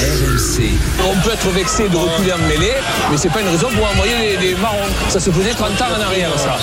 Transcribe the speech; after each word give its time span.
RMC. 0.00 0.78
On 1.04 1.14
peut 1.20 1.32
être 1.32 1.48
vexé 1.50 1.88
de 1.90 1.96
reculer 1.96 2.32
en 2.32 2.38
mêlée, 2.48 2.72
mais 3.10 3.18
c'est 3.18 3.28
pas 3.28 3.42
une 3.42 3.48
raison 3.48 3.68
pour 3.68 3.86
envoyer 3.86 4.38
des, 4.38 4.48
des 4.48 4.54
marrons. 4.54 4.78
Ça 5.10 5.20
se 5.20 5.30
faisait 5.30 5.50
30 5.52 5.70
ans 5.82 5.84
en 5.98 6.00
arrière, 6.00 6.30
ça. 6.38 6.56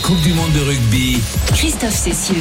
Coupe 0.00 0.20
du 0.20 0.32
Monde 0.32 0.52
de 0.52 0.60
rugby. 0.60 1.18
Christophe 1.52 1.96
Cessieux. 1.96 2.36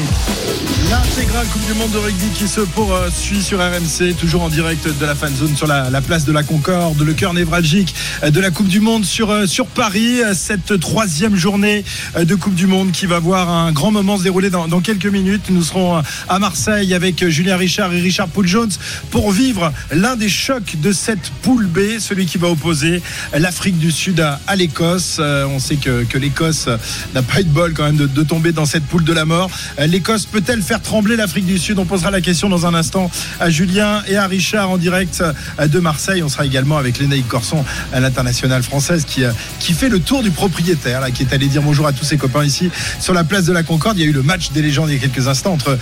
L'intégrale 0.91 1.47
Coupe 1.47 1.65
du 1.65 1.73
Monde 1.73 1.89
de 1.89 1.97
rugby 1.97 2.27
qui 2.35 2.47
se 2.47 2.61
poursuit 2.61 3.41
sur 3.41 3.57
RMC, 3.57 4.13
toujours 4.19 4.43
en 4.43 4.49
direct 4.49 4.87
de 4.87 5.05
la 5.07 5.15
fan 5.15 5.35
zone 5.35 5.55
sur 5.55 5.65
la, 5.65 5.89
la 5.89 6.01
place 6.01 6.25
de 6.25 6.31
la 6.31 6.43
Concorde, 6.43 7.01
le 7.01 7.13
cœur 7.13 7.33
névralgique 7.33 7.95
de 8.23 8.39
la 8.39 8.51
Coupe 8.51 8.67
du 8.67 8.79
Monde 8.79 9.05
sur, 9.05 9.31
euh, 9.31 9.47
sur 9.47 9.65
Paris. 9.65 10.19
Cette 10.35 10.79
troisième 10.79 11.35
journée 11.35 11.83
de 12.15 12.35
Coupe 12.35 12.53
du 12.53 12.67
Monde 12.67 12.91
qui 12.91 13.07
va 13.07 13.17
voir 13.17 13.49
un 13.49 13.71
grand 13.71 13.89
moment 13.89 14.19
se 14.19 14.23
dérouler 14.23 14.51
dans, 14.51 14.67
dans 14.67 14.81
quelques 14.81 15.07
minutes. 15.07 15.49
Nous 15.49 15.63
serons 15.63 16.03
à 16.29 16.37
Marseille 16.37 16.93
avec 16.93 17.27
Julien 17.27 17.57
Richard 17.57 17.91
et 17.91 18.01
Richard 18.01 18.27
Poul 18.27 18.45
Jones 18.45 18.71
pour 19.09 19.31
vivre 19.31 19.73
l'un 19.91 20.15
des 20.15 20.29
chocs 20.29 20.75
de 20.79 20.91
cette 20.91 21.31
poule 21.41 21.65
B, 21.65 21.97
celui 21.97 22.27
qui 22.27 22.37
va 22.37 22.49
opposer 22.49 23.01
l'Afrique 23.33 23.79
du 23.79 23.91
Sud 23.91 24.19
à, 24.19 24.39
à 24.45 24.55
l'Écosse. 24.55 25.17
Euh, 25.19 25.47
on 25.47 25.57
sait 25.57 25.77
que, 25.77 26.03
que 26.03 26.19
l'Écosse 26.19 26.67
n'a 27.15 27.21
pas 27.21 27.39
eu 27.39 27.45
de 27.45 27.49
bol 27.49 27.73
quand 27.73 27.85
même 27.85 27.95
de, 27.95 28.23
tomber 28.23 28.51
dans 28.51 28.65
cette 28.65 28.83
poule 28.83 29.03
de 29.03 29.13
la 29.13 29.25
mort. 29.25 29.49
Euh, 29.79 29.87
L'Écosse 29.87 30.25
peut-elle 30.25 30.61
faire 30.61 30.81
trembler 30.81 31.15
l'Afrique 31.15 31.45
du 31.45 31.57
Sud? 31.57 31.79
On 31.79 31.85
posera 31.85 32.11
la 32.11 32.19
question 32.19 32.49
dans 32.49 32.65
un 32.65 32.73
instant 32.73 33.09
à 33.39 33.49
Julien 33.49 34.01
et 34.07 34.17
à 34.17 34.27
Richard 34.27 34.69
en 34.69 34.77
direct 34.77 35.21
euh, 35.21 35.67
de 35.67 35.79
Marseille. 35.79 36.23
On 36.23 36.29
sera 36.29 36.45
également 36.45 36.77
avec 36.77 36.99
Lénaïque 36.99 37.27
Corson, 37.27 37.63
l'internationale 37.93 38.63
française, 38.63 39.05
qui, 39.05 39.23
euh, 39.23 39.31
qui 39.59 39.73
fait 39.73 39.89
le 39.89 39.99
tour 39.99 40.23
du 40.23 40.31
propriétaire, 40.31 40.99
là, 40.99 41.11
qui 41.11 41.23
est 41.23 41.33
allé 41.33 41.47
dire 41.47 41.61
bonjour 41.61 41.87
à 41.87 41.93
tous 41.93 42.03
ses 42.03 42.17
copains 42.17 42.43
ici 42.43 42.69
sur 42.99 43.13
la 43.13 43.23
place 43.23 43.45
de 43.45 43.53
la 43.53 43.63
Concorde. 43.63 43.97
Il 43.97 44.03
y 44.03 44.05
a 44.05 44.09
eu 44.09 44.13
le 44.13 44.23
match 44.23 44.51
des 44.51 44.61
légendes 44.61 44.89
il 44.89 44.95
y 44.95 44.97
a 44.97 44.99
quelques 44.99 45.27
instants 45.27 45.53
entre 45.53 45.77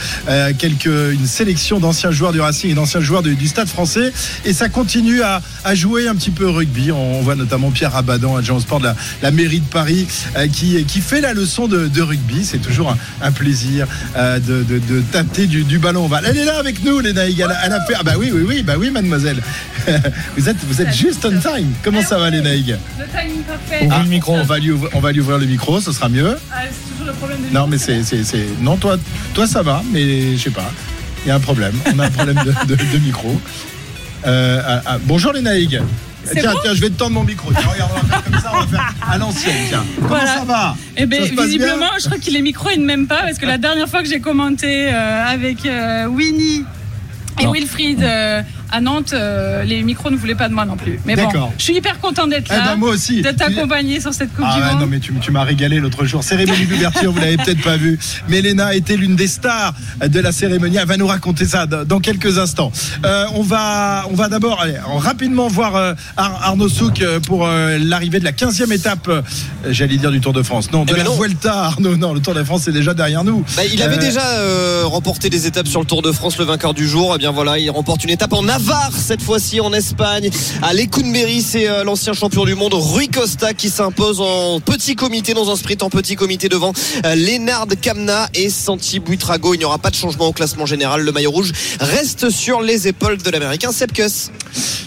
quelques, 0.57 0.85
une 0.85 1.25
sélection 1.25 1.79
d'anciens 1.79 2.11
joueurs 2.11 2.31
du 2.31 2.41
Racing 2.41 2.71
et 2.71 2.73
d'anciens 2.73 3.01
joueurs 3.01 3.23
du, 3.23 3.47
Stade 3.47 3.67
français. 3.67 4.13
Et 4.45 4.53
ça 4.53 4.69
continue 4.69 5.21
à, 5.21 5.41
à 5.63 5.75
jouer 5.75 6.07
un 6.07 6.15
petit 6.15 6.31
peu 6.31 6.49
rugby. 6.49 6.91
On, 6.91 7.21
voit 7.21 7.35
notamment 7.35 7.71
Pierre 7.71 7.95
Abadan, 7.95 8.35
adjoint 8.35 8.59
sport 8.59 8.79
de 8.79 8.85
la, 8.85 8.95
la 9.21 9.31
mairie 9.31 9.59
de 9.59 9.65
Paris, 9.65 10.07
qui, 10.51 10.83
qui 10.85 11.01
fait 11.01 11.21
la 11.23 11.33
leçon 11.33 11.67
de, 11.67 11.87
de 11.87 12.01
rugby. 12.01 12.45
C'est 12.45 12.59
toujours 12.59 12.91
un, 12.91 12.97
un 13.21 13.31
plaisir 13.31 13.87
euh, 14.15 14.39
de, 14.39 14.63
de, 14.63 14.77
de 14.79 15.01
tâter 15.11 15.47
du, 15.47 15.63
du 15.63 15.79
ballon. 15.79 16.05
ovale. 16.05 16.25
Elle 16.27 16.37
est 16.37 16.45
là 16.45 16.57
avec 16.59 16.83
nous, 16.83 16.99
Léna. 16.99 17.23
Elle, 17.27 17.41
a- 17.43 17.85
fait. 17.87 17.95
Ah 17.97 18.03
bah 18.03 18.13
oui, 18.17 18.29
oui, 18.33 18.43
oui, 18.47 18.63
bah 18.63 18.73
oui, 18.77 18.91
mademoiselle. 18.91 19.41
vous 20.37 20.49
êtes, 20.49 20.57
vous 20.65 20.81
êtes 20.81 20.93
juste 20.93 21.25
on 21.25 21.31
time. 21.39 21.71
Comment 21.83 22.01
ça 22.01 22.17
va, 22.19 22.29
Léna 22.29 22.51
Le 22.53 22.61
timing 22.61 23.41
parfait. 23.47 23.87
Ah, 23.89 24.03
On 24.27 24.43
va 24.43 24.59
lui 24.59 24.71
ouvrir, 24.71 24.89
on 24.93 24.99
va 24.99 25.11
lui 25.11 25.19
ouvrir 25.21 25.37
le 25.39 25.45
micro, 25.45 25.79
ce 25.81 25.91
sera 25.91 26.09
mieux. 26.09 26.35
Ah, 26.51 26.61
c'est 26.69 26.91
toujours 26.91 27.07
le 27.07 27.13
problème 27.13 27.39
de 27.49 27.53
Non, 27.53 27.67
mais 27.67 27.77
c'est, 27.77 28.03
c'est, 28.03 28.23
c'est- 28.23 28.47
non, 28.61 28.77
toi, 28.77 28.97
toi, 29.33 29.47
ça 29.47 29.61
va, 29.63 29.81
mais 29.91 30.37
je 30.37 30.41
sais 30.43 30.49
pas. 30.49 30.71
Il 31.25 31.29
y 31.29 31.31
a 31.31 31.35
un 31.35 31.39
problème. 31.39 31.73
On 31.95 31.99
a 31.99 32.05
un 32.05 32.11
problème 32.11 32.41
de, 32.45 32.75
de- 32.75 32.75
de 32.75 32.97
micro. 32.99 33.39
Euh, 34.25 34.61
ah, 34.65 34.81
ah, 34.85 34.97
bonjour 35.03 35.33
les 35.33 35.41
Naïg. 35.41 35.81
Tiens, 36.31 36.53
bon 36.53 36.59
tiens, 36.63 36.73
je 36.73 36.81
vais 36.81 36.89
te 36.89 36.95
tendre 36.97 37.11
mon 37.11 37.23
micro. 37.23 37.51
Tiens, 37.51 37.69
regarde, 37.71 37.91
on 37.95 37.99
va 37.99 38.07
faire 38.07 38.23
comme 38.23 38.39
ça, 38.41 38.51
on 38.53 38.61
va 38.61 38.67
faire 38.67 38.93
à 39.09 39.17
l'ancienne. 39.17 39.55
Tiens. 39.69 39.83
Comment 39.95 40.07
Voilà. 40.09 40.37
ça 40.37 40.43
va? 40.45 40.75
Eh 40.97 41.05
ben, 41.05 41.19
passe 41.35 41.45
visiblement, 41.45 41.77
bien 41.77 41.89
je 41.99 42.05
crois 42.05 42.17
que 42.17 42.29
les 42.31 42.41
micros, 42.41 42.69
ils 42.73 42.79
ne 42.81 42.85
m'aiment 42.85 43.07
pas 43.07 43.21
parce 43.23 43.37
que 43.37 43.45
la 43.45 43.57
dernière 43.57 43.89
fois 43.89 44.01
que 44.01 44.07
j'ai 44.09 44.19
commenté 44.19 44.87
euh, 44.93 45.25
avec 45.25 45.65
euh, 45.65 46.05
Winnie 46.05 46.63
et 47.39 47.45
Non. 47.45 47.51
Wilfried 47.51 48.03
euh, 48.03 48.41
à 48.73 48.81
Nantes, 48.81 49.13
euh, 49.13 49.63
les 49.63 49.83
micros 49.83 50.09
ne 50.09 50.17
voulaient 50.17 50.33
pas 50.35 50.49
de 50.49 50.53
moi 50.53 50.65
non 50.65 50.75
plus. 50.75 50.99
Mais 51.05 51.15
bon, 51.15 51.23
D'accord. 51.25 51.53
je 51.59 51.63
suis 51.63 51.75
hyper 51.75 51.99
content 51.99 52.25
d'être 52.27 52.51
Eh 52.51 52.55
là, 52.57 52.63
ben, 52.71 52.75
moi 52.77 52.89
aussi. 52.89 53.21
de 53.21 53.29
t'accompagner 53.31 54.01
sur 54.01 54.13
cette 54.13 54.33
Coupe 54.35 54.45
Ah 54.47 54.55
du 54.55 54.61
ouais, 54.61 54.71
Monde. 54.71 54.79
non 54.81 54.87
mais 54.87 54.99
tu, 54.99 55.13
tu 55.21 55.31
m'as 55.31 55.43
régalé 55.43 55.79
l'autre 55.79 56.05
jour. 56.05 56.23
Cérémonie 56.23 56.65
d'ouverture, 56.65 57.11
vous 57.11 57.19
l'avez 57.19 57.37
peut-être 57.37 57.61
pas 57.61 57.77
vu, 57.77 57.99
mais 58.27 58.41
Léna 58.41 58.73
était 58.73 58.97
l'une 58.97 59.15
des 59.15 59.27
stars 59.27 59.73
de 60.05 60.19
la 60.19 60.31
cérémonie. 60.31 60.77
Elle 60.77 60.87
va 60.87 60.97
nous 60.97 61.05
raconter 61.07 61.45
ça 61.45 61.65
dans 61.67 61.99
quelques 61.99 62.39
instants. 62.39 62.71
Euh, 63.05 63.25
on 63.35 63.43
va, 63.43 64.05
on 64.11 64.15
va 64.15 64.27
d'abord 64.27 64.65
rapidement 64.97 65.47
voir 65.47 65.75
euh, 65.75 65.93
Ar- 66.17 66.41
Arnaud 66.43 66.69
Souk 66.69 67.03
pour 67.27 67.45
euh, 67.45 67.77
l'arrivée 67.79 68.19
de 68.19 68.25
la 68.25 68.31
15e 68.31 68.73
étape, 68.73 69.09
j'allais 69.69 69.97
dire 69.97 70.09
du 70.11 70.19
Tour 70.19 70.33
de 70.33 70.41
France. 70.41 70.71
Non, 70.71 70.83
de 70.85 70.91
Eh 70.91 70.93
ben 70.93 70.97
la 71.03 71.09
non. 71.09 71.15
Vuelta, 71.15 71.53
Arnaud. 71.65 71.95
Non, 71.97 72.13
le 72.13 72.19
Tour 72.21 72.33
de 72.33 72.43
France 72.43 72.67
est 72.67 72.71
déjà 72.71 72.93
derrière 72.93 73.23
nous. 73.23 73.45
Bah, 73.55 73.63
il 73.71 73.81
avait 73.83 73.97
Euh, 73.97 73.99
déjà 73.99 74.25
euh, 74.39 74.81
remporté 74.85 75.29
des 75.29 75.45
étapes 75.47 75.67
sur 75.67 75.79
le 75.79 75.85
Tour 75.85 76.01
de 76.01 76.11
France, 76.11 76.37
le 76.39 76.45
vainqueur 76.45 76.73
du 76.73 76.87
jour. 76.87 77.13
Et 77.15 77.17
bien 77.19 77.31
voilà, 77.31 77.59
il 77.59 77.69
remporte 77.69 78.03
une 78.03 78.09
étape 78.09 78.33
en 78.33 78.47
Navarre 78.65 78.91
cette 78.95 79.21
fois-ci 79.21 79.59
en 79.59 79.73
Espagne. 79.73 80.29
À 80.61 80.73
Lecumberri, 80.73 81.41
c'est 81.41 81.67
euh, 81.67 81.83
l'ancien 81.83 82.13
champion 82.13 82.45
du 82.45 82.55
monde 82.55 82.73
Rui 82.73 83.09
Costa 83.09 83.53
qui 83.53 83.69
s'impose 83.69 84.21
en 84.21 84.61
petit 84.61 84.95
comité 84.95 85.33
dans 85.33 85.51
un 85.51 85.55
sprint 85.57 85.83
en 85.83 85.89
petit 85.89 86.15
comité 86.15 86.47
devant 86.47 86.71
euh, 87.05 87.15
Lennard 87.15 87.67
Kamna 87.81 88.29
et 88.33 88.49
Santi 88.49 88.99
Buitrago. 88.99 89.53
Il 89.53 89.57
n'y 89.59 89.65
aura 89.65 89.79
pas 89.79 89.89
de 89.89 89.95
changement 89.95 90.27
au 90.27 90.31
classement 90.33 90.65
général. 90.65 91.01
Le 91.01 91.11
maillot 91.11 91.31
rouge 91.31 91.51
reste 91.81 92.29
sur 92.29 92.61
les 92.61 92.87
épaules 92.87 93.17
de 93.17 93.29
l'américain 93.29 93.71
Sepkus. 93.73 94.31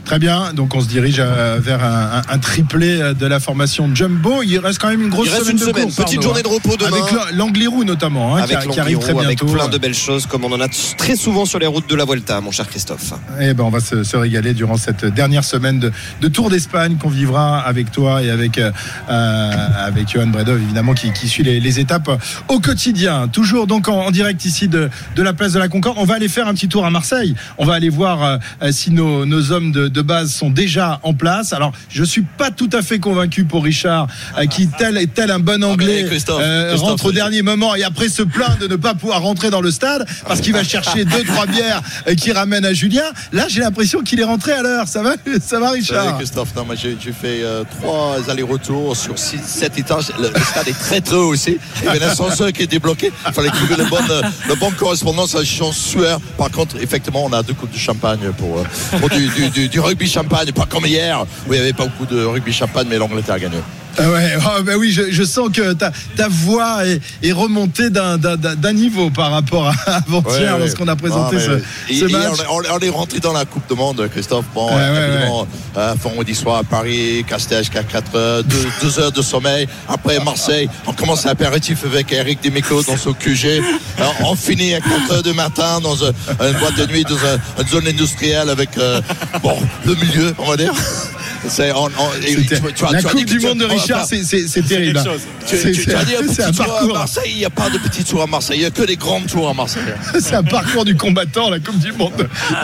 Très 0.06 0.18
bien, 0.20 0.52
donc 0.54 0.74
on 0.74 0.80
se 0.80 0.86
dirige 0.86 1.16
euh, 1.18 1.58
vers 1.60 1.84
un, 1.84 2.22
un- 2.28 2.34
un 2.34 2.38
triplé 2.38 3.12
de 3.18 3.26
la 3.26 3.40
formation 3.40 3.90
Jumbo. 3.94 4.42
Il 4.42 4.58
reste 4.58 4.78
quand 4.78 4.88
même 4.88 5.02
une 5.02 5.10
grosse 5.10 5.26
Il 5.26 5.30
reste 5.32 5.42
semaine 5.44 5.56
une 5.56 5.60
de 5.66 5.70
semaine, 5.70 5.84
course, 5.92 5.96
petite 5.96 6.22
journée 6.22 6.42
de 6.42 6.48
hein. 6.48 6.52
repos 6.52 6.76
demain. 6.76 6.96
Avec 6.96 7.12
l'A- 7.12 7.32
l'Anglirou 7.32 7.84
notamment, 7.84 8.36
hein, 8.36 8.46
qui, 8.46 8.54
avec 8.54 8.68
a- 8.68 8.72
qui 8.72 8.80
arrive 8.80 8.98
très 9.00 9.08
l'Angliru, 9.12 9.26
avec 9.26 9.38
bientôt. 9.40 9.54
plein 9.54 9.68
de 9.68 9.76
belles 9.78 9.94
choses 9.94 10.26
comme 10.26 10.44
on 10.44 10.52
en 10.52 10.60
a 10.60 10.68
très 10.96 11.16
souvent 11.16 11.44
sur 11.44 11.58
les 11.58 11.66
routes 11.66 11.90
de 11.90 11.94
la 11.96 12.04
Vuelta, 12.04 12.40
mon 12.40 12.52
cher 12.52 12.68
Christophe. 12.68 13.12
Eh 13.40 13.52
ben, 13.56 13.64
on 13.64 13.70
va 13.70 13.80
se, 13.80 14.04
se 14.04 14.16
régaler 14.16 14.54
durant 14.54 14.76
cette 14.76 15.04
dernière 15.04 15.44
semaine 15.44 15.80
de, 15.80 15.90
de 16.20 16.28
Tour 16.28 16.50
d'Espagne 16.50 16.96
qu'on 16.96 17.08
vivra 17.08 17.58
avec 17.60 17.90
toi 17.90 18.22
et 18.22 18.30
avec, 18.30 18.58
euh, 18.58 18.70
euh, 19.10 19.52
avec 19.84 20.12
Johan 20.12 20.28
Bredov, 20.28 20.60
évidemment, 20.62 20.94
qui, 20.94 21.12
qui 21.12 21.28
suit 21.28 21.42
les, 21.42 21.58
les 21.58 21.80
étapes 21.80 22.10
au 22.48 22.60
quotidien. 22.60 23.28
Toujours 23.28 23.66
donc 23.66 23.88
en, 23.88 24.06
en 24.06 24.10
direct 24.10 24.44
ici 24.44 24.68
de, 24.68 24.90
de 25.16 25.22
la 25.22 25.32
place 25.32 25.52
de 25.54 25.58
la 25.58 25.68
Concorde. 25.68 25.96
On 25.98 26.04
va 26.04 26.14
aller 26.14 26.28
faire 26.28 26.46
un 26.46 26.54
petit 26.54 26.68
tour 26.68 26.86
à 26.86 26.90
Marseille. 26.90 27.34
On 27.58 27.64
va 27.64 27.74
aller 27.74 27.88
voir 27.88 28.22
euh, 28.62 28.72
si 28.72 28.90
nos, 28.90 29.26
nos 29.26 29.52
hommes 29.52 29.72
de, 29.72 29.88
de 29.88 30.02
base 30.02 30.30
sont 30.32 30.50
déjà 30.50 31.00
en 31.02 31.14
place. 31.14 31.52
Alors, 31.52 31.72
je 31.88 32.04
suis 32.04 32.22
pas 32.22 32.50
tout 32.50 32.70
à 32.72 32.82
fait 32.82 32.98
convaincu 32.98 33.44
pour 33.44 33.64
Richard, 33.64 34.06
euh, 34.38 34.46
qui, 34.46 34.68
tel, 34.68 35.04
tel 35.08 35.30
un 35.30 35.38
bon 35.38 35.64
anglais, 35.64 36.04
Christophe, 36.06 36.40
euh, 36.42 36.70
Christophe, 36.70 36.90
rentre 36.90 37.06
au 37.06 37.12
dernier 37.12 37.42
moment 37.42 37.74
et 37.74 37.84
après 37.84 38.08
se 38.08 38.22
plaint 38.22 38.58
de 38.60 38.66
ne 38.66 38.76
pas 38.76 38.94
pouvoir 38.94 39.22
rentrer 39.22 39.50
dans 39.50 39.60
le 39.62 39.70
stade 39.70 40.06
parce 40.26 40.40
qu'il 40.40 40.52
va 40.52 40.64
chercher 40.64 41.04
deux, 41.04 41.24
trois 41.24 41.46
bières 41.46 41.80
qui 42.16 42.32
ramènent 42.32 42.64
à 42.64 42.72
Julien. 42.72 43.04
Là, 43.32 43.45
j'ai 43.48 43.60
l'impression 43.60 44.00
qu'il 44.02 44.20
est 44.20 44.24
rentré 44.24 44.52
à 44.52 44.62
l'heure. 44.62 44.86
Ça 44.88 45.02
va, 45.02 45.14
ça 45.44 45.58
va, 45.60 45.70
Richard 45.70 46.16
Christophe, 46.18 46.54
non, 46.54 46.64
moi, 46.64 46.74
j'ai 46.76 46.96
fait 47.12 47.42
euh, 47.42 47.64
trois 47.80 48.16
allers-retours 48.28 48.96
sur 48.96 49.18
sept 49.18 49.78
étages. 49.78 50.12
Le, 50.18 50.28
le 50.28 50.40
stade 50.44 50.68
est 50.68 50.78
très 50.78 51.00
très 51.00 51.16
haut 51.16 51.28
aussi. 51.28 51.58
Il 51.80 51.84
y 51.86 51.88
avait 51.88 52.04
un 52.04 52.08
ascenseur 52.08 52.52
qui 52.52 52.62
était 52.62 52.78
bloqué. 52.78 53.10
Il 53.26 53.32
fallait 53.32 53.50
trouver 53.50 53.76
le 53.76 53.84
bon, 53.84 53.98
euh, 54.10 54.22
le 54.48 54.54
bon 54.54 54.70
correspondance 54.72 55.34
à 55.34 55.42
Jean 55.44 55.72
Sueur. 55.72 56.20
Par 56.36 56.50
contre, 56.50 56.76
effectivement, 56.80 57.24
on 57.24 57.32
a 57.32 57.42
deux 57.42 57.54
coupes 57.54 57.72
de 57.72 57.78
champagne 57.78 58.30
pour, 58.38 58.58
euh, 58.58 58.98
pour 58.98 59.08
du, 59.10 59.28
du- 59.28 59.48
du- 59.50 59.68
du 59.68 59.80
rugby 59.80 60.08
champagne. 60.08 60.52
Pas 60.52 60.66
comme 60.66 60.86
hier 60.86 61.24
où 61.48 61.52
il 61.52 61.56
n'y 61.56 61.62
avait 61.62 61.72
pas 61.72 61.86
beaucoup 61.86 62.06
de 62.12 62.24
rugby 62.24 62.52
champagne, 62.52 62.86
mais 62.88 62.98
l'Angleterre 62.98 63.36
a 63.36 63.38
gagné. 63.40 63.58
Ah 63.98 64.10
ouais, 64.10 64.34
oh, 64.38 64.62
bah 64.62 64.72
oui, 64.78 64.92
je, 64.92 65.10
je 65.10 65.22
sens 65.24 65.48
que 65.50 65.72
ta, 65.72 65.90
ta 66.16 66.28
voix 66.28 66.86
est, 66.86 67.00
est 67.22 67.32
remontée 67.32 67.88
d'un- 67.88 68.18
d'un 68.18 68.36
d'un 68.36 68.72
niveau 68.74 69.08
par 69.08 69.30
rapport 69.30 69.68
à 69.68 69.74
avant-hier 70.06 70.54
Ouais, 70.54 70.58
lorsqu'on 70.60 70.86
a 70.88 70.96
présenté 70.96 71.36
Non, 71.36 71.42
ce, 71.42 72.04
match. 72.12 72.40
on, 72.50 72.62
est- 72.62 72.68
on 72.70 72.78
est 72.80 72.88
rentré 72.90 73.20
dans 73.20 73.32
la 73.32 73.46
Coupe 73.46 73.66
du 73.68 73.74
Monde, 73.74 74.06
Christophe. 74.10 74.44
Bon, 74.54 74.66
Ouais, 74.68 74.74
ouais, 74.74 75.46
euh, 75.78 75.94
vendredi 76.02 76.34
soir 76.34 76.58
à 76.58 76.64
Paris, 76.64 77.24
Castel 77.26 77.60
jusqu'à 77.60 77.82
4 77.84 78.14
heures, 78.16 78.44
2 78.44 78.98
heures 78.98 79.12
de 79.12 79.22
sommeil. 79.22 79.66
Après 79.88 80.18
Marseille, 80.22 80.68
on 80.86 80.92
commence 80.92 81.24
l'apéritif 81.24 81.84
avec 81.86 82.12
Eric 82.12 82.42
Demico 82.42 82.82
dans 82.82 82.96
son 82.98 83.14
QG. 83.14 83.62
Alors, 83.98 84.14
on 84.24 84.36
finit 84.36 84.74
à 84.74 84.80
4 84.80 85.12
heures 85.12 85.22
du 85.22 85.32
matin 85.32 85.80
dans 85.82 86.04
un- 86.04 86.12
une 86.42 86.58
boîte 86.58 86.76
de 86.76 86.86
nuit, 86.86 87.04
dans 87.04 87.16
un- 87.16 87.62
une 87.62 87.68
zone 87.68 87.88
industrielle 87.88 88.50
avec 88.50 88.76
euh, 88.76 89.00
bon, 89.42 89.56
le 89.86 89.94
milieu, 89.94 90.34
on 90.38 90.50
va 90.50 90.56
dire. 90.58 90.74
C'est, 91.48 91.72
on- 91.72 91.84
on- 91.86 91.90
tu- 92.20 92.44
tu 92.46 92.84
la 92.92 93.00
tu 93.02 93.06
Coupe 93.08 93.24
du 93.24 93.40
Monde 93.40 93.58
de 93.58 93.64
on 93.66 93.68
Richard, 93.68 94.04
c'est- 94.06 94.22
terrible. 94.66 95.00
tu, 95.46 95.54
as 95.94 96.04
dit 96.04 96.16
un 96.16 96.22
petit 96.22 96.42
un 96.42 96.50
tour 96.52 96.64
à 96.64 96.68
parcours. 96.68 96.94
Marseille, 96.94 97.30
il 97.32 97.38
n'y 97.38 97.44
a 97.44 97.50
pas 97.50 97.70
de 97.70 97.78
petit 97.78 98.04
tour 98.04 98.22
à 98.22 98.26
Marseille, 98.26 98.56
il 98.58 98.60
n'y 98.60 98.66
a 98.66 98.70
que 98.70 98.82
des 98.82 98.96
grands 98.96 99.20
tours 99.22 99.48
à 99.48 99.54
Marseille. 99.54 99.82
C'est 100.18 100.34
un 100.34 100.42
parcours 100.42 100.84
du 100.84 100.96
combattant, 100.96 101.50
la 101.50 101.58
Coupe 101.60 101.78
du 101.78 101.92
Monde 101.92 102.12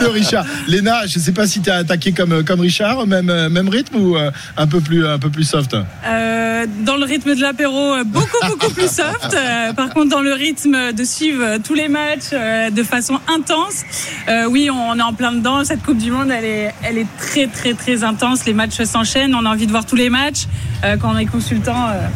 de, 0.00 0.06
Richard. 0.06 0.44
Léna, 0.68 1.06
je 1.06 1.18
ne 1.18 1.24
sais 1.24 1.32
pas 1.32 1.46
si 1.46 1.60
tu 1.60 1.70
as 1.70 1.76
attaqué 1.76 2.12
comme, 2.12 2.44
comme 2.44 2.60
Richard, 2.60 3.06
même, 3.06 3.26
même 3.48 3.68
rythme 3.68 3.96
ou 3.96 4.16
euh, 4.16 4.30
un, 4.56 4.66
peu 4.66 4.80
plus, 4.80 5.06
un 5.06 5.18
peu 5.18 5.30
plus 5.30 5.44
soft 5.44 5.74
Euh, 6.06 6.66
dans 6.84 6.96
le 6.96 7.04
rythme 7.04 7.34
de 7.34 7.40
l'apéro, 7.40 7.94
euh, 7.94 8.04
beaucoup 8.04 8.36
beaucoup 8.48 8.70
plus 8.72 8.88
soft. 8.90 9.34
Euh, 9.34 9.72
par 9.72 9.90
contre, 9.90 10.10
dans 10.10 10.20
le 10.20 10.32
rythme 10.32 10.92
de 10.92 11.04
suivre 11.04 11.58
tous 11.64 11.74
les 11.74 11.88
matchs 11.88 12.30
euh, 12.32 12.70
de 12.70 12.82
façon 12.82 13.18
intense, 13.34 13.82
euh, 14.28 14.46
oui, 14.46 14.68
on 14.70 14.98
est 14.98 15.02
en 15.02 15.12
plein 15.14 15.32
dedans. 15.32 15.64
Cette 15.64 15.82
Coupe 15.82 15.98
du 15.98 16.10
Monde, 16.10 16.30
elle 16.30 16.44
est, 16.44 16.74
elle 16.82 16.98
est 16.98 17.06
très 17.18 17.46
très 17.46 17.74
très 17.74 18.04
intense. 18.04 18.44
Les 18.44 18.54
matchs 18.54 18.71
s'enchaînent. 18.84 19.34
On 19.34 19.44
a 19.46 19.50
envie 19.50 19.66
de 19.66 19.72
voir 19.72 19.86
tous 19.86 19.96
les 19.96 20.10
matchs. 20.10 20.46
Euh, 20.84 20.96
quand 20.96 21.14
on 21.14 21.18
est 21.18 21.26
consultant, 21.26 21.88
euh, 21.88 22.06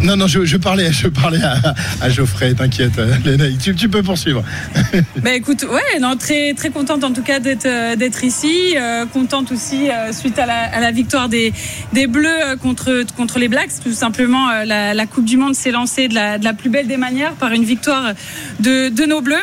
Non, 0.00 0.16
non, 0.16 0.28
je, 0.28 0.44
je 0.44 0.56
parlais, 0.56 0.92
je 0.92 1.08
parlais 1.08 1.42
à, 1.42 1.74
à 2.00 2.08
Geoffrey, 2.08 2.54
t'inquiète, 2.54 2.96
euh, 2.98 3.50
tu, 3.60 3.74
tu 3.74 3.88
peux 3.88 4.02
poursuivre. 4.02 4.44
Bah 5.22 5.34
écoute, 5.34 5.64
ouais, 5.68 5.98
non, 6.00 6.16
très 6.16 6.54
très 6.54 6.70
contente 6.70 7.02
en 7.02 7.12
tout 7.12 7.22
cas 7.22 7.40
d'être 7.40 7.66
d'être 7.96 8.22
ici, 8.22 8.76
euh, 8.76 9.04
contente 9.06 9.50
aussi 9.50 9.90
euh, 9.90 10.12
suite 10.12 10.38
à 10.38 10.46
la, 10.46 10.60
à 10.72 10.80
la 10.80 10.92
victoire 10.92 11.28
des 11.28 11.52
des 11.92 12.06
Bleus 12.06 12.56
contre 12.62 13.04
contre 13.16 13.40
les 13.40 13.48
Blacks. 13.48 13.72
Tout 13.82 13.92
simplement, 13.92 14.48
euh, 14.50 14.64
la, 14.64 14.94
la 14.94 15.06
Coupe 15.06 15.24
du 15.24 15.36
Monde 15.36 15.56
s'est 15.56 15.72
lancée 15.72 16.06
de 16.06 16.14
la 16.14 16.38
de 16.38 16.44
la 16.44 16.54
plus 16.54 16.70
belle 16.70 16.86
des 16.86 16.96
manières 16.96 17.32
par 17.32 17.50
une 17.52 17.64
victoire 17.64 18.12
de 18.60 18.90
de 18.90 19.04
nos 19.04 19.20
Bleus. 19.20 19.42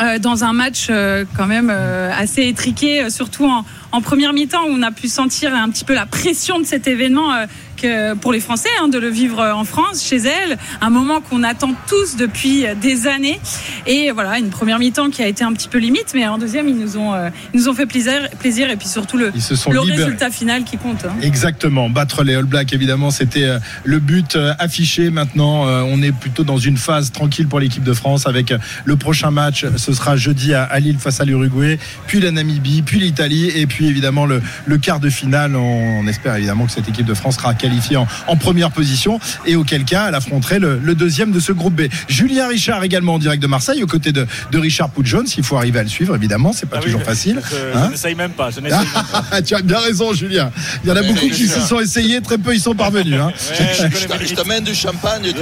Euh, 0.00 0.18
dans 0.18 0.44
un 0.44 0.52
match 0.52 0.88
euh, 0.90 1.24
quand 1.36 1.46
même 1.46 1.70
euh, 1.70 2.10
assez 2.16 2.46
étriqué, 2.46 3.08
surtout 3.10 3.46
en, 3.46 3.64
en 3.92 4.00
première 4.00 4.32
mi-temps 4.32 4.64
où 4.64 4.70
on 4.70 4.82
a 4.82 4.90
pu 4.90 5.08
sentir 5.08 5.54
un 5.54 5.70
petit 5.70 5.84
peu 5.84 5.94
la 5.94 6.06
pression 6.06 6.58
de 6.58 6.64
cet 6.64 6.86
événement 6.86 7.30
que 7.76 8.14
pour 8.14 8.32
les 8.32 8.40
Français 8.40 8.68
hein, 8.82 8.88
de 8.88 8.98
le 8.98 9.08
vivre 9.08 9.40
en 9.42 9.64
France, 9.64 10.02
chez 10.02 10.16
elle, 10.16 10.58
un 10.80 10.90
moment 10.90 11.20
qu'on 11.20 11.42
attend 11.42 11.72
tous 11.88 12.16
depuis 12.16 12.66
euh, 12.66 12.74
des 12.74 13.06
années. 13.06 13.38
Et 13.86 14.10
voilà, 14.10 14.38
une 14.38 14.50
première 14.50 14.78
mi-temps 14.78 15.10
qui 15.10 15.22
a 15.22 15.26
été 15.26 15.44
un 15.44 15.52
petit 15.52 15.68
peu 15.68 15.78
limite, 15.78 16.12
mais 16.14 16.26
en 16.26 16.38
deuxième, 16.38 16.68
ils 16.68 16.76
nous 16.76 16.96
ont, 16.96 17.14
euh, 17.14 17.28
ils 17.54 17.60
nous 17.60 17.68
ont 17.68 17.74
fait 17.74 17.86
plaisir, 17.86 18.28
plaisir 18.38 18.70
et 18.70 18.76
puis 18.76 18.88
surtout 18.88 19.16
le, 19.16 19.32
le 19.70 19.80
résultat 19.80 20.30
final 20.30 20.64
qui 20.64 20.76
compte. 20.78 21.04
hein. 21.04 21.14
Exactement, 21.22 21.88
battre 21.90 22.24
les 22.24 22.34
All 22.34 22.44
Blacks 22.44 22.72
évidemment 22.72 23.10
c'était 23.10 23.44
euh, 23.44 23.58
le 23.84 23.98
but 23.98 24.36
affiché. 24.58 25.10
Maintenant 25.10 25.64
on 25.66 26.02
est 26.02 26.12
plutôt 26.12 26.44
dans 26.44 26.58
une 26.58 26.76
phase 26.76 27.12
tranquille 27.12 27.48
pour 27.48 27.60
l'équipe 27.60 27.82
de 27.82 27.92
France 27.92 28.26
avec 28.26 28.52
le 28.84 28.96
prochain 28.96 29.30
match, 29.30 29.64
ce 29.76 29.92
sera 29.92 30.16
jeudi 30.16 30.54
à 30.54 30.64
à 30.64 30.80
Lille 30.80 30.98
face 30.98 31.20
à 31.20 31.24
l'Uruguay, 31.24 31.78
puis 32.06 32.20
la 32.20 32.30
Namibie, 32.30 32.82
puis 32.82 32.98
l'Italie 32.98 33.48
et 33.54 33.66
puis 33.66 33.86
évidemment 33.86 34.26
le, 34.26 34.42
le 34.66 34.78
quart 34.78 35.00
de 35.00 35.08
finale. 35.10 35.54
On, 35.56 36.00
on 36.00 36.06
espère 36.06 36.34
évidemment 36.36 36.66
que 36.66 36.72
cette 36.72 36.88
équipe 36.88 37.06
de 37.06 37.14
France 37.14 37.36
sera 37.36 37.54
qualifiée 37.66 37.96
en, 37.96 38.06
en 38.28 38.36
première 38.36 38.70
position 38.70 39.18
et 39.44 39.56
auquel 39.56 39.84
cas 39.84 40.06
elle 40.08 40.14
affronterait 40.14 40.58
le, 40.60 40.78
le 40.82 40.94
deuxième 40.94 41.32
de 41.32 41.40
ce 41.40 41.52
groupe 41.52 41.74
B. 41.74 41.82
Julien 42.08 42.46
Richard 42.48 42.84
également 42.84 43.14
en 43.14 43.18
direct 43.18 43.42
de 43.42 43.46
Marseille 43.48 43.82
aux 43.82 43.86
côtés 43.88 44.12
de, 44.12 44.26
de 44.52 44.58
Richard 44.58 44.90
Poudjones. 44.90 45.26
Il 45.36 45.42
faut 45.44 45.56
arriver 45.56 45.80
à 45.80 45.82
le 45.82 45.88
suivre 45.88 46.14
évidemment, 46.14 46.52
c'est 46.52 46.66
pas 46.68 46.76
Ah 46.76 46.80
oui, 46.80 46.86
toujours 46.86 47.00
je- 47.00 47.04
facile. 47.06 47.40
Je, 47.50 47.56
Hein 47.78 47.84
je 47.86 47.90
n'essaye 47.92 48.14
même 48.14 48.30
pas. 48.32 48.50
Je 48.50 48.60
n'essaye 48.60 48.78
même 48.78 48.86
pas. 49.10 49.24
Ah, 49.32 49.42
tu 49.42 49.54
as 49.54 49.62
bien 49.62 49.78
raison, 49.78 50.12
Julien. 50.12 50.50
Il 50.84 50.88
y 50.88 50.92
en 50.92 50.96
a 50.96 51.00
Ouais, 51.00 51.08
beaucoup 51.08 51.28
qui 51.28 51.46
se 51.48 51.60
sont 51.60 51.80
essayés, 51.80 52.20
très 52.20 52.38
peu 52.38 52.54
ils 52.54 52.60
sont 52.60 52.74
parvenus. 52.74 53.18
hein. 53.20 53.32
Ouais, 53.50 53.88
je 54.28 54.34
t'amène 54.34 54.62
du 54.64 54.74
champagne, 54.74 55.22
du 55.22 55.32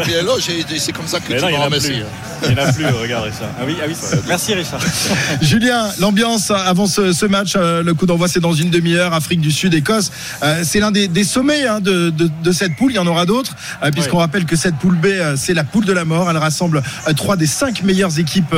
c'est 0.79 0.93
comme 0.93 1.07
ça 1.07 1.21
que 1.21 1.33
Mais 1.33 1.39
tu 1.39 1.45
remercies. 1.45 1.89
plus. 1.89 2.03
Il 2.49 2.55
n'y 2.55 2.61
en 2.61 2.65
a 2.65 2.73
plus, 2.73 2.87
regardez 2.87 3.31
ça. 3.31 3.51
Ah 3.59 3.63
oui, 3.67 3.77
ah 3.83 3.85
oui, 3.89 3.95
ça- 3.99 4.17
merci 4.27 4.55
Richard. 4.55 4.81
Julien, 5.43 5.89
l'ambiance 5.99 6.51
avant 6.51 6.87
ce, 6.87 7.13
ce 7.13 7.27
match, 7.27 7.55
euh, 7.57 7.83
le 7.83 7.95
coup 7.95 8.07
d'envoi 8.07 8.29
c'est 8.29 8.41
dans 8.41 8.53
une 8.53 8.71
demi-heure, 8.71 9.13
Afrique 9.15 9.41
du 9.41 9.51
Sud, 9.51 9.75
Écosse. 9.75 10.11
Euh, 10.43 10.63
c'est 10.65 10.81
l'un 10.81 10.91
des, 10.91 11.09
des 11.09 11.25
sommets 11.25 11.67
hein, 11.67 11.81
de, 11.81 12.11
de- 12.17 12.31
de 12.43 12.53
cette 12.53 12.77
poule, 12.77 12.93
il 12.93 12.97
y 12.97 12.99
en 12.99 13.07
aura 13.07 13.27
d'autres, 13.27 13.55
euh, 13.83 13.91
puisqu'on 13.91 14.19
rappelle 14.19 14.45
que 14.45 14.57
cette 14.57 14.77
poule 14.77 14.97
B, 14.97 15.07
euh, 15.07 15.37
c'est 15.37 15.55
la 15.55 15.65
poule 15.65 15.85
de 15.85 15.93
la 15.93 16.05
mort. 16.05 16.29
Elle 16.31 16.37
rassemble 16.37 16.83
euh, 17.09 17.13
trois 17.13 17.37
des 17.37 17.47
cinq 17.47 17.83
meilleures 17.83 18.19
équipes 18.19 18.55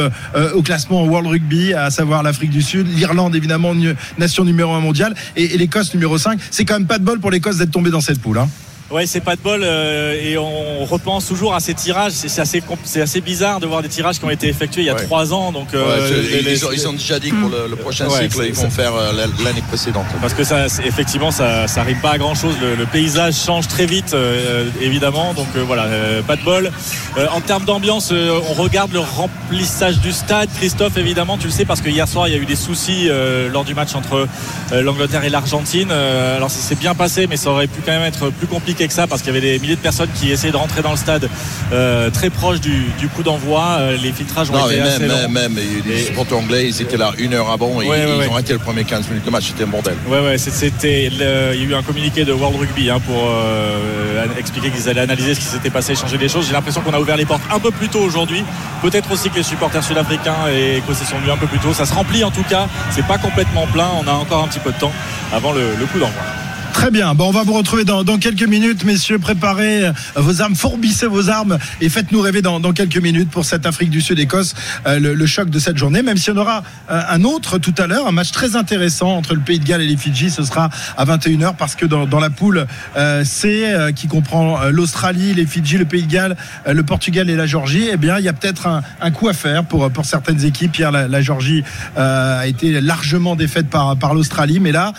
au 0.54 0.62
classement 0.62 1.04
World 1.04 1.28
Rugby, 1.28 1.74
à 1.74 1.90
savoir 1.90 2.22
l'Afrique 2.22 2.50
du 2.50 2.62
Sud, 2.62 2.86
l'Irlande 2.96 3.34
évidemment, 3.36 3.74
nation 4.18 4.44
numéro 4.44 4.72
un 4.74 4.80
mondiale, 4.80 5.14
et, 5.36 5.54
et 5.54 5.58
l'Écosse 5.58 5.92
numéro 5.94 6.18
5. 6.18 6.38
C'est 6.50 6.64
quand 6.64 6.74
même 6.74 6.86
pas 6.86 6.98
de 6.98 7.04
bol 7.04 7.20
pour 7.20 7.30
l'Écosse 7.30 7.56
d'être 7.58 7.70
tombée 7.70 7.90
dans 7.90 8.00
cette 8.00 8.20
poule. 8.20 8.38
hein. 8.38 8.48
Ouais, 8.88 9.04
c'est 9.04 9.20
pas 9.20 9.34
de 9.34 9.40
bol 9.40 9.62
euh, 9.64 10.14
et 10.22 10.38
on 10.38 10.84
repense 10.84 11.26
toujours 11.26 11.54
à 11.56 11.60
ces 11.60 11.74
tirages. 11.74 12.12
C'est 12.12 12.40
assez, 12.40 12.62
c'est 12.84 13.00
assez 13.00 13.20
bizarre 13.20 13.58
de 13.58 13.66
voir 13.66 13.82
des 13.82 13.88
tirages 13.88 14.20
qui 14.20 14.24
ont 14.24 14.30
été 14.30 14.46
effectués 14.48 14.82
il 14.82 14.86
y 14.86 14.90
a 14.90 14.94
Ouais. 14.94 15.02
trois 15.02 15.34
ans. 15.34 15.50
Donc, 15.50 15.72
Ouais, 15.72 15.78
euh, 15.80 16.22
les- 16.22 16.42
les- 16.42 16.52
ils, 16.52 16.64
ont, 16.66 16.70
ils 16.72 16.86
ont 16.86 16.92
déjà 16.92 17.18
dit 17.18 17.30
que 17.30 17.34
pour 17.34 17.50
le, 17.50 17.66
le 17.68 17.74
prochain 17.74 18.06
Ouais, 18.06 18.22
cycle, 18.22 18.44
ils 18.46 18.54
vont 18.54 18.70
faire 18.70 18.94
euh, 18.94 19.10
l'année 19.42 19.62
précédente. 19.66 20.04
Parce 20.20 20.34
que 20.34 20.44
ça, 20.44 20.66
effectivement, 20.84 21.32
ça, 21.32 21.66
ça 21.66 21.82
rime 21.82 21.98
pas 22.00 22.12
à 22.12 22.18
grand 22.18 22.36
chose. 22.36 22.54
Le, 22.62 22.76
le 22.76 22.86
paysage 22.86 23.34
change 23.34 23.66
très 23.66 23.86
vite, 23.86 24.14
euh, 24.14 24.68
évidemment. 24.80 25.34
Donc 25.34 25.48
euh, 25.56 25.64
voilà, 25.66 25.86
euh, 25.86 26.22
pas 26.22 26.36
de 26.36 26.42
bol. 26.42 26.70
Euh, 27.18 27.26
en 27.32 27.40
termes 27.40 27.64
d'ambiance, 27.64 28.10
euh, 28.12 28.38
on 28.50 28.52
regarde 28.54 28.92
le 28.92 29.00
remplissage 29.00 29.98
du 29.98 30.12
stade. 30.12 30.48
Christophe, 30.58 30.96
évidemment, 30.96 31.38
tu 31.38 31.46
le 31.48 31.52
sais, 31.52 31.64
parce 31.64 31.80
que 31.80 31.88
hier 31.88 32.06
soir, 32.06 32.28
il 32.28 32.34
y 32.34 32.38
a 32.38 32.40
eu 32.40 32.46
des 32.46 32.54
soucis 32.54 33.08
euh, 33.08 33.48
lors 33.50 33.64
du 33.64 33.74
match 33.74 33.96
entre 33.96 34.28
l'Angleterre 34.72 35.24
et 35.24 35.28
l'Argentine. 35.30 35.88
Euh, 35.90 36.36
alors 36.36 36.50
ça 36.52 36.60
s'est 36.60 36.76
bien 36.76 36.94
passé, 36.94 37.26
mais 37.26 37.36
ça 37.36 37.50
aurait 37.50 37.66
pu 37.66 37.80
quand 37.84 37.90
même 37.92 38.02
être 38.02 38.30
plus 38.30 38.46
compliqué 38.46 38.75
que 38.86 38.92
ça, 38.92 39.06
parce 39.06 39.22
qu'il 39.22 39.32
y 39.34 39.36
avait 39.36 39.40
des 39.52 39.58
milliers 39.58 39.76
de 39.76 39.80
personnes 39.80 40.10
qui 40.14 40.30
essayaient 40.30 40.52
de 40.52 40.56
rentrer 40.56 40.82
dans 40.82 40.90
le 40.90 40.96
stade 40.96 41.28
euh, 41.72 42.10
très 42.10 42.30
proche 42.30 42.60
du, 42.60 42.84
du 42.98 43.08
coup 43.08 43.22
d'envoi. 43.22 43.76
Euh, 43.80 43.96
les 43.96 44.12
filtrages 44.12 44.50
ont 44.50 44.54
Non, 44.54 44.66
mais 44.68 44.74
été 44.74 44.82
assez 44.82 44.98
même, 45.00 45.08
longs. 45.08 45.28
même, 45.30 45.52
même, 45.54 45.64
les 45.86 46.02
supporters 46.04 46.38
anglais, 46.38 46.68
ils 46.68 46.82
étaient 46.82 46.96
là 46.98 47.12
une 47.18 47.32
heure 47.34 47.50
avant 47.50 47.80
et 47.80 47.86
Ouais, 47.88 48.00
ils 48.02 48.18
ouais, 48.18 48.26
ont 48.28 48.32
arrêté 48.34 48.52
le 48.52 48.58
premier 48.58 48.84
15 48.84 49.08
minutes 49.08 49.24
de 49.24 49.30
match, 49.30 49.44
c'était 49.48 49.64
un 49.64 49.68
bordel. 49.68 49.94
Ouais, 50.08 50.20
ouais, 50.20 50.36
c'était. 50.38 51.10
le- 51.10 51.54
Il 51.54 51.62
y 51.62 51.66
a 51.66 51.68
eu 51.70 51.74
un 51.74 51.82
communiqué 51.82 52.24
de 52.24 52.32
World 52.32 52.58
Rugby 52.60 52.90
hein, 52.90 53.00
pour 53.00 53.16
euh, 53.28 54.24
expliquer 54.38 54.70
qu'ils 54.70 54.88
allaient 54.88 55.00
analyser 55.00 55.34
ce 55.34 55.40
qui 55.40 55.46
s'était 55.46 55.70
passé, 55.70 55.94
changer 55.94 56.18
les 56.18 56.28
choses. 56.28 56.46
J'ai 56.46 56.52
l'impression 56.52 56.80
qu'on 56.82 56.92
a 56.92 57.00
ouvert 57.00 57.16
les 57.16 57.24
portes 57.26 57.42
un 57.52 57.58
peu 57.58 57.70
plus 57.70 57.88
tôt 57.88 58.00
aujourd'hui. 58.00 58.42
Peut-être 58.82 59.10
aussi 59.12 59.30
que 59.30 59.36
les 59.36 59.42
supporters 59.42 59.82
sud-africains 59.84 60.48
et 60.54 60.78
écossais 60.78 61.04
sont 61.04 61.16
venus 61.18 61.32
un 61.32 61.36
peu 61.36 61.46
plus 61.46 61.58
tôt. 61.58 61.72
Ça 61.72 61.86
se 61.86 61.94
remplit 61.94 62.24
en 62.24 62.30
tout 62.30 62.42
cas. 62.44 62.66
C'est 62.90 63.06
pas 63.06 63.18
complètement 63.18 63.66
plein. 63.66 63.88
On 64.02 64.06
a 64.08 64.12
encore 64.12 64.42
un 64.42 64.48
petit 64.48 64.58
peu 64.60 64.72
de 64.72 64.78
temps 64.78 64.92
avant 65.32 65.52
le, 65.52 65.60
le 65.78 65.86
coup 65.86 65.98
d'envoi. 65.98 66.22
Très 66.76 66.90
bien. 66.90 67.14
Bon, 67.14 67.28
on 67.28 67.30
va 67.30 67.42
vous 67.42 67.54
retrouver 67.54 67.84
dans, 67.84 68.04
dans 68.04 68.18
quelques 68.18 68.46
minutes, 68.46 68.84
messieurs. 68.84 69.18
Préparez 69.18 69.90
vos 70.14 70.42
armes, 70.42 70.54
fourbissez 70.54 71.06
vos 71.06 71.30
armes 71.30 71.56
et 71.80 71.88
faites-nous 71.88 72.20
rêver 72.20 72.42
dans, 72.42 72.60
dans 72.60 72.74
quelques 72.74 72.98
minutes 72.98 73.30
pour 73.30 73.46
cette 73.46 73.64
Afrique 73.64 73.88
du 73.88 74.02
Sud-Écosse, 74.02 74.54
euh, 74.86 75.00
le, 75.00 75.14
le 75.14 75.26
choc 75.26 75.48
de 75.48 75.58
cette 75.58 75.78
journée. 75.78 76.02
Même 76.02 76.18
si 76.18 76.30
on 76.30 76.36
aura 76.36 76.62
euh, 76.90 77.00
un 77.08 77.24
autre 77.24 77.56
tout 77.56 77.74
à 77.78 77.86
l'heure, 77.86 78.06
un 78.06 78.12
match 78.12 78.30
très 78.30 78.56
intéressant 78.56 79.16
entre 79.16 79.32
le 79.34 79.40
Pays 79.40 79.58
de 79.58 79.64
Galles 79.64 79.80
et 79.80 79.86
les 79.86 79.96
Fidji. 79.96 80.28
Ce 80.28 80.44
sera 80.44 80.68
à 80.98 81.04
21h 81.06 81.56
parce 81.56 81.76
que 81.76 81.86
dans, 81.86 82.06
dans 82.06 82.20
la 82.20 82.28
poule 82.28 82.66
euh, 82.98 83.24
C, 83.24 83.64
qui 83.96 84.06
comprend 84.06 84.64
l'Australie, 84.70 85.32
les 85.32 85.46
Fidji, 85.46 85.78
le 85.78 85.86
Pays 85.86 86.02
de 86.02 86.12
Galles, 86.12 86.36
le 86.70 86.82
Portugal 86.82 87.30
et 87.30 87.36
la 87.36 87.46
Georgie, 87.46 87.88
eh 87.90 87.96
bien, 87.96 88.18
il 88.18 88.26
y 88.26 88.28
a 88.28 88.34
peut-être 88.34 88.66
un, 88.66 88.82
un 89.00 89.10
coup 89.10 89.28
à 89.28 89.32
faire 89.32 89.64
pour, 89.64 89.90
pour 89.90 90.04
certaines 90.04 90.44
équipes. 90.44 90.76
Hier, 90.76 90.92
la, 90.92 91.08
la 91.08 91.22
Georgie 91.22 91.64
euh, 91.96 92.40
a 92.40 92.46
été 92.46 92.82
largement 92.82 93.34
défaite 93.34 93.70
par, 93.70 93.96
par 93.96 94.12
l'Australie, 94.12 94.60
mais 94.60 94.72
là, 94.72 94.92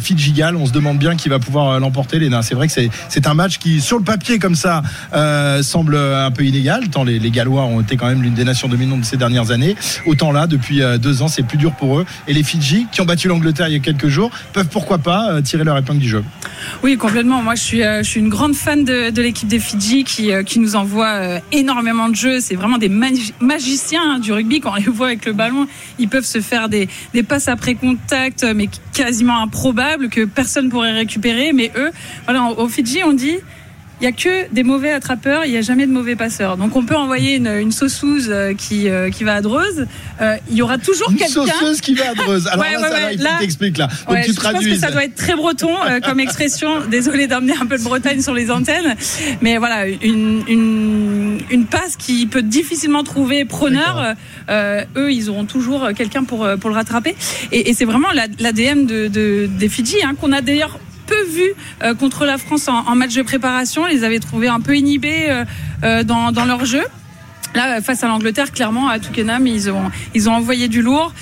Fidji-Galles, 0.00 0.54
on 0.54 0.66
se 0.66 0.72
demande 0.72 0.98
bien 0.98 1.16
va 1.28 1.38
pouvoir 1.38 1.70
euh, 1.70 1.78
l'emporter. 1.78 2.18
Léna, 2.18 2.42
c'est 2.42 2.54
vrai 2.54 2.68
que 2.68 2.72
c'est, 2.72 3.26
un 3.26 3.34
match 3.34 3.58
qui, 3.58 3.80
sur 3.80 3.98
le 3.98 4.04
papier 4.04 4.38
comme 4.38 4.54
ça, 4.54 4.82
euh, 5.14 5.62
semble 5.62 5.96
un 5.96 6.30
peu 6.30 6.44
inégal, 6.44 6.88
tant 6.88 7.04
les, 7.04 7.30
Gallois 7.30 7.64
ont 7.64 7.80
été 7.80 7.96
quand 7.96 8.06
même 8.06 8.22
l'une 8.22 8.34
des 8.34 8.44
nations 8.44 8.68
dominantes 8.68 9.00
de 9.00 9.04
ces 9.04 9.16
dernières 9.16 9.50
années. 9.50 9.76
Autant 10.06 10.30
là, 10.30 10.46
depuis 10.46 10.82
euh, 10.82 10.98
deux 10.98 11.22
ans, 11.22 11.28
c'est 11.28 11.42
plus 11.42 11.58
dur 11.58 11.72
pour 11.72 11.98
eux. 11.98 12.06
Et 12.28 12.32
les 12.32 12.42
Fidji, 12.42 12.86
qui 12.92 13.00
ont 13.00 13.04
battu 13.04 13.28
l'Angleterre 13.28 13.68
il 13.68 13.72
y 13.72 13.76
a 13.76 13.80
quelques 13.80 14.08
jours, 14.08 14.30
peuvent 14.52 14.68
pourquoi 14.68 14.98
pas 14.98 15.30
euh, 15.30 15.40
tirer 15.40 15.64
leur 15.64 15.76
épingle 15.76 16.00
du 16.00 16.08
jeu. 16.08 16.24
Oui, 16.82 16.96
complètement. 16.96 17.42
Moi, 17.42 17.54
je 17.54 17.62
suis, 17.62 17.82
euh, 17.82 18.02
une 18.16 18.28
grande 18.28 18.54
fan 18.54 18.84
de, 18.84 19.20
l'équipe 19.20 19.48
des 19.48 19.58
Fidji 19.58 20.04
qui, 20.04 20.32
euh, 20.32 20.42
qui 20.42 20.58
nous 20.58 20.76
envoie 20.76 21.08
euh, 21.08 21.38
énormément 21.52 22.08
de 22.08 22.14
jeux. 22.14 22.40
C'est 22.40 22.54
vraiment 22.54 22.78
des 22.78 22.88
magi- 22.88 23.34
magiciens 23.40 24.02
hein, 24.04 24.18
du 24.18 24.32
rugby. 24.32 24.60
Quand 24.60 24.72
on 24.72 24.76
les 24.76 24.84
voit 24.84 25.08
avec 25.08 25.24
le 25.24 25.32
ballon, 25.32 25.66
ils 25.98 26.08
peuvent 26.08 26.24
se 26.24 26.40
faire 26.40 26.68
des, 26.68 26.88
des 27.12 27.22
passes 27.22 27.48
après 27.48 27.74
contact, 27.74 28.44
euh, 28.44 28.52
mais 28.54 28.68
quasiment 28.94 29.42
improbables 29.42 30.08
que 30.08 30.24
personne 30.24 30.70
pourrait 30.70 30.92
récupérer. 30.92 31.52
Mais 31.52 31.70
eux, 31.76 31.90
voilà, 32.24 32.50
au 32.52 32.68
Fidji, 32.68 33.02
on 33.04 33.12
dit. 33.12 33.38
Il 34.00 34.04
n'y 34.04 34.08
a 34.08 34.12
que 34.12 34.52
des 34.52 34.64
mauvais 34.64 34.90
attrapeurs, 34.90 35.44
il 35.44 35.52
n'y 35.52 35.56
a 35.56 35.62
jamais 35.62 35.86
de 35.86 35.92
mauvais 35.92 36.16
passeurs. 36.16 36.56
Donc 36.56 36.74
on 36.76 36.84
peut 36.84 36.96
envoyer 36.96 37.36
une, 37.36 37.46
une 37.46 37.70
sauceuse 37.72 38.26
euh, 38.28 38.52
qui, 38.52 38.88
euh, 38.88 39.08
qui 39.08 39.22
va 39.22 39.34
à 39.36 39.40
Dreuze. 39.40 39.86
Euh, 40.20 40.36
il 40.50 40.56
y 40.56 40.62
aura 40.62 40.78
toujours 40.78 41.10
Une 41.10 41.16
quelqu'un. 41.16 41.32
sauceuse 41.46 41.80
qui 41.80 41.94
va 41.94 42.10
à 42.10 42.14
Dreuze. 42.14 42.48
Alors 42.48 42.58
Ouais, 42.64 42.72
là, 42.72 42.80
ouais, 42.80 42.88
ça 42.88 42.90
va, 42.90 43.06
ouais, 43.06 43.12
il 43.14 43.18
faut 43.18 43.24
là- 43.24 43.30
que 43.38 43.44
tu 43.44 44.32
je 44.34 44.40
pense 44.40 44.64
que 44.64 44.74
ça 44.76 44.90
doit 44.90 45.04
être 45.04 45.14
très 45.14 45.34
breton 45.36 45.70
euh, 45.86 46.00
comme 46.00 46.18
expression. 46.20 46.80
Désolé 46.90 47.28
d'emmener 47.28 47.54
un 47.60 47.66
peu 47.66 47.78
de 47.78 47.84
Bretagne 47.84 48.20
sur 48.20 48.34
les 48.34 48.50
antennes, 48.50 48.96
mais 49.40 49.58
voilà 49.58 49.86
une, 49.86 50.42
une, 50.48 51.38
une 51.50 51.64
passe 51.66 51.96
qui 51.96 52.26
peut 52.26 52.42
difficilement 52.42 53.04
trouver 53.04 53.44
preneur. 53.44 54.14
Euh, 54.50 54.84
eux, 54.96 55.12
ils 55.12 55.30
auront 55.30 55.44
toujours 55.44 55.88
quelqu'un 55.96 56.24
pour 56.24 56.46
pour 56.60 56.68
le 56.70 56.74
rattraper. 56.76 57.14
Et, 57.52 57.70
et 57.70 57.74
c'est 57.74 57.84
vraiment 57.84 58.10
la- 58.12 58.26
l'ADN 58.40 58.86
de, 58.86 59.06
de, 59.06 59.48
des 59.58 59.68
Fidji 59.68 59.96
hein, 60.04 60.14
qu'on 60.20 60.32
a 60.32 60.40
d'ailleurs 60.40 60.78
peu 61.06 61.22
vu 61.24 61.52
euh, 61.82 61.94
contre 61.94 62.24
la 62.24 62.38
France 62.38 62.68
en, 62.68 62.94
match 62.94 63.14
de 63.14 63.22
préparation. 63.22 63.86
Ils 63.86 63.98
les 63.98 64.04
avaient 64.04 64.20
trouvés 64.20 64.48
un 64.48 64.60
peu 64.60 64.76
inhibés 64.76 65.26
euh, 65.28 65.44
euh, 65.84 66.02
dans, 66.02 66.44
leur 66.44 66.64
jeu. 66.64 66.82
Là, 67.54 67.80
face 67.80 68.02
à 68.02 68.08
l'Angleterre, 68.08 68.50
clairement, 68.52 68.88
à 68.88 68.98
Twickenham, 68.98 69.46
ils 69.46 69.70
ont, 69.70 69.90
envoyé 70.32 70.68
du 70.68 70.82
lourd. 70.82 71.12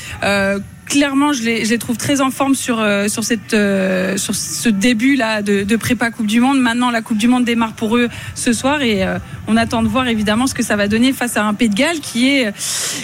Clairement, 0.93 1.33
je 1.33 1.43
les, 1.43 1.79
trouve 1.79 1.97
très 1.97 2.21
en 2.21 2.31
forme 2.31 2.55
sur, 2.55 2.79
euh, 2.79 3.09
sur, 3.09 3.25
cette, 3.25 3.55
euh, 3.55 4.19
sur 4.19 4.35
ce 4.35 4.69
début 4.69 5.17
là 5.17 5.41
de, 5.41 5.63
de 5.63 5.77
prépa 5.77 6.11
Coupe 6.11 6.27
du 6.27 6.39
Monde. 6.39 6.61
Maintenant, 6.61 6.91
la 6.91 7.01
Coupe 7.01 7.17
du 7.17 7.29
Monde 7.29 7.47
démarre 7.47 7.73
pour 7.73 7.97
eux 7.97 8.11
ce 8.35 8.53
soir 8.53 8.83
et 8.83 9.03
euh, 9.03 9.19
on 9.47 9.57
attend 9.57 9.83
de 9.83 9.89
voir 9.89 10.07
évidemment 10.09 10.47
ce 10.47 10.53
que 10.53 10.63
ça 10.63 10.77
va 10.77 10.89
donner 10.89 11.15
face 11.15 11.39
à 11.39 11.45
un 11.45 11.55
Pays 11.55 11.71
de 11.71 11.75
Galles 11.75 12.01
qui 12.01 12.29
est, 12.29 12.53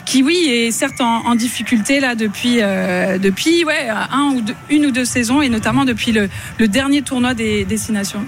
qui 0.04 0.22
oui, 0.22 0.36
est 0.50 0.70
certes 0.70 1.00
en, 1.00 1.34
difficulté 1.34 2.00
là 2.00 2.14
depuis, 2.14 2.56
depuis 2.56 3.64
ouais, 3.64 3.88
un 3.88 4.32
ou 4.34 4.42
une 4.70 4.86
ou 4.86 4.90
deux 4.90 5.04
saisons 5.04 5.40
et 5.40 5.48
notamment 5.48 5.84
depuis 5.84 6.12
le, 6.12 6.28
dernier 6.68 7.02
tournoi 7.02 7.34
des 7.34 7.64
destinations. 7.64 8.24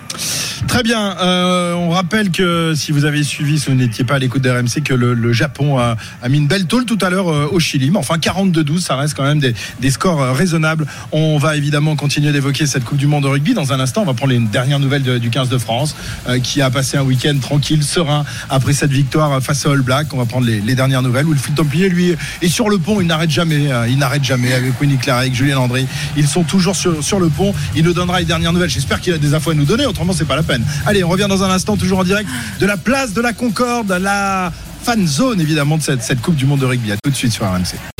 Très 0.69 0.83
bien. 0.83 1.17
On 1.21 1.91
rappelle 1.91 2.31
que 2.31 2.75
si 2.77 2.93
vous 2.93 3.05
avez 3.05 3.25
suivi, 3.25 3.59
si 3.59 3.69
vous 3.69 3.75
n'étiez 3.75 4.05
pas 4.05 4.15
à 4.15 4.19
l'écoute 4.19 4.43
d'RMC, 4.43 4.83
que 4.85 4.95
le, 4.95 5.33
Japon 5.33 5.79
a, 5.79 5.97
mis 6.29 6.39
une 6.39 6.47
belle 6.47 6.67
tôle 6.67 6.85
tout 6.85 6.99
à 7.01 7.11
l'heure 7.11 7.53
au 7.53 7.59
Chili. 7.59 7.91
Mais 7.91 7.99
enfin, 7.99 8.17
42-12, 8.17 8.79
ça 8.79 8.97
reste 8.97 9.15
quand 9.15 9.25
même 9.25 9.41
des, 9.41 9.50
des 9.81 9.91
scores 9.91 10.23
euh, 10.23 10.33
raisonnables. 10.33 10.87
On 11.13 11.39
va 11.39 11.57
évidemment 11.57 11.97
continuer 11.97 12.33
d'évoquer 12.33 12.67
cette 12.67 12.85
Coupe 12.85 12.99
du 12.99 13.07
Monde 13.07 13.25
de 13.25 13.29
rugby. 13.29 13.55
Dans 13.55 13.73
un 13.73 13.81
instant, 13.81 14.03
on 14.03 14.07
va 14.07 14.15
prendre 14.15 14.33
les 14.33 14.39
dernières 14.39 14.79
nouvelles 14.79 15.03
du 15.03 15.31
15 15.31 15.49
de 15.49 15.59
France, 15.59 15.95
euh, 16.29 16.39
qui 16.39 16.63
a 16.63 16.71
passé 16.71 16.97
un 16.97 17.03
week-end 17.03 17.37
tranquille, 17.41 17.83
serein, 17.83 18.25
après 18.49 18.73
cette 18.73 18.91
victoire 18.91 19.43
face 19.43 19.67
à 19.67 19.71
All 19.71 19.83
Black. 19.83 20.13
On 20.13 20.19
va 20.19 20.25
prendre 20.25 20.47
les, 20.47 20.75
dernières 20.75 21.03
nouvelles. 21.03 21.27
Wilfried 21.27 21.55
Templier, 21.55 21.89
lui, 21.89 22.17
est 22.43 22.49
sur 22.49 22.69
le 22.69 22.79
pont. 22.79 23.01
Il 23.01 23.07
n'arrête 23.07 23.31
jamais. 23.31 23.71
euh, 23.71 23.89
il 23.89 23.99
n'arrête 23.99 24.25
jamais 24.25 24.53
avec 24.53 24.81
Winnie 24.81 24.99
Claret, 24.99 25.21
avec 25.21 25.35
Julien 25.35 25.57
Landry. 25.57 25.87
Ils 26.17 26.29
sont 26.29 26.45
toujours 26.45 26.77
sur, 26.77 27.21
le 27.21 27.29
pont. 27.29 27.55
Il 27.75 27.85
nous 27.85 27.93
donnera 27.93 28.21
les 28.21 28.27
dernières 28.27 28.53
nouvelles. 28.53 28.71
J'espère 28.71 29.01
qu'il 29.01 29.13
a 29.13 29.19
des 29.19 29.35
infos 29.35 29.51
à 29.51 29.55
nous 29.55 29.65
donner. 29.65 29.87
Autrement, 29.87 30.13
c'est 30.13 30.25
pas 30.25 30.37
la 30.37 30.43
peine. 30.43 30.65
Allez, 30.87 31.05
on 31.05 31.09
revient 31.09 31.27
dans 31.29 31.43
un 31.43 31.51
instant, 31.51 31.77
toujours 31.77 31.99
en 31.99 32.05
direct 32.05 32.29
de 32.61 32.67
la 32.67 32.77
place 32.77 33.13
de 33.13 33.21
la 33.21 33.33
Concorde, 33.33 33.91
la 33.91 34.53
fan 34.83 35.07
zone 35.07 35.41
évidemment 35.41 35.77
de 35.77 35.83
cette, 35.83 36.03
cette 36.03 36.21
Coupe 36.21 36.37
du 36.37 36.47
Monde 36.47 36.61
de 36.61 36.67
rugby. 36.67 36.93
À 36.93 36.97
tout 37.03 37.11
de 37.11 37.17
suite 37.17 37.33
sur 37.33 37.45
RMC. 37.47 38.00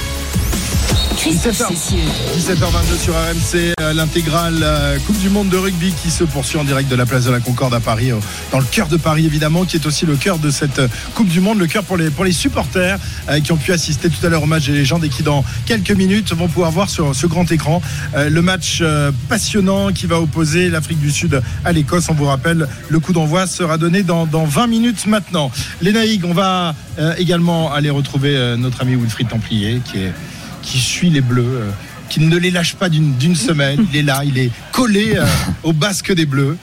Christophe 1.21 1.61
17h. 1.61 1.67
Cessieux. 1.67 2.55
17h22 2.55 2.99
sur 2.99 3.13
RMC, 3.13 3.73
euh, 3.79 3.93
l'intégrale 3.93 4.57
euh, 4.63 4.97
Coupe 5.05 5.19
du 5.19 5.29
Monde 5.29 5.49
de 5.49 5.57
rugby 5.57 5.93
qui 6.01 6.09
se 6.09 6.23
poursuit 6.23 6.57
en 6.57 6.63
direct 6.63 6.89
de 6.89 6.95
la 6.95 7.05
place 7.05 7.25
de 7.25 7.31
la 7.31 7.39
Concorde 7.39 7.75
à 7.75 7.79
Paris, 7.79 8.11
euh, 8.11 8.15
dans 8.51 8.57
le 8.57 8.65
cœur 8.65 8.87
de 8.87 8.97
Paris 8.97 9.27
évidemment, 9.27 9.65
qui 9.65 9.77
est 9.77 9.85
aussi 9.85 10.07
le 10.07 10.15
cœur 10.15 10.39
de 10.39 10.49
cette 10.49 10.81
Coupe 11.13 11.27
du 11.27 11.39
Monde, 11.39 11.59
le 11.59 11.67
cœur 11.67 11.83
pour 11.83 11.95
les, 11.95 12.09
pour 12.09 12.25
les 12.25 12.31
supporters 12.31 12.97
qui 13.43 13.51
ont 13.51 13.57
pu 13.57 13.71
assister 13.71 14.09
tout 14.09 14.25
à 14.25 14.29
l'heure 14.29 14.41
au 14.41 14.47
match 14.47 14.65
des 14.65 14.73
légendes 14.73 15.03
et 15.03 15.09
qui 15.09 15.21
dans 15.21 15.45
quelques 15.67 15.91
minutes 15.91 16.33
vont 16.33 16.47
pouvoir 16.47 16.71
voir 16.71 16.89
sur 16.89 17.15
ce 17.15 17.27
grand 17.27 17.51
écran 17.51 17.81
le 18.15 18.41
match 18.41 18.83
passionnant 19.29 19.91
qui 19.91 20.07
va 20.07 20.19
opposer 20.19 20.69
l'Afrique 20.69 20.99
du 20.99 21.11
Sud 21.11 21.41
à 21.63 21.71
l'Écosse. 21.71 22.07
On 22.09 22.13
vous 22.13 22.25
rappelle, 22.25 22.67
le 22.89 22.99
coup 22.99 23.13
d'envoi 23.13 23.47
sera 23.47 23.77
donné 23.77 24.03
dans, 24.03 24.25
dans 24.25 24.45
20 24.45 24.67
minutes 24.67 25.05
maintenant. 25.05 25.51
Les 25.81 25.91
Naïgs, 25.91 26.25
on 26.25 26.33
va 26.33 26.75
également 27.17 27.71
aller 27.71 27.89
retrouver 27.89 28.55
notre 28.57 28.81
ami 28.81 28.95
Wilfried 28.95 29.29
Templier 29.29 29.81
qui 29.85 29.99
est 29.99 30.13
qui 30.61 30.79
suit 30.79 31.09
les 31.09 31.21
Bleus, 31.21 31.43
euh, 31.43 31.69
qui 32.09 32.21
ne 32.21 32.37
les 32.37 32.51
lâche 32.51 32.75
pas 32.75 32.89
d'une 32.89 33.35
semaine. 33.35 33.85
Il 33.91 33.99
est 33.99 34.03
là, 34.03 34.21
il 34.25 34.37
est 34.37 34.51
collé 34.71 35.13
euh, 35.15 35.25
au 35.63 35.73
basque 35.73 36.13
des 36.13 36.25
Bleus. 36.25 36.57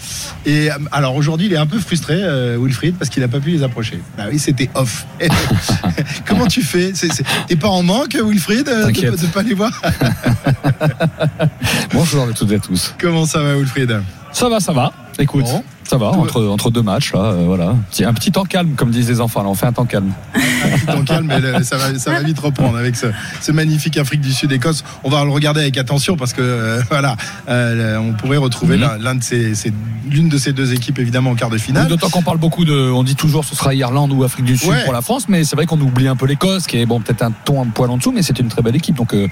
Et 0.47 0.71
euh, 0.71 0.75
alors 0.93 1.17
aujourd'hui, 1.17 1.47
il 1.47 1.53
est 1.53 1.59
un 1.59 1.67
peu 1.67 1.79
frustré, 1.79 2.21
Wilfried, 2.59 2.97
parce 2.97 3.11
qu'il 3.11 3.23
n'a 3.23 3.29
pas 3.29 3.41
pu 3.41 3.51
les 3.51 3.63
approcher. 3.63 4.01
Bah 4.17 4.25
oui, 4.31 4.39
c'était 4.39 4.71
off. 4.75 5.07
Comment 6.27 6.47
tu 6.47 6.63
fais? 6.63 6.93
T'es 7.47 7.57
pas 7.57 7.69
en 7.69 7.83
manque, 7.83 8.15
Wilfried, 8.15 8.67
de 8.67 8.71
ne 8.71 9.33
pas 9.33 9.43
les 9.43 9.55
voir? 9.55 9.73
Bonjour 11.93 12.29
à 12.29 12.33
toutes 12.33 12.53
et 12.53 12.57
à 12.57 12.61
tous. 12.61 12.95
Comment 12.99 13.27
ça 13.27 13.41
va, 13.41 13.57
Wilfried? 13.57 14.01
Ça 14.33 14.49
va, 14.49 14.61
ça 14.61 14.73
va. 14.73 14.93
Écoute, 15.21 15.45
Bon. 15.47 15.65
ça 15.83 15.97
va, 15.97 16.07
entre, 16.11 16.45
entre 16.47 16.71
deux 16.71 16.83
matchs, 16.83 17.13
là, 17.13 17.21
euh, 17.21 17.43
voilà. 17.47 17.75
Un 18.05 18.15
petit 18.15 18.31
temps 18.31 18.45
calme, 18.45 18.75
comme 18.77 18.91
disent 18.91 19.09
les 19.09 19.21
enfants, 19.21 19.43
là, 19.43 19.49
on 19.49 19.55
fait 19.55 19.67
un 19.67 19.73
temps 19.73 19.85
calme. 19.85 20.13
Un 20.35 20.71
petit 20.77 20.87
temps 20.87 21.03
calme, 21.05 21.27
mais 21.27 21.63
ça 21.65 21.77
va, 21.77 21.99
ça 21.99 22.13
va 22.13 22.23
vite 22.23 22.39
reprendre 22.39 22.77
avec 22.79 22.95
ce, 22.97 23.07
ce 23.41 23.51
magnifique 23.53 23.97
Afrique 23.97 24.21
du 24.21 24.33
Sud-Écosse. 24.33 24.85
On 25.05 25.09
va 25.11 25.25
le 25.25 25.31
regarder 25.31 25.61
avec 25.61 25.77
attention 25.79 26.17
parce 26.17 26.33
que 26.33 26.41
euh, 26.43 26.81
voilà, 26.91 27.17
euh, 27.49 27.97
on 27.99 28.13
pourrait 28.13 28.37
retrouver 28.37 28.77
Mhm. 28.77 28.83
l'un- 28.83 28.99
l'un 28.99 29.15
de 29.17 29.23
ces, 29.25 29.55
ces- 29.55 29.73
l'une 30.09 30.29
de 30.29 30.39
ces 30.39 30.53
deux 30.53 30.73
équipes 30.73 30.99
évidemment 31.01 31.31
en 31.31 31.35
quart 31.35 31.51
de 31.51 31.59
finale. 31.59 31.89
D'autant 31.89 32.09
qu'on 32.11 32.23
parle 32.23 32.39
beaucoup 32.39 32.65
de. 32.65 32.91
On 32.93 33.03
dit 33.03 33.15
toujours 33.17 33.45
ce 33.45 33.55
sera 33.57 33.75
Irlande 33.75 34.13
ou 34.13 34.23
Afrique 34.25 34.45
du 34.47 34.57
Sud 34.57 34.71
Ouais. 34.71 34.85
pour 34.85 34.93
la 34.93 35.03
France, 35.03 35.29
mais 35.29 35.45
c'est 35.45 35.57
vrai 35.57 35.67
qu'on 35.67 35.81
oublie 35.81 36.09
un 36.09 36.17
peu 36.17 36.27
l'Écosse, 36.27 36.67
qui 36.67 36.79
est 36.79 36.87
bon, 36.87 37.01
peut-être 37.01 37.23
un 37.23 37.31
ton 37.45 37.63
un 37.63 37.67
poil 37.67 37.91
en 37.91 37.97
dessous, 37.99 38.13
mais 38.13 38.23
c'est 38.23 38.39
une 38.39 38.49
très 38.49 38.63
belle 38.63 38.77
équipe, 38.77 38.95
donc 38.97 39.15
euh, 39.15 39.29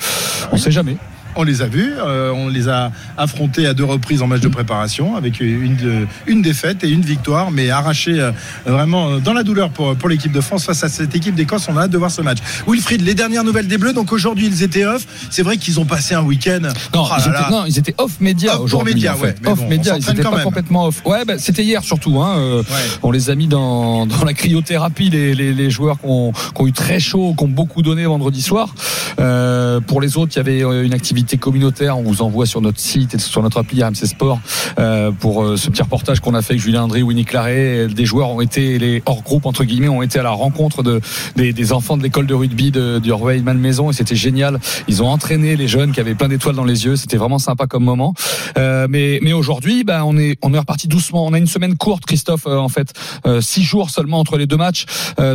on 0.53 0.57
sait 0.57 0.71
jamais. 0.73 0.97
On 1.37 1.43
les 1.43 1.63
a 1.63 1.67
vus, 1.67 1.93
euh, 1.99 2.31
on 2.33 2.49
les 2.49 2.69
a 2.69 2.91
affrontés 3.17 3.67
à 3.67 3.75
deux 3.75 3.85
reprises 3.85 4.23
en 4.23 4.27
match 4.27 4.41
de 4.41 4.49
préparation 4.49 5.17
avec 5.17 5.41
une, 5.41 6.07
une 6.27 6.43
défaite 6.43 6.83
et 6.85 6.89
une 6.89 7.03
victoire, 7.03 7.51
mais 7.51 7.71
arrachés 7.71 8.19
euh, 8.21 8.31
vraiment 8.65 9.11
euh, 9.11 9.19
dans 9.19 9.33
la 9.35 9.43
douleur 9.43 9.71
pour, 9.71 9.95
pour 9.97 10.09
l'équipe 10.09 10.33
de 10.33 10.41
France 10.41 10.65
face 10.65 10.83
à 10.85 10.89
cette 10.89 11.15
équipe 11.15 11.35
d'Écosse. 11.35 11.67
On 11.69 11.77
a 11.77 11.83
hâte 11.83 11.91
de 11.91 11.99
voir 11.99 12.11
ce 12.11 12.23
match. 12.23 12.39
Wilfried, 12.67 13.03
les 13.03 13.15
dernières 13.15 13.45
nouvelles 13.45 13.67
des 13.69 13.79
Bleus, 13.79 13.93
donc 13.93 14.13
aujourd'hui 14.13 14.47
ils 14.47 14.63
étaient 14.63 14.87
off. 14.87 15.07
C'est 15.31 15.43
vrai 15.43 15.57
qu'ils 15.59 15.79
ont 15.81 15.85
passé 15.85 16.15
un 16.15 16.23
week-end. 16.23 16.61
Non, 16.95 17.05
Oh 17.05 17.09
là 17.11 17.17
ils, 17.19 17.29
étaient, 17.29 17.51
non 17.51 17.65
ils 17.67 17.79
étaient 17.79 17.95
off 17.99 18.13
média 18.21 18.59
aujourd'hui. 18.61 19.09
en 19.09 19.15
fait. 19.17 19.27
ouais, 19.27 19.35
off 19.51 19.59
bon, 19.59 19.69
média, 19.69 19.97
ils 19.99 20.09
étaient 20.11 20.23
quand 20.23 20.31
pas 20.31 20.37
même. 20.37 20.45
complètement 20.45 20.87
off. 20.87 21.03
Ouais, 21.05 21.25
bah, 21.25 21.35
c'était 21.39 21.65
hier 21.65 21.83
surtout. 21.85 22.21
Hein, 22.21 22.37
euh, 22.39 22.63
Ouais. 22.63 22.83
On 23.03 23.11
les 23.11 23.29
a 23.31 23.35
mis 23.35 23.47
dans, 23.47 24.07
dans 24.07 24.25
la 24.25 24.33
cryothérapie, 24.33 25.11
les, 25.11 25.35
les, 25.35 25.53
les 25.53 25.71
joueurs 25.71 25.99
qui 26.01 26.07
ont, 26.07 26.33
qui 26.33 26.63
ont 26.63 26.67
eu 26.67 26.73
très 26.73 26.99
chaud, 26.99 27.35
qui 27.37 27.45
ont 27.45 27.49
beaucoup 27.49 27.83
donné 27.83 28.05
vendredi 28.07 28.41
soir. 28.41 28.75
Euh, 29.21 29.81
pour 29.81 30.01
les 30.01 30.17
autres, 30.17 30.33
il 30.35 30.37
y 30.37 30.41
avait 30.41 30.63
euh, 30.63 30.85
une 30.85 30.95
activité 30.95 31.26
communautaire. 31.35 31.99
On 31.99 32.03
vous 32.03 32.23
envoie 32.23 32.47
sur 32.47 32.61
notre 32.61 32.79
site 32.79 33.15
et 33.15 33.19
sur 33.19 33.43
notre 33.43 33.59
appli 33.59 33.83
RMC 33.83 34.07
Sport 34.07 34.39
euh, 34.79 35.11
pour 35.11 35.43
euh, 35.43 35.57
ce 35.57 35.69
petit 35.71 35.83
reportage 35.83 36.21
qu'on 36.21 36.35
a 36.35 36.43
fait 36.43 36.53
avec 36.55 36.63
Julien 36.63 36.85
André, 36.85 37.03
Winnie 37.03 37.25
Claret. 37.25 37.89
Des 37.89 38.05
joueurs 38.05 38.31
ont 38.31 38.41
été, 38.41 38.79
les 38.79 39.03
hors 39.07 39.23
groupe 39.23 39.47
entre 39.47 39.65
guillemets, 39.65 39.89
ont 39.89 40.03
été 40.03 40.19
à 40.19 40.23
la 40.23 40.31
rencontre 40.31 40.83
de, 40.85 41.01
des, 41.35 41.53
des 41.53 41.73
enfants 41.73 41.97
de 41.97 42.03
l'école 42.03 42.27
de 42.27 42.35
rugby 42.35 42.71
de, 42.71 42.99
du 43.01 43.11
Orwell 43.11 43.43
Malmaison 43.43 43.91
et 43.91 43.93
c'était 43.93 44.15
génial. 44.17 44.61
Ils 44.89 45.03
ont 45.03 45.09
entraîné 45.09 45.57
les 45.57 45.67
jeunes 45.69 45.93
qui 45.93 46.01
avaient 46.01 46.15
plein 46.15 46.29
d'étoiles 46.29 46.55
dans 46.57 46.65
les 46.65 46.85
yeux. 46.85 46.95
C'était 46.97 47.17
vraiment 47.17 47.39
sympa 47.39 47.67
comme 47.67 47.85
moment. 47.85 48.15
Euh, 48.57 48.87
mais 48.89 49.19
mais 49.23 49.33
aujourd'hui, 49.33 49.83
bah, 49.85 50.05
on 50.05 50.17
est 50.19 50.39
on 50.43 50.55
est 50.55 50.59
reparti 50.59 50.87
doucement. 50.87 51.27
On 51.27 51.33
a 51.33 51.39
une 51.39 51.47
semaine 51.49 51.77
courte, 51.77 52.05
Christophe, 52.07 52.47
en 52.47 52.69
fait, 52.69 52.93
six 53.41 53.63
jours 53.65 53.91
seulement 53.91 54.21
entre 54.21 54.37
les 54.37 54.47
deux 54.47 54.57
matchs. 54.57 54.85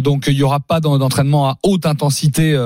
Donc 0.03 0.25
il 0.27 0.33
y 0.36 0.43
aura 0.43 0.60
pas 0.60 0.79
d'en- 0.79 0.98
d'entraînement 0.98 1.50
à 1.50 1.57
haute 1.63 1.86
intensité 1.86 2.57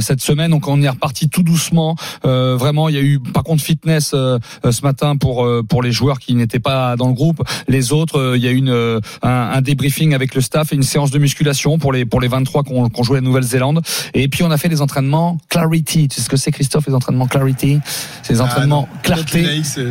cette 0.00 0.20
semaine. 0.20 0.50
Donc 0.50 0.68
on 0.68 0.82
est 0.82 0.88
reparti 0.88 1.28
tout 1.28 1.42
doucement. 1.42 1.96
Euh, 2.24 2.41
vraiment, 2.58 2.88
il 2.88 2.94
y 2.94 2.98
a 2.98 3.02
eu 3.02 3.18
par 3.20 3.42
contre 3.44 3.62
fitness 3.62 4.12
euh, 4.14 4.38
euh, 4.64 4.72
ce 4.72 4.82
matin 4.82 5.16
pour 5.16 5.44
euh, 5.44 5.62
pour 5.68 5.82
les 5.82 5.92
joueurs 5.92 6.18
qui 6.18 6.34
n'étaient 6.34 6.58
pas 6.60 6.96
dans 6.96 7.08
le 7.08 7.14
groupe. 7.14 7.42
Les 7.68 7.92
autres, 7.92 8.18
euh, 8.18 8.36
il 8.36 8.42
y 8.44 8.48
a 8.48 8.50
eu 8.50 8.56
une 8.56 8.68
euh, 8.70 9.00
un, 9.22 9.30
un 9.30 9.60
débriefing 9.60 10.14
avec 10.14 10.34
le 10.34 10.40
staff 10.40 10.72
et 10.72 10.76
une 10.76 10.82
séance 10.82 11.10
de 11.10 11.18
musculation 11.18 11.78
pour 11.78 11.92
les 11.92 12.04
pour 12.04 12.20
les 12.20 12.28
23 12.28 12.62
qu'on 12.64 12.88
qu'on 12.88 13.02
jouait 13.02 13.18
à 13.18 13.20
Nouvelle-Zélande. 13.20 13.80
Et 14.14 14.28
puis 14.28 14.42
on 14.42 14.50
a 14.50 14.56
fait 14.58 14.68
des 14.68 14.80
entraînements 14.80 15.38
Clarity. 15.48 16.08
Tu 16.08 16.16
sais 16.16 16.22
ce 16.22 16.28
que 16.28 16.36
c'est, 16.36 16.50
Christophe, 16.52 16.86
les 16.86 16.94
entraînements 16.94 17.26
Clarity? 17.26 17.78
C'est 18.22 18.34
des 18.34 18.40
Ah, 18.40 18.44
entraînements 18.44 18.82
non. 18.92 18.98
clarté. 19.02 19.46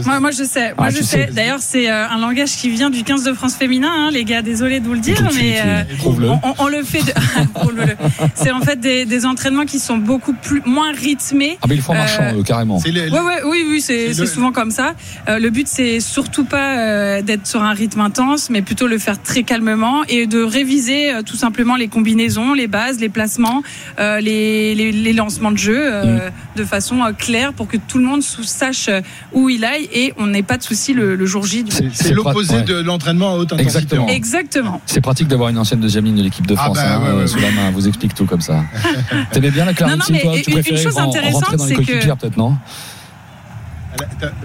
Moi, 0.05 0.19
moi 0.19 0.31
je 0.31 0.43
sais, 0.43 0.73
moi 0.77 0.87
Ah, 0.87 0.89
je 0.89 0.97
sais. 0.97 1.03
sais. 1.27 1.29
D'ailleurs, 1.33 1.59
c'est 1.61 1.89
euh, 1.89 2.07
un 2.09 2.19
langage 2.19 2.51
qui 2.57 2.69
vient 2.69 2.89
du 2.89 3.03
15 3.03 3.23
de 3.23 3.33
France 3.33 3.55
féminin, 3.55 3.89
hein, 3.91 4.09
les 4.11 4.23
gars. 4.23 4.41
Désolé 4.41 4.79
de 4.79 4.85
vous 4.85 4.93
le 4.93 4.99
dire, 4.99 5.17
Tout 5.17 5.33
mais 5.35 5.59
euh. 5.63 5.83
Prouve-le. 5.99 6.29
on, 6.29 6.39
on- 6.43 6.53
on 6.59 6.67
le 6.67 6.83
fait. 6.83 6.99
de- 7.03 7.13
c'est 8.35 8.51
en 8.51 8.61
fait 8.61 8.79
des, 8.79 9.05
des 9.05 9.25
entraînements 9.25 9.65
qui 9.65 9.79
sont 9.79 9.97
beaucoup 9.97 10.33
plus 10.33 10.61
moins 10.65 10.91
rythmés. 10.91 11.57
Ah 11.61 11.65
mais 11.69 11.75
ils 11.75 11.81
font 11.81 11.93
marchand 11.93 12.23
Euh, 12.23 12.39
eux, 12.39 12.40
carrément. 12.43 12.77
Ouais, 12.79 12.91
ouais, 12.91 13.41
oui, 13.45 13.65
oui, 13.69 13.81
c'est 13.81 14.13
le- 14.13 14.25
souvent 14.25 14.51
comme 14.51 14.71
ça. 14.71 14.93
Euh, 15.29 15.39
le 15.39 15.49
but, 15.49 15.67
c'est 15.67 15.99
surtout 15.99 16.43
pas 16.45 16.77
euh, 16.77 17.21
d'être 17.21 17.45
sur 17.47 17.61
un 17.63 17.73
rythme 17.73 18.01
intense, 18.01 18.49
mais 18.49 18.61
plutôt 18.61 18.87
le 18.87 18.97
faire 18.97 19.21
très 19.21 19.43
calmement 19.43 20.03
et 20.09 20.27
de 20.27 20.41
réviser 20.41 21.13
euh, 21.13 21.21
tout 21.23 21.35
simplement 21.35 21.75
les 21.75 21.87
combinaisons, 21.87 22.53
les 22.53 22.67
bases, 22.67 22.99
les 22.99 23.09
placements, 23.09 23.63
euh, 23.99 24.19
les, 24.19 24.75
les, 24.75 24.91
les 24.91 25.13
lancements 25.13 25.51
de 25.51 25.57
jeu 25.57 25.77
euh, 25.79 26.29
de 26.55 26.63
façon 26.63 27.01
euh, 27.03 27.11
claire 27.13 27.53
pour 27.53 27.67
que 27.67 27.77
tout 27.77 27.97
le 27.97 28.05
monde 28.05 28.21
sache 28.21 28.87
euh, 28.89 29.01
où 29.33 29.49
il 29.49 29.63
aille 29.65 29.87
et 29.93 30.13
on 30.17 30.27
n'ait 30.27 30.43
pas 30.43 30.57
de 30.57 30.63
souci 30.63 30.93
le, 30.93 31.15
le 31.15 31.25
jour 31.25 31.45
J. 31.45 31.65
C'est- 31.93 32.11
l'opposé 32.13 32.55
ouais. 32.57 32.61
de 32.63 32.75
l'entraînement 32.81 33.33
à 33.33 33.37
haute 33.37 33.53
intensité. 33.53 33.77
Exactement. 33.77 34.07
Exactement. 34.07 34.81
C'est 34.85 35.01
pratique 35.01 35.27
d'avoir 35.27 35.49
une 35.49 35.57
ancienne 35.57 35.79
deuxième 35.79 36.05
ligne 36.05 36.15
de 36.17 36.23
l'équipe 36.23 36.45
de 36.47 36.55
Ah 36.57 36.63
France 36.65 36.77
bah, 36.77 36.95
hein, 36.95 37.01
ouais, 37.15 37.21
ouais, 37.21 37.27
sous 37.27 37.39
la 37.39 37.51
main. 37.51 37.67
Elle 37.67 37.73
Vous 37.73 37.87
explique 37.87 38.13
tout 38.13 38.25
comme 38.25 38.41
ça. 38.41 38.63
T'aimais 39.31 39.51
bien 39.51 39.65
la 39.65 39.73
Clarity, 39.73 39.97
Non, 39.97 40.03
non, 40.03 40.13
mais 40.13 40.21
toi 40.21 40.35
une- 40.35 40.41
Tu 40.41 40.49
une 40.49 40.55
préférais 40.55 40.81
chose 40.83 40.97
intéressante, 40.97 41.43
c'est 41.59 41.75
que- 41.75 41.81
peut-être 42.21 42.37
non 42.37 42.55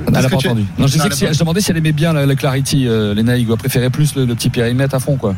Elle 0.07 0.13
n'a 0.13 0.23
pas 0.23 0.37
tu- 0.37 0.49
entendu. 0.49 0.65
Non, 0.79 0.87
je 0.87 0.93
disais 0.95 1.05
elle 1.05 1.11
que 1.11 1.15
si, 1.15 1.27
je 1.33 1.39
demandais 1.39 1.61
si 1.61 1.71
elle 1.71 1.77
aimait 1.77 1.93
bien 1.93 2.13
la, 2.13 2.27
la 2.27 2.35
Clarity, 2.35 2.87
euh, 2.89 3.15
ou 3.47 3.53
elle 3.53 3.59
préférait 3.59 3.91
plus 3.91 4.15
le, 4.17 4.25
le 4.25 4.35
petit 4.35 4.51
périmètre 4.51 4.95
à 4.95 5.01
fond, 5.01 5.17
quoi. 5.17 5.35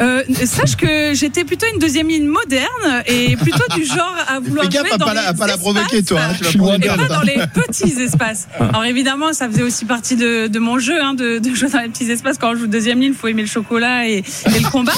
Euh, 0.00 0.22
sache 0.46 0.76
que 0.76 1.12
j'étais 1.14 1.44
plutôt 1.44 1.66
une 1.72 1.78
deuxième 1.78 2.08
ligne 2.08 2.26
moderne 2.26 3.02
et 3.06 3.36
plutôt 3.36 3.64
du 3.74 3.84
genre 3.84 4.14
à 4.28 4.40
vouloir 4.40 4.64
Fais 4.66 4.72
gaffe 4.72 4.86
jouer 4.86 4.94
à 4.94 4.98
dans 4.98 5.06
pas 5.06 5.14
la, 5.14 5.28
à 5.28 5.32
les 5.32 5.38
pas 5.38 5.46
la 5.46 5.56
provoquer, 5.58 6.02
toi. 6.02 6.20
hein, 6.22 6.34
tu 6.38 6.58
vas 6.58 6.76
Et 6.76 6.80
pas 6.80 6.94
hein. 6.94 7.06
dans 7.08 7.20
les 7.22 7.38
petits 7.52 8.00
espaces. 8.00 8.48
Alors 8.58 8.84
évidemment, 8.84 9.32
ça 9.32 9.48
faisait 9.48 9.62
aussi 9.62 9.84
partie 9.84 10.16
de, 10.16 10.46
de 10.46 10.58
mon 10.58 10.78
jeu, 10.78 11.02
hein, 11.02 11.14
de, 11.14 11.38
de 11.38 11.54
jouer 11.54 11.68
dans 11.68 11.80
les 11.80 11.88
petits 11.88 12.10
espaces. 12.10 12.38
Quand 12.38 12.52
on 12.52 12.56
joue 12.56 12.66
deuxième 12.66 12.98
ligne, 13.00 13.12
il 13.12 13.16
faut 13.18 13.28
aimer 13.28 13.42
le 13.42 13.48
chocolat 13.48 14.08
et, 14.08 14.18
et 14.18 14.58
le 14.58 14.70
combat. 14.70 14.92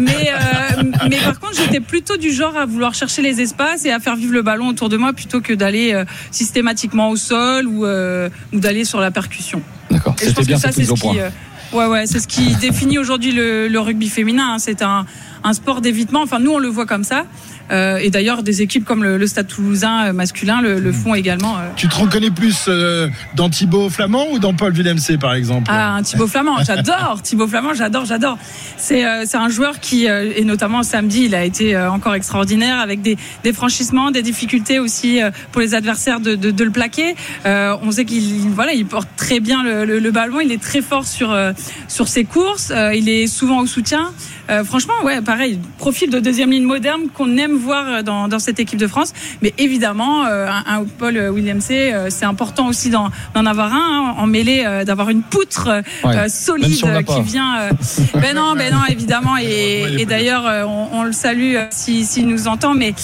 Mais, 0.00 0.30
euh, 0.32 0.82
mais 1.08 1.18
par 1.18 1.38
contre, 1.38 1.54
j'étais 1.56 1.80
plutôt 1.80 2.16
du 2.16 2.32
genre 2.32 2.56
à 2.56 2.66
vouloir 2.66 2.94
chercher 2.94 3.22
les 3.22 3.40
espaces 3.40 3.84
et 3.84 3.92
à 3.92 4.00
faire 4.00 4.16
vivre 4.16 4.32
le 4.32 4.42
ballon 4.42 4.68
autour 4.68 4.88
de 4.88 4.96
moi 4.96 5.12
plutôt 5.12 5.40
que 5.40 5.52
d'aller 5.52 5.92
euh, 5.92 6.04
systématiquement 6.32 7.10
au 7.10 7.16
sol 7.16 7.66
ou, 7.66 7.84
euh, 7.86 8.28
ou 8.52 8.58
d'aller 8.60 8.84
sur 8.84 9.00
la 9.00 9.10
percussion. 9.10 9.62
D'accord. 9.90 10.14
Et 10.20 10.24
je 10.24 10.28
C'était 10.28 10.34
pense 10.36 10.46
bien 10.46 10.56
que 10.56 10.62
ça, 10.62 10.72
c'est 10.72 10.84
ce 10.84 10.92
qui, 10.92 11.00
point. 11.00 11.16
euh, 11.16 11.30
ouais, 11.72 11.86
ouais, 11.86 12.06
c'est 12.06 12.20
ce 12.20 12.28
qui 12.28 12.54
définit 12.56 12.98
aujourd'hui 12.98 13.32
le, 13.32 13.68
le 13.68 13.80
rugby 13.80 14.08
féminin. 14.08 14.54
hein. 14.54 14.58
C'est 14.58 14.82
un, 14.82 15.06
un 15.44 15.52
sport 15.52 15.80
d'évitement. 15.80 16.22
Enfin, 16.22 16.38
nous, 16.38 16.52
on 16.52 16.58
le 16.58 16.68
voit 16.68 16.86
comme 16.86 17.04
ça. 17.04 17.24
Euh, 17.70 17.98
et 17.98 18.10
d'ailleurs, 18.10 18.42
des 18.42 18.62
équipes 18.62 18.84
comme 18.84 19.02
le, 19.04 19.16
le 19.18 19.26
Stade 19.26 19.46
Toulousain 19.46 20.06
euh, 20.06 20.12
masculin 20.12 20.60
le, 20.60 20.80
le 20.80 20.92
font 20.92 21.14
également. 21.14 21.56
euh. 21.58 21.62
Tu 21.76 21.88
te 21.88 21.94
reconnais 21.94 22.30
plus 22.30 22.64
euh, 22.68 23.08
dans 23.36 23.48
Thibaut 23.50 23.88
Flamand 23.90 24.26
ou 24.32 24.38
dans 24.38 24.54
Paul 24.54 24.72
Villemc, 24.72 24.96
par 25.20 25.34
exemple? 25.34 25.68
Ah, 25.70 25.94
un 25.94 26.02
Thibaut 26.02 26.26
Flamand, 26.26 26.62
j'adore. 26.64 27.20
Thibaut 27.22 27.46
Flamand, 27.46 27.74
j'adore, 27.74 28.04
j'adore. 28.04 28.38
C'est 28.76 29.04
euh, 29.04 29.24
c'est 29.26 29.36
un 29.36 29.48
joueur 29.48 29.80
qui, 29.80 30.08
euh, 30.08 30.32
et 30.34 30.44
notamment 30.44 30.82
samedi, 30.82 31.24
il 31.26 31.34
a 31.34 31.44
été 31.44 31.76
euh, 31.76 31.90
encore 31.90 32.14
extraordinaire 32.14 32.78
avec 32.80 33.02
des, 33.02 33.16
des 33.44 33.52
franchissements, 33.52 34.10
des 34.10 34.22
difficultés 34.22 34.78
aussi 34.78 35.22
euh, 35.22 35.30
pour 35.52 35.60
les 35.60 35.74
adversaires 35.74 36.20
de, 36.20 36.34
de, 36.34 36.50
de 36.50 36.64
le 36.64 36.70
plaquer. 36.70 37.14
Euh, 37.46 37.76
on 37.82 37.90
sait 37.92 38.04
qu'il 38.04 38.48
voilà, 38.50 38.72
il 38.72 38.86
porte 38.86 39.08
très 39.16 39.40
bien 39.40 39.62
le, 39.62 39.84
le, 39.84 39.98
le 39.98 40.10
ballon, 40.10 40.40
il 40.40 40.50
est 40.52 40.60
très 40.62 40.80
fort 40.82 41.06
sur 41.06 41.30
euh, 41.32 41.52
sur 41.88 42.08
ses 42.08 42.24
courses, 42.24 42.72
euh, 42.74 42.94
il 42.94 43.08
est 43.08 43.26
souvent 43.26 43.60
au 43.60 43.66
soutien. 43.66 44.12
Euh, 44.50 44.64
franchement, 44.64 44.94
ouais, 45.04 45.20
pareil, 45.20 45.60
profil 45.78 46.10
de 46.10 46.18
deuxième 46.18 46.50
ligne 46.50 46.64
moderne 46.64 47.02
qu'on 47.14 47.36
aime 47.36 47.56
voir 47.60 47.84
euh, 47.86 48.02
dans, 48.02 48.26
dans 48.28 48.38
cette 48.38 48.58
équipe 48.58 48.78
de 48.78 48.86
France. 48.86 49.12
Mais 49.42 49.54
évidemment, 49.58 50.26
euh, 50.26 50.48
un, 50.48 50.80
un 50.80 50.84
Paul 50.98 51.16
Williams, 51.32 51.66
euh, 51.70 52.06
c'est 52.10 52.24
important 52.24 52.68
aussi 52.68 52.90
d'en 52.90 53.10
avoir 53.34 53.72
un 53.72 53.78
hein, 53.78 54.14
en 54.18 54.26
mêlée, 54.26 54.64
d'avoir 54.84 55.10
une 55.10 55.22
poutre 55.22 55.82
Ouais. 56.04 56.28
solide 56.28 56.74
si 56.74 56.82
qui 57.04 57.22
vient. 57.22 57.68
ben 58.14 58.34
non, 58.34 58.54
ben 58.56 58.72
non, 58.72 58.80
évidemment. 58.88 59.36
Et, 59.36 60.04
d'ailleurs, 60.06 60.44
on, 60.68 60.88
on 61.00 61.02
le 61.04 61.12
salue 61.12 61.54
euh, 61.56 61.66
si- 61.70 62.04
s'il 62.04 62.26
nous 62.26 62.48
entend. 62.48 62.74
Mais 62.74 62.94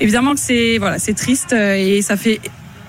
évidemment 0.00 0.34
que 0.34 0.40
c'est 0.40 0.78
voilà, 0.78 0.98
c'est 0.98 1.14
triste 1.14 1.52
et 1.52 2.02
ça 2.02 2.16
fait 2.16 2.40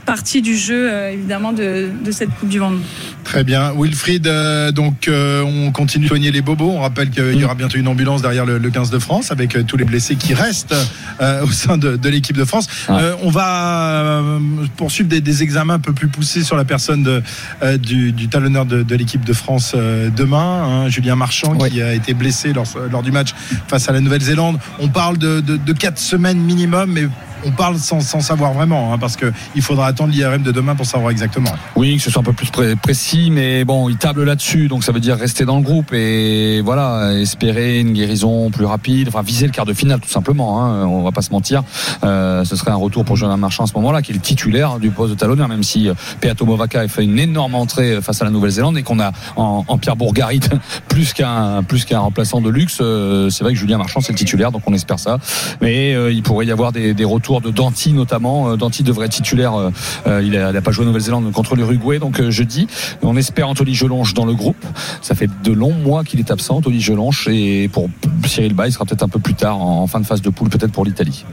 partie 0.05 0.41
du 0.41 0.55
jeu, 0.55 0.89
euh, 0.91 1.12
évidemment, 1.12 1.51
de, 1.51 1.89
de 2.03 2.12
cette 2.12 2.29
Coupe 2.35 2.50
du 2.50 2.59
Monde. 2.59 2.79
Très 3.24 3.43
bien. 3.43 3.74
Wilfried, 3.75 4.27
euh, 4.27 4.71
donc 4.71 5.07
euh, 5.07 5.41
on 5.41 5.71
continue 5.71 6.05
de 6.05 6.09
soigner 6.09 6.31
les 6.31 6.41
bobos. 6.41 6.69
On 6.69 6.81
rappelle 6.81 7.09
qu'il 7.09 7.35
y 7.35 7.43
aura 7.43 7.55
bientôt 7.55 7.77
une 7.77 7.88
ambulance 7.88 8.21
derrière 8.21 8.45
le, 8.45 8.59
le 8.59 8.69
15 8.69 8.91
de 8.91 9.00
France 9.00 9.31
avec 9.31 9.65
tous 9.65 9.77
les 9.77 9.83
blessés 9.83 10.15
qui 10.15 10.33
restent 10.33 10.75
euh, 11.21 11.41
au 11.43 11.51
sein 11.51 11.77
de, 11.77 11.97
de 11.97 12.09
l'équipe 12.09 12.38
de 12.38 12.45
France. 12.45 12.67
Euh, 12.89 13.15
on 13.24 13.31
va 13.31 14.01
euh, 14.12 14.39
poursuivre 14.77 15.09
des, 15.09 15.21
des 15.21 15.43
examens 15.43 15.75
un 15.75 15.79
peu 15.79 15.93
plus 15.93 16.07
poussés 16.07 16.43
sur 16.43 16.55
la 16.55 16.65
personne 16.65 17.03
de, 17.03 17.24
euh, 17.63 17.77
du, 17.77 18.12
du 18.12 18.27
talonneur 18.27 18.65
de, 18.65 18.83
de 18.83 18.95
l'équipe 18.95 19.25
de 19.25 19.33
France 19.33 19.74
euh, 19.75 20.09
demain, 20.15 20.63
hein, 20.85 20.89
Julien 20.89 21.15
Marchand, 21.15 21.57
qui 21.57 21.81
a 21.81 21.93
été 21.93 22.13
blessé 22.13 22.53
lors, 22.53 22.67
lors 22.91 23.01
du 23.01 23.12
match 23.12 23.33
face 23.67 23.89
à 23.89 23.91
la 23.91 24.01
Nouvelle-Zélande. 24.01 24.59
On 24.79 24.88
parle 24.89 25.17
de, 25.17 25.41
de, 25.41 25.57
de 25.57 25.74
quatre 25.74 25.97
semaines 25.97 26.39
minimum, 26.39 26.91
mais 26.91 27.07
on 27.46 27.52
parle 27.52 27.78
sans, 27.78 28.00
savoir 28.02 28.54
vraiment, 28.54 28.94
hein, 28.94 28.98
parce 28.98 29.16
qu'il 29.18 29.62
faudra 29.62 29.88
attendre 29.88 30.12
l'IRM 30.12 30.42
de 30.44 30.52
demain 30.52 30.75
pour 30.75 30.86
savoir 30.86 31.12
exactement. 31.12 31.52
Oui, 31.75 31.98
que 31.98 32.02
ce 32.04 32.10
soit 32.12 32.22
un 32.22 32.25
peu 32.25 32.34
plus 32.34 32.50
pré- 32.50 32.75
précis, 32.75 33.30
mais 33.32 33.64
bon, 33.66 33.90
il 33.90 33.98
table 33.98 34.24
là-dessus, 34.24 34.68
donc 34.68 34.84
ça 34.84 34.92
veut 34.92 35.00
dire 35.00 35.18
rester 35.18 35.46
dans 35.46 35.58
le 35.58 35.62
groupe 35.64 35.94
et 35.94 36.62
voilà, 36.62 37.14
espérer 37.14 37.80
une 37.80 37.94
guérison 37.94 38.50
plus 38.50 38.66
rapide, 38.66 39.08
enfin 39.08 39.22
viser 39.22 39.46
le 39.46 39.52
quart 39.52 39.66
de 39.66 39.74
finale 39.74 40.00
tout 40.00 40.10
simplement. 40.10 40.62
Hein, 40.64 40.86
on 40.86 41.04
va 41.04 41.12
pas 41.12 41.22
se 41.22 41.32
mentir. 41.32 41.64
Euh, 42.04 42.44
ce 42.46 42.56
serait 42.56 42.72
un 42.72 42.75
retour 42.75 43.06
pour 43.06 43.16
Julien 43.16 43.38
Marchand 43.38 43.64
à 43.64 43.68
ce 43.68 43.74
moment-là, 43.75 44.02
qui 44.02 44.12
est 44.12 44.16
le 44.16 44.22
titulaire 44.22 44.80
du 44.80 44.90
poste 44.92 45.14
de 45.14 45.18
talonneur, 45.18 45.48
même 45.48 45.64
si 45.64 45.88
euh, 45.90 45.94
Peato 46.22 46.46
Movaca 46.46 46.82
a 46.82 46.88
fait 46.88 47.04
une 47.04 47.20
énorme 47.20 47.56
entrée 47.56 48.02
face 48.02 48.22
à 48.22 48.25
la 48.25 48.32
Nouvelle-Zélande 48.32 48.78
et 48.78 48.84
qu'on 48.84 49.00
a 49.00 49.12
en, 49.36 49.78
Pierre 49.78 49.96
Bourgarit 49.96 50.40
plus 50.88 51.14
qu'un 51.14 51.64
remplaçant 52.00 52.42
de 52.42 52.50
luxe. 52.50 52.80
euh, 52.82 53.30
c'est 53.30 53.44
vrai 53.44 53.54
que 53.54 53.60
Julien 53.60 53.78
Marchand 53.78 54.00
c'est 54.02 54.12
le 54.14 54.18
titulaire, 54.18 54.52
donc 54.52 54.64
on 54.68 54.74
espère 54.74 55.00
ça. 55.00 55.18
Mais 55.62 55.94
euh, 55.94 56.12
il 56.12 56.24
pourrait 56.24 56.46
y 56.46 56.52
avoir 56.52 56.72
des 56.72 56.94
retours 57.06 57.35
de 57.42 57.51
Danti 57.51 57.94
notamment. 57.94 58.50
Euh, 58.50 58.56
Danti 58.58 58.84
devrait 58.84 59.08
être 59.08 59.13
titulaire. 59.13 59.54
euh, 59.56 59.72
euh, 60.08 60.22
il 60.24 60.36
a, 60.38 60.51
il 60.51 60.58
a 60.58 60.62
pas 60.62 60.72
joué 60.72 60.84
en 60.84 60.88
Nouvelle-Zélande 60.88 61.32
contre 61.32 61.56
l'Uruguay, 61.56 62.00
donc 62.00 62.22
jeudi. 62.30 62.68
On 63.01 63.15
espère 63.15 63.50
Anthony 63.50 63.74
Gelonche 63.74 64.13
dans 64.13 64.25
le 64.25 64.34
groupe. 64.34 64.63
Ça 65.01 65.15
fait 65.15 65.30
de 65.44 65.51
longs 65.51 65.74
mois 65.74 66.04
qu'il 66.04 66.20
est 66.20 66.32
absent, 66.32 66.58
Anthony 66.58 66.80
Gelonche, 66.82 67.27
et 67.30 67.70
pour 67.70 67.89
Cyril 68.25 68.54
Bay, 68.54 68.70
il 68.70 68.72
sera 68.72 68.86
peut-être 68.86 69.04
un 69.04 69.10
peu 69.10 69.20
plus 69.20 69.34
tard 69.36 69.62
en 69.62 69.88
fin 69.88 70.00
de 70.00 70.06
phase 70.06 70.22
de 70.22 70.30
poule, 70.30 70.50
peut-être 70.50 70.72
pour 70.72 70.86
l'Italie. 70.86 71.25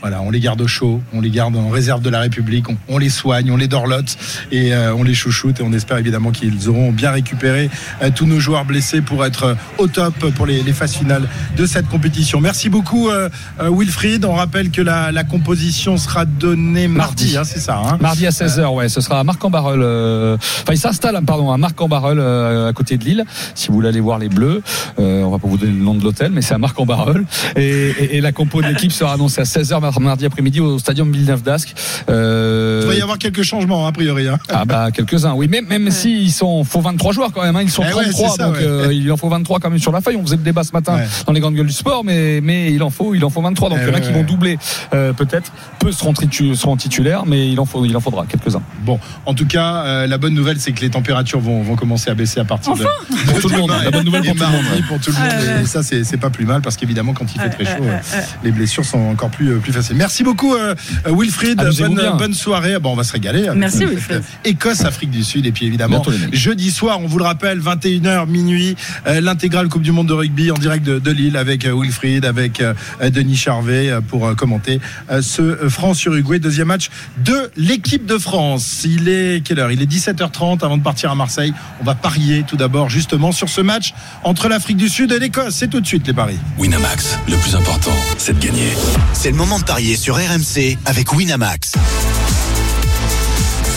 Voilà, 0.00 0.22
on 0.22 0.30
les 0.30 0.40
garde 0.40 0.60
au 0.62 0.66
chaud, 0.66 1.02
on 1.12 1.20
les 1.20 1.30
garde 1.30 1.54
en 1.56 1.68
réserve 1.68 2.00
de 2.00 2.08
la 2.10 2.20
République, 2.20 2.68
on, 2.70 2.76
on 2.88 2.96
les 2.98 3.10
soigne, 3.10 3.50
on 3.50 3.56
les 3.56 3.68
dorlote 3.68 4.16
et 4.50 4.72
euh, 4.72 4.94
on 4.94 5.02
les 5.02 5.12
chouchoute 5.14 5.60
et 5.60 5.62
on 5.62 5.72
espère 5.74 5.98
évidemment 5.98 6.30
qu'ils 6.30 6.68
auront 6.70 6.90
bien 6.90 7.10
récupéré 7.10 7.68
euh, 8.02 8.10
tous 8.14 8.24
nos 8.26 8.40
joueurs 8.40 8.64
blessés 8.64 9.02
pour 9.02 9.24
être 9.26 9.44
euh, 9.44 9.54
au 9.78 9.88
top 9.88 10.14
pour 10.34 10.46
les, 10.46 10.62
les 10.62 10.72
phases 10.72 10.94
finales 10.94 11.28
de 11.56 11.66
cette 11.66 11.86
compétition. 11.88 12.40
Merci 12.40 12.70
beaucoup 12.70 13.10
euh, 13.10 13.28
euh, 13.60 13.70
Wilfried. 13.70 14.24
On 14.24 14.32
rappelle 14.34 14.70
que 14.70 14.80
la, 14.80 15.12
la 15.12 15.22
composition 15.24 15.98
sera 15.98 16.24
donnée 16.24 16.88
mardi, 16.88 17.34
Mardi. 17.34 17.36
hein, 17.36 17.44
c'est 17.44 17.60
ça. 17.60 17.76
Hein 17.76 17.98
Mardi 18.00 18.26
à 18.26 18.30
16h, 18.30 18.74
ouais, 18.74 18.88
ce 18.88 19.00
sera 19.02 19.20
à 19.20 19.24
Marc-en-Barœul. 19.24 19.80
euh, 19.82 20.36
Enfin, 20.62 20.72
il 20.72 20.78
s'installe, 20.78 21.18
pardon, 21.26 21.50
à 21.52 21.58
Marc-en-Barœul, 21.58 22.18
euh, 22.20 22.68
à 22.68 22.72
côté 22.72 22.96
de 22.96 23.04
Lille. 23.04 23.24
Si 23.54 23.68
vous 23.68 23.74
voulez 23.74 23.88
aller 23.88 24.00
voir 24.00 24.18
les 24.18 24.28
Bleus, 24.30 24.62
euh, 24.98 25.22
on 25.24 25.30
va 25.30 25.38
pas 25.38 25.48
vous 25.48 25.58
donner 25.58 25.72
le 25.72 25.82
nom 25.84 25.94
de 25.94 26.02
l'hôtel, 26.02 26.32
mais 26.32 26.40
c'est 26.42 26.54
à 26.54 26.58
Marc-en-Barœul. 26.58 27.24
Et, 27.56 27.68
et, 27.68 28.16
et 28.16 28.20
la 28.22 28.32
compo 28.32 28.62
de 28.62 28.66
l'équipe 28.68 28.92
sera 28.92 29.12
annoncée 29.12 29.40
à 29.40 29.44
16h 29.44 29.80
mardi 29.98 30.26
après-midi 30.26 30.60
au 30.60 30.78
stadium 30.78 31.10
Villeneuve 31.10 31.42
d'Ascq. 31.42 31.74
Euh, 32.08 32.82
Il 32.84 32.88
va 32.88 32.94
y 32.94 33.02
avoir 33.02 33.18
quelques 33.18 33.42
changements 33.42 33.86
a 33.86 33.92
priori. 33.92 34.28
Hein. 34.28 34.38
Ah 34.48 34.64
bah 34.64 34.90
quelques-uns, 34.92 35.32
oui. 35.34 35.48
Même 35.48 35.66
même 35.66 35.90
si 35.90 36.22
ils 36.22 36.30
sont, 36.30 36.62
faut 36.64 36.80
23 36.80 37.12
joueurs 37.12 37.32
quand 37.32 37.42
même. 37.42 37.56
Hein, 37.56 37.62
ils 37.62 37.70
sont 37.70 37.82
Eh 37.82 37.92
ouais, 37.94 38.04
33, 38.04 38.28
c'est 38.30 38.36
ça, 38.36 38.44
donc 38.46 38.56
ouais. 38.56 38.62
euh, 38.64 38.92
il 38.92 39.10
en 39.10 39.16
faut 39.16 39.28
23 39.28 39.58
quand 39.58 39.70
même 39.70 39.78
sur 39.78 39.92
la 39.92 40.00
feuille. 40.00 40.16
On 40.16 40.22
faisait 40.24 40.36
le 40.36 40.42
débat 40.42 40.62
ce 40.62 40.72
matin 40.72 40.96
Ouais. 40.96 41.06
dans 41.26 41.32
les 41.32 41.40
grandes 41.40 41.54
gueules 41.54 41.66
du 41.66 41.72
sport, 41.72 42.04
mais 42.04 42.40
mais 42.42 42.72
il 42.72 42.82
en 42.82 42.90
faut 42.90 43.14
il 43.14 43.24
en 43.24 43.30
faut 43.30 43.40
23. 43.42 43.70
Donc 43.70 43.78
Eh 43.80 43.84
il 43.84 43.88
y 43.88 43.90
en 43.90 43.94
a 43.94 43.96
ouais, 43.96 44.02
qui 44.02 44.08
ouais. 44.08 44.14
vont 44.14 44.22
doubler 44.24 44.58
euh, 44.94 45.12
peut-être. 45.12 45.52
Peu 45.78 45.92
seront, 45.92 46.12
seront 46.54 46.76
titulaires, 46.76 47.24
mais 47.26 47.48
il 47.50 47.58
en 47.60 47.64
faut 47.64 47.84
il 47.84 47.96
en 47.96 48.00
faudra 48.00 48.26
quelques-uns. 48.26 48.62
Bon, 48.84 48.98
en 49.26 49.34
tout 49.34 49.46
cas, 49.46 49.82
euh, 49.84 50.06
la 50.06 50.18
bonne 50.18 50.34
nouvelle, 50.34 50.58
c'est 50.60 50.72
que 50.72 50.80
les 50.80 50.90
températures 50.90 51.40
vont, 51.40 51.62
vont 51.62 51.76
commencer 51.76 52.10
à 52.10 52.14
baisser 52.14 52.40
à 52.40 52.44
partir 52.44 52.74
de, 52.74 52.84
Pour 53.26 53.40
tout 53.40 53.48
le 53.48 53.56
monde. 53.58 53.70
La 53.84 53.90
bonne 53.90 54.04
nouvelle 54.04 54.24
pour 54.24 54.34
tout 54.34 54.40
le 54.42 54.46
monde. 54.50 54.62
mardi 54.64 54.82
pour 54.82 55.00
tout 55.00 55.10
le 55.10 55.16
monde. 55.16 55.28
Ouais, 55.48 55.54
ouais. 55.56 55.62
Et 55.62 55.66
ça, 55.66 55.82
c'est 55.82 56.16
pas 56.18 56.30
plus 56.30 56.44
mal 56.44 56.60
parce 56.60 56.76
qu'évidemment, 56.76 57.12
quand 57.14 57.24
il 57.34 57.40
fait 57.40 57.46
Ouais, 57.46 57.50
très 57.50 57.64
ouais, 57.64 57.76
chaud, 57.78 57.82
ouais, 57.84 57.90
ouais. 57.90 58.24
les 58.44 58.52
blessures 58.52 58.84
sont 58.84 58.98
encore 58.98 59.30
plus, 59.30 59.56
plus 59.58 59.72
faciles. 59.72 59.79
Merci 59.94 60.22
beaucoup, 60.22 60.54
euh, 60.54 60.74
euh, 61.06 61.14
Wilfried. 61.16 61.60
Amusez-vous 61.60 61.94
Bonne, 62.18 62.34
soirée. 62.34 62.78
Bon, 62.78 62.92
on 62.92 62.96
va 62.96 63.04
se 63.04 63.12
régaler. 63.12 63.48
avec 63.48 63.58
Merci, 63.58 63.84
Wilfried. 63.84 64.22
Écosse, 64.44 64.84
Afrique 64.84 65.10
du 65.10 65.24
Sud. 65.24 65.46
Et 65.46 65.52
puis 65.52 65.66
évidemment, 65.66 66.02
jeudi 66.32 66.70
soir, 66.70 67.00
on 67.00 67.06
vous 67.06 67.18
le 67.18 67.24
rappelle, 67.24 67.60
21h, 67.60 68.26
minuit, 68.28 68.76
euh, 69.06 69.20
l'intégrale 69.20 69.68
Coupe 69.68 69.82
du 69.82 69.92
Monde 69.92 70.08
de 70.08 70.12
rugby 70.14 70.50
en 70.50 70.54
direct 70.54 70.84
de, 70.84 70.98
de 70.98 71.10
Lille 71.10 71.36
avec 71.36 71.64
euh, 71.64 71.74
Wilfried, 71.74 72.24
avec 72.24 72.60
euh, 72.60 72.74
Denis 73.10 73.36
Charvet 73.36 73.90
euh, 73.90 74.00
pour 74.00 74.26
euh, 74.26 74.34
commenter 74.34 74.80
euh, 75.10 75.22
ce 75.22 75.68
France-Uruguay, 75.68 76.38
deuxième 76.38 76.68
match 76.68 76.90
de 77.24 77.50
l'équipe 77.56 78.06
de 78.06 78.18
France. 78.18 78.82
Il 78.84 79.08
est 79.08 79.44
quelle 79.44 79.58
heure? 79.58 79.70
Il 79.72 79.82
est 79.82 79.90
17h30 79.90 80.64
avant 80.64 80.76
de 80.76 80.82
partir 80.82 81.10
à 81.10 81.14
Marseille. 81.14 81.52
On 81.80 81.84
va 81.84 81.94
parier 81.94 82.44
tout 82.46 82.56
d'abord 82.56 82.88
justement 82.90 83.32
sur 83.32 83.48
ce 83.48 83.60
match 83.60 83.94
entre 84.24 84.48
l'Afrique 84.48 84.76
du 84.76 84.88
Sud 84.88 85.12
et 85.12 85.18
l'Écosse. 85.18 85.54
C'est 85.56 85.68
tout 85.68 85.80
de 85.80 85.86
suite 85.86 86.06
les 86.06 86.12
paris. 86.12 86.38
Winamax, 86.58 87.18
le 87.28 87.36
plus 87.36 87.54
important, 87.54 87.94
c'est 88.18 88.38
de 88.38 88.44
gagner. 88.44 88.68
C'est 89.12 89.30
le 89.30 89.36
moment 89.36 89.58
de 89.58 89.64
parier 89.70 89.94
sur 89.94 90.16
RMC 90.16 90.76
avec 90.84 91.12
Winamax. 91.12 91.74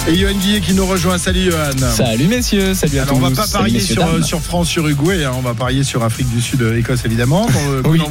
Et 0.08 0.16
Johan 0.16 0.34
Guillet 0.34 0.60
qui 0.60 0.74
nous 0.74 0.88
rejoint. 0.88 1.20
Salut 1.20 1.52
Johan. 1.52 1.92
Salut 1.96 2.26
messieurs, 2.26 2.74
salut 2.74 2.98
à 2.98 3.04
Alors 3.04 3.20
tous. 3.20 3.24
on 3.24 3.30
va 3.30 3.36
pas 3.44 3.48
parier 3.48 3.80
sur, 3.80 4.04
dames. 4.04 4.24
sur 4.24 4.42
France 4.42 4.76
Uruguay, 4.76 5.24
hein. 5.24 5.34
on 5.38 5.42
va 5.42 5.54
parier 5.54 5.84
sur 5.84 6.04
Afrique 6.04 6.32
du 6.32 6.42
Sud, 6.42 6.64
euh, 6.64 6.80
Écosse 6.80 7.06
évidemment. 7.06 7.48
Le 7.72 7.84
coup 7.84 7.92
Oui. 7.92 8.02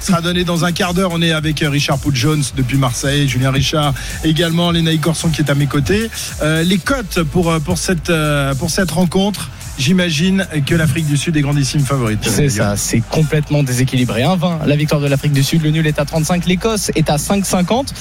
sera 0.00 0.20
donné 0.20 0.44
dans 0.44 0.64
un 0.64 0.70
quart 0.70 0.94
d'heure. 0.94 1.10
On 1.12 1.20
est 1.22 1.32
avec 1.32 1.64
euh, 1.64 1.70
Richard 1.70 1.98
Pout 1.98 2.14
Jones 2.14 2.44
depuis 2.56 2.76
Marseille, 2.78 3.28
Julien 3.28 3.50
Richard 3.50 3.94
également, 4.22 4.70
Lénaï 4.70 5.00
Corson 5.00 5.28
qui 5.30 5.40
est 5.42 5.50
à 5.50 5.56
mes 5.56 5.66
côtés. 5.66 6.08
Euh, 6.40 6.62
les 6.62 6.78
cotes 6.78 7.24
pour 7.24 7.50
euh, 7.50 7.58
pour 7.58 7.78
cette 7.78 8.10
euh, 8.10 8.54
pour 8.54 8.70
cette 8.70 8.92
rencontre. 8.92 9.50
J'imagine 9.78 10.46
que 10.66 10.74
l'Afrique 10.74 11.06
du 11.06 11.16
Sud 11.16 11.36
est 11.36 11.40
grandissime 11.40 11.80
favorite. 11.80 12.20
C'est 12.22 12.48
ça, 12.48 12.76
c'est 12.76 13.00
complètement 13.00 13.62
déséquilibré. 13.62 14.22
1-20, 14.22 14.66
la 14.66 14.76
victoire 14.76 15.00
de 15.00 15.08
l'Afrique 15.08 15.32
du 15.32 15.42
Sud, 15.42 15.62
le 15.62 15.70
nul 15.70 15.86
est 15.86 15.98
à 15.98 16.04
35, 16.04 16.46
l'Écosse 16.46 16.90
est 16.94 17.10
à 17.10 17.16
5,50. 17.16 17.92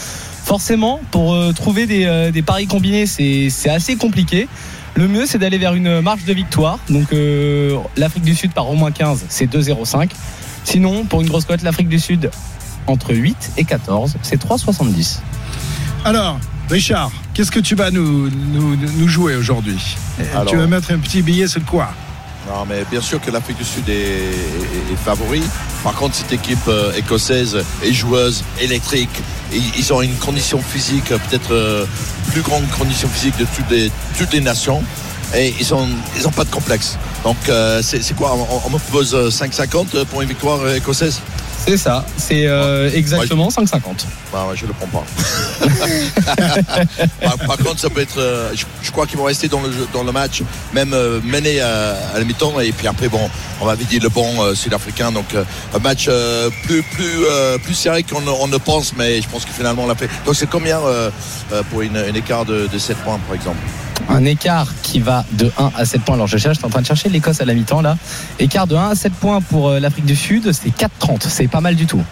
Forcément, 0.43 0.99
pour 1.11 1.33
euh, 1.33 1.51
trouver 1.53 1.87
des, 1.87 2.05
euh, 2.05 2.29
des 2.29 2.41
paris 2.41 2.67
combinés, 2.67 3.05
c'est 3.05 3.69
assez 3.69 3.95
compliqué. 3.95 4.47
Le 4.95 5.07
mieux, 5.07 5.25
c'est 5.25 5.39
d'aller 5.39 5.57
vers 5.57 5.73
une 5.73 6.01
marche 6.01 6.25
de 6.25 6.33
victoire. 6.33 6.77
Donc 6.89 7.11
euh, 7.13 7.77
l'Afrique 7.97 8.23
du 8.23 8.35
Sud 8.35 8.53
par 8.53 8.69
au 8.69 8.75
moins 8.75 8.91
15, 8.91 9.25
c'est 9.29 9.51
2,05. 9.51 10.11
Sinon, 10.63 11.05
pour 11.05 11.21
une 11.21 11.27
grosse 11.27 11.45
cote, 11.45 11.63
l'Afrique 11.63 11.89
du 11.89 11.99
Sud 11.99 12.29
entre 12.85 13.15
8 13.15 13.53
et 13.57 13.63
14, 13.63 14.17
c'est 14.21 14.41
3,70. 14.41 15.19
Alors, 16.05 16.39
Richard, 16.69 17.11
qu'est-ce 17.33 17.51
que 17.51 17.59
tu 17.59 17.75
vas 17.75 17.91
nous, 17.91 18.29
nous, 18.29 18.75
nous 18.75 19.07
jouer 19.07 19.35
aujourd'hui 19.35 19.79
Alors- 20.33 20.45
Tu 20.45 20.57
vas 20.57 20.67
mettre 20.67 20.91
un 20.91 20.97
petit 20.99 21.21
billet 21.21 21.47
sur 21.47 21.63
quoi 21.65 21.89
Non, 22.47 22.65
mais 22.67 22.83
bien 22.89 23.01
sûr 23.01 23.21
que 23.21 23.29
l'Afrique 23.31 23.57
du 23.57 23.63
Sud 23.63 23.87
est, 23.89 23.93
est- 23.93 24.93
est 24.93 24.95
favori. 25.05 25.41
Par 25.83 25.93
contre, 25.93 26.15
cette 26.15 26.31
équipe 26.33 26.67
euh, 26.67 26.91
écossaise 26.95 27.57
est 27.83 27.93
joueuse, 27.93 28.43
électrique. 28.59 29.09
Et 29.53 29.59
ils 29.77 29.93
ont 29.93 30.01
une 30.01 30.15
condition 30.15 30.61
physique, 30.61 31.05
peut-être 31.05 31.51
euh, 31.53 31.85
plus 32.31 32.41
grande 32.41 32.67
condition 32.71 33.07
physique 33.09 33.37
de 33.37 33.45
toutes 33.55 33.69
les, 33.69 33.91
toutes 34.17 34.33
les 34.33 34.41
nations. 34.41 34.81
Et 35.35 35.53
ils 35.59 35.69
n'ont 35.71 35.87
ils 36.17 36.27
ont 36.27 36.31
pas 36.31 36.43
de 36.43 36.49
complexe. 36.49 36.97
Donc, 37.23 37.37
euh, 37.49 37.81
c'est 37.81 38.15
quoi? 38.15 38.35
On, 38.35 38.61
on 38.65 38.69
me 38.69 38.77
propose 38.77 39.13
euh, 39.15 39.29
5,50 39.29 40.05
pour 40.05 40.21
une 40.21 40.29
victoire 40.29 40.67
écossaise? 40.73 41.19
C'est 41.65 41.77
ça, 41.77 42.05
c'est 42.17 42.45
euh, 42.45 42.91
exactement 42.93 43.47
5,50. 43.47 44.05
Bah 44.33 44.45
ouais, 44.49 44.55
je 44.57 44.65
le 44.65 44.73
prends 44.73 44.87
pas. 44.87 45.05
par, 47.21 47.37
par 47.37 47.57
contre, 47.57 47.79
ça 47.79 47.89
peut 47.89 48.01
être. 48.01 48.17
euh, 48.19 48.51
je, 48.53 48.65
je 48.81 48.91
crois 48.91 49.07
qu'ils 49.07 49.17
vont 49.17 49.23
rester 49.23 49.47
dans 49.47 49.61
le, 49.61 49.71
jeu- 49.71 49.87
dans 49.93 50.03
le 50.03 50.11
match, 50.11 50.41
même 50.73 50.93
euh, 50.93 51.21
mené 51.23 51.61
à, 51.61 51.95
à 52.13 52.19
la 52.19 52.25
mi-temps. 52.25 52.59
Et 52.59 52.73
puis 52.73 52.85
après, 52.87 53.07
bon, 53.07 53.29
on 53.61 53.65
va 53.65 53.75
vider 53.75 53.99
le 53.99 54.09
bon 54.09 54.43
euh, 54.43 54.53
sud-africain. 54.55 55.13
Donc, 55.13 55.33
euh, 55.35 55.45
un 55.73 55.79
match 55.79 56.07
euh, 56.09 56.49
plus, 56.65 56.83
plus, 56.83 57.25
euh, 57.29 57.57
plus 57.57 57.75
serré 57.75 58.03
qu'on 58.03 58.19
ne- 58.21 58.29
on 58.29 58.47
ne 58.47 58.57
pense, 58.57 58.93
mais 58.97 59.21
je 59.21 59.29
pense 59.29 59.45
que 59.45 59.51
finalement 59.53 59.83
on 59.83 59.87
l'a 59.87 59.95
fait. 59.95 60.09
Donc, 60.25 60.35
c'est 60.35 60.49
combien 60.49 60.79
euh, 60.81 61.09
euh, 61.53 61.63
pour 61.71 61.81
une, 61.81 61.95
une 61.95 62.15
écart 62.17 62.43
de, 62.43 62.67
de 62.67 62.77
7 62.77 62.97
points, 62.97 63.19
par 63.25 63.35
exemple? 63.35 63.59
Un 64.09 64.25
écart 64.25 64.67
qui 64.81 64.99
va 64.99 65.25
de 65.33 65.51
1 65.57 65.71
à 65.75 65.85
7 65.85 66.01
points. 66.01 66.15
Alors 66.15 66.27
je 66.27 66.37
cherche, 66.37 66.55
je 66.55 66.59
suis 66.59 66.65
en 66.65 66.69
train 66.69 66.81
de 66.81 66.85
chercher 66.85 67.09
l'Écosse 67.09 67.41
à 67.41 67.45
la 67.45 67.53
mi-temps 67.53 67.81
là. 67.81 67.97
Écart 68.39 68.67
de 68.67 68.75
1 68.75 68.89
à 68.89 68.95
7 68.95 69.13
points 69.13 69.41
pour 69.41 69.69
euh, 69.69 69.79
l'Afrique 69.79 70.05
du 70.05 70.15
Sud, 70.15 70.51
c'est 70.51 70.69
4,30. 70.69 71.27
C'est 71.27 71.47
pas 71.47 71.61
mal 71.61 71.75
du 71.75 71.85
tout. 71.85 72.03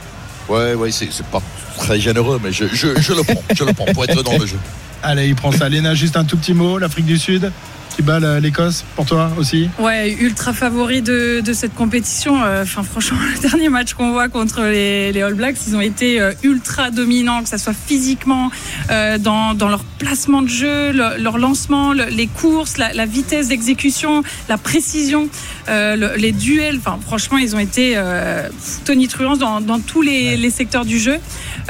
Ouais, 0.50 0.74
ouais, 0.74 0.92
c'est 0.92 1.10
c'est 1.12 1.26
pas 1.28 1.42
très 1.78 2.00
généreux, 2.00 2.40
mais 2.44 2.52
je, 2.52 2.66
je, 2.66 3.00
je 3.00 3.14
le 3.14 3.24
prends. 3.24 3.44
Je 3.56 3.64
le 3.64 3.74
prends 3.74 3.86
pour 3.86 4.04
être 4.04 4.24
dans 4.24 4.38
le 4.38 4.46
jeu. 4.46 4.60
Allez, 5.04 5.28
il 5.28 5.36
prend 5.36 5.52
ça. 5.52 5.70
Léna, 5.70 5.96
juste 5.96 6.18
un 6.18 6.26
tout 6.26 6.38
petit 6.38 6.54
mot. 6.54 6.78
L'Afrique 6.78 7.06
du 7.06 7.18
Sud 7.18 7.52
qui 7.96 8.02
bat 8.02 8.20
la- 8.20 8.40
l'Écosse 8.40 8.84
pour 8.96 9.06
toi 9.06 9.32
aussi 9.38 9.70
Ouais, 9.80 10.12
ultra 10.20 10.54
favori 10.54 11.02
de, 11.02 11.42
de 11.42 11.54
cette 11.54 11.74
compétition. 11.76 12.42
Euh, 12.44 12.64
Enfin, 12.64 12.84
franchement, 12.84 13.18
le 13.36 13.40
dernier 13.50 13.70
match 13.70 13.94
qu'on 13.94 14.12
voit 14.12 14.30
contre 14.30 14.62
les, 14.64 15.12
les 15.12 15.22
All 15.22 15.34
Blacks, 15.34 15.58
ils 15.68 15.76
ont 15.76 15.82
été 15.82 16.22
euh, 16.22 16.32
ultra 16.44 16.90
dominants, 16.92 17.44
que 17.44 17.50
ça 17.50 17.58
soit 17.58 17.74
physiquement, 17.74 18.52
euh, 18.92 19.18
dans, 19.18 19.54
dans 19.54 19.68
leur 19.68 19.84
placement 19.84 20.42
de 20.42 20.48
jeu, 20.48 20.92
le- 20.92 21.18
leur 21.22 21.38
lancement, 21.38 21.94
le- 21.94 22.06
les 22.06 22.28
courses, 22.28 22.78
la, 22.78 22.94
la 22.94 23.06
vitesse 23.06 23.48
d'exécution, 23.50 24.24
la 24.48 24.58
précision, 24.58 25.28
euh, 25.70 25.96
le- 25.96 26.16
les 26.18 26.32
duels. 26.32 26.78
Enfin, 26.78 26.98
franchement, 27.06 27.38
ils 27.38 27.56
ont 27.56 27.60
été 27.60 27.94
euh, 27.96 28.48
tonitruants 28.86 29.38
dans, 29.38 29.60
dans 29.62 29.80
tous 29.80 30.02
les, 30.02 30.38
les 30.38 30.50
secteurs 30.50 30.86
du 30.86 31.00
jeu. 31.00 31.18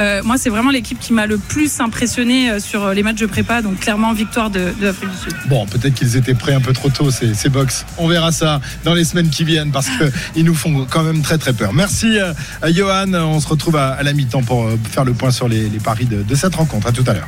Euh, 0.02 0.22
moi, 0.24 0.38
c'est 0.38 0.50
vraiment 0.50 0.72
l'équipe 0.72 1.00
qui 1.00 1.14
m'a 1.14 1.26
le 1.28 1.38
plus 1.38 1.80
impressionné 1.80 2.50
euh, 2.50 2.60
sur 2.60 2.90
les 2.90 3.04
matchs 3.04 3.20
de 3.20 3.26
prépa. 3.28 3.62
Donc, 3.62 3.80
clairement, 3.80 4.14
victoire 4.14 4.50
de, 4.50 4.74
de 4.80 4.86
l'Afrique 4.86 5.10
du 5.12 5.18
Sud. 5.18 5.34
Bon, 5.48 5.66
peut-être 5.66 5.94
qu'ils 5.94 6.18
étaient 6.18 6.34
prêts 6.34 6.54
un 6.54 6.62
peu 6.62 6.74
trop 6.74 6.90
tôt, 6.90 7.12
ces, 7.12 7.34
ces 7.34 7.50
box. 7.50 7.86
On 7.98 8.08
verra 8.08 8.32
ça 8.32 8.60
dans 8.84 8.94
les 8.94 9.04
semaines 9.04 9.30
qui 9.30 9.44
viennent 9.44 9.72
parce 9.72 9.88
qu'ils 10.34 10.46
nous 10.46 10.56
font 10.56 10.86
quand 10.90 11.04
même 11.04 11.22
très 11.22 11.38
très 11.38 11.54
peur. 11.54 11.74
Merci 11.74 12.20
euh, 12.20 12.34
Johan. 12.70 13.14
On 13.14 13.40
se 13.40 13.48
retrouve 13.48 13.76
à, 13.76 13.90
à 13.90 14.04
la 14.04 14.14
mi-temps 14.14 14.44
pour 14.44 14.64
euh, 14.64 14.80
faire 14.92 15.06
le 15.06 15.14
point 15.14 15.32
sur 15.32 15.48
les, 15.48 15.70
les 15.70 15.80
paris 15.80 16.06
de, 16.06 16.24
de 16.24 16.36
cette 16.36 16.56
rencontre. 16.56 16.88
À 16.88 16.92
tout 16.92 17.04
à 17.08 17.14
l'heure. 17.14 17.28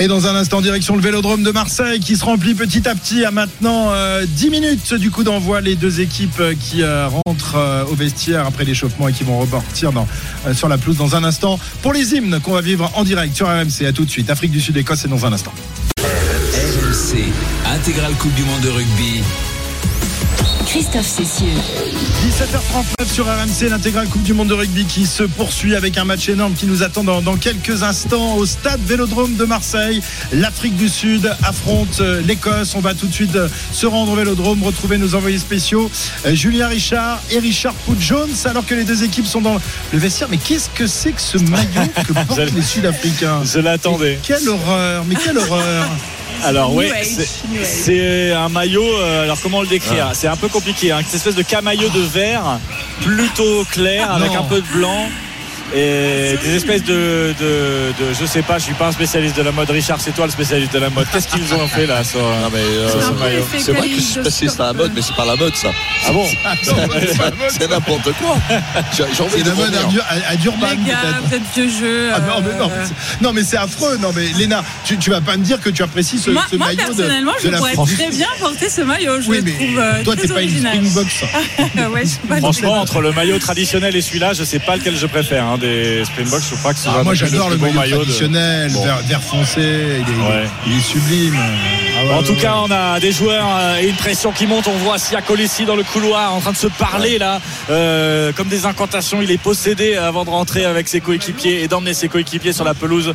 Et 0.00 0.06
dans 0.06 0.28
un 0.28 0.36
instant, 0.36 0.60
direction 0.60 0.94
le 0.94 1.02
vélodrome 1.02 1.42
de 1.42 1.50
Marseille 1.50 1.98
qui 1.98 2.16
se 2.16 2.24
remplit 2.24 2.54
petit 2.54 2.88
à 2.88 2.94
petit 2.94 3.24
à 3.24 3.32
maintenant 3.32 3.92
euh, 3.92 4.24
10 4.28 4.50
minutes 4.50 4.94
du 4.94 5.10
coup 5.10 5.24
d'envoi. 5.24 5.60
Les 5.60 5.74
deux 5.74 6.00
équipes 6.00 6.38
euh, 6.38 6.54
qui 6.58 6.82
euh, 6.82 7.08
rentrent 7.08 7.56
euh, 7.56 7.84
au 7.90 7.94
vestiaire 7.96 8.46
après 8.46 8.64
l'échauffement 8.64 9.08
et 9.08 9.12
qui 9.12 9.24
vont 9.24 9.40
repartir 9.40 9.90
euh, 10.46 10.54
sur 10.54 10.68
la 10.68 10.78
pelouse 10.78 10.98
dans 10.98 11.16
un 11.16 11.24
instant 11.24 11.58
pour 11.82 11.92
les 11.92 12.14
hymnes 12.14 12.38
qu'on 12.44 12.52
va 12.52 12.60
vivre 12.60 12.92
en 12.94 13.02
direct 13.02 13.34
sur 13.34 13.48
RMC. 13.48 13.86
À 13.88 13.92
tout 13.92 14.04
de 14.04 14.10
suite. 14.10 14.30
Afrique 14.30 14.52
du 14.52 14.60
Sud-Écosse, 14.60 15.00
c'est 15.00 15.08
dans 15.08 15.26
un 15.26 15.32
instant. 15.32 15.52
RMC, 16.00 17.24
intégrale 17.66 18.12
Coupe 18.20 18.34
du 18.34 18.44
Monde 18.44 18.60
de 18.60 18.68
rugby. 18.68 19.22
Christophe 20.68 21.06
Cessieux. 21.06 21.46
17h39 22.28 23.10
sur 23.10 23.24
RMC, 23.24 23.70
l'intégrale 23.70 24.06
Coupe 24.06 24.22
du 24.22 24.34
Monde 24.34 24.48
de 24.48 24.54
rugby 24.54 24.84
qui 24.84 25.06
se 25.06 25.22
poursuit 25.22 25.74
avec 25.74 25.96
un 25.96 26.04
match 26.04 26.28
énorme 26.28 26.52
qui 26.52 26.66
nous 26.66 26.82
attend 26.82 27.04
dans, 27.04 27.22
dans 27.22 27.36
quelques 27.36 27.82
instants 27.82 28.34
au 28.36 28.44
stade 28.44 28.78
Vélodrome 28.84 29.36
de 29.36 29.46
Marseille. 29.46 30.02
L'Afrique 30.30 30.76
du 30.76 30.90
Sud 30.90 31.34
affronte 31.42 32.00
euh, 32.00 32.20
l'Écosse. 32.20 32.74
On 32.74 32.80
va 32.80 32.92
tout 32.92 33.06
de 33.06 33.14
suite 33.14 33.34
euh, 33.34 33.48
se 33.72 33.86
rendre 33.86 34.12
au 34.12 34.14
Vélodrome, 34.14 34.62
retrouver 34.62 34.98
nos 34.98 35.14
envoyés 35.14 35.38
spéciaux, 35.38 35.90
euh, 36.26 36.34
Julien 36.34 36.68
Richard 36.68 37.22
et 37.30 37.38
Richard 37.38 37.74
Pout-Jones, 37.86 38.28
alors 38.44 38.66
que 38.66 38.74
les 38.74 38.84
deux 38.84 39.04
équipes 39.04 39.26
sont 39.26 39.40
dans 39.40 39.58
le 39.92 39.98
vestiaire. 39.98 40.28
Mais 40.30 40.36
qu'est-ce 40.36 40.68
que 40.68 40.86
c'est 40.86 41.12
que 41.12 41.22
ce 41.22 41.38
maillot 41.38 41.88
que 42.06 42.12
portent 42.26 42.52
les 42.54 42.62
Sud-Africains? 42.62 43.40
Je 43.42 43.60
l'attendais. 43.60 44.18
Quelle 44.22 44.46
horreur, 44.46 45.06
mais 45.08 45.14
quelle 45.14 45.38
horreur 45.38 45.88
Alors 46.44 46.74
oui, 46.74 46.86
c'est- 47.02 47.28
c'est 47.64 48.32
un 48.32 48.48
maillot. 48.48 48.84
euh, 48.84 49.24
alors 49.24 49.40
comment 49.42 49.60
le 49.60 49.66
décrire 49.66 50.08
Ah. 50.10 50.14
C'est 50.14 50.28
un 50.28 50.36
peu 50.36 50.48
compliqué. 50.48 50.92
Hein, 50.92 51.00
cette 51.04 51.14
espèce 51.16 51.34
de 51.34 51.42
camaillot 51.42 51.88
de 51.88 52.00
vert, 52.00 52.58
plutôt 53.02 53.64
clair, 53.70 54.10
avec 54.12 54.32
Non. 54.32 54.40
un 54.40 54.44
peu 54.44 54.60
de 54.60 54.66
blanc. 54.68 55.08
Et 55.74 56.36
des 56.42 56.56
espèces 56.56 56.82
de, 56.82 57.34
de, 57.38 57.92
de- 57.98 58.14
je 58.18 58.24
sais 58.24 58.42
pas, 58.42 58.58
je 58.58 58.64
suis 58.64 58.74
pas 58.74 58.86
un 58.88 58.92
spécialiste 58.92 59.36
de 59.36 59.42
la 59.42 59.52
mode. 59.52 59.68
Richard, 59.70 60.00
c'est 60.00 60.12
toi 60.12 60.24
le 60.26 60.32
spécialiste 60.32 60.72
de 60.72 60.78
la 60.78 60.88
mode. 60.90 61.06
Qu'est-ce 61.12 61.28
qu'ils 61.28 61.52
ont 61.54 61.68
fait 61.68 61.86
là 61.86 62.02
sur, 62.04 62.20
Non, 62.20 62.50
mais, 62.52 62.58
euh, 62.60 62.88
C'est 63.58 63.72
vrai 63.72 63.88
que 63.88 63.94
je 63.96 64.00
suis 64.00 64.20
spécialiste 64.20 64.60
à 64.60 64.66
la 64.66 64.72
mode, 64.72 64.92
mais 64.94 65.02
c'est 65.02 65.14
pas 65.14 65.26
la 65.26 65.36
mode 65.36 65.54
ça. 65.56 65.68
Ah 66.06 66.12
bon 66.12 66.26
C'est 67.50 67.68
n'importe 67.68 68.12
quoi. 68.14 68.36
J'ai 68.96 69.04
j'ai 69.14 69.22
envie 69.22 69.32
C'est 69.36 69.42
de 69.42 69.48
la 69.48 69.54
mode 69.54 69.74
à, 69.74 69.78
vomir. 69.80 69.88
Dur- 69.88 70.04
à- 70.08 70.30
à 70.32 70.36
Durban 70.36 70.66
Les 70.70 70.76
gars, 70.90 70.96
peut-être. 70.96 71.28
peut-être 71.30 71.54
vieux 71.54 71.68
jeu. 71.80 72.10
Ah 72.14 72.20
non, 72.20 72.42
mais 72.46 72.58
non, 72.58 72.70
euh, 72.70 72.84
c'est- 72.86 73.20
non, 73.22 73.32
mais 73.32 73.42
c'est 73.42 73.56
affreux. 73.58 73.98
Non 73.98 74.10
mais 74.16 74.26
Léna, 74.38 74.64
tu, 74.84 74.96
tu 74.96 75.10
vas 75.10 75.20
pas 75.20 75.36
me 75.36 75.44
dire 75.44 75.60
que 75.60 75.68
tu 75.70 75.82
apprécies 75.82 76.18
ce, 76.18 76.30
moi, 76.30 76.44
ce 76.50 76.56
moi, 76.56 76.68
maillot 76.68 76.78
de, 76.80 76.84
personnellement, 76.96 77.32
de 77.32 77.38
je 77.44 77.48
la 77.48 77.58
pourrais 77.58 77.72
France. 77.74 77.92
très 77.94 78.10
bien 78.10 78.28
porter 78.40 78.68
ce 78.70 78.80
maillot. 78.80 79.20
Je 79.20 79.28
Oui, 79.28 79.40
mais 79.44 79.52
trouve 79.52 79.78
euh, 79.78 80.02
toi 80.04 80.16
t'es 80.16 80.28
pas 80.28 80.42
une 80.42 80.48
ouais, 81.92 82.04
pas 82.28 82.38
Franchement, 82.38 82.80
entre 82.80 83.00
le 83.00 83.12
maillot 83.12 83.38
traditionnel 83.38 83.94
et 83.96 84.00
celui-là, 84.00 84.32
je 84.32 84.44
sais 84.44 84.58
pas 84.58 84.76
lequel 84.76 84.96
je 84.96 85.06
préfère. 85.06 85.57
Hein, 85.58 85.66
des 85.66 86.04
Springboks, 86.04 86.42
je 86.50 86.56
crois 86.56 86.72
que 86.72 86.78
c'est 86.80 86.88
Ah, 86.88 87.02
moi 87.02 87.14
j'adore 87.14 87.50
le, 87.50 87.56
maillot, 87.56 87.98
de- 87.98 88.02
traditionnel, 88.04 88.70
Bon. 88.72 88.84
vert, 88.84 88.98
vert 89.06 89.22
foncé, 89.22 89.60
il 89.60 89.62
est, 89.64 89.94
il 89.96 90.00
est- 90.00 90.28
Ouais. 90.28 90.46
il 90.66 90.76
est 90.78 90.80
sublime. 90.80 91.36
Ah 91.36 92.04
ouais, 92.04 92.10
En 92.12 92.18
ouais, 92.18 92.24
tout 92.24 92.32
ouais. 92.32 92.38
cas, 92.38 92.54
on 92.64 92.70
a 92.70 93.00
des 93.00 93.10
joueurs 93.12 93.48
euh, 93.58 93.80
et 93.80 93.88
une 93.88 93.96
pression 93.96 94.30
qui 94.32 94.46
monte. 94.46 94.68
On 94.68 94.76
voit 94.78 94.98
Sia 94.98 95.20
Colissi 95.20 95.64
dans 95.64 95.74
le 95.74 95.82
couloir 95.82 96.32
en 96.34 96.40
train 96.40 96.52
de 96.52 96.56
se 96.56 96.68
parler 96.68 97.18
là, 97.18 97.40
euh, 97.70 98.32
comme 98.32 98.48
des 98.48 98.66
incantations. 98.66 99.20
Il 99.20 99.30
est 99.32 99.38
possédé 99.38 99.96
avant 99.96 100.24
de 100.24 100.30
rentrer 100.30 100.64
avec 100.64 100.86
ses 100.88 101.00
coéquipiers 101.00 101.62
et 101.62 101.68
d'emmener 101.68 101.94
ses 101.94 102.08
coéquipiers 102.08 102.52
sur 102.52 102.64
la 102.64 102.74
pelouse 102.74 103.14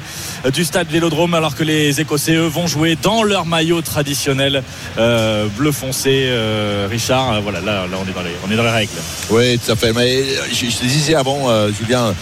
du 0.53 0.65
stade 0.65 0.89
Vélodrome, 0.89 1.33
alors 1.33 1.55
que 1.55 1.63
les 1.63 2.01
Écossais 2.01 2.33
eux 2.33 2.47
vont 2.47 2.67
jouer 2.67 2.97
dans 3.01 3.23
leur 3.23 3.45
maillot 3.45 3.81
traditionnel 3.81 4.63
euh, 4.97 5.45
bleu 5.57 5.71
foncé. 5.71 6.25
Euh, 6.27 6.87
Richard, 6.91 7.41
voilà, 7.41 7.61
là, 7.61 7.85
là, 7.89 7.97
on 8.05 8.09
est 8.09 8.13
dans 8.13 8.21
les, 8.21 8.35
on 8.47 8.51
est 8.51 8.55
dans 8.57 8.63
les 8.63 8.69
règles. 8.69 8.91
Oui, 9.29 9.57
tout 9.59 9.71
à 9.71 9.75
fait. 9.77 9.93
Mais 9.93 10.23
je, 10.51 10.69
je 10.69 10.75
te 10.77 10.83
disais 10.85 11.15
avant, 11.15 11.49
euh, 11.49 11.69
Julien, 11.71 12.13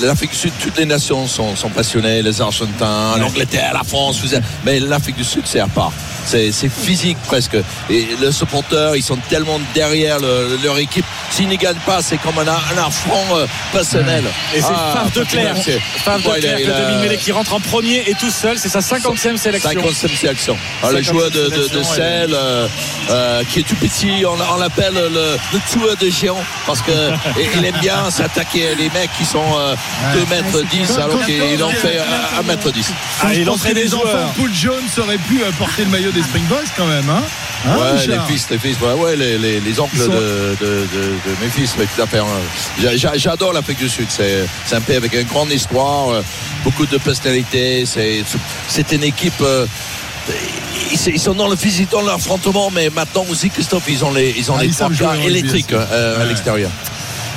l'Afrique 0.00 0.30
du 0.30 0.36
Sud, 0.36 0.52
toutes 0.62 0.78
les 0.78 0.86
nations 0.86 1.26
sont, 1.26 1.56
sont 1.56 1.70
passionnées, 1.70 2.22
les 2.22 2.40
Argentins, 2.40 3.16
l'Angleterre, 3.18 3.72
la 3.74 3.84
France, 3.84 4.20
vous 4.22 4.34
mais 4.64 4.80
l'Afrique 4.80 5.16
du 5.16 5.24
Sud, 5.24 5.42
c'est 5.44 5.60
à 5.60 5.66
part. 5.66 5.92
C'est 6.26 6.50
physique 6.70 7.18
presque. 7.26 7.54
Et 7.90 8.08
les 8.18 8.32
supporters, 8.32 8.96
ils 8.96 9.02
sont 9.02 9.18
tellement 9.28 9.60
derrière 9.74 10.18
le- 10.18 10.58
leur 10.64 10.78
équipe. 10.78 11.04
S'ils 11.30 11.48
ne 11.48 11.54
gagnent 11.56 11.74
pas, 11.84 12.00
c'est 12.00 12.16
comme 12.16 12.38
un, 12.38 12.48
un 12.48 12.86
affront 12.86 13.36
euh, 13.36 13.46
personnel. 13.72 14.24
Et 14.54 14.60
c'est 14.62 14.66
Ah, 14.70 15.00
Faf 15.04 15.12
de 15.12 15.24
c'est- 15.62 15.80
Faf 16.02 16.22
de 16.22 16.28
le 16.30 16.74
a- 16.74 16.90
demi-mêlée 16.90 17.18
qui 17.18 17.30
rentre 17.30 17.52
en 17.52 17.60
premier 17.60 18.04
et 18.08 18.14
tout 18.14 18.30
seul. 18.30 18.58
C'est 18.58 18.70
sa 18.70 18.80
50e 18.80 19.36
sélection. 19.36 19.70
50e 19.82 20.16
sélection. 20.16 20.56
Ah, 20.82 20.90
le 20.92 21.00
50e 21.02 21.04
joueur 21.04 21.30
de, 21.30 21.48
de, 21.50 21.68
de 21.78 21.82
Sel, 21.82 22.32
euh, 22.32 22.68
euh, 23.10 23.42
qui 23.52 23.60
est 23.60 23.64
tout 23.64 23.76
petit, 23.76 24.24
on, 24.26 24.38
on 24.54 24.56
l'appelle 24.58 24.94
le, 24.94 25.36
le 25.52 25.60
tueur 25.70 25.94
de 26.00 26.08
géants 26.10 26.42
parce 26.66 26.80
que 26.80 26.90
et- 27.38 27.48
il 27.54 27.64
aime 27.66 27.76
bien 27.82 28.10
s'attaquer 28.10 28.74
les 28.76 28.88
mecs 28.90 29.10
qui 29.18 29.26
sont 29.26 29.42
euh, 29.58 29.63
2 30.14 30.20
mètres 30.30 30.62
10 30.70 30.86
Quand- 30.88 31.02
alors 31.02 31.24
qu'il 31.24 31.62
en 31.62 31.70
fait 31.70 31.98
1 32.38 32.42
mètre 32.42 32.70
10. 32.70 32.86
Quand 33.20 33.26
Ah, 33.28 33.34
il 33.34 33.48
entrait 33.50 33.70
que 33.70 33.74
des 33.74 33.82
les 33.84 33.94
enfants 33.94 34.02
joueurs. 34.10 34.32
Poul 34.36 34.50
Jones 34.54 34.82
auraient 34.98 35.18
pu 35.18 35.42
euh, 35.42 35.50
porter 35.58 35.84
le 35.84 35.90
maillot 35.90 36.10
des 36.12 36.22
Springboks 36.22 36.68
quand 36.76 36.86
même. 36.86 37.08
Hein 37.10 37.22
Hein, 37.66 37.76
Ouais, 37.78 38.06
les 38.06 38.18
fils, 38.28 38.46
les 38.50 38.58
fils, 38.58 38.76
ouais, 38.78 38.92
ouais, 38.92 39.16
les, 39.16 39.38
les, 39.38 39.58
les 39.58 39.80
oncles 39.80 39.96
sont- 39.96 40.08
de, 40.08 40.54
de, 40.60 40.66
de, 40.66 41.02
de 41.24 41.34
mes 41.42 41.48
fils, 41.48 41.74
mais 41.78 41.86
tout 41.86 42.02
à 42.02 42.06
fait. 42.06 42.18
hein. 42.18 42.26
J'a- 42.82 42.94
j'a- 42.94 43.16
J'adore 43.16 43.54
l'Afrique 43.54 43.78
du 43.78 43.88
Sud. 43.88 44.04
C'est 44.10 44.44
c'est 44.66 44.76
un 44.76 44.82
pays 44.82 44.96
avec 44.96 45.14
une 45.14 45.22
grande 45.22 45.50
histoire, 45.50 46.10
euh, 46.10 46.22
beaucoup 46.62 46.84
de 46.84 46.98
personnalités. 46.98 47.84
C'est 47.86 48.92
une 48.92 49.04
équipe. 49.04 49.40
euh, 49.40 49.64
ils 51.10 51.18
sont 51.20 51.34
dans 51.34 51.48
le 51.48 51.56
physique, 51.56 51.90
dans 51.90 52.02
l'affrontement, 52.02 52.70
mais 52.70 52.90
maintenant 52.90 53.24
aussi, 53.30 53.50
Christophe, 53.50 53.84
ils 53.88 54.04
ont 54.04 54.12
les, 54.12 54.34
ils 54.36 54.50
ont 54.50 54.56
Ah, 54.58 54.62
les 54.62 54.68
ils 54.68 55.26
électriques 55.26 55.72
euh, 55.72 56.22
à 56.22 56.24
l'extérieur. 56.26 56.70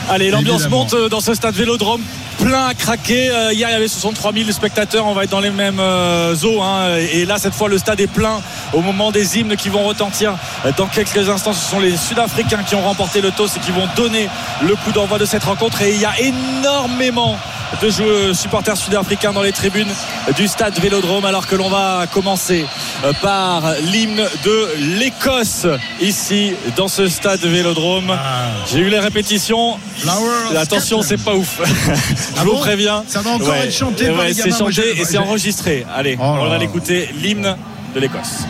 Allez, 0.09 0.29
l'ambiance 0.31 0.69
monte 0.69 0.93
euh, 0.93 1.09
dans 1.09 1.19
ce 1.19 1.33
stade 1.33 1.55
Vélodrome. 1.55 2.01
Plein 2.39 2.67
à 2.67 2.73
craquer. 2.73 3.29
Euh, 3.29 3.51
hier, 3.51 3.67
il 3.69 3.73
y 3.73 3.75
avait 3.75 3.87
63 3.87 4.31
000 4.31 4.51
spectateurs. 4.51 5.05
On 5.05 5.13
va 5.13 5.23
être 5.25 5.31
dans 5.31 5.39
les 5.41 5.49
mêmes 5.49 5.79
euh, 5.79 6.35
eaux. 6.43 6.61
hein. 6.61 6.97
Et 7.11 7.25
là, 7.25 7.37
cette 7.39 7.53
fois, 7.53 7.67
le 7.67 7.77
stade 7.77 7.99
est 7.99 8.07
plein 8.07 8.39
au 8.73 8.81
moment 8.81 9.11
des 9.11 9.37
hymnes 9.37 9.55
qui 9.57 9.69
vont 9.69 9.83
retentir 9.83 10.35
dans 10.77 10.85
quelques 10.87 11.29
instants. 11.29 11.51
Ce 11.53 11.69
sont 11.69 11.79
les 11.79 11.97
Sud-Africains 11.97 12.63
qui 12.63 12.75
ont 12.75 12.83
remporté 12.83 13.21
le 13.21 13.31
toss 13.31 13.57
et 13.57 13.59
qui 13.59 13.71
vont 13.71 13.87
donner 13.95 14.29
le 14.61 14.75
coup 14.75 14.91
d'envoi 14.93 15.17
de 15.17 15.25
cette 15.25 15.43
rencontre. 15.43 15.81
Et 15.81 15.93
il 15.93 15.99
y 16.01 16.05
a 16.05 16.13
énormément 16.19 17.37
de 17.81 17.89
joueurs 17.89 18.35
supporters 18.35 18.77
sud-africains 18.77 19.33
dans 19.33 19.41
les 19.41 19.51
tribunes 19.51 19.91
du 20.35 20.47
stade 20.47 20.77
Vélodrome 20.79 21.25
alors 21.25 21.47
que 21.47 21.55
l'on 21.55 21.69
va 21.69 22.05
commencer 22.11 22.65
euh, 23.03 23.13
par 23.21 23.63
l'hymne 23.91 24.23
de 24.43 24.67
l'Écosse 24.99 25.67
ici 26.01 26.53
dans 26.75 26.87
ce 26.87 27.07
stade 27.07 27.41
Vélodrome. 27.41 28.17
J'ai 28.71 28.79
eu 28.79 28.89
les 28.89 28.99
répétitions. 28.99 29.77
Attention, 30.55 31.01
c'est 31.01 31.23
pas 31.23 31.35
ouf. 31.35 31.59
Je 31.65 31.71
Ah 32.37 32.43
vous 32.43 32.53
bon 32.53 32.59
préviens. 32.59 33.03
Ça 33.07 33.21
va 33.21 33.31
encore 33.31 33.55
être 33.55 33.73
chanté 33.73 34.09
ouais, 34.09 34.33
C'est 34.33 34.57
chanté 34.57 34.99
et 34.99 35.05
c'est 35.05 35.17
enregistré. 35.17 35.85
Allez, 35.93 36.17
Oh 36.19 36.23
on 36.41 36.49
va 36.49 36.57
l'écouter, 36.57 37.09
l'hymne 37.21 37.55
de 37.93 37.99
l'Écosse. 37.99 38.45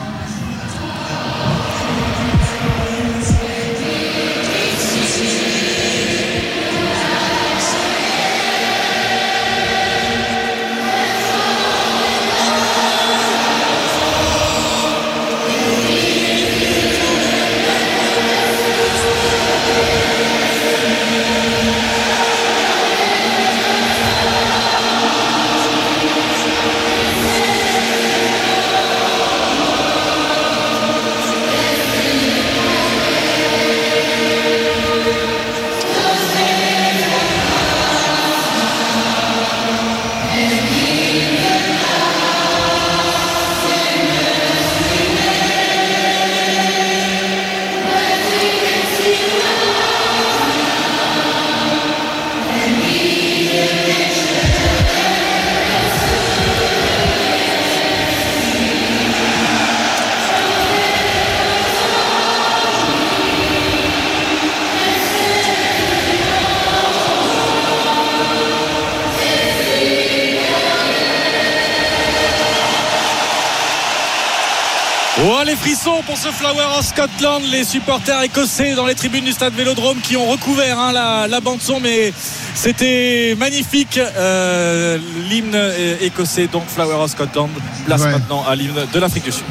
Flower 76.50 76.78
of 76.80 76.86
Scotland, 76.86 77.44
les 77.52 77.66
supporters 77.66 78.22
écossais 78.22 78.74
dans 78.74 78.86
les 78.86 78.96
tribunes 78.96 79.26
du 79.26 79.34
stade 79.34 79.54
Vélodrome 79.54 79.98
qui 80.00 80.16
ont 80.16 80.26
recouvert 80.28 80.80
hein, 80.80 80.94
la, 80.94 81.28
la 81.28 81.42
bande 81.42 81.60
son, 81.62 81.82
mais 81.82 82.14
c'était 82.56 83.36
magnifique. 83.38 83.98
Euh, 83.98 84.98
l'hymne 85.30 85.58
écossais, 86.00 86.48
donc 86.48 86.64
Flower 86.70 86.96
of 87.04 87.12
Scotland, 87.12 87.50
place 87.86 88.02
Ouais. 88.02 88.12
maintenant 88.12 88.46
à 88.48 88.56
l'hymne 88.56 88.80
de 88.94 89.00
l'Afrique 89.00 89.26
du 89.26 89.32
Sud. 89.34 89.44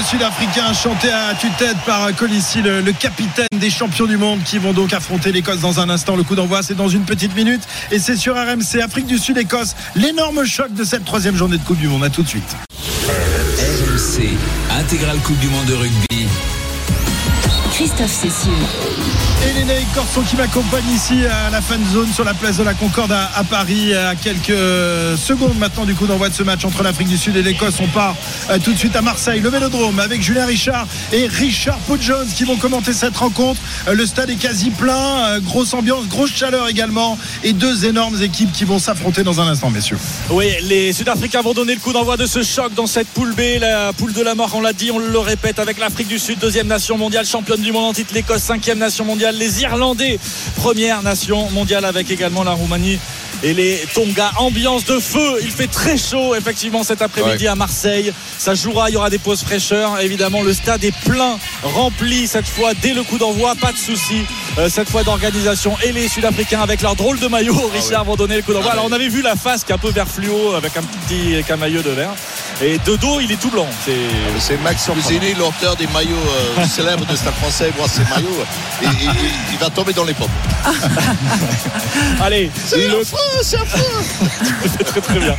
L'hymne 0.00 0.08
sud-africain 0.08 0.72
chanté 0.72 1.10
à 1.10 1.34
tue-tête 1.34 1.76
par 1.84 2.14
Colissi, 2.16 2.62
le, 2.62 2.80
le 2.80 2.92
capitaine 2.92 3.46
des 3.58 3.68
champions 3.68 4.06
du 4.06 4.16
monde 4.16 4.42
qui 4.42 4.56
vont 4.56 4.72
donc 4.72 4.94
affronter 4.94 5.30
l'Écosse 5.30 5.60
dans 5.60 5.78
un 5.78 5.90
instant. 5.90 6.16
Le 6.16 6.22
coup 6.22 6.34
d'envoi, 6.34 6.62
c'est 6.62 6.74
dans 6.74 6.88
une 6.88 7.02
petite 7.02 7.36
minute 7.36 7.60
et 7.90 7.98
c'est 7.98 8.16
sur 8.16 8.34
RMC 8.34 8.80
Afrique 8.82 9.06
du 9.06 9.18
Sud-Écosse. 9.18 9.76
L'énorme 9.94 10.46
choc 10.46 10.72
de 10.72 10.84
cette 10.84 11.04
troisième 11.04 11.36
journée 11.36 11.58
de 11.58 11.62
Coupe 11.64 11.78
du 11.78 11.88
Monde. 11.88 12.04
À 12.04 12.08
tout 12.08 12.22
de 12.22 12.28
suite. 12.28 12.56
RMC, 13.08 14.38
intégrale 14.78 15.18
Coupe 15.18 15.38
du 15.38 15.48
Monde 15.48 15.66
de 15.66 15.74
rugby. 15.74 16.28
Christophe 17.80 18.12
Cessieux. 18.12 18.52
Et 19.48 19.54
Lénaïque 19.54 19.90
Corson 19.94 20.20
qui 20.20 20.36
m'accompagne 20.36 20.84
ici 20.94 21.24
à 21.24 21.48
la 21.48 21.62
fan 21.62 21.80
zone 21.94 22.12
sur 22.12 22.24
la 22.24 22.34
place 22.34 22.58
de 22.58 22.62
la 22.62 22.74
Concorde 22.74 23.10
à, 23.10 23.30
à 23.34 23.42
Paris 23.42 23.94
à 23.94 24.14
quelques 24.14 24.52
secondes 25.16 25.56
maintenant 25.58 25.86
du 25.86 25.94
coup 25.94 26.06
d'envoi 26.06 26.28
de 26.28 26.34
ce 26.34 26.42
match 26.42 26.62
entre 26.66 26.82
l'Afrique 26.82 27.08
du 27.08 27.16
Sud 27.16 27.36
et 27.36 27.42
l'Écosse. 27.42 27.76
On 27.80 27.86
part 27.86 28.16
euh, 28.50 28.58
tout 28.62 28.74
de 28.74 28.78
suite 28.78 28.94
à 28.96 29.00
Marseille, 29.00 29.40
le 29.40 29.48
Vélodrome 29.48 29.98
avec 29.98 30.20
Julien 30.20 30.44
Richard 30.44 30.86
et 31.10 31.26
Richard 31.26 31.78
Paul 31.88 32.02
Jones 32.02 32.26
qui 32.36 32.44
vont 32.44 32.56
commenter 32.56 32.92
cette 32.92 33.16
rencontre. 33.16 33.58
Euh, 33.88 33.94
Le 33.94 34.04
stade 34.04 34.28
est 34.28 34.36
quasi 34.36 34.68
plein, 34.68 35.24
euh, 35.28 35.40
grosse 35.40 35.72
ambiance, 35.72 36.06
grosse 36.06 36.34
chaleur 36.34 36.68
également 36.68 37.16
et 37.42 37.54
deux 37.54 37.86
énormes 37.86 38.20
équipes 38.22 38.52
qui 38.52 38.66
vont 38.66 38.78
s'affronter 38.78 39.22
dans 39.22 39.40
un 39.40 39.46
instant 39.46 39.70
messieurs. 39.70 39.96
Oui, 40.28 40.48
les 40.64 40.92
Sud-Africains 40.92 41.40
vont 41.40 41.54
donner 41.54 41.72
le 41.72 41.80
coup 41.80 41.94
d'envoi 41.94 42.18
de 42.18 42.26
ce 42.26 42.42
choc 42.42 42.74
dans 42.74 42.86
cette 42.86 43.08
poule 43.08 43.34
B, 43.34 43.58
la 43.58 43.94
poule 43.94 44.12
de 44.12 44.22
la 44.22 44.34
mort, 44.34 44.50
on 44.52 44.60
l'a 44.60 44.74
dit, 44.74 44.90
on 44.90 44.98
le 44.98 45.18
répète, 45.18 45.58
avec 45.58 45.78
l'Afrique 45.78 46.08
du 46.08 46.18
Sud, 46.18 46.38
deuxième 46.40 46.66
nation 46.66 46.98
mondiale, 46.98 47.24
championne 47.24 47.62
du 47.62 47.69
monde 47.72 47.84
en 47.84 47.92
titre, 47.92 48.14
l'Écosse, 48.14 48.42
cinquième 48.42 48.78
nation 48.78 49.04
mondiale, 49.04 49.36
les 49.36 49.62
Irlandais, 49.62 50.18
première 50.56 51.02
nation 51.02 51.50
mondiale, 51.50 51.84
avec 51.84 52.10
également 52.10 52.42
la 52.42 52.52
Roumanie 52.52 52.98
et 53.42 53.54
les 53.54 53.82
Tonga. 53.94 54.30
Ambiance 54.38 54.84
de 54.84 54.98
feu, 54.98 55.38
il 55.42 55.50
fait 55.50 55.66
très 55.66 55.96
chaud, 55.96 56.34
effectivement, 56.34 56.82
cet 56.84 57.02
après-midi 57.02 57.44
Ouais. 57.44 57.48
à 57.50 57.54
Marseille. 57.54 58.12
Ça 58.38 58.54
jouera, 58.54 58.90
il 58.90 58.94
y 58.94 58.96
aura 58.96 59.10
des 59.10 59.18
pauses 59.18 59.42
fraîcheurs. 59.42 60.00
Évidemment, 60.00 60.42
le 60.42 60.52
stade 60.52 60.82
est 60.84 60.94
plein, 61.04 61.38
rempli 61.62 62.26
cette 62.26 62.46
fois 62.48 62.72
dès 62.80 62.92
le 62.94 63.02
coup 63.02 63.18
d'envoi, 63.18 63.54
pas 63.54 63.72
de 63.72 63.76
souci. 63.78 64.24
Euh, 64.58 64.68
cette 64.68 64.88
fois 64.90 65.02
d'organisation 65.04 65.76
et 65.84 65.92
les 65.92 66.08
Sud-Africains 66.08 66.60
avec 66.60 66.82
leur 66.82 66.96
drôle 66.96 67.18
de 67.18 67.28
maillot, 67.28 67.70
Richard, 67.72 68.04
vont 68.04 68.16
donner 68.16 68.36
le 68.36 68.42
coup 68.42 68.52
d'envoi. 68.52 68.72
Alors, 68.72 68.84
on 68.86 68.92
avait 68.92 69.08
vu 69.08 69.22
la 69.22 69.36
face 69.36 69.64
qui 69.64 69.72
est 69.72 69.74
un 69.74 69.78
peu 69.78 69.90
vert 69.90 70.08
fluo 70.08 70.54
avec 70.54 70.76
un 70.76 70.82
petit 70.82 71.34
avec 71.34 71.50
un 71.50 71.56
maillot 71.56 71.82
de 71.82 71.90
vert. 71.90 72.10
Et 72.62 72.76
de 72.78 72.96
dos, 72.96 73.20
il 73.20 73.32
est 73.32 73.40
tout 73.40 73.50
blanc. 73.50 73.66
C'est 74.38 74.60
Max 74.62 74.84
Cousini, 74.86 75.32
l'auteur 75.34 75.76
des 75.76 75.86
maillots 75.86 76.10
euh, 76.58 76.66
célèbres 76.68 77.06
de 77.06 77.16
Stade 77.16 77.34
français, 77.34 77.70
voir 77.76 77.88
ses 77.88 78.02
maillots. 78.02 78.44
Et, 78.82 78.84
et- 78.86 78.88
et 79.08 79.30
il 79.52 79.58
va 79.58 79.70
tomber 79.70 79.92
dans 79.94 80.04
les 80.04 80.12
pommes. 80.14 80.28
Allez, 82.20 82.50
C'est 82.66 82.88
le 82.88 83.02
c'est 83.42 83.56
affreux. 83.56 84.04
très 84.84 85.00
très 85.00 85.18
bien. 85.18 85.36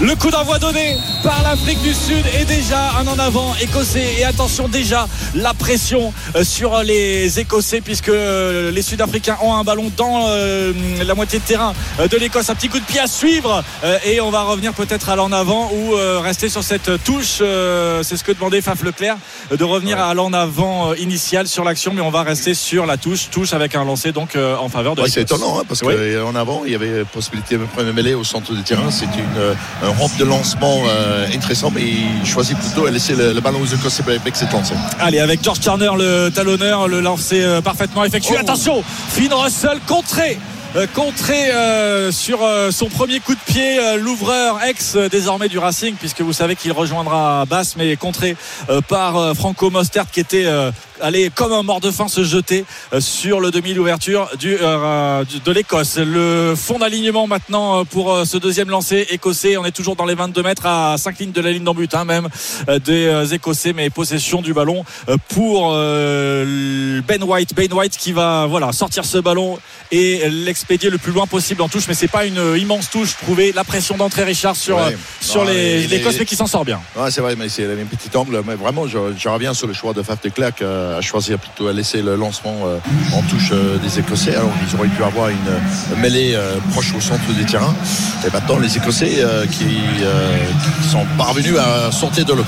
Le 0.00 0.14
coup 0.16 0.30
d'envoi 0.30 0.58
donné 0.58 0.96
par 1.22 1.42
l'Afrique 1.42 1.80
du 1.82 1.94
Sud 1.94 2.24
est 2.38 2.44
déjà 2.44 2.92
un 2.98 3.06
en 3.06 3.18
avant 3.18 3.54
écossais. 3.60 4.14
Et 4.18 4.24
attention 4.24 4.68
déjà 4.68 5.08
la 5.34 5.54
pression 5.54 6.12
euh, 6.36 6.44
sur 6.44 6.82
les 6.82 7.38
Écossais 7.40 7.80
puisque 7.80 8.08
euh, 8.08 8.70
les 8.70 8.82
Sud-Africains 8.82 9.38
ont 9.42 9.54
un 9.54 9.64
ballon 9.64 9.90
dans 9.96 10.24
euh, 10.28 10.72
la 11.04 11.14
moitié 11.14 11.38
de 11.38 11.44
terrain 11.44 11.72
de 11.98 12.16
l'Écosse. 12.16 12.50
Un 12.50 12.54
petit 12.54 12.68
coup 12.68 12.78
de 12.80 12.84
pied 12.84 13.00
à 13.00 13.06
suivre 13.06 13.62
et 14.04 14.20
on 14.20 14.30
va 14.30 14.42
revenir 14.42 14.72
peut-être 14.72 15.08
à 15.08 15.16
l'en 15.16 15.32
avant 15.32 15.70
ou 15.72 15.94
rester 16.20 16.48
sur 16.48 16.62
cette 16.62 17.02
touche. 17.04 17.38
C'est 18.02 18.16
ce 18.16 18.24
que 18.24 18.32
demandait 18.32 18.60
Faf 18.60 18.82
Leclerc 18.82 19.16
de 19.50 19.64
revenir 19.64 19.98
à 19.98 20.14
l'en 20.14 20.32
avant 20.32 20.94
initial 20.94 21.46
sur 21.46 21.64
l'action, 21.64 21.92
mais 21.94 22.00
on 22.00 22.10
va 22.10 22.22
rester 22.22 22.54
sur 22.54 22.86
la 22.86 22.96
touche, 22.96 23.30
touche 23.30 23.52
avec 23.52 23.74
un 23.74 23.84
lancer 23.84 24.12
donc 24.12 24.36
en 24.36 24.68
faveur 24.68 24.94
de 24.94 25.02
Ouais, 25.02 25.08
c'est 25.08 25.22
étonnant 25.22 25.58
hein, 25.58 25.62
parce 25.68 25.82
Oui. 25.82 25.94
qu'en 26.22 26.34
avant 26.34 26.62
il 26.66 26.71
y 26.72 26.74
avait 26.74 27.04
possibilité 27.04 27.56
de 27.56 27.64
premier 27.64 27.92
mêlée 27.92 28.14
au 28.14 28.24
centre 28.24 28.52
du 28.54 28.62
terrain. 28.62 28.90
C'est 28.90 29.04
une 29.06 29.38
euh, 29.38 29.54
un 29.84 29.90
rampe 29.90 30.16
de 30.16 30.24
lancement 30.24 30.82
euh, 30.86 31.26
intéressant, 31.34 31.70
mais 31.70 31.82
il 31.82 32.26
choisit 32.26 32.56
plutôt 32.58 32.86
à 32.86 32.90
laisser 32.90 33.14
le, 33.14 33.32
le 33.32 33.40
ballon 33.40 33.60
aux 33.60 33.66
Écossais 33.66 34.02
avec 34.08 34.36
cette 34.36 34.52
lancée. 34.52 34.74
Allez, 35.00 35.20
avec 35.20 35.42
George 35.42 35.60
Turner, 35.60 35.90
le 35.96 36.30
talonneur, 36.30 36.88
le 36.88 37.00
lancer 37.00 37.42
euh, 37.42 37.60
parfaitement 37.60 38.04
effectué. 38.04 38.34
Oh. 38.36 38.40
Attention, 38.40 38.82
Finn 39.08 39.32
Russell 39.32 39.78
contré. 39.86 40.38
euh, 40.76 40.86
Contré 40.94 41.50
euh, 41.50 42.10
sur 42.12 42.42
euh, 42.42 42.70
son 42.70 42.86
premier 42.86 43.20
coup 43.20 43.34
de 43.34 43.40
pied, 43.52 43.78
euh, 43.78 43.96
l'ouvreur 43.98 44.58
ex 44.64 44.96
désormais 45.10 45.48
du 45.48 45.58
Racing, 45.58 45.94
puisque 45.96 46.22
vous 46.22 46.32
savez 46.32 46.56
qu'il 46.56 46.72
rejoindra 46.72 47.44
Basse, 47.46 47.76
mais 47.76 47.96
contré 47.96 48.36
par 48.88 49.34
Franco 49.36 49.68
Mostert 49.70 50.10
qui 50.10 50.20
était 50.20 50.46
allé 51.02 51.30
comme 51.34 51.52
un 51.52 51.62
mort 51.62 51.80
de 51.80 51.90
faim 51.90 52.08
se 52.08 52.24
jeter 52.24 52.64
euh, 52.92 53.00
sur 53.00 53.40
le 53.40 53.50
demi 53.50 53.74
d'ouverture 53.74 54.28
du, 54.38 54.56
euh, 54.60 55.24
de 55.44 55.52
l'Écosse. 55.52 55.98
Le 55.98 56.54
fond 56.56 56.78
d'alignement 56.78 57.26
maintenant 57.26 57.80
euh, 57.80 57.84
pour 57.84 58.12
euh, 58.12 58.24
ce 58.24 58.36
deuxième 58.38 58.70
lancé 58.70 59.06
écossais. 59.10 59.56
On 59.56 59.64
est 59.64 59.72
toujours 59.72 59.96
dans 59.96 60.06
les 60.06 60.14
22 60.14 60.42
mètres 60.42 60.66
à 60.66 60.96
5 60.96 61.18
lignes 61.18 61.32
de 61.32 61.40
la 61.40 61.50
ligne 61.50 61.64
d'en 61.64 61.74
but, 61.74 61.94
hein, 61.94 62.04
même 62.04 62.28
des 62.84 63.34
Écossais, 63.34 63.72
mais 63.72 63.90
possession 63.90 64.42
du 64.42 64.52
ballon 64.54 64.84
pour 65.28 65.72
euh, 65.74 67.00
Ben 67.06 67.22
White. 67.22 67.54
Ben 67.54 67.72
White 67.72 67.96
qui 67.96 68.12
va 68.12 68.46
voilà 68.46 68.72
sortir 68.72 69.04
ce 69.04 69.18
ballon 69.18 69.58
et 69.90 70.28
l'expédier 70.30 70.90
le 70.90 70.98
plus 70.98 71.12
loin 71.12 71.26
possible 71.26 71.62
en 71.62 71.68
touche, 71.68 71.84
mais 71.88 71.94
c'est 71.94 72.08
pas 72.08 72.24
une 72.24 72.56
immense 72.58 72.90
touche. 72.90 73.16
Trouver 73.16 73.52
la 73.52 73.64
pression 73.64 73.96
d'entrée 73.96 74.24
Richard 74.24 74.56
sur 74.56 74.76
Ouais. 74.76 74.96
sur 75.20 75.44
Non, 75.44 75.50
les 75.50 75.86
l'Écosse, 75.86 76.16
mais 76.18 76.24
qui 76.24 76.36
s'en 76.36 76.46
sort 76.46 76.64
bien. 76.64 76.80
Ouais, 76.96 77.10
c'est 77.10 77.20
vrai, 77.20 77.36
mais 77.36 77.48
c'est 77.48 77.64
un 77.64 77.84
petit 77.84 78.16
angle. 78.16 78.42
Mais 78.46 78.54
vraiment, 78.54 78.86
je, 78.86 78.98
je 79.16 79.28
reviens 79.28 79.54
sur 79.54 79.66
le 79.66 79.74
choix 79.74 79.92
de 79.92 80.02
Faf 80.02 80.20
de 80.22 80.30
euh, 80.62 80.91
a 80.92 81.00
choisi 81.00 81.36
plutôt 81.36 81.68
à 81.68 81.72
laisser 81.72 82.02
le 82.02 82.16
lancement 82.16 82.54
euh, 82.64 82.78
en 83.14 83.22
touche 83.22 83.50
euh, 83.52 83.78
des 83.78 83.98
Écossais. 83.98 84.34
Alors 84.34 84.50
ils 84.66 84.76
auraient 84.76 84.88
pu 84.88 85.02
avoir 85.02 85.28
une 85.28 85.98
mêlée 86.00 86.34
euh, 86.34 86.56
proche 86.72 86.94
au 86.94 87.00
centre 87.00 87.32
du 87.32 87.44
terrain. 87.44 87.74
Et 88.26 88.30
maintenant 88.30 88.58
les 88.58 88.76
Écossais 88.76 89.24
qui, 89.50 89.78
sont 90.90 91.04
parvenus 91.16 91.56
à 91.58 91.90
sortir 91.90 92.24
de 92.24 92.34
le. 92.34 92.42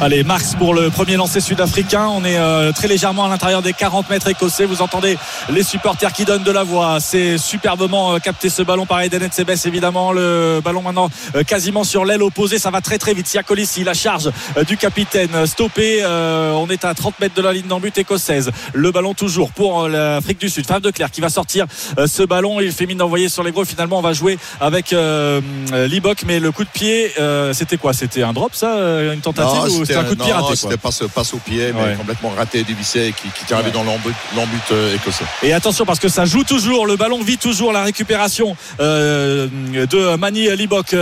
Allez, 0.00 0.24
Marx 0.24 0.54
pour 0.54 0.74
le 0.74 0.90
premier 0.90 1.16
lancer 1.16 1.40
sud-africain. 1.40 2.06
On 2.08 2.24
est 2.24 2.72
très 2.72 2.88
légèrement 2.88 3.26
à 3.26 3.28
l'intérieur 3.28 3.62
des 3.62 3.72
40 3.72 4.10
mètres 4.10 4.28
écossais. 4.28 4.64
Vous 4.64 4.82
entendez 4.82 5.18
les 5.50 5.62
supporters 5.62 6.12
qui 6.12 6.24
donnent 6.24 6.42
de 6.42 6.50
la 6.50 6.64
voix. 6.64 6.98
C'est 7.00 7.38
superbement 7.38 8.18
capté 8.18 8.48
ce 8.48 8.62
ballon 8.62 8.86
par 8.86 9.00
Eden 9.02 9.28
Sebes 9.30 9.66
évidemment. 9.66 10.12
Le 10.12 10.60
ballon 10.64 10.82
maintenant 10.82 11.08
quasiment 11.46 11.84
sur 11.84 12.04
l'aile 12.04 12.22
opposée. 12.22 12.58
Ça 12.58 12.70
va 12.70 12.80
très 12.80 12.98
très 12.98 13.14
vite. 13.14 13.26
Siakolissi, 13.26 13.84
la 13.84 13.94
charge 13.94 14.30
du 14.66 14.76
capitaine 14.76 15.46
stoppé. 15.46 16.02
Euh, 16.02 16.52
on 16.52 16.68
est 16.68 16.84
à 16.84 16.94
30 16.94 17.20
mètres 17.20 17.34
de 17.34 17.42
la 17.42 17.52
ligne 17.52 17.66
d'en 17.66 17.80
but 17.82 17.98
écossaise. 17.98 18.50
Le 18.72 18.90
ballon 18.90 19.12
toujours 19.12 19.50
pour 19.52 19.82
euh, 19.82 19.88
l'Afrique 19.88 20.38
du 20.38 20.48
Sud. 20.48 20.66
Fave 20.66 20.80
de 20.80 20.90
Clerc 20.90 21.10
qui 21.10 21.20
va 21.20 21.28
sortir 21.28 21.66
euh, 21.98 22.06
ce 22.06 22.22
ballon. 22.22 22.60
Il 22.60 22.72
fait 22.72 22.86
mine 22.86 22.96
d'envoyer 22.98 23.28
sur 23.28 23.42
les 23.42 23.50
gros. 23.52 23.64
Finalement, 23.66 23.98
on 23.98 24.02
va 24.02 24.12
jouer 24.14 24.38
avec 24.60 24.92
euh, 24.92 25.40
euh, 25.72 25.86
Libok. 25.86 26.22
Mais 26.26 26.40
le 26.40 26.50
coup 26.52 26.64
de 26.64 26.70
pied, 26.70 27.12
euh, 27.20 27.52
c'était 27.52 27.76
quoi? 27.76 27.92
C'était 27.92 28.22
un 28.22 28.32
drop 28.32 28.54
ça 28.54 28.74
Une 29.12 29.20
tentative 29.20 29.52
Non, 29.54 29.64
ou 29.80 29.84
c'était 29.84 29.96
un 29.98 30.04
coup 30.04 30.14
de 30.14 30.22
pied 30.22 30.32
raté 30.32 30.56
C'était 30.56 30.76
passe, 30.78 31.02
passe 31.14 31.34
au 31.34 31.38
pied, 31.38 31.72
mais 31.74 31.82
Ouais. 31.82 31.94
complètement 31.96 32.30
raté, 32.30 32.62
dévissé, 32.64 33.12
qui, 33.20 33.28
qui 33.28 33.50
est 33.50 33.54
arrivé 33.54 33.68
Ouais. 33.70 33.74
dans 33.74 33.82
l'embut 33.84 34.14
l'embut, 34.36 34.56
euh, 34.72 34.94
écossais. 34.94 35.24
Et 35.42 35.52
attention 35.52 35.84
parce 35.84 35.98
que 35.98 36.08
ça 36.08 36.24
joue 36.24 36.44
toujours, 36.44 36.86
le 36.86 36.96
ballon 36.96 37.20
vit 37.22 37.38
toujours 37.38 37.72
la 37.72 37.82
récupération 37.82 38.56
de 38.78 40.16
Mani 40.16 40.48
Libok. 40.56 40.94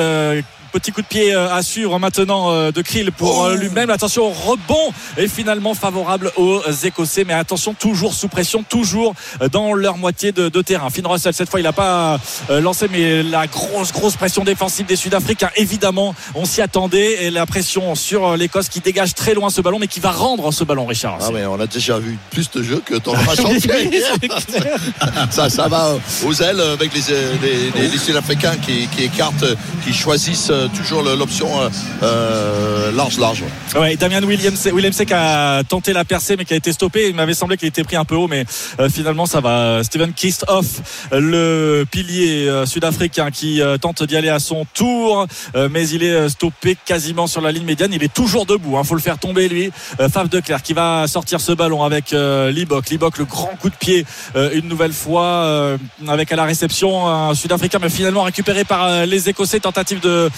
Petit 0.73 0.93
coup 0.93 1.03
de 1.03 1.07
pied 1.07 1.35
euh, 1.35 1.53
à 1.53 1.63
suivre 1.63 1.99
maintenant 1.99 2.53
euh, 2.53 2.71
de 2.71 2.81
Krill 2.81 3.11
pour 3.11 3.45
euh, 3.45 3.57
lui-même. 3.57 3.91
Attention 3.91 4.31
rebond 4.31 4.93
et 5.17 5.27
finalement 5.27 5.75
favorable 5.75 6.31
aux 6.37 6.61
Écossais. 6.85 7.25
Mais 7.25 7.33
attention, 7.35 7.75
toujours 7.75 8.15
sous 8.15 8.29
pression, 8.29 8.63
toujours 8.63 9.15
dans 9.53 9.75
leur 9.75 9.97
moitié 9.99 10.31
de, 10.33 10.49
de 10.49 10.63
terrain. 10.63 10.89
Finn 10.91 11.07
Russell, 11.07 11.35
cette 11.35 11.51
fois, 11.51 11.59
il 11.61 11.65
n'a 11.65 11.73
pas 11.73 12.21
lancé, 12.49 12.87
mais 12.91 13.23
la 13.23 13.47
grosse, 13.49 13.93
grosse 13.93 14.15
pression 14.17 14.45
défensive 14.45 14.87
des 14.87 14.97
Sud-Africains. 14.97 15.51
Évidemment, 15.57 16.15
on 16.35 16.45
s'y 16.45 16.63
attendait. 16.63 17.25
Et 17.25 17.31
la 17.31 17.47
pression 17.47 17.95
sur 17.95 18.37
l'Écosse 18.37 18.69
qui 18.69 18.81
dégage 18.81 19.15
très 19.15 19.35
loin 19.35 19.51
ce 19.51 19.61
ballon, 19.61 19.79
mais 19.81 19.89
qui 19.89 20.01
va 20.01 20.13
rendre 20.13 20.53
ce 20.53 20.63
ballon, 20.65 20.87
Richard. 20.87 21.19
Ah 21.21 21.31
ouais, 21.31 21.47
on 21.47 21.59
a 21.59 21.67
déjà 21.67 21.99
vu 21.99 22.17
plus 22.31 22.49
de 22.51 22.63
jeux 22.63 22.83
que 22.85 22.95
le 22.95 23.27
match 23.27 23.41
ça, 25.31 25.51
ça 25.51 25.69
va 25.69 25.95
aux 26.25 26.35
ailes 26.43 26.61
avec 26.61 26.93
les, 26.95 27.01
les, 27.43 27.71
les- 27.83 27.89
les 27.89 27.99
Sud-Africains 27.99 28.57
qui, 28.65 28.87
qui 28.89 29.05
écartent, 29.05 29.45
qui 29.85 29.93
choisissent 29.93 30.53
toujours 30.69 31.03
le- 31.03 31.17
l'option 31.17 31.49
euh, 31.63 31.69
euh, 32.03 32.93
large, 32.93 33.19
large. 33.19 33.45
Ouais, 33.75 33.97
Damien 33.97 34.23
Williams, 34.23 34.69
Williamsey 34.73 35.07
qui 35.07 35.15
a 35.15 35.63
tenté 35.65 35.93
la 35.93 36.05
percée 36.05 36.37
mais 36.37 36.45
qui 36.45 36.55
a 36.55 36.57
été 36.57 36.73
stoppé. 36.73 37.09
Il 37.09 37.15
m'avait 37.15 37.35
semblé 37.35 37.57
qu'il 37.57 37.69
était 37.69 37.85
pris 37.85 37.97
un 37.97 38.05
peu 38.05 38.15
haut, 38.17 38.29
mais 38.29 38.45
euh, 38.81 38.89
finalement 38.89 39.27
ça 39.27 39.41
va. 39.41 39.83
Steven 39.85 40.13
Christophe, 40.13 41.07
le 41.13 41.85
pilier 41.91 42.49
euh, 42.49 42.67
sud-africain 42.67 43.31
qui 43.31 43.61
euh, 43.61 43.79
tente 43.79 44.03
d'y 44.03 44.17
aller 44.17 44.29
à 44.29 44.39
son 44.39 44.65
tour, 44.75 45.27
euh, 45.55 45.69
mais 45.71 45.89
il 45.89 46.03
est 46.03 46.11
euh, 46.13 46.29
stoppé 46.29 46.77
quasiment 46.85 47.27
sur 47.27 47.41
la 47.41 47.53
ligne 47.53 47.65
médiane. 47.65 47.93
Il 47.93 48.03
est 48.03 48.13
toujours 48.13 48.47
debout. 48.47 48.77
Il 48.81 48.87
faut 48.87 48.95
le 48.95 49.01
faire 49.01 49.19
tomber 49.19 49.49
lui. 49.49 49.71
Euh, 50.01 50.09
Faf 50.09 50.29
de 50.29 50.41
Clerc 50.41 50.63
qui 50.63 50.73
va 50.73 51.07
sortir 51.07 51.41
ce 51.41 51.53
ballon 51.53 51.83
avec 51.83 52.13
euh, 52.13 52.51
Libok. 52.51 52.91
Libok, 52.91 53.19
le 53.19 53.25
grand 53.25 53.53
coup 53.61 53.71
de 53.71 53.75
pied 53.75 54.05
euh, 54.37 54.51
une 54.55 54.69
nouvelle 54.69 54.93
fois 54.93 55.25
euh, 55.25 55.79
avec 56.09 56.33
à 56.33 56.37
la 56.37 56.45
réception 56.45 57.09
un 57.09 57.35
Sud-Africain, 57.35 57.79
mais 57.81 57.91
finalement 57.91 58.23
récupéré 58.23 58.65
par 58.65 58.85
euh, 58.87 59.07
les 59.07 59.29
Écossais. 59.29 59.61
Tentative 59.61 60.01
de 60.01 60.09
euh, 60.09 60.29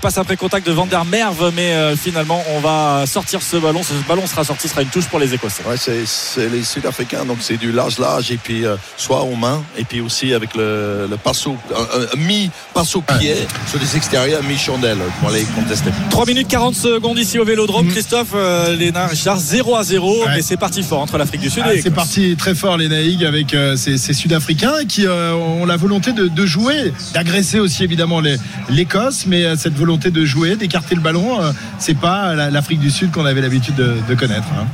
passe 0.00 0.18
après 0.18 0.36
contact 0.36 0.66
de 0.66 0.72
Van 0.72 0.86
der 0.86 1.04
Merve, 1.04 1.52
mais 1.54 1.72
euh, 1.72 1.96
finalement 1.96 2.42
on 2.54 2.60
va 2.60 3.04
sortir 3.06 3.40
ce 3.42 3.56
ballon. 3.56 3.82
Ce 3.82 3.92
ballon 4.08 4.26
sera 4.26 4.44
sorti, 4.44 4.68
sera 4.68 4.82
une 4.82 4.88
touche 4.88 5.06
pour 5.06 5.18
les 5.18 5.32
Écossais. 5.34 5.62
Ouais, 5.68 5.76
c'est, 5.76 6.04
c'est 6.06 6.48
les 6.48 6.62
Sud-Africains, 6.62 7.24
donc 7.24 7.38
c'est 7.40 7.56
du 7.56 7.72
large, 7.72 7.98
large, 7.98 8.30
et 8.30 8.36
puis 8.36 8.64
euh, 8.64 8.76
soit 8.96 9.22
aux 9.22 9.34
mains, 9.36 9.62
et 9.76 9.84
puis 9.84 10.00
aussi 10.00 10.32
avec 10.34 10.54
le, 10.54 11.06
le 11.10 11.16
passe 11.16 11.46
au, 11.46 11.52
un- 11.74 12.00
un 12.12 12.16
mi-passe 12.18 12.96
au 12.96 13.02
pied 13.02 13.34
sur 13.68 13.78
les 13.80 13.96
extérieurs, 13.96 14.42
mi-chandelle 14.42 14.98
pour 15.20 15.28
aller 15.30 15.44
contester. 15.54 15.90
3 16.10 16.26
minutes 16.26 16.48
40 16.48 16.74
secondes 16.74 17.18
ici 17.18 17.38
au 17.38 17.44
Vélodrome. 17.44 17.88
Christophe, 17.88 18.28
euh, 18.34 18.74
Léna, 18.76 19.06
Richard, 19.06 19.38
0 19.38 19.76
à 19.76 19.82
0, 19.84 20.24
mais 20.28 20.42
c'est 20.42 20.56
parti 20.56 20.82
fort 20.82 21.00
entre 21.00 21.18
l'Afrique 21.18 21.40
du 21.40 21.50
Sud 21.50 21.62
Ah, 21.66 21.74
et 21.74 21.82
c'est 21.82 21.90
parti 21.90 22.36
très 22.36 22.54
fort 22.54 22.76
les 22.76 22.88
Naïgs 22.88 23.24
avec 23.24 23.54
euh, 23.54 23.76
ces, 23.76 23.98
ces 23.98 24.12
Sud-Africains 24.12 24.84
qui 24.88 25.06
euh, 25.06 25.32
ont 25.34 25.64
la 25.66 25.76
volonté 25.76 26.12
de, 26.12 26.28
de 26.28 26.46
jouer, 26.46 26.92
d'agresser 27.14 27.58
aussi 27.60 27.84
évidemment 27.84 28.20
les- 28.20 28.36
l'Écosse, 28.68 29.24
mais 29.26 29.44
euh, 29.44 29.56
cette 29.62 29.74
volonté 29.74 30.10
de 30.10 30.24
jouer, 30.24 30.56
d'écarter 30.56 30.94
le 30.94 31.00
ballon, 31.00 31.40
euh, 31.40 31.52
c'est 31.78 31.94
pas 31.98 32.34
la- 32.34 32.50
l'Afrique 32.50 32.80
du 32.80 32.90
Sud 32.90 33.10
qu'on 33.12 33.24
avait 33.24 33.40
l'habitude 33.40 33.74
de, 33.76 33.96
de 34.08 34.14
connaître. 34.14 34.48
hein. 34.58 34.66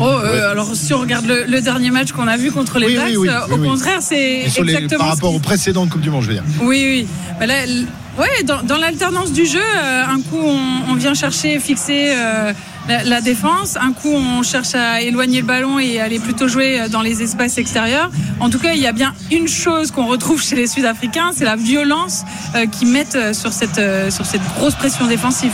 Oh, 0.00 0.04
euh, 0.06 0.50
alors 0.50 0.70
si 0.74 0.94
on 0.94 1.00
regarde 1.00 1.26
le, 1.26 1.44
le 1.46 1.60
dernier 1.60 1.90
match 1.90 2.12
qu'on 2.12 2.28
a 2.28 2.36
vu 2.36 2.50
contre 2.50 2.78
les 2.78 2.86
Oui, 2.86 2.94
Blacks, 2.94 3.08
oui, 3.10 3.16
oui, 3.16 3.28
euh, 3.28 3.38
oui, 3.48 3.54
au 3.54 3.58
oui. 3.58 3.68
contraire, 3.68 3.98
c'est 4.00 4.16
les- 4.16 4.44
exactement 4.60 4.98
par 5.04 5.08
rapport 5.08 5.34
aux 5.34 5.38
précédentes 5.40 5.90
Coupes 5.90 6.00
du 6.00 6.08
Monde, 6.10 6.22
je 6.22 6.28
veux 6.28 6.34
dire. 6.34 6.44
Oui, 6.62 6.84
oui. 6.88 7.06
Bah 7.38 7.46
là, 7.46 7.64
l- 7.64 7.86
ouais, 8.18 8.42
dans, 8.44 8.62
dans 8.62 8.78
l'alternance 8.78 9.32
du 9.32 9.44
jeu, 9.44 9.58
euh, 9.60 10.04
un 10.08 10.20
coup 10.20 10.40
on, 10.40 10.90
on 10.92 10.94
vient 10.94 11.14
chercher, 11.14 11.58
fixer 11.58 12.12
euh, 12.16 12.52
la, 12.88 13.04
la 13.04 13.20
défense, 13.20 13.76
un 13.80 13.92
coup 13.92 14.12
on 14.12 14.42
cherche 14.42 14.74
à 14.74 15.00
éloigner 15.02 15.40
le 15.40 15.46
ballon 15.46 15.78
et 15.78 16.00
aller 16.00 16.18
plutôt 16.18 16.48
jouer 16.48 16.80
euh, 16.80 16.88
dans 16.88 17.02
les 17.02 17.22
espaces 17.22 17.58
extérieurs. 17.58 18.10
En 18.40 18.50
tout 18.50 18.58
cas, 18.58 18.72
il 18.74 18.80
y 18.80 18.86
a 18.86 18.92
bien 18.92 19.14
une 19.30 19.46
chose 19.48 19.90
qu'on 19.90 20.06
retrouve 20.06 20.42
chez 20.42 20.56
les 20.56 20.66
Sud-Africains, 20.66 21.30
c'est 21.36 21.44
la 21.44 21.56
violence 21.56 22.22
euh, 22.56 22.66
qu'ils 22.66 22.88
mettent 22.88 23.14
euh, 23.14 23.32
sur 23.32 23.52
cette, 23.52 23.80
sur 24.10 24.26
cette 24.26 24.42
grosse 24.56 24.74
pression 24.74 25.06
défensive. 25.06 25.52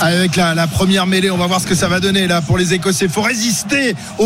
Avec 0.00 0.36
la, 0.36 0.54
la 0.54 0.66
première 0.66 1.06
mêlée, 1.06 1.30
on 1.30 1.38
va 1.38 1.46
voir 1.46 1.60
ce 1.60 1.66
que 1.66 1.74
ça 1.74 1.88
va 1.88 2.00
donner 2.00 2.26
là 2.26 2.42
pour 2.42 2.58
les 2.58 2.74
Écossais. 2.74 3.06
Il 3.06 3.10
faut 3.10 3.22
résister 3.22 3.94
au, 4.18 4.24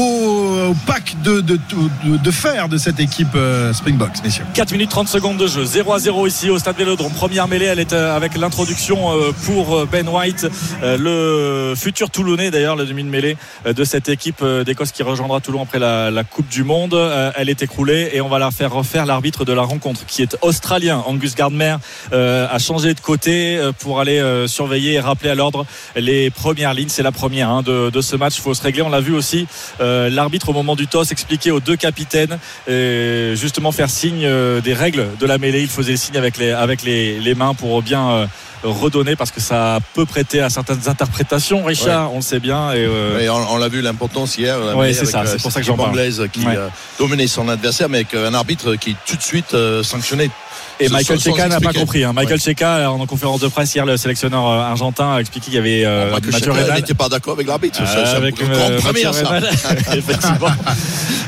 au 0.71 0.75
pack 0.87 1.17
de, 1.23 1.41
de, 1.41 1.59
de, 2.05 2.17
de 2.17 2.31
fer 2.31 2.69
de 2.69 2.79
cette 2.79 2.99
équipe 3.01 3.35
euh, 3.37 3.73
Springboks, 3.73 4.23
messieurs. 4.25 4.45
4 4.55 4.73
minutes 4.73 4.91
30 4.91 5.09
secondes 5.09 5.37
de 5.37 5.47
jeu 5.47 5.65
0 5.65 5.93
à 5.93 5.99
0 5.99 6.27
ici 6.27 6.51
au 6.51 6.59
stade 6.59 6.77
Vélodrome 6.77 7.13
première 7.13 7.47
mêlée 7.49 7.67
elle 7.67 7.79
est 7.79 7.93
avec 7.93 8.37
l'introduction 8.37 8.99
pour 9.45 9.87
Ben 9.87 10.09
White 10.09 10.47
le 10.83 11.75
futur 11.77 12.11
Toulonnais 12.11 12.40
d'ailleurs 12.49 12.77
le 12.77 12.87
demi 12.87 13.05
de 13.05 13.11
mêlée 13.11 13.37
euh, 13.67 13.75
de 13.75 13.85
cette 13.85 14.09
équipe 14.09 14.41
euh, 14.41 14.65
d'Écosse 14.65 14.93
qui 14.93 15.03
rejoindra 15.03 15.41
Toulon 15.41 15.63
après 15.63 15.79
la, 15.79 16.11
la 16.11 16.25
Coupe 16.25 16.49
du 16.49 16.65
Monde. 16.65 16.95
Euh, 16.95 17.31
elle 17.37 17.51
est 17.51 17.63
écroulée 17.63 18.11
et 18.15 18.23
on 18.23 18.29
va 18.29 18.39
la 18.39 18.51
faire 18.51 18.73
refaire 18.73 19.05
l'arbitre 19.05 19.45
de 19.45 19.53
la 19.53 19.63
rencontre 19.63 20.07
qui 20.07 20.23
est 20.23 20.39
australien. 20.41 21.03
Angus 21.07 21.35
Gardner 21.35 21.77
euh, 22.15 22.47
a 22.51 22.59
changé 22.59 22.95
de 22.95 23.01
côté 23.01 23.61
pour 23.81 24.01
aller 24.01 24.19
euh, 24.19 24.47
surveiller 24.47 24.95
et 24.95 25.01
rappeler 25.01 25.29
à 25.29 25.35
l'ordre 25.35 25.67
les 25.97 26.31
premières 26.31 26.73
lignes. 26.73 26.89
C'est 26.89 27.03
la 27.03 27.13
première 27.13 27.51
hein, 27.51 27.63
de, 27.63 27.91
de 27.91 28.01
ce 28.01 28.17
match. 28.17 28.37
Il 28.39 28.43
faut 28.43 28.55
se 28.55 28.63
régler. 28.63 28.83
On 28.83 28.89
l'a 28.89 29.01
vu 29.01 29.15
aussi 29.15 29.47
l'arbitre 29.81 30.49
au 30.49 30.53
moment 30.53 30.77
du 30.77 30.87
toss 30.87 31.11
expliquer 31.11 31.51
aux 31.51 31.61
deux 31.61 31.77
capitaines 31.77 32.39
et 32.69 33.35
justement 33.35 33.73
faire 33.73 33.91
signe 33.91 34.29
des 34.61 34.75
règles 34.75 35.09
de 35.19 35.27
la 35.27 35.39
mêlée. 35.39 35.63
Il 35.63 35.69
faisait 35.69 35.93
le 35.93 35.99
signe 35.99 36.17
avec 36.17 36.39
les, 36.39 36.53
avec 36.53 36.83
les, 36.85 37.19
les 37.19 37.35
mains 37.35 37.55
pour 37.55 37.83
bien 37.83 38.29
redonner 38.63 39.17
parce 39.17 39.31
que 39.31 39.41
ça 39.41 39.79
peut 39.95 40.05
prêter 40.05 40.41
à 40.41 40.51
certaines 40.51 40.89
interprétations. 40.89 41.65
Richard, 41.65 42.13
on 42.13 42.17
le 42.17 42.23
sait 42.23 42.30
bien. 42.39 42.71
Et, 42.73 42.85
euh, 42.87 43.29
on, 43.33 43.55
on 43.55 43.57
l'a 43.57 43.69
vu 43.69 43.81
l'importance 43.81 44.39
hier. 44.39 44.57
Ouais, 44.77 44.93
c'est 44.93 45.07
ça, 45.07 45.23
euh, 45.23 45.27
c'est 45.27 45.43
pour 45.43 45.51
ça 45.51 45.61
que 45.61 45.67
j'en 45.67 45.77
parle. 45.77 45.89
anglaise 45.91 46.23
qui 46.33 46.47
Ouais. 46.47 46.57
euh, 46.57 46.69
dominait 46.99 47.27
son 47.27 47.49
adversaire, 47.49 47.89
mais 47.89 47.99
avec 47.99 48.15
un 48.15 48.35
arbitre 48.35 48.77
qui 48.77 48.95
tout 49.07 49.17
de 49.17 49.23
suite 49.23 49.57
sanctionnait. 49.83 50.31
Et 50.81 50.89
Michael 50.89 51.21
Checa 51.21 51.49
n'a 51.49 51.61
pas 51.61 51.73
compris. 51.73 52.05
hein. 52.05 52.13
Michael 52.13 52.35
Ouais. 52.35 52.39
Checa, 52.41 52.91
en 52.91 53.05
conférence 53.07 53.41
de 53.41 53.49
presse 53.49 53.75
hier, 53.75 53.85
le 53.87 53.97
sélectionneur 53.97 54.47
euh, 54.49 54.61
argentin 54.61 55.15
a 55.15 55.19
expliqué 55.21 55.47
qu'il 55.47 55.55
y 55.55 55.59
avait 55.59 55.85
euh, 55.85 56.11
Mathieu 56.11 56.33
Checa 56.33 56.53
Renal. 56.53 56.75
n'était 56.77 56.95
pas 56.95 57.09
d'accord 57.09 57.35
avec 57.35 57.47
l'arbitre. 57.47 57.81
Euh, 57.83 58.17
avec 58.17 58.41
euh, 58.43 58.79
première, 58.81 59.13
ça. 59.15 59.39
Effectivement. 59.95 60.49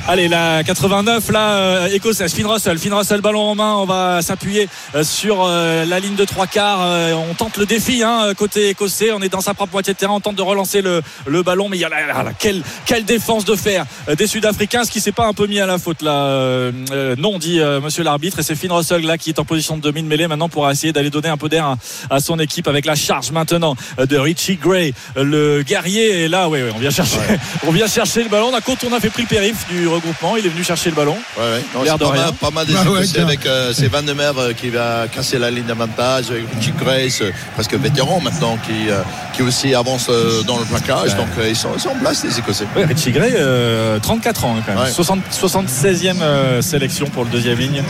Allez, 0.08 0.28
la 0.28 0.62
89, 0.64 1.30
là, 1.30 1.50
euh, 1.54 1.86
écossaise. 1.88 2.32
Finn 2.34 2.46
Russell, 2.46 2.78
Finn 2.78 2.92
Russell, 2.92 3.20
ballon 3.20 3.40
en 3.42 3.54
main. 3.54 3.74
On 3.76 3.84
va 3.84 4.20
s'appuyer 4.22 4.68
euh, 4.94 5.04
sur 5.04 5.44
euh, 5.44 5.84
la 5.84 6.00
ligne 6.00 6.16
de 6.16 6.24
trois 6.24 6.46
quarts. 6.46 6.80
Euh, 6.82 7.12
on 7.30 7.34
tente 7.34 7.56
le 7.56 7.66
défi, 7.66 8.02
hein, 8.02 8.32
côté 8.36 8.70
écossais. 8.70 9.12
On 9.12 9.20
est 9.20 9.28
dans 9.28 9.40
sa 9.40 9.54
propre 9.54 9.72
moitié 9.72 9.92
de 9.92 9.98
terrain. 9.98 10.14
On 10.14 10.20
tente 10.20 10.36
de 10.36 10.42
relancer 10.42 10.82
le, 10.82 11.02
le 11.26 11.42
ballon, 11.42 11.68
mais 11.68 11.76
il 11.76 11.80
y 11.80 11.84
a 11.84 11.88
la, 11.88 12.06
la- 12.06 12.22
la- 12.24 12.32
quelle, 12.32 12.62
quelle 12.86 13.04
défense 13.04 13.44
de 13.44 13.54
fer 13.54 13.84
euh, 14.08 14.14
des 14.16 14.26
Sud-Africains, 14.26 14.84
ce 14.84 14.90
qui 14.90 15.00
s'est 15.00 15.12
pas 15.12 15.26
un 15.26 15.32
peu 15.34 15.46
mis 15.46 15.60
à 15.60 15.66
la 15.66 15.78
faute 15.78 16.02
là. 16.02 16.12
Euh, 16.12 16.72
euh, 16.90 17.14
non, 17.16 17.38
dit 17.38 17.60
euh, 17.60 17.80
Monsieur 17.80 18.02
l'arbitre, 18.02 18.38
et 18.40 18.42
c'est 18.42 18.54
Finn 18.56 18.72
Russell 18.72 19.02
là 19.06 19.18
qui 19.18 19.30
est 19.30 19.38
en 19.38 19.41
position 19.44 19.76
de 19.76 19.82
demi 19.82 20.02
de 20.02 20.08
mêlée 20.08 20.26
maintenant 20.26 20.48
pour 20.48 20.68
essayer 20.70 20.92
d'aller 20.92 21.10
donner 21.10 21.28
un 21.28 21.36
peu 21.36 21.48
d'air 21.48 21.76
à, 22.10 22.20
son 22.20 22.38
équipe 22.38 22.68
avec 22.68 22.86
la 22.86 22.94
charge 22.94 23.30
maintenant 23.32 23.76
euh, 23.98 24.06
de 24.06 24.16
Richie 24.16 24.56
Gray, 24.56 24.94
euh, 25.16 25.24
le 25.24 25.62
guerrier. 25.62 26.22
Et 26.22 26.28
là, 26.28 26.48
ouais, 26.48 26.64
on 26.74 26.78
vient 26.78 26.90
chercher, 26.90 27.18
on 27.66 27.72
vient 27.72 27.86
chercher 27.86 28.22
le 28.22 28.28
ballon. 28.28 28.50
On 28.52 28.54
a 28.56 28.60
quand 28.60 28.84
on 28.84 28.92
a 28.92 29.00
fait 29.00 29.10
pris 29.10 29.22
le 29.22 29.28
périph 29.28 29.66
du 29.70 29.88
regroupement, 29.88 30.36
il 30.36 30.46
est 30.46 30.50
venu 30.50 30.64
chercher 30.64 30.90
le 30.90 30.96
ballon. 30.96 31.16
Ouais, 31.36 31.42
ouais. 31.42 31.62
Non, 31.74 31.82
de 31.82 31.98
pas, 31.98 32.12
mal, 32.12 32.32
pas 32.40 32.50
mal 32.50 32.66
des 32.66 32.74
Ah 32.76 32.82
ouais, 32.84 32.98
Écossais 32.98 33.12
tiens. 33.14 33.24
avec 33.24 33.46
euh, 33.46 33.72
c'est 33.74 33.88
Van 33.88 34.02
der 34.02 34.14
Merwe 34.14 34.54
qui 34.54 34.70
va 34.70 35.06
casser 35.08 35.38
la 35.38 35.50
ligne 35.50 35.64
d'avantage, 35.64 36.30
avec 36.30 36.44
Richie 36.54 36.72
euh, 37.20 37.30
presque 37.54 37.74
vétéran 37.74 38.20
maintenant, 38.20 38.56
qui, 38.66 38.88
euh, 38.90 39.02
qui 39.34 39.42
aussi 39.42 39.74
avance 39.74 40.06
euh, 40.08 40.42
dans 40.42 40.58
le 40.58 40.64
plaquage. 40.64 41.16
Donc 41.16 41.28
euh, 41.38 41.48
ils, 41.48 41.56
sont, 41.56 41.70
ils 41.74 41.80
sont 41.80 41.90
en 41.90 41.98
place 41.98 42.24
les 42.24 42.38
Écossais. 42.38 42.66
Ouais, 42.76 42.84
Richie 42.84 43.12
Gray, 43.12 43.32
euh, 43.34 43.98
34 44.00 44.44
ans 44.44 44.56
hein, 44.58 44.62
quand 44.66 44.74
même. 44.74 44.82
Ouais. 44.84 44.90
60 44.90 45.20
76e 45.32 46.16
euh, 46.20 46.62
sélection 46.62 47.06
pour 47.06 47.24
le 47.24 47.30
deuxième 47.30 47.58
ligne 47.58 47.82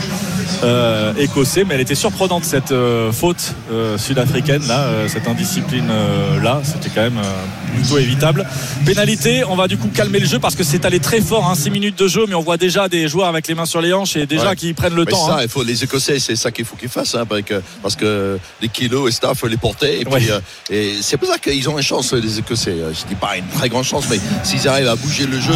euh, 0.63 1.13
écossais, 1.43 1.63
mais 1.65 1.75
elle 1.75 1.81
était 1.81 1.95
surprenante 1.95 2.45
cette 2.45 2.71
euh, 2.71 3.11
faute 3.11 3.53
euh, 3.71 3.97
sud-africaine 3.97 4.65
là, 4.67 4.79
euh, 4.85 5.07
cette 5.09 5.27
indiscipline 5.27 5.87
euh, 5.89 6.41
là, 6.41 6.61
c'était 6.63 6.89
quand 6.93 7.01
même 7.01 7.17
euh, 7.17 7.75
plutôt 7.79 7.97
évitable. 7.97 8.47
Pénalité, 8.85 9.43
on 9.49 9.55
va 9.55 9.67
du 9.67 9.77
coup 9.77 9.89
calmer 9.93 10.19
le 10.19 10.25
jeu 10.25 10.39
parce 10.39 10.55
que 10.55 10.63
c'est 10.63 10.85
allé 10.85 10.99
très 10.99 11.19
fort, 11.21 11.53
6 11.55 11.69
minutes 11.69 11.99
de 11.99 12.07
jeu, 12.07 12.25
mais 12.29 12.35
on 12.35 12.41
voit 12.41 12.57
déjà 12.57 12.87
des 12.87 13.07
joueurs 13.09 13.27
avec 13.27 13.47
les 13.47 13.55
mains 13.55 13.65
sur 13.65 13.81
les 13.81 13.93
hanches 13.93 14.15
et 14.15 14.25
déjà 14.25 14.43
Ouais. 14.49 14.55
qui 14.55 14.73
prennent 14.73 14.95
le 14.95 15.05
Mais 15.05 15.11
temps. 15.11 15.27
ça, 15.27 15.35
hein. 15.35 15.39
il 15.43 15.47
faut, 15.49 15.63
les 15.63 15.83
Écossais, 15.83 16.19
c'est 16.19 16.35
ça 16.35 16.51
qu'il 16.51 16.65
faut 16.65 16.75
qu'ils 16.75 16.89
fassent, 16.89 17.15
hein, 17.15 17.25
parce, 17.27 17.41
que, 17.43 17.61
parce 17.81 17.95
que 17.95 18.37
les 18.61 18.67
kilos 18.69 19.09
et 19.09 19.11
ça, 19.13 19.29
il 19.33 19.37
faut 19.37 19.47
les 19.47 19.57
porter. 19.57 20.01
Et, 20.01 20.05
puis, 20.05 20.13
Ouais. 20.13 20.31
euh, 20.31 20.39
et 20.69 20.93
c'est 21.01 21.17
pour 21.17 21.27
ça 21.29 21.37
qu'ils 21.37 21.67
ont 21.69 21.77
une 21.77 21.83
chance, 21.83 22.13
les 22.13 22.39
Écossais. 22.39 22.75
Je 22.91 23.07
dis 23.07 23.15
pas 23.15 23.37
une 23.37 23.45
très 23.47 23.69
grande 23.69 23.83
chance, 23.85 24.05
mais 24.09 24.19
s'ils 24.43 24.67
arrivent 24.67 24.87
à 24.89 24.95
bouger 24.95 25.25
le 25.25 25.39
jeu, 25.39 25.53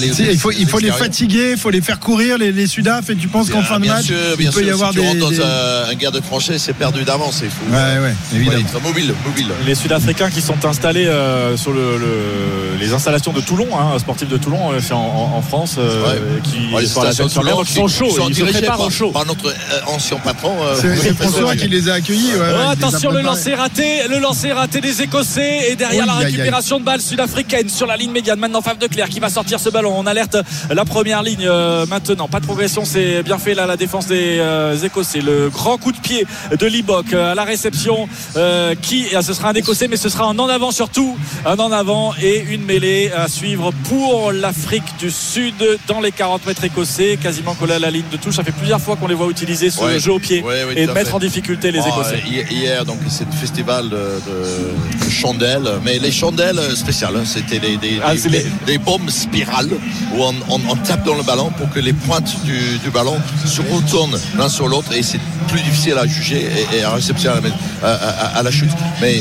les- 0.00 0.12
Si, 0.12 0.24
il 0.30 0.38
faut, 0.38 0.50
il 0.52 0.66
faut 0.68 0.78
les 0.78 0.90
fatiguer, 0.90 1.52
il 1.52 1.56
faut 1.58 1.70
les 1.70 1.80
faire 1.80 2.00
courir, 2.00 2.38
les, 2.38 2.52
les 2.52 2.66
Sudaf, 2.66 3.08
et 3.10 3.16
tu 3.16 3.28
penses 3.28 3.50
qu'en 3.50 3.62
fin 3.62 3.80
de 3.80 3.86
match, 3.86 4.06
sûr, 4.06 4.16
il 4.38 4.50
peut 4.50 4.64
y 4.64 4.70
avoir 4.70 4.92
si 4.92 4.98
des. 4.98 5.07
Dans 5.14 5.30
des- 5.30 5.40
un, 5.40 5.90
un 5.90 5.94
guerre 5.94 6.12
de 6.12 6.18
tranchées, 6.20 6.58
c'est 6.58 6.72
perdu 6.72 7.04
d'avance. 7.04 7.40
Il 7.42 7.50
faut 7.50 7.64
Ouais, 7.70 7.98
ouais, 8.02 8.14
évidemment. 8.34 8.62
mobile, 8.82 9.14
mobile. 9.24 9.48
Les 9.66 9.74
Sud-Africains 9.74 10.30
qui 10.30 10.40
sont 10.40 10.64
installés 10.64 11.06
euh, 11.06 11.56
sur 11.56 11.72
le, 11.72 11.98
le- 11.98 12.76
les 12.80 12.92
installations 12.92 13.32
de 13.32 13.40
Toulon, 13.40 13.66
hein, 13.78 13.98
sportifs 13.98 14.28
de 14.28 14.36
Toulon, 14.36 14.72
euh, 14.72 14.78
c'est 14.80 14.92
en, 14.92 14.98
en- 14.98 15.36
en 15.36 15.42
France, 15.42 15.76
euh, 15.78 16.38
qui 16.42 16.72
Ouais, 16.74 16.82
les 16.82 16.86
sur 16.88 17.02
de 17.02 17.28
Toulon 17.32 17.62
qui 17.64 17.72
sont 17.74 17.88
chauds, 17.88 18.10
sont 18.10 18.28
ils 18.28 18.34
se 18.36 18.44
préparent 18.44 18.76
par, 18.78 18.86
au 18.86 18.90
chaud. 18.90 19.10
par 19.10 19.26
notre 19.26 19.52
ancien 19.86 20.16
patron. 20.18 20.54
euh, 20.62 20.74
C'est 20.80 20.96
c'est 20.96 21.14
François 21.14 21.56
qui 21.56 21.68
les 21.68 21.88
a 21.88 21.94
accueillis. 21.94 22.32
ouais, 22.34 22.40
ouais, 22.40 22.46
Oh, 22.66 22.70
attention, 22.70 23.10
le 23.10 23.20
lancer 23.22 23.54
raté, 23.54 24.06
le 24.08 24.18
lancer 24.18 24.52
raté 24.52 24.80
des 24.80 25.02
Écossais 25.02 25.70
et 25.70 25.76
derrière 25.76 26.06
la 26.06 26.14
aïe. 26.16 26.24
récupération 26.26 26.78
de 26.80 26.84
balle 26.84 27.00
sud-africaine 27.00 27.68
sur 27.68 27.86
la 27.86 27.96
ligne 27.96 28.10
médiane. 28.12 28.38
Maintenant, 28.38 28.60
Fave 28.62 28.78
de 28.78 28.86
Clerc 28.86 29.08
qui 29.08 29.20
va 29.20 29.28
sortir 29.30 29.58
ce 29.60 29.68
ballon. 29.70 29.94
On 29.96 30.06
alerte 30.06 30.36
la 30.70 30.84
première 30.84 31.22
ligne 31.22 31.48
maintenant. 31.88 32.28
Pas 32.28 32.40
de 32.40 32.46
progression, 32.46 32.84
c'est 32.84 33.22
bien 33.22 33.38
fait 33.38 33.54
là 33.54 33.66
la 33.66 33.76
défense 33.76 34.06
des 34.06 34.38
euh, 34.38 34.76
Écossais. 34.98 35.20
Le 35.20 35.48
grand 35.50 35.78
coup 35.78 35.92
de 35.92 35.98
pied 35.98 36.26
de 36.58 36.66
Libok 36.66 37.12
euh, 37.12 37.30
à 37.32 37.34
la 37.36 37.44
réception 37.44 38.08
euh, 38.36 38.74
qui, 38.80 39.06
ah, 39.14 39.22
ce 39.22 39.32
sera 39.32 39.50
un 39.50 39.54
Écossais, 39.54 39.86
mais 39.86 39.96
ce 39.96 40.08
sera 40.08 40.24
un 40.24 40.36
en 40.38 40.48
avant 40.48 40.72
surtout, 40.72 41.16
un 41.46 41.56
en 41.58 41.70
avant 41.70 42.14
et 42.20 42.40
une 42.50 42.64
mêlée 42.64 43.12
à 43.16 43.28
suivre 43.28 43.70
pour 43.88 44.32
l'Afrique 44.32 44.82
du 44.98 45.10
Sud 45.12 45.54
dans 45.86 46.00
les 46.00 46.10
40 46.10 46.46
mètres 46.46 46.64
écossais, 46.64 47.16
quasiment 47.22 47.54
collé 47.54 47.74
à 47.74 47.78
la 47.78 47.90
ligne 47.92 48.08
de 48.10 48.16
touche. 48.16 48.34
Ça 48.34 48.42
fait 48.42 48.50
plusieurs 48.52 48.80
fois 48.80 48.96
qu'on 48.96 49.06
les 49.06 49.14
voit 49.14 49.28
utiliser 49.30 49.70
ce 49.70 49.80
Ouais. 49.80 50.00
jeu 50.00 50.12
au 50.12 50.18
pied 50.18 50.42
Ouais, 50.42 50.64
ouais, 50.64 50.80
et 50.82 50.86
mettre 50.88 51.10
fait. 51.10 51.14
en 51.14 51.18
difficulté 51.20 51.70
les 51.70 51.78
Bon, 51.80 51.86
Écossais. 51.86 52.16
euh, 52.16 52.28
hi- 52.50 52.54
hier, 52.54 52.84
donc, 52.84 52.98
c'est 53.08 53.24
le 53.24 53.32
festival 53.36 53.88
de, 53.88 53.96
de- 53.96 55.04
de 55.06 55.10
chandelles. 55.10 55.68
Mais 55.84 55.98
les 56.00 56.10
chandelles 56.10 56.58
euh, 56.58 56.74
spéciales, 56.74 57.14
hein, 57.16 57.22
c'était 57.24 57.60
des, 57.60 57.76
des, 57.76 58.00
Ah, 58.02 58.14
des- 58.14 58.20
c'est 58.20 58.28
les- 58.30 58.42
des- 58.42 58.50
des 58.66 58.78
bombes 58.78 59.10
spirales 59.10 59.70
où 60.14 60.22
on, 60.22 60.34
on- 60.48 60.60
on 60.70 60.76
tape 60.76 61.04
dans 61.04 61.14
le 61.14 61.22
ballon 61.22 61.50
pour 61.56 61.70
que 61.70 61.78
les 61.78 61.92
pointes 61.92 62.34
du, 62.44 62.78
du 62.82 62.90
ballon 62.90 63.16
se 63.46 63.60
retournent 63.62 64.18
l'un 64.36 64.48
sur 64.48 64.68
l'autre 64.68 64.87
et 64.94 65.02
c'est 65.02 65.20
plus 65.48 65.60
difficile 65.62 65.94
à 65.98 66.06
juger 66.06 66.48
et, 66.72 66.78
et 66.78 66.82
à 66.84 66.90
réceptionner 66.90 67.36
à, 67.38 67.40
la- 67.86 67.94
à- 67.94 67.96
à- 67.96 68.38
à 68.38 68.42
la 68.42 68.50
chute. 68.50 68.70
Mais 69.00 69.20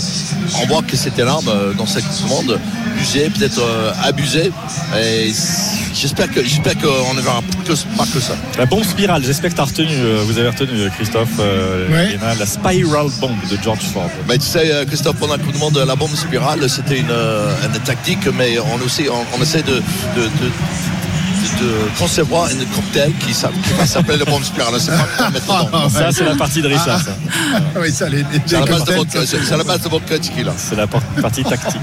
on 0.62 0.68
voit 0.68 0.82
que 0.82 0.96
cette 0.98 1.20
arme 1.20 1.48
euh, 1.50 1.74
dans 1.74 1.86
cette 1.86 2.06
commande 2.22 2.60
usée, 3.02 3.30
peut-être 3.30 3.60
euh, 3.62 3.92
abusée. 4.04 4.52
Et 5.00 5.32
j'espère 5.94 6.32
que 6.32 6.44
j'espère 6.44 6.74
qu'on 6.78 7.14
ne 7.14 7.22
verra 7.22 7.42
que, 7.66 7.74
pas 7.98 8.06
que 8.06 8.20
ça. 8.20 8.36
La 8.58 8.66
bombe 8.66 8.84
spirale, 8.84 9.24
j'espère 9.24 9.52
que 9.52 9.56
tu 9.56 9.62
as 9.62 9.66
retenu, 9.66 9.94
euh, 9.94 10.22
vous 10.26 10.38
avez 10.38 10.50
retenu 10.50 10.90
Christophe, 10.96 11.30
euh, 11.40 11.88
Ouais. 11.90 12.10
Léna, 12.10 12.36
la 12.36 12.46
Spiral 12.46 13.08
Bomb 13.20 13.36
de 13.50 13.58
George 13.64 13.84
Ford. 13.94 14.10
Mais 14.28 14.38
tu 14.38 14.46
sais, 14.46 14.72
Christophe, 14.88 15.18
pendant 15.18 15.36
le 15.38 15.44
coup 15.44 15.52
de 15.52 15.58
monde, 15.58 15.78
la 15.86 15.96
bombe 15.96 16.16
spirale, 16.16 16.68
c'était 16.70 17.00
une, 17.00 17.12
une 17.12 17.80
tactique, 17.82 18.28
mais 18.38 18.58
on, 18.60 18.84
aussi, 18.86 19.04
on, 19.10 19.38
on 19.38 19.42
essaie 19.42 19.62
de, 19.64 19.76
de, 20.16 20.24
de- 20.24 20.52
de- 21.60 21.68
de 21.68 22.00
concevoir 22.00 22.50
une 22.50 22.66
cocktail 22.68 23.12
qui, 23.20 23.34
qui 23.34 23.74
va 23.78 23.86
s'appeler 23.86 24.18
la 24.18 24.26
bombe 24.26 24.44
spirale. 24.44 24.74
C'est 24.80 24.92
pas 25.46 25.64
dedans. 25.64 25.90
Ça, 25.90 26.12
c'est 26.12 26.24
la 26.26 26.36
partie 26.36 26.62
de 26.62 26.68
Richard. 26.68 27.02
ça. 27.02 27.12
Ah 27.54 27.80
oui, 27.82 27.92
ça, 27.92 28.08
les, 28.10 28.18
les 28.20 28.26
C'est 28.46 28.60
la 28.60 28.66
base 28.66 28.84
de 28.86 28.92
ça, 29.26 29.26
c'est 29.26 29.58
la 29.58 29.64
base 29.64 29.82
de 29.82 29.88
tequila. 30.18 30.54
C'est 30.58 30.76
la 30.76 30.88
por- 30.88 31.02
partie 31.22 31.44
tactique. 31.44 31.82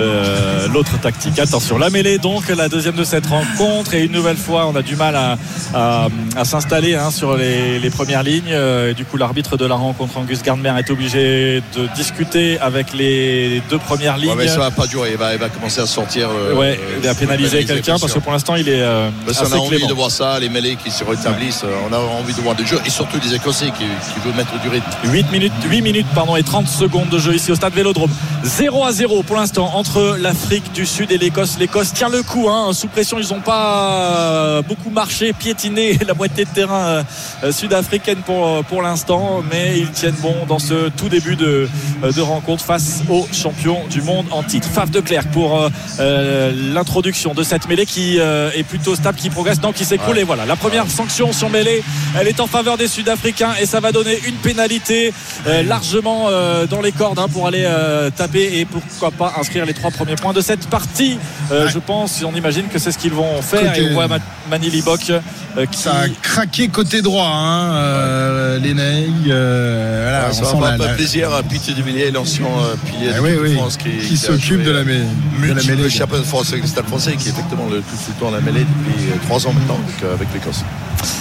Euh, 0.00 0.68
L'autre 0.68 0.98
tactique, 1.00 1.38
attention, 1.38 1.78
la 1.78 1.90
mêlée 1.90 2.18
donc, 2.18 2.48
la 2.48 2.68
deuxième 2.68 2.94
de 2.94 3.04
cette 3.04 3.26
rencontre. 3.26 3.94
Et 3.94 4.04
une 4.04 4.12
nouvelle 4.12 4.36
fois, 4.36 4.66
on 4.66 4.74
a 4.76 4.82
du 4.82 4.96
mal 4.96 5.14
à, 5.16 5.38
à- 5.74 6.08
à 6.36 6.44
s'installer 6.44 6.94
hein, 6.94 7.10
sur 7.10 7.36
les, 7.36 7.78
les 7.78 7.90
premières 7.90 8.22
lignes. 8.22 8.50
Euh, 8.52 8.90
et 8.90 8.94
du 8.94 9.04
coup, 9.04 9.16
l'arbitre 9.16 9.56
de 9.56 9.66
la 9.66 9.74
rencontre, 9.74 10.16
Angus 10.18 10.42
Gardner, 10.42 10.72
est 10.78 10.90
obligé 10.90 11.62
de 11.76 11.86
discuter 11.94 12.58
avec 12.60 12.92
les 12.92 13.62
deux 13.70 13.78
premières 13.78 14.16
lignes. 14.16 14.30
Ouais, 14.30 14.36
mais 14.36 14.48
ça 14.48 14.58
va 14.58 14.70
pas 14.70 14.86
durer, 14.86 15.10
il 15.12 15.16
va, 15.18 15.32
il 15.34 15.38
va 15.38 15.48
commencer 15.48 15.80
à 15.80 15.86
sortir. 15.86 16.28
euh, 16.30 16.54
Ouais, 16.54 16.78
il 17.02 17.08
a 17.08 17.14
pénalisé 17.14 17.64
quelqu'un 17.64 17.98
parce 17.98 18.12
que 18.12 18.18
pour 18.18 18.32
l'instant 18.32 18.56
il 18.56 18.63
est 18.68 18.80
euh, 18.82 19.08
Parce 19.26 19.40
assez 19.42 19.54
a 19.54 19.58
envie 19.58 19.68
clément. 19.76 19.88
de 19.88 19.94
voir 19.94 20.10
ça, 20.10 20.38
les 20.38 20.48
mêlées 20.48 20.76
qui 20.76 20.90
se 20.90 21.04
rétablissent. 21.04 21.64
euh, 21.64 21.88
On 21.88 21.92
a 21.92 21.98
envie 21.98 22.34
de 22.34 22.40
voir 22.40 22.54
des 22.54 22.66
jeux 22.66 22.80
et 22.84 22.90
surtout 22.90 23.18
des 23.18 23.34
Écossais 23.34 23.66
qui, 23.70 23.84
qui 23.84 24.20
veulent 24.24 24.36
mettre 24.36 24.58
du 24.60 24.68
rythme. 24.68 24.86
8 25.04 25.30
minutes, 25.32 25.52
8 25.68 25.80
minutes 25.82 26.06
pardon, 26.14 26.36
et 26.36 26.42
30 26.42 26.68
secondes 26.68 27.08
de 27.08 27.18
jeu 27.18 27.34
ici 27.34 27.50
au 27.52 27.54
stade 27.54 27.72
Vélodrome. 27.74 28.10
0 28.42 28.84
à 28.84 28.92
0 28.92 29.22
pour 29.22 29.36
l'instant 29.36 29.70
entre 29.74 30.16
l'Afrique 30.20 30.72
du 30.72 30.86
Sud 30.86 31.10
et 31.12 31.18
l'Écosse. 31.18 31.56
L'Écosse 31.58 31.92
tient 31.92 32.08
le 32.08 32.22
coup, 32.22 32.48
hein. 32.48 32.72
sous 32.72 32.88
pression, 32.88 33.18
ils 33.18 33.28
n'ont 33.34 33.40
pas 33.40 34.60
beaucoup 34.62 34.90
marché, 34.90 35.32
piétiné 35.32 35.98
la 36.06 36.14
moitié 36.14 36.44
de 36.44 36.50
terrain 36.50 36.84
euh, 36.86 37.02
euh, 37.44 37.52
sud-africaine 37.52 38.18
pour, 38.24 38.46
euh, 38.46 38.62
pour 38.62 38.82
l'instant, 38.82 39.42
mais 39.50 39.78
ils 39.78 39.90
tiennent 39.90 40.14
bon 40.20 40.34
dans 40.48 40.58
ce 40.58 40.88
tout 40.90 41.08
début 41.08 41.36
de, 41.36 41.68
euh, 42.02 42.12
de 42.12 42.20
rencontre 42.20 42.64
face 42.64 43.02
aux 43.10 43.26
champions 43.32 43.80
du 43.90 44.02
monde 44.02 44.26
en 44.30 44.42
titre. 44.42 44.68
Faf 44.68 44.90
de 44.90 45.00
Clerc 45.00 45.28
pour 45.32 45.60
euh, 45.60 45.68
euh, 46.00 46.52
l'introduction 46.74 47.34
de 47.34 47.42
cette 47.42 47.68
mêlée 47.68 47.86
qui 47.86 48.18
euh, 48.18 48.50
est 48.56 48.62
plutôt 48.62 48.94
stable, 48.94 49.18
qui 49.18 49.30
progresse, 49.30 49.60
non, 49.62 49.72
qui 49.72 49.84
s'écroule. 49.84 50.14
Ouais. 50.16 50.20
Et 50.22 50.24
voilà, 50.24 50.46
la 50.46 50.56
première 50.56 50.88
sanction 50.90 51.32
sur 51.32 51.50
mêlée, 51.50 51.82
elle 52.18 52.28
est 52.28 52.40
en 52.40 52.46
faveur 52.46 52.76
des 52.76 52.88
Sud-Africains 52.88 53.52
et 53.60 53.66
ça 53.66 53.80
va 53.80 53.92
donner 53.92 54.18
une 54.26 54.34
pénalité 54.36 55.12
euh, 55.46 55.62
largement 55.62 56.26
euh, 56.28 56.66
dans 56.66 56.80
les 56.80 56.92
cordes 56.92 57.18
hein, 57.18 57.26
pour 57.32 57.46
aller 57.46 57.64
euh, 57.66 58.10
taper 58.10 58.58
et 58.60 58.64
pourquoi 58.64 59.10
pas 59.10 59.34
inscrire 59.40 59.66
les 59.66 59.74
trois 59.74 59.90
premiers 59.90 60.16
points 60.16 60.32
de 60.32 60.40
cette 60.40 60.66
partie. 60.68 61.18
Euh, 61.50 61.64
Ouais. 61.64 61.70
Je 61.72 61.78
pense, 61.78 62.22
on 62.24 62.34
imagine 62.34 62.66
que 62.68 62.78
c'est 62.78 62.92
ce 62.92 62.98
qu'ils 62.98 63.12
vont 63.12 63.40
faire 63.42 63.72
Côté- 63.72 63.82
et 63.84 63.90
on 63.90 63.94
voit 63.94 64.06
Ma- 64.08 64.18
Manili 64.50 64.82
Bok 64.82 65.10
euh, 65.10 65.66
qui 65.66 65.78
Ça 65.78 65.92
a 65.92 66.08
craqué 66.22 66.68
côté 66.68 67.00
droit, 67.02 67.26
hein, 67.26 67.74
euh, 67.74 68.58
les 68.58 68.74
Ney, 68.74 69.06
euh, 69.28 70.02
voilà, 70.04 70.28
Ouais, 70.28 70.32
ça 70.32 70.56
va 70.56 70.70
la- 70.72 70.78
pas 70.78 70.86
la- 70.88 70.94
plaisir 70.94 71.32
à 71.32 71.42
Peter 71.42 71.72
de 71.72 71.82
Villiers, 71.82 72.10
l'ancien 72.10 72.44
euh, 72.46 72.74
pilier 72.86 73.10
Ah 73.12 73.16
de 73.16 73.20
oui, 73.20 73.30
oui, 73.40 73.54
France 73.54 73.76
qui, 73.76 74.16
s'occupe 74.16 74.62
de 74.62 74.70
la, 74.70 74.84
mêlée- 74.84 75.04
de 75.42 75.52
la 75.52 75.62
mêlée. 75.62 75.90
champion 75.90 76.18
de 76.18 76.22
France 76.24 76.50
avec 76.50 76.62
le 76.62 76.68
Stade 76.68 76.86
français 76.86 77.12
qui 77.16 77.28
est 77.28 77.32
effectivement 77.32 77.66
le 77.70 77.78
tout 77.78 77.84
le 78.08 78.14
temps 78.24 78.30
la 78.34 78.40
mêlée 78.40 78.64
depuis 78.64 79.10
euh, 79.10 79.16
trois 79.22 79.46
ans 79.46 79.52
maintenant 79.52 79.78
avec, 79.86 80.02
euh, 80.02 80.14
avec 80.14 80.28
l'Écosse. 80.34 80.64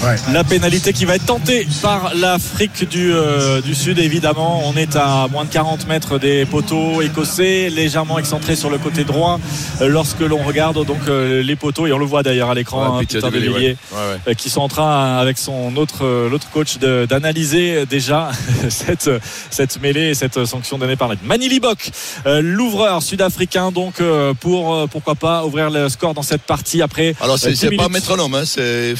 Ouais. 0.03 0.15
La 0.33 0.43
pénalité 0.43 0.93
qui 0.93 1.05
va 1.05 1.15
être 1.15 1.25
tentée 1.25 1.67
par 1.81 2.13
l'Afrique 2.15 2.87
du, 2.89 3.11
euh, 3.13 3.61
du 3.61 3.75
Sud, 3.75 3.99
évidemment. 3.99 4.61
On 4.65 4.75
est 4.77 4.95
à 4.95 5.27
moins 5.31 5.45
de 5.45 5.49
40 5.49 5.87
mètres 5.87 6.19
des 6.19 6.45
poteaux 6.45 7.01
écossais, 7.01 7.69
légèrement 7.69 8.19
excentré 8.19 8.55
sur 8.55 8.69
le 8.69 8.77
côté 8.77 9.03
droit. 9.03 9.39
euh, 9.81 9.87
lorsque 9.87 10.19
l'on 10.21 10.43
regarde 10.43 10.85
donc 10.85 10.99
euh, 11.07 11.41
les 11.43 11.55
poteaux, 11.55 11.87
et 11.87 11.93
on 11.93 11.97
le 11.97 12.05
voit 12.05 12.23
d'ailleurs 12.23 12.49
à 12.49 12.53
l'écran, 12.55 12.81
Ouais, 12.83 12.87
hein, 12.97 12.99
ouais. 13.91 13.99
Ouais, 13.99 14.17
euh, 14.29 14.33
qui 14.33 14.49
sont 14.49 14.61
en 14.61 14.67
train, 14.67 15.17
avec 15.17 15.37
son 15.37 15.75
autre, 15.77 16.27
l'autre 16.29 16.49
coach, 16.51 16.77
de- 16.79 17.05
d'analyser 17.09 17.85
déjà 17.85 18.29
cette, 18.69 19.09
cette 19.49 19.81
mêlée 19.81 20.09
et 20.09 20.13
cette 20.13 20.45
sanction 20.45 20.77
donnée 20.77 20.95
par 20.95 21.07
l'arbitre. 21.07 21.27
Manili 21.27 21.59
Bok, 21.59 21.89
euh, 22.25 22.41
l'ouvreur 22.41 23.01
sud-africain, 23.03 23.71
donc 23.71 23.99
euh, 24.01 24.33
pour 24.33 24.73
euh, 24.73 24.87
pourquoi 24.87 25.15
pas 25.15 25.45
ouvrir 25.45 25.69
le 25.69 25.89
score 25.89 26.13
dans 26.13 26.21
cette 26.21 26.41
partie 26.43 26.81
après. 26.81 27.15
Alors 27.21 27.37
c'est 27.39 27.51
10 27.51 27.57
c'est 27.57 27.75
pas 27.75 27.89
métronome, 27.89 28.33
hein, 28.35 28.43
c'est 28.45 28.93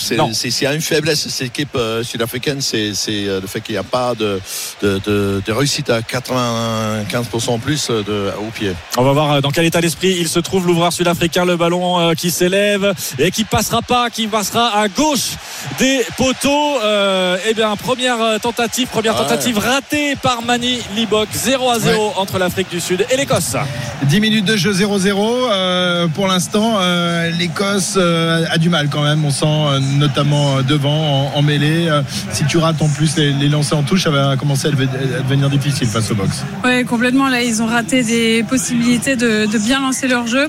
a 0.74 0.76
une 0.76 0.82
faiblesse 0.82 1.26
de 1.26 1.30
cette 1.32 1.48
équipe 1.48 1.76
euh, 1.76 2.04
sud-africaine, 2.04 2.60
c'est 2.62 2.92
euh, 3.10 3.40
le 3.42 3.48
fait 3.48 3.62
qu'il 3.62 3.74
n'y 3.76 3.80
a 3.80 3.84
pas 3.84 4.14
de, 4.16 4.40
de, 4.82 5.00
de- 5.06 5.42
de 5.46 5.52
réussite 5.52 5.90
à 5.90 6.02
95% 6.02 7.60
plus 7.60 7.90
euh, 7.90 8.04
de, 8.04 8.32
au 8.40 8.50
pied. 8.52 8.74
On 8.98 9.04
va 9.04 9.12
voir 9.14 9.42
dans 9.42 9.52
quel 9.52 9.66
état 9.66 9.82
d'esprit 9.82 10.16
il 10.20 10.28
se 10.28 10.40
trouve 10.40 10.68
l'ouvreur 10.68 10.92
sud-africain, 10.94 11.46
le 11.46 11.58
ballon 11.58 12.00
euh, 12.00 12.14
qui 12.14 12.32
s'élève 12.32 12.94
et 13.20 13.32
qui 13.32 13.44
passera 13.44 13.82
pas, 13.82 14.10
qui 14.10 14.28
passera 14.28 14.78
à 14.80 14.88
gauche 14.88 15.32
des 15.80 16.02
poteaux. 16.18 16.80
Euh, 16.84 17.38
eh 17.50 17.54
bien, 17.54 17.76
première 17.76 18.40
tentative, 18.42 18.88
première 18.88 19.14
Ouais. 19.14 19.20
tentative 19.28 19.60
ratée 19.60 20.16
par 20.16 20.42
Mani 20.42 20.80
Libok, 20.96 21.28
0 21.34 21.70
à 21.70 21.78
0 21.80 22.14
entre 22.18 22.40
l'Afrique 22.40 22.70
du 22.70 22.80
Sud 22.82 23.06
et 23.12 23.18
l'Écosse. 23.18 23.56
10 24.04 24.20
minutes 24.20 24.46
de 24.46 24.56
jeu 24.58 24.74
0-0. 24.74 25.50
euh, 25.52 26.08
pour 26.08 26.28
l'instant, 26.28 26.78
euh, 26.80 27.30
l'Écosse 27.32 27.94
euh, 27.98 28.46
a 28.50 28.58
du 28.58 28.70
mal 28.70 28.90
quand 28.90 29.04
même. 29.04 29.24
On 29.24 29.30
sent 29.30 29.46
euh, 29.46 29.80
notamment 30.00 30.63
devant 30.68 31.32
en, 31.34 31.42
mêlée. 31.42 31.88
Euh, 31.88 32.02
si 32.32 32.46
tu 32.46 32.58
rates 32.58 32.82
en 32.82 32.90
plus 32.90 33.18
les, 33.18 33.32
les 33.34 33.50
lancers 33.50 33.78
en 33.78 33.84
touche, 33.84 34.04
ça 34.04 34.10
va 34.10 34.36
commencer 34.38 34.68
à, 34.68 34.72
deven- 34.72 34.90
à 35.18 35.22
devenir 35.22 35.50
difficile 35.50 35.88
face 35.88 36.10
au 36.12 36.16
box. 36.16 36.44
Ouais, 36.64 36.84
complètement. 36.84 37.30
Là, 37.30 37.42
ils 37.42 37.62
ont 37.62 37.68
raté 37.68 38.04
des 38.04 38.44
possibilités 38.44 39.16
de, 39.16 39.48
bien 39.66 39.82
lancer 39.82 40.08
leur 40.08 40.28
jeu, 40.28 40.48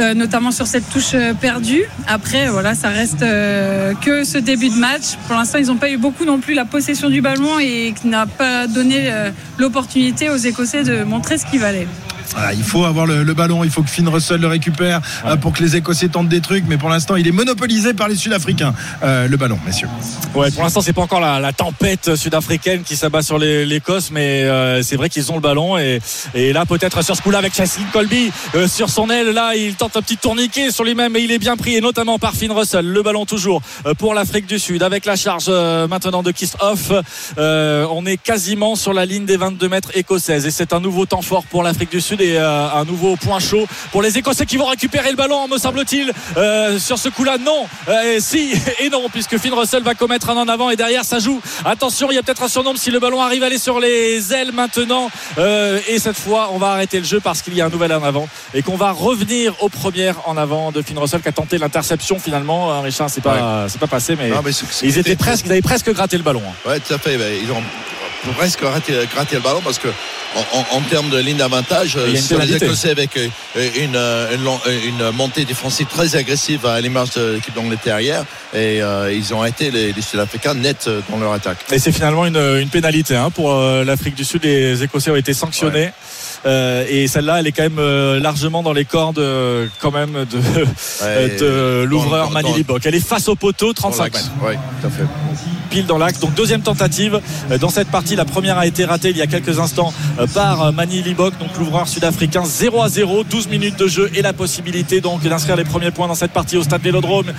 euh, 0.00 0.14
notamment 0.14 0.50
sur 0.50 0.66
cette 0.66 0.88
touche 0.90 1.12
euh, 1.14 1.34
perdue. 1.34 1.82
Après, 2.06 2.48
voilà, 2.48 2.74
ça 2.74 2.88
reste 2.88 3.20
que 3.20 4.24
ce 4.24 4.38
début 4.38 4.68
de 4.70 4.76
match. 4.76 5.16
Pour 5.26 5.36
l'instant, 5.36 5.58
ils 5.58 5.66
n'ont 5.66 5.76
pas 5.76 5.90
eu 5.90 5.96
beaucoup 5.98 6.24
non 6.24 6.38
plus 6.38 6.54
la 6.54 6.64
possession 6.64 7.08
du 7.10 7.20
ballon 7.20 7.58
et 7.60 7.94
qui 8.00 8.08
n'a 8.08 8.26
pas 8.26 8.66
donné 8.66 9.10
l'opportunité 9.58 10.30
aux 10.30 10.36
Écossais 10.36 10.82
de 10.82 11.04
montrer 11.04 11.38
ce 11.38 11.46
qu'ils 11.46 11.60
valaient. 11.60 11.86
Il 12.54 12.62
faut 12.62 12.84
avoir 12.84 13.06
le, 13.06 13.22
le 13.22 13.34
ballon, 13.34 13.64
il 13.64 13.70
faut 13.70 13.82
que 13.82 13.90
Finn 13.90 14.08
Russell 14.08 14.40
le 14.40 14.46
récupère 14.46 15.00
euh, 15.26 15.36
pour 15.36 15.52
que 15.52 15.62
les 15.62 15.76
Écossais 15.76 16.08
tentent 16.08 16.28
des 16.28 16.40
trucs, 16.40 16.64
mais 16.66 16.76
pour 16.76 16.88
l'instant, 16.88 17.16
il 17.16 17.26
est 17.26 17.32
monopolisé 17.32 17.94
par 17.94 18.08
les 18.08 18.16
Sud-Africains. 18.16 18.74
Euh, 19.02 19.28
le 19.28 19.36
ballon, 19.36 19.58
messieurs. 19.66 19.88
Ouais, 20.34 20.50
pour 20.50 20.62
l'instant, 20.62 20.80
c'est 20.80 20.92
pas 20.92 21.02
encore 21.02 21.20
la, 21.20 21.40
la 21.40 21.52
tempête 21.52 22.16
sud-africaine 22.16 22.82
qui 22.82 22.96
s'abat 22.96 23.22
sur 23.22 23.38
l'Écosse, 23.38 24.10
mais 24.10 24.42
euh, 24.44 24.82
c'est 24.82 24.96
vrai 24.96 25.08
qu'ils 25.08 25.30
ont 25.30 25.36
le 25.36 25.40
ballon 25.40 25.78
et, 25.78 26.00
et 26.34 26.52
là, 26.52 26.64
peut-être 26.66 27.02
sur 27.02 27.16
ce 27.16 27.22
coup-là, 27.22 27.38
avec 27.38 27.54
Chassin 27.54 27.82
Colby 27.92 28.32
euh, 28.54 28.66
sur 28.68 28.90
son 28.90 29.10
aile, 29.10 29.30
là, 29.30 29.54
il 29.54 29.74
tente 29.74 29.96
un 29.96 30.02
petit 30.02 30.16
tourniquet 30.16 30.70
sur 30.70 30.84
lui-même 30.84 31.16
et 31.16 31.20
il 31.20 31.30
est 31.30 31.38
bien 31.38 31.56
pris, 31.56 31.74
et 31.76 31.80
notamment 31.80 32.18
par 32.18 32.34
Finn 32.34 32.52
Russell. 32.52 32.86
Le 32.86 33.02
ballon 33.02 33.26
toujours 33.26 33.62
pour 33.98 34.14
l'Afrique 34.14 34.46
du 34.46 34.58
Sud, 34.58 34.82
avec 34.82 35.04
la 35.04 35.16
charge 35.16 35.48
maintenant 35.48 36.22
de 36.22 36.30
Kiss 36.30 36.56
Off. 36.60 36.90
Euh, 37.38 37.86
on 37.90 38.06
est 38.06 38.16
quasiment 38.16 38.76
sur 38.76 38.92
la 38.92 39.06
ligne 39.06 39.24
des 39.24 39.36
22 39.36 39.68
mètres 39.68 39.90
écossaises 39.94 40.46
et 40.46 40.50
c'est 40.50 40.72
un 40.72 40.80
nouveau 40.80 41.06
temps 41.06 41.22
fort 41.22 41.44
pour 41.44 41.62
l'Afrique 41.62 41.90
du 41.90 42.00
Sud 42.00 42.11
et 42.20 42.38
euh, 42.38 42.68
un 42.70 42.84
nouveau 42.84 43.16
point 43.16 43.38
chaud 43.38 43.66
pour 43.90 44.02
les 44.02 44.18
Écossais 44.18 44.46
qui 44.46 44.56
vont 44.56 44.66
récupérer 44.66 45.10
le 45.10 45.16
ballon, 45.16 45.48
me 45.48 45.58
semble-t-il. 45.58 46.12
Euh, 46.36 46.78
sur 46.78 46.98
ce 46.98 47.08
coup-là, 47.08 47.38
non. 47.38 47.66
Euh, 47.88 48.18
si 48.20 48.52
et 48.80 48.90
non, 48.90 49.08
puisque 49.10 49.38
Finn 49.38 49.52
Russell 49.54 49.82
va 49.82 49.94
commettre 49.94 50.30
un 50.30 50.36
en 50.36 50.48
avant 50.48 50.70
et 50.70 50.76
derrière 50.76 51.04
ça 51.04 51.18
joue. 51.18 51.40
Attention, 51.64 52.10
il 52.10 52.14
y 52.14 52.18
a 52.18 52.22
peut-être 52.22 52.42
un 52.42 52.48
surnombre 52.48 52.78
si 52.78 52.90
le 52.90 53.00
ballon 53.00 53.20
arrive 53.22 53.42
à 53.42 53.46
aller 53.46 53.58
sur 53.58 53.80
les 53.80 54.32
ailes 54.32 54.52
maintenant. 54.52 55.10
Et 55.38 55.98
cette 55.98 56.16
fois, 56.16 56.50
on 56.52 56.58
va 56.58 56.68
arrêter 56.68 56.98
le 56.98 57.04
jeu 57.04 57.20
parce 57.20 57.42
qu'il 57.42 57.54
y 57.54 57.60
a 57.60 57.66
un 57.66 57.70
nouvel 57.70 57.92
en 57.92 58.02
avant 58.02 58.28
et 58.54 58.62
qu'on 58.62 58.76
va 58.76 58.90
revenir 58.92 59.54
aux 59.62 59.68
premières 59.68 60.16
en 60.26 60.36
avant 60.36 60.72
de 60.72 60.82
Finn 60.82 60.98
Russell 60.98 61.22
qui 61.22 61.28
a 61.28 61.32
tenté 61.32 61.58
l'interception 61.58 62.18
finalement. 62.18 62.72
Hein, 62.72 62.80
Richard, 62.82 63.10
c'est 63.10 63.20
pas, 63.20 63.66
c'est 63.68 63.80
pas 63.80 63.86
passé, 63.86 64.16
mais, 64.16 64.28
Non, 64.28 64.42
ils 64.82 64.98
étaient 64.98 65.16
presque, 65.16 65.46
ils 65.46 65.52
avaient 65.52 65.62
presque 65.62 65.92
gratté 65.92 66.16
le 66.16 66.22
ballon. 66.22 66.42
hein. 66.46 66.68
Ouais, 66.68 66.80
tout 66.80 66.94
à 66.94 66.98
fait. 66.98 67.16
Ben, 67.16 67.32
ils 67.42 67.50
ont 67.50 67.62
presque 68.36 68.60
raté, 68.62 68.92
gratté 69.12 69.36
le 69.36 69.42
ballon 69.42 69.60
parce 69.62 69.78
que 69.78 69.88
en, 70.34 70.58
en- 70.58 70.78
en 70.78 70.80
termes 70.82 71.10
de 71.10 71.18
ligne 71.18 71.36
d'avantage, 71.36 71.98
sur 72.20 72.38
les. 72.38 72.56
Écossais 72.64 72.90
avec 72.90 73.16
euh, 73.16 73.28
une, 73.80 73.96
euh, 73.96 74.34
une, 74.34 74.88
une 74.88 75.10
montée 75.10 75.44
défensive 75.44 75.86
très 75.86 76.16
agressive 76.16 76.64
à 76.66 76.80
l'image 76.80 77.10
de 77.10 77.32
l'équipe 77.34 77.54
d'Angleterre 77.54 78.00
hier 78.00 78.24
et 78.54 78.80
euh, 78.82 79.12
ils 79.12 79.34
ont 79.34 79.44
été 79.44 79.70
les, 79.70 79.92
les 79.92 80.02
Sud-Africains 80.02 80.54
nets 80.54 80.84
euh, 80.86 81.00
dans 81.10 81.18
leur 81.18 81.32
attaque. 81.32 81.58
Et 81.72 81.78
c'est 81.78 81.92
finalement 81.92 82.24
une, 82.26 82.36
une 82.36 82.68
pénalité 82.68 83.16
hein, 83.16 83.30
pour 83.30 83.52
euh, 83.52 83.84
l'Afrique 83.84 84.14
du 84.14 84.24
Sud. 84.24 84.44
Les 84.44 84.82
Écossais 84.82 85.10
ont 85.10 85.16
été 85.16 85.34
sanctionnés. 85.34 85.90
Euh, 86.44 86.84
et 86.88 87.06
celle-là, 87.08 87.38
elle 87.40 87.46
est 87.46 87.52
quand 87.52 87.62
même 87.62 87.78
euh, 87.78 88.18
largement 88.18 88.62
dans 88.62 88.72
les 88.72 88.84
cordes 88.84 89.18
euh, 89.20 89.66
quand 89.80 89.92
même 89.92 90.12
de, 90.30 90.40
euh, 91.02 91.38
de 91.38 91.84
l'ouvreur 91.84 92.30
Manili 92.30 92.58
Libok. 92.58 92.84
Elle 92.84 92.94
est 92.96 93.06
face 93.06 93.28
au 93.28 93.36
poteau, 93.36 93.72
35 93.72 94.02
l'axe. 94.14 94.24
mètres. 94.24 94.30
Oui, 94.42 94.54
tout 94.80 94.86
à 94.86 94.90
fait. 94.90 95.02
Pile 95.72 95.86
dans 95.86 95.96
l'axe. 95.96 96.20
Donc 96.20 96.34
deuxième 96.34 96.60
tentative 96.60 97.18
euh, 97.50 97.56
dans 97.56 97.70
cette 97.70 97.88
partie. 97.88 98.14
La 98.14 98.26
première 98.26 98.58
a 98.58 98.66
été 98.66 98.84
ratée 98.84 99.08
il 99.08 99.16
y 99.16 99.22
a 99.22 99.26
quelques 99.26 99.58
instants 99.58 99.94
euh, 100.18 100.26
par 100.26 100.64
euh, 100.64 100.70
Mani 100.70 101.00
Libok, 101.00 101.38
donc 101.38 101.48
l'ouvreur 101.58 101.88
sud-africain. 101.88 102.44
0 102.44 102.82
à 102.82 102.90
0, 102.90 103.24
12 103.24 103.48
minutes 103.48 103.78
de 103.78 103.86
jeu 103.86 104.10
et 104.14 104.20
la 104.20 104.34
possibilité 104.34 105.00
donc 105.00 105.22
d'inscrire 105.22 105.56
les 105.56 105.64
premiers 105.64 105.90
points 105.90 106.08
dans 106.08 106.14
cette 106.14 106.32
partie 106.32 106.58
au 106.58 106.62
stade 106.62 106.82
Vélodrome. 106.82 107.32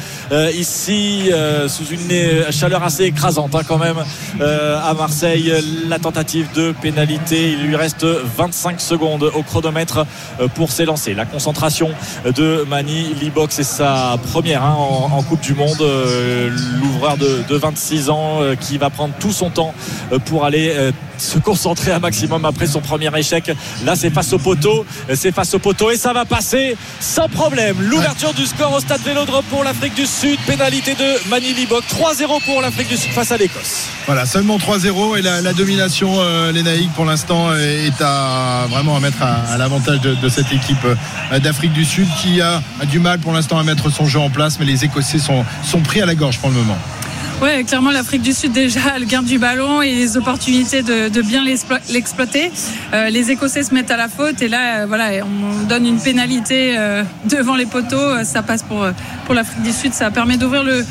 Ici, 0.57 1.29
sous 1.67 1.85
une 1.85 2.51
chaleur 2.51 2.83
assez 2.83 3.03
écrasante 3.03 3.53
hein, 3.53 3.61
quand 3.67 3.77
même 3.77 3.97
à 4.41 4.93
Marseille. 4.93 5.53
La 5.87 5.99
tentative 5.99 6.47
de 6.55 6.73
pénalité. 6.81 7.51
Il 7.51 7.67
lui 7.67 7.75
reste 7.75 8.05
25 8.05 8.81
secondes 8.81 9.29
au 9.35 9.43
chronomètre 9.43 10.05
pour 10.55 10.71
s'élancer. 10.71 11.13
La 11.13 11.25
concentration 11.25 11.89
de 12.25 12.65
Mani 12.67 13.13
Libok, 13.21 13.51
c'est 13.51 13.63
sa 13.63 14.17
première 14.31 14.63
hein, 14.63 14.75
en, 14.77 15.21
Coupe 15.23 15.41
du 15.41 15.53
Monde. 15.53 15.83
L'ouvreur 16.81 17.17
de 17.17 17.55
26 17.55 18.09
ans 18.09 18.22
euh, 18.41 18.55
qui 18.55 18.77
va 18.77 18.89
prendre 18.89 19.13
tout 19.19 19.31
son 19.31 19.49
temps 19.49 19.73
euh, 20.11 20.19
pour 20.19 20.45
aller 20.45 20.73
euh, 20.75 20.91
se 21.17 21.37
concentrer 21.37 21.91
un 21.91 21.99
maximum 21.99 22.45
après 22.45 22.67
son 22.67 22.81
premier 22.81 23.09
échec. 23.17 23.51
Là, 23.85 23.95
c'est 23.95 24.09
face 24.09 24.33
au 24.33 24.39
poteau. 24.39 24.85
C'est 25.13 25.31
face 25.31 25.53
au 25.53 25.59
poteau 25.59 25.91
et 25.91 25.97
ça 25.97 26.13
va 26.13 26.25
passer 26.25 26.75
sans 26.99 27.29
problème. 27.29 27.77
L'ouverture 27.79 28.33
du 28.33 28.45
score 28.45 28.73
au 28.73 28.79
stade 28.79 29.01
Vélodrome 29.01 29.45
pour 29.45 29.63
l'Afrique 29.63 29.95
du 29.95 30.05
Sud. 30.05 30.39
Pénalité 30.45 30.95
de 30.95 31.29
Mani 31.29 31.53
Libok. 31.53 31.83
3-0 31.83 32.43
pour 32.45 32.61
l'Afrique 32.61 32.89
du 32.89 32.97
Sud 32.97 33.11
face 33.11 33.31
à 33.31 33.37
l'Écosse. 33.37 33.87
Voilà, 34.05 34.25
seulement 34.25 34.57
3-0 34.57 35.17
et 35.17 35.21
la, 35.21 35.53
domination, 35.53 36.15
euh, 36.19 36.51
Naïcs, 36.51 36.91
pour 36.93 37.05
l'instant, 37.05 37.53
est 37.53 38.01
à 38.01 38.65
vraiment 38.69 38.95
à 38.95 38.99
mettre 38.99 39.21
à, 39.21 39.57
l'avantage 39.57 40.01
de, 40.01 40.29
cette 40.29 40.51
équipe 40.51 40.85
d'Afrique 41.41 41.73
du 41.73 41.85
Sud 41.85 42.07
qui 42.21 42.41
a, 42.41 42.61
du 42.89 42.99
mal 42.99 43.19
pour 43.19 43.33
l'instant 43.33 43.57
à 43.57 43.63
mettre 43.63 43.89
son 43.89 44.05
jeu 44.05 44.19
en 44.19 44.29
place, 44.29 44.59
mais 44.59 44.65
les 44.65 44.85
Écossais 44.85 45.19
sont 45.19 45.79
pris 45.83 46.01
à 46.01 46.05
la 46.05 46.15
gorge 46.15 46.39
pour 46.39 46.49
le 46.49 46.55
moment. 46.55 46.77
Ouais, 47.41 47.63
clairement, 47.65 47.91
l'Afrique 47.91 48.21
du 48.21 48.31
Sud, 48.31 48.53
déjà, 48.53 48.79
elle 48.95 49.05
garde 49.05 49.25
du 49.25 49.37
ballon 49.37 49.81
et 49.81 49.93
les 49.93 50.15
opportunités 50.15 50.81
de, 50.81 51.09
de 51.09 51.21
bien 51.21 51.43
l'explo- 51.43 51.75
l'exploiter. 51.91 52.49
Euh, 52.93 53.09
les 53.09 53.31
Écossais 53.31 53.63
se 53.63 53.73
mettent 53.73 53.91
à 53.91 53.97
la 53.97 54.07
faute 54.07 54.41
et 54.41 54.47
là, 54.47 54.77
euh, 54.81 54.85
voilà, 54.87 55.25
on 55.25 55.65
donne 55.67 55.85
une 55.85 55.99
pénalité 55.99 56.75
euh, 56.77 57.03
devant 57.29 57.55
les 57.57 57.65
poteaux. 57.65 57.97
Euh, 57.97 58.23
Ça 58.23 58.43
passe 58.43 58.63
pour, 58.63 58.83
euh, 58.83 58.91
pour 59.25 59.35
l'Afrique 59.35 59.61
du 59.61 59.73
Sud. 59.73 59.93
Ça 59.93 60.09
permet 60.09 60.37
d'ouvrir 60.37 60.63
le, 60.63 60.85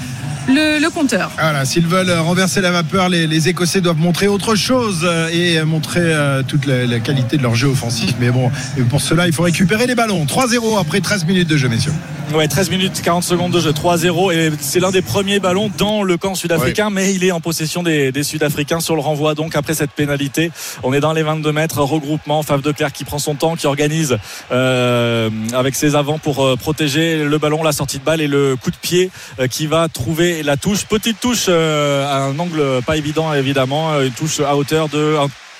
le, 0.48 0.80
le 0.80 0.90
compteur. 0.90 1.30
Voilà, 1.38 1.64
s'ils 1.64 1.86
veulent 1.86 2.10
euh, 2.10 2.20
renverser 2.20 2.60
la 2.60 2.70
vapeur, 2.70 3.08
les, 3.08 3.26
les 3.26 3.48
Écossais 3.48 3.80
doivent 3.80 3.98
montrer 3.98 4.28
autre 4.28 4.54
chose 4.54 5.00
euh, 5.04 5.28
et 5.32 5.58
euh, 5.58 5.64
montrer 5.64 6.00
euh, 6.02 6.42
toute 6.42 6.66
la, 6.66 6.86
la 6.86 6.98
qualité 7.00 7.36
de 7.36 7.42
leur 7.42 7.54
jeu 7.54 7.68
offensif. 7.68 8.14
Mais 8.20 8.30
bon, 8.30 8.50
pour 8.90 9.00
cela, 9.00 9.26
il 9.26 9.32
faut 9.32 9.44
récupérer 9.44 9.86
les 9.86 9.94
ballons. 9.94 10.24
3-0 10.24 10.80
après 10.80 11.00
13 11.00 11.24
minutes 11.26 11.48
de 11.48 11.56
jeu, 11.56 11.68
messieurs. 11.68 11.92
Ouais, 12.34 12.48
13 12.48 12.70
minutes 12.70 13.02
40 13.02 13.22
secondes 13.22 13.52
de 13.52 13.60
jeu, 13.60 13.72
3-0 13.72 14.32
et 14.32 14.50
c'est 14.58 14.80
l'un 14.80 14.90
des 14.90 15.02
premiers 15.02 15.38
ballons 15.38 15.70
dans 15.76 16.02
le 16.02 16.16
camp 16.16 16.34
sud-africain, 16.34 16.88
mais 16.88 17.12
il 17.12 17.24
est 17.24 17.32
en 17.32 17.40
possession 17.40 17.82
des, 17.82 18.10
des 18.10 18.22
Sud-Africains 18.22 18.80
sur 18.80 18.94
le 18.94 19.02
renvoi. 19.02 19.34
Donc 19.34 19.54
après 19.54 19.74
cette 19.74 19.90
pénalité, 19.90 20.50
on 20.82 20.94
est 20.94 21.00
dans 21.00 21.12
les 21.12 21.22
22 21.22 21.52
mètres, 21.52 21.82
regroupement, 21.82 22.42
Fave 22.42 22.62
de 22.62 22.72
Clerc 22.72 22.92
qui 22.92 23.04
prend 23.04 23.18
son 23.18 23.34
temps, 23.34 23.54
qui 23.54 23.66
organise 23.66 24.16
euh, 24.50 25.28
avec 25.52 25.74
ses 25.74 25.94
avants 25.94 26.18
pour 26.18 26.42
euh, 26.42 26.56
protéger 26.56 27.22
le 27.22 27.38
ballon, 27.38 27.62
la 27.62 27.72
sortie 27.72 27.98
de 27.98 28.04
balle 28.04 28.22
et 28.22 28.28
le 28.28 28.56
coup 28.56 28.70
de 28.70 28.76
pied 28.76 29.10
qui 29.50 29.66
va 29.66 29.88
trouver 29.88 30.31
la 30.42 30.56
touche. 30.56 30.84
Petite 30.86 31.20
touche 31.20 31.46
euh, 31.48 32.06
à 32.06 32.18
un 32.22 32.38
angle 32.38 32.80
pas 32.86 32.96
évident 32.96 33.32
évidemment, 33.34 34.00
une 34.00 34.12
touche 34.12 34.40
à 34.40 34.56
hauteur 34.56 34.88
de 34.88 35.16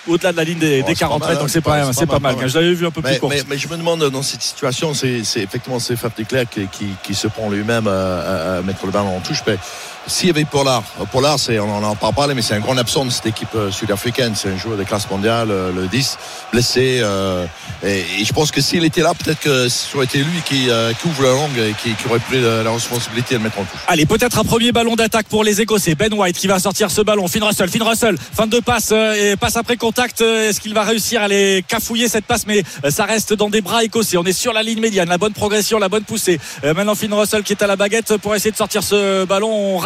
au-delà 0.09 0.33
de 0.33 0.37
la 0.37 0.45
ligne 0.45 0.59
des, 0.59 0.81
Oh, 0.83 0.87
des 0.87 0.95
c'est 0.95 1.01
40 1.01 1.21
pas 1.21 1.29
mètres, 1.29 1.41
donc 1.41 1.51
c'est 1.51 1.61
pas, 1.61 1.93
c'est 1.93 2.07
pas, 2.07 2.19
mal. 2.19 2.35
mal. 2.35 2.49
Je 2.49 2.59
l'avais 2.59 2.75
vu 2.75 2.87
un 2.87 2.91
peu 2.91 3.01
mais, 3.05 3.11
plus 3.13 3.21
court. 3.21 3.29
mais- 3.31 3.43
mais 3.49 3.57
je 3.57 3.69
me 3.69 3.77
demande 3.77 4.03
dans 4.11 4.23
cette 4.23 4.43
situation, 4.43 4.95
c'est 4.95 5.21
effectivement 5.37 5.79
c'est 5.79 5.95
Fab 5.95 6.11
de 6.19 6.25
Clerc 6.25 6.49
qui, 6.51 6.67
qui, 6.73 6.87
qui 7.05 7.15
se 7.15 7.29
prend 7.29 7.49
lui-même 7.51 7.87
à 7.87 8.63
mettre 8.63 8.85
le 8.87 8.91
ballon 8.93 9.17
en 9.17 9.21
touche. 9.21 9.43
Mais 9.47 9.59
s'il 10.07 10.29
y 10.29 10.31
avait 10.31 10.45
Pollard, 10.45 10.83
Pollard, 11.11 11.39
c'est, 11.39 11.59
on 11.59 11.71
en 11.71 11.93
a 11.93 11.95
pas 11.95 12.13
mais 12.35 12.43
c'est 12.43 12.55
un 12.55 12.61
grand 12.61 12.77
absent 12.77 13.05
de 13.05 13.11
cette 13.11 13.27
équipe 13.27 13.55
euh, 13.55 13.71
sud-africaine. 13.71 14.35
C'est 14.35 14.51
un 14.51 14.57
joueur 14.57 14.77
de 14.77 14.85
classe 14.85 15.09
mondiale, 15.11 15.51
euh, 15.51 15.73
le 15.73 15.87
10, 15.89 16.19
blessé. 16.53 17.01
euh, 17.03 17.47
et, 17.85 18.25
je 18.25 18.33
pense 18.33 18.51
que 18.51 18.61
s'il 18.61 18.85
était 18.85 19.03
là, 19.03 19.13
peut-être 19.15 19.41
que 19.41 19.69
ce 19.69 19.97
aurait 19.97 20.05
été 20.07 20.19
lui 20.19 20.41
qui, 20.45 20.71
euh, 20.71 20.93
ouvre 21.05 21.23
la 21.23 21.31
langue 21.31 21.59
et 21.59 21.75
qui, 21.83 21.95
aurait 22.09 22.21
pris 22.21 22.41
la, 22.41 22.71
responsabilité 22.71 23.35
de 23.35 23.39
le 23.39 23.45
mettre 23.45 23.59
en 23.59 23.65
touche. 23.65 23.81
Allez, 23.89 24.07
peut-être 24.07 24.39
un 24.39 24.45
premier 24.45 24.73
ballon 24.73 24.95
d'attaque 24.95 25.27
pour 25.27 25.43
les 25.45 25.61
Écossais. 25.61 25.95
Ben 25.95 26.13
White 26.13 26.39
qui 26.39 26.47
va 26.47 26.59
sortir 26.59 26.91
ce 26.91 27.01
ballon. 27.01 27.27
Finn 27.29 27.43
Russell, 27.43 27.69
Finn 27.69 27.83
Russell, 27.83 28.17
fin 28.19 28.47
de 28.47 28.61
passe 28.61 28.91
euh, 28.93 29.33
et 29.33 29.37
passe 29.37 29.57
après 29.57 29.77
contact. 29.77 30.21
Euh, 30.21 30.49
Est-ce 30.49 30.61
qu'il 30.61 30.75
va 30.75 30.85
réussir 30.85 31.23
à 31.23 31.29
les 31.29 31.65
cafouiller 31.67 32.09
cette 32.09 32.25
passe? 32.25 32.47
Mais 32.47 32.63
euh, 32.85 32.91
ça 32.91 33.05
reste 33.05 33.33
dans 33.35 33.51
des 33.51 33.61
bras 33.61 33.83
écossais. 33.83 34.17
On 34.17 34.25
est 34.25 34.33
sur 34.33 34.53
la 34.53 34.63
ligne 34.63 34.81
médiane, 34.81 35.09
la 35.09 35.19
bonne 35.19 35.33
progression, 35.33 35.79
la 35.79 35.89
bonne 35.89 36.05
poussée. 36.05 36.39
Euh, 36.65 36.75
Maintenant, 36.75 36.95
Finn 36.95 37.13
Russell 37.13 37.43
qui 37.43 37.53
est 37.53 37.63
à 37.63 37.67
la 37.67 37.77
baguette 37.77 38.17
pour 38.19 38.35
essayer 38.35 38.51
de 38.51 38.57
sortir 38.57 38.83
ce 38.83 39.25
ballon. 39.25 39.51
On 39.51 39.79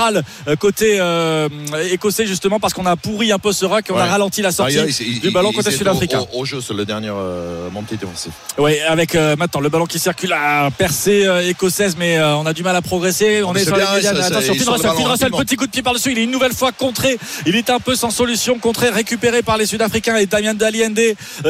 euh, 0.49 0.57
côté 0.57 0.97
euh, 1.01 1.49
écossais 1.91 2.27
justement 2.27 2.61
parce 2.61 2.73
qu'on 2.75 2.87
a 2.87 2.97
pourri 2.97 3.33
un 3.33 3.39
peu 3.39 3.53
ce 3.53 3.65
rock. 3.65 3.85
On 3.91 3.97
a 3.97 4.05
ralenti 4.07 4.43
la 4.43 4.51
sortie 4.53 4.79
Ah, 4.79 4.85
il- 4.87 5.07
il- 5.07 5.21
du 5.21 5.31
ballon 5.31 5.51
il- 5.51 5.57
côté 5.57 5.71
sud-africain. 5.71 6.25
Au, 6.33 6.45
jeu, 6.45 6.61
c'est 6.61 6.75
le 6.75 6.85
dernier 6.85 7.11
euh, 7.13 7.69
montée 7.71 7.97
défensive. 7.97 8.33
Oui, 8.59 8.79
avec 8.81 9.15
euh, 9.15 9.37
maintenant 9.37 9.61
le 9.61 9.69
ballon 9.69 9.87
qui 9.87 9.99
circule 9.99 10.33
à 10.33 10.71
percée 10.77 11.27
écossaise, 11.45 11.97
mais 11.99 12.21
on 12.21 12.47
a 12.47 12.53
du 12.53 12.63
mal 12.63 12.77
à 12.77 12.83
progresser. 12.83 13.43
On 13.43 13.55
est 13.55 13.65
sur 13.65 13.77
bien, 13.77 13.87
ça, 14.01 14.15
ça, 14.15 14.27
Attention, 14.27 14.55
Russell, 14.73 15.07
Russell, 15.07 15.31
petit 15.33 15.57
coup 15.57 15.67
de 15.67 15.71
pied 15.71 15.83
par-dessus. 15.83 16.13
Il 16.13 16.19
est 16.19 16.25
une 16.25 16.31
nouvelle 16.31 16.53
fois 16.55 16.73
contré. 16.73 17.19
Il 17.47 17.57
est 17.57 17.71
un 17.71 17.81
peu 17.81 17.95
sans 17.95 18.11
solution, 18.11 18.59
contré, 18.59 18.91
récupéré 18.91 19.43
par 19.43 19.57
les 19.57 19.67
Sud-Africains 19.67 20.17
et 20.17 20.27
Damien 20.27 20.55
Daliende 20.55 21.01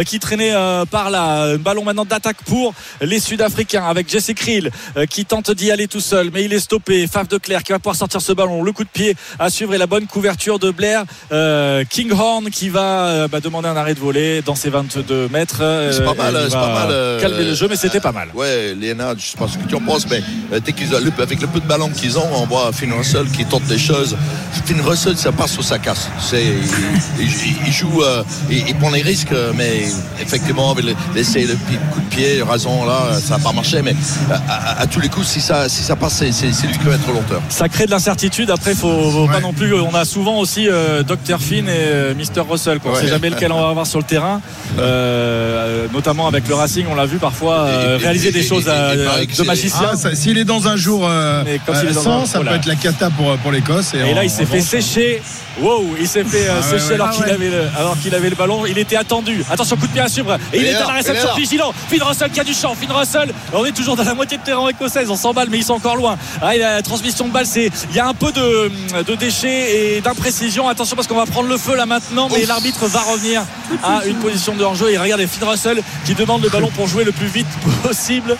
qui 0.06 0.18
traînait 0.18 0.52
par 0.90 1.10
là. 1.10 1.56
Ballon 1.58 1.84
maintenant 1.84 2.04
d'attaque 2.04 2.42
pour 2.44 2.74
les 3.00 3.20
Sud-Africains 3.20 3.84
avec 3.86 4.08
Jesse 4.08 4.32
Krill 4.34 4.70
qui 5.10 5.24
tente 5.24 5.50
d'y 5.50 5.70
aller 5.70 5.88
tout 5.88 6.00
seul, 6.00 6.30
mais 6.32 6.44
il 6.44 6.52
est 6.52 6.60
stoppé. 6.60 7.06
Faf 7.06 7.28
de 7.28 7.38
Clerc 7.38 7.62
qui 7.62 7.72
va 7.72 7.78
pouvoir 7.78 7.96
sortir 7.96 8.20
ce 8.20 8.32
ballon. 8.32 8.45
Le 8.46 8.72
coup 8.72 8.84
de 8.84 8.88
pied 8.88 9.16
à 9.38 9.50
suivre 9.50 9.74
et 9.74 9.78
la 9.78 9.86
bonne 9.86 10.06
couverture 10.06 10.58
de 10.58 10.70
Blair 10.70 11.04
euh, 11.32 11.84
Kinghorn 11.88 12.50
qui 12.50 12.68
va 12.68 13.06
euh, 13.06 13.28
bah, 13.28 13.40
demander 13.40 13.68
un 13.68 13.76
arrêt 13.76 13.94
de 13.94 14.00
volée 14.00 14.42
dans 14.42 14.54
ses 14.54 14.70
22 14.70 15.28
mètres. 15.28 15.58
Euh, 15.60 15.92
C'est 15.92 16.04
pas 16.04 16.14
mal, 16.14 16.34
il 16.44 16.50
c'est 16.50 16.56
va 16.56 16.60
pas 16.66 16.86
mal. 16.86 17.20
Calmer 17.20 17.44
le 17.44 17.54
jeu, 17.54 17.66
mais 17.68 17.76
c'était 17.76 18.00
pas 18.00 18.12
mal. 18.12 18.28
Ouais, 18.34 18.74
Léonard, 18.78 19.14
je 19.18 19.26
sais 19.26 19.36
pas 19.36 19.48
ce 19.48 19.58
que 19.58 19.68
tu 19.68 19.74
en 19.74 19.80
penses, 19.80 20.06
mais 20.10 20.22
dès 20.60 20.72
qu'ils 20.72 20.94
ont- 20.94 20.98
avec 21.18 21.40
le 21.40 21.46
peu 21.48 21.60
de 21.60 21.66
ballon 21.66 21.88
qu'ils 21.90 22.18
ont, 22.18 22.28
on 22.34 22.46
voit 22.46 22.70
Finn 22.72 22.92
Russell 22.92 23.26
qui 23.30 23.44
tente 23.44 23.64
des 23.64 23.78
choses. 23.78 24.16
Finn 24.64 24.80
Russell, 24.80 25.16
ça 25.16 25.32
passe 25.32 25.56
ou 25.58 25.62
ça 25.62 25.78
casse. 25.78 26.08
C'est, 26.20 26.42
il, 27.18 27.26
il- 27.66 27.72
joue, 27.72 28.02
il, 28.50 28.68
il 28.68 28.74
prend 28.76 28.90
les 28.90 29.02
risques, 29.02 29.34
mais 29.56 29.84
effectivement, 30.20 30.70
avec 30.70 30.84
le- 30.84 30.94
l'essai, 31.14 31.42
le 31.42 31.54
pi- 31.54 31.78
coup 31.92 32.00
de 32.00 32.06
pied, 32.14 32.42
raison, 32.42 32.84
là, 32.84 33.18
ça 33.20 33.36
n'a 33.36 33.42
pas 33.42 33.52
marché, 33.52 33.82
mais 33.82 33.94
à, 34.30 34.52
à- 34.52 34.80
à 34.82 34.86
tous 34.86 35.00
les 35.00 35.08
coups, 35.08 35.26
si 35.26 35.40
ça, 35.40 35.68
si 35.68 35.82
ça 35.82 35.96
passe, 35.96 36.14
c'est, 36.18 36.32
c'est- 36.32 36.52
c'est 36.52 36.66
lui 36.66 36.76
qui 36.78 36.84
va 36.84 36.94
être 36.94 37.06
l'auteur. 37.08 37.40
Ça 37.48 37.68
crée 37.68 37.86
de 37.86 37.90
l'incertitude 37.90 38.26
d'habitude. 38.44 38.50
Après, 38.50 38.74
faut, 38.74 39.10
faut 39.10 39.26
pas 39.26 39.40
non 39.40 39.52
plus. 39.52 39.72
On 39.74 39.94
a 39.94 40.04
souvent 40.04 40.38
aussi 40.38 40.68
euh, 40.68 41.02
Dr 41.02 41.38
Finn 41.40 41.68
et 41.68 41.72
euh, 41.72 42.14
Mr 42.14 42.42
Russell. 42.48 42.78
Quoi. 42.80 42.92
On 42.92 42.94
Ouais. 42.94 43.00
sait 43.02 43.08
jamais 43.08 43.30
lequel 43.30 43.52
on 43.52 43.60
va 43.60 43.68
avoir 43.68 43.86
sur 43.86 43.98
le 43.98 44.04
terrain. 44.04 44.40
Euh, 44.78 45.86
notamment 45.92 46.26
avec 46.26 46.48
le 46.48 46.54
Racing, 46.54 46.86
on 46.90 46.94
l'a 46.94 47.06
vu 47.06 47.18
parfois 47.18 47.60
euh, 47.60 47.98
Et- 47.98 48.02
réaliser 48.02 48.28
et- 48.28 48.32
des 48.32 48.40
et- 48.40 48.48
choses 48.48 48.64
de 48.64 49.42
magicien. 49.44 49.90
Ah, 49.92 50.14
S'il 50.14 50.38
est 50.38 50.44
dans 50.44 50.68
un 50.68 50.76
jour 50.76 51.06
euh, 51.08 51.42
Mais 51.44 51.60
quand 51.64 51.72
il 51.82 51.88
est 51.88 51.90
euh, 51.90 51.94
dans 51.94 52.02
sans, 52.02 52.22
un- 52.22 52.26
ça 52.26 52.38
voilà. 52.38 52.52
peut 52.52 52.56
être 52.58 52.66
la 52.66 52.74
cata 52.76 53.10
pour, 53.10 53.36
pour 53.38 53.52
l'Écosse. 53.52 53.92
Et 53.94 54.14
là, 54.14 54.24
il 54.24 54.30
s'est 54.30 54.44
fait 54.46 54.58
revanche, 54.58 54.68
sécher. 54.70 55.22
Wow, 55.60 55.96
il 55.98 56.06
s'est 56.06 56.24
fait 56.24 56.48
euh, 56.48 56.52
Ah 56.58 56.62
sécher 56.62 56.94
alors 56.94 57.08
Ah 57.10 57.14
qu'il 57.14 57.24
ouais. 57.24 57.30
avait 57.32 57.48
le, 57.48 57.62
alors 57.78 57.96
qu'il 57.98 58.14
avait 58.14 58.28
le 58.28 58.36
ballon. 58.36 58.66
Il 58.66 58.76
était 58.78 58.96
attendu. 58.96 59.42
Attention, 59.50 59.76
coup 59.76 59.86
de 59.86 59.92
pied 59.92 60.02
à 60.02 60.08
suivre. 60.08 60.36
Et, 60.52 60.58
il 60.58 60.66
est 60.66 60.74
à 60.74 60.80
la 60.80 60.86
réception 60.94 61.34
vigilant. 61.34 61.72
Finn 61.88 62.02
Russell 62.02 62.30
qui 62.30 62.40
a 62.40 62.44
du 62.44 62.52
champ. 62.52 62.74
Finn 62.74 62.90
Russell. 62.92 63.32
On 63.54 63.64
est 63.64 63.72
toujours 63.72 63.96
dans 63.96 64.04
la 64.04 64.14
moitié 64.14 64.36
de 64.36 64.42
terrain 64.42 64.68
écossaise. 64.68 65.08
On 65.10 65.16
s'emballe, 65.16 65.48
mais 65.50 65.58
ils 65.58 65.64
sont 65.64 65.72
encore 65.74 65.96
loin. 65.96 66.16
Ah, 66.42 66.54
la 66.56 66.82
transmission 66.82 67.26
de 67.28 67.32
balle. 67.32 67.46
C'est, 67.46 67.70
il 67.90 67.96
y 67.96 68.00
a 68.00 68.06
un 68.06 68.12
peu 68.14 68.25
de, 68.32 68.70
de 69.02 69.14
déchets 69.14 69.96
et 69.96 70.00
d'imprécision. 70.00 70.68
Attention 70.68 70.96
parce 70.96 71.08
qu'on 71.08 71.16
va 71.16 71.26
prendre 71.26 71.48
le 71.48 71.56
feu 71.56 71.76
là 71.76 71.86
maintenant. 71.86 72.28
Mais 72.32 72.44
l'arbitre 72.46 72.86
va 72.86 73.00
revenir 73.02 73.42
à 73.82 74.04
une 74.06 74.16
position 74.16 74.54
de 74.54 74.62
hors-jeu. 74.64 74.90
Et 74.90 74.98
regardez 74.98 75.26
Finn 75.26 75.48
Russell 75.48 75.82
qui 76.04 76.14
demande 76.14 76.42
le 76.42 76.48
ballon 76.48 76.70
pour 76.74 76.86
jouer 76.88 77.04
le 77.04 77.12
plus 77.12 77.26
vite 77.28 77.46
possible. 77.82 78.36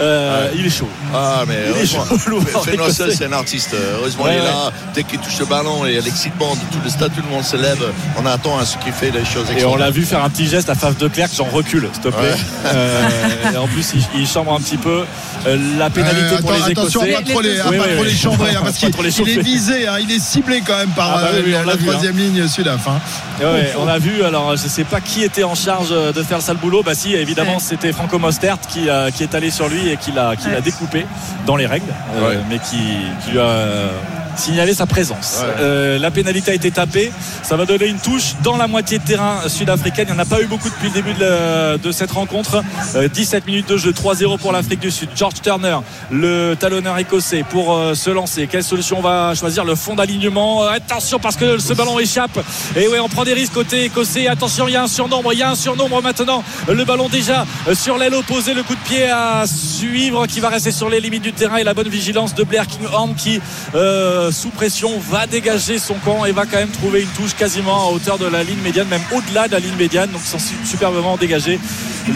Euh, 0.00 0.50
Il 0.54 0.66
est 0.66 0.70
chaud. 0.70 0.88
Ah, 1.14 1.44
mais 1.46 1.54
Il 1.54 1.70
est 1.70 1.94
heureusement. 1.96 2.04
chaud, 2.06 2.40
Finn. 2.64 2.80
Russell, 2.80 3.12
c'est 3.16 3.26
un 3.26 3.32
artiste. 3.32 3.74
Heureusement, 3.98 4.24
Ouais, 4.24 4.34
il 4.34 4.38
est 4.38 4.40
ouais. 4.40 4.46
là. 4.46 4.72
Dès 4.94 5.04
qu'il 5.04 5.18
touche 5.18 5.38
le 5.38 5.46
ballon, 5.46 5.86
et 5.86 5.90
il 5.90 5.94
y 5.94 5.98
a 5.98 6.02
l'excitement 6.02 6.54
de 6.54 6.60
tout 6.72 6.80
le 6.82 6.90
stade, 6.90 7.12
tout 7.14 7.22
le 7.22 7.28
monde 7.34 7.44
se 7.44 7.56
lève. 7.56 7.82
On 8.18 8.26
attend 8.26 8.58
à 8.58 8.64
ce 8.64 8.76
qu'il 8.78 8.92
fait 8.92 9.10
des 9.10 9.24
choses 9.24 9.46
Et 9.56 9.64
on 9.64 9.76
l'a 9.76 9.90
vu 9.90 10.04
faire 10.04 10.22
un 10.24 10.30
petit 10.30 10.46
geste 10.46 10.68
à 10.70 10.74
Fave 10.74 10.96
de 10.96 11.08
Clerc, 11.08 11.28
j'en 11.36 11.44
recule, 11.44 11.88
s'il 11.92 12.02
te 12.02 12.08
plaît. 12.08 12.20
Ouais. 12.30 12.36
Euh, 12.66 13.08
et 13.54 13.56
en 13.56 13.66
plus, 13.66 13.86
il, 13.94 14.20
il 14.20 14.26
chambre 14.26 14.52
un 14.54 14.60
petit 14.60 14.76
peu 14.76 15.04
euh, 15.46 15.56
la 15.78 15.90
pénalité 15.90 16.34
Euh, 16.34 16.38
pour 16.40 16.52
les 16.52 16.62
attention 16.62 17.02
Écossais. 17.02 17.14
à 17.14 17.20
pas 17.22 17.30
trop 17.30 17.40
les, 17.40 17.50
Oui, 17.50 17.56
pas 17.58 17.68
oui, 17.70 17.78
trop 17.78 18.02
oui. 18.02 18.08
les 18.08 18.14
chambrer, 18.16 18.50
hein, 18.54 18.60
parce 18.62 18.76
qu'il 18.76 18.88
les 19.02 19.10
il 19.32 19.38
est 19.38 19.42
visé, 19.54 19.86
hein, 19.88 19.96
il 20.00 20.10
est 20.10 20.18
ciblé 20.18 20.62
quand 20.66 20.76
même 20.76 20.90
par 20.90 21.16
Ah 21.16 21.20
bah 21.22 21.28
euh, 21.34 21.42
oui, 21.44 21.52
la 21.52 21.76
vu, 21.76 21.84
troisième 21.86 22.16
ligne 22.16 22.46
sud-af. 22.48 22.86
hein. 22.88 23.00
Ouais, 23.40 23.72
on 23.78 23.88
a 23.88 23.98
vu, 23.98 24.22
alors 24.22 24.52
je 24.56 24.68
sais 24.68 24.84
pas 24.84 25.00
qui 25.00 25.22
était 25.22 25.44
en 25.44 25.54
charge 25.54 25.90
de 25.90 26.22
faire 26.22 26.38
le 26.38 26.42
sale 26.42 26.56
boulot. 26.58 26.82
Bah 26.82 26.94
si, 26.94 27.14
évidemment, 27.14 27.54
Ouais. 27.54 27.60
c'était 27.60 27.92
Franco 27.92 28.18
Mostert 28.18 28.58
qui, 28.68 28.88
a- 28.90 29.10
qui 29.10 29.22
est 29.22 29.34
allé 29.34 29.50
sur 29.50 29.68
lui 29.68 29.88
et 29.88 29.96
qui 29.96 30.12
l'a 30.12 30.36
qui 30.36 30.48
l'a 30.48 30.56
Ouais. 30.56 30.60
découpé 30.62 31.06
dans 31.46 31.56
les 31.56 31.66
règles, 31.66 31.92
euh, 32.16 32.28
Ouais. 32.30 32.38
mais 32.48 32.58
qui, 32.58 32.76
qui 33.24 33.30
lui 33.32 33.38
a 33.40 33.90
euh, 34.32 34.36
signalé 34.36 34.74
sa 34.74 34.86
présence. 34.86 35.38
Ouais. 35.40 35.54
Euh, 35.60 35.98
la 35.98 36.10
pénalité 36.10 36.50
a 36.50 36.54
été 36.54 36.70
tapée. 36.70 37.10
Ça 37.42 37.56
va 37.56 37.64
donner 37.66 37.86
une 37.86 37.98
touche 37.98 38.34
dans 38.42 38.56
la 38.56 38.66
moitié 38.66 38.98
de 38.98 39.04
terrain 39.04 39.48
sud-africaine. 39.48 40.06
Il 40.08 40.14
n'y 40.14 40.18
en 40.18 40.22
a 40.22 40.26
pas 40.26 40.40
eu 40.40 40.46
beaucoup 40.46 40.68
depuis 40.68 40.88
le 40.88 40.94
début 40.94 41.14
de, 41.14 41.20
la- 41.20 41.78
de 41.78 41.92
cette 41.92 42.10
rencontre. 42.12 42.62
Euh, 42.96 43.08
17 43.08 43.46
minutes 43.46 43.68
de 43.68 43.76
jeu, 43.76 43.92
3-0 43.92 44.38
pour 44.38 44.52
l'Afrique 44.52 44.80
du 44.80 44.90
Sud. 44.90 45.08
George 45.16 45.34
Turner, 45.42 45.78
le 46.10 46.54
talonneur 46.58 46.98
écossais, 46.98 47.44
pour 47.48 47.74
euh, 47.74 47.94
se 47.94 48.10
lancer. 48.10 48.46
Quelle 48.46 48.64
solution 48.64 48.98
on 48.98 49.02
va 49.02 49.34
choisir? 49.34 49.64
Le 49.64 49.74
fond 49.74 49.94
d'alignement. 49.94 50.64
Euh, 50.64 50.68
attention 50.70 51.18
parce 51.18 51.36
que 51.36 51.58
ce 51.58 51.72
ballon 51.74 51.98
échappe. 51.98 52.38
Et 52.76 52.88
oui, 52.88 52.98
on 53.00 53.08
prend 53.08 53.24
des 53.24 53.32
risques 53.34 53.52
côté 53.54 53.84
écossais. 53.84 54.26
Attention, 54.28 54.68
il 54.68 54.72
y 54.72 54.76
a 54.76 54.82
un 54.82 54.88
surnombre. 54.88 55.32
Il 55.32 55.38
y 55.38 55.42
a 55.42 55.50
un 55.50 55.54
surnombre 55.54 56.02
maintenant. 56.02 56.42
Le 56.68 56.84
ballon 56.84 57.08
déjà 57.08 57.44
euh, 57.68 57.74
sur 57.74 57.96
l'aile 57.98 58.14
opposée. 58.14 58.54
Le 58.54 58.62
coup 58.62 58.74
de 58.74 58.80
pied 58.80 59.08
à 59.08 59.44
suivre 59.46 60.26
qui 60.26 60.40
va 60.40 60.48
rester 60.48 60.70
sur 60.72 60.88
les 60.88 61.00
limites 61.00 61.22
du 61.22 61.32
terrain 61.32 61.56
et 61.56 61.64
la 61.64 61.74
bonne 61.74 61.88
vigilance 61.88 62.34
de 62.34 62.44
Blair 62.44 62.66
Kinghorn 62.66 63.14
qui, 63.14 63.40
euh, 63.74 64.29
sous 64.30 64.48
pression, 64.50 64.90
va 65.10 65.26
dégager 65.26 65.78
son 65.78 65.94
camp 65.94 66.24
et 66.24 66.32
va 66.32 66.44
quand 66.46 66.56
même 66.58 66.68
trouver 66.70 67.02
une 67.02 67.08
touche 67.08 67.34
quasiment 67.34 67.88
à 67.88 67.92
hauteur 67.92 68.18
de 68.18 68.26
la 68.26 68.42
ligne 68.42 68.60
médiane, 68.62 68.88
même 68.88 69.02
au-delà 69.14 69.46
de 69.48 69.52
la 69.52 69.58
ligne 69.60 69.76
médiane. 69.76 70.10
Donc, 70.10 70.20
ils 70.24 70.28
sont 70.28 70.38
su- 70.38 70.54
superbement 70.64 71.16
dégagés 71.16 71.58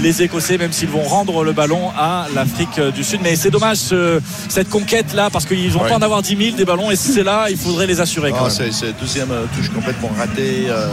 les 0.02 0.22
Écossais, 0.22 0.58
même 0.58 0.72
s'ils 0.72 0.88
vont 0.88 1.02
rendre 1.02 1.44
le 1.44 1.52
ballon 1.52 1.90
à 1.96 2.26
l'Afrique 2.34 2.80
du 2.94 3.04
Sud. 3.04 3.20
Mais 3.22 3.36
c'est 3.36 3.50
dommage 3.50 3.76
ce- 3.78 4.20
cette 4.48 4.68
conquête 4.70 5.12
là 5.14 5.30
parce 5.30 5.44
qu'ils 5.44 5.70
vont 5.70 5.82
Ouais. 5.82 5.88
pas 5.88 5.96
en 5.96 6.02
avoir 6.02 6.22
10 6.22 6.36
000 6.36 6.56
des 6.56 6.64
ballons 6.64 6.90
et 6.90 6.96
c'est 6.96 7.22
là, 7.22 7.46
il 7.50 7.56
faudrait 7.56 7.86
les 7.86 8.00
assurer. 8.00 8.30
Quand 8.30 8.46
Ah, 8.48 8.62
même. 8.62 8.72
c'est 8.72 8.98
deuxième 9.00 9.30
euh, 9.30 9.44
touche 9.56 9.68
complètement 9.70 10.10
ratée. 10.18 10.66
euh, 10.68 10.88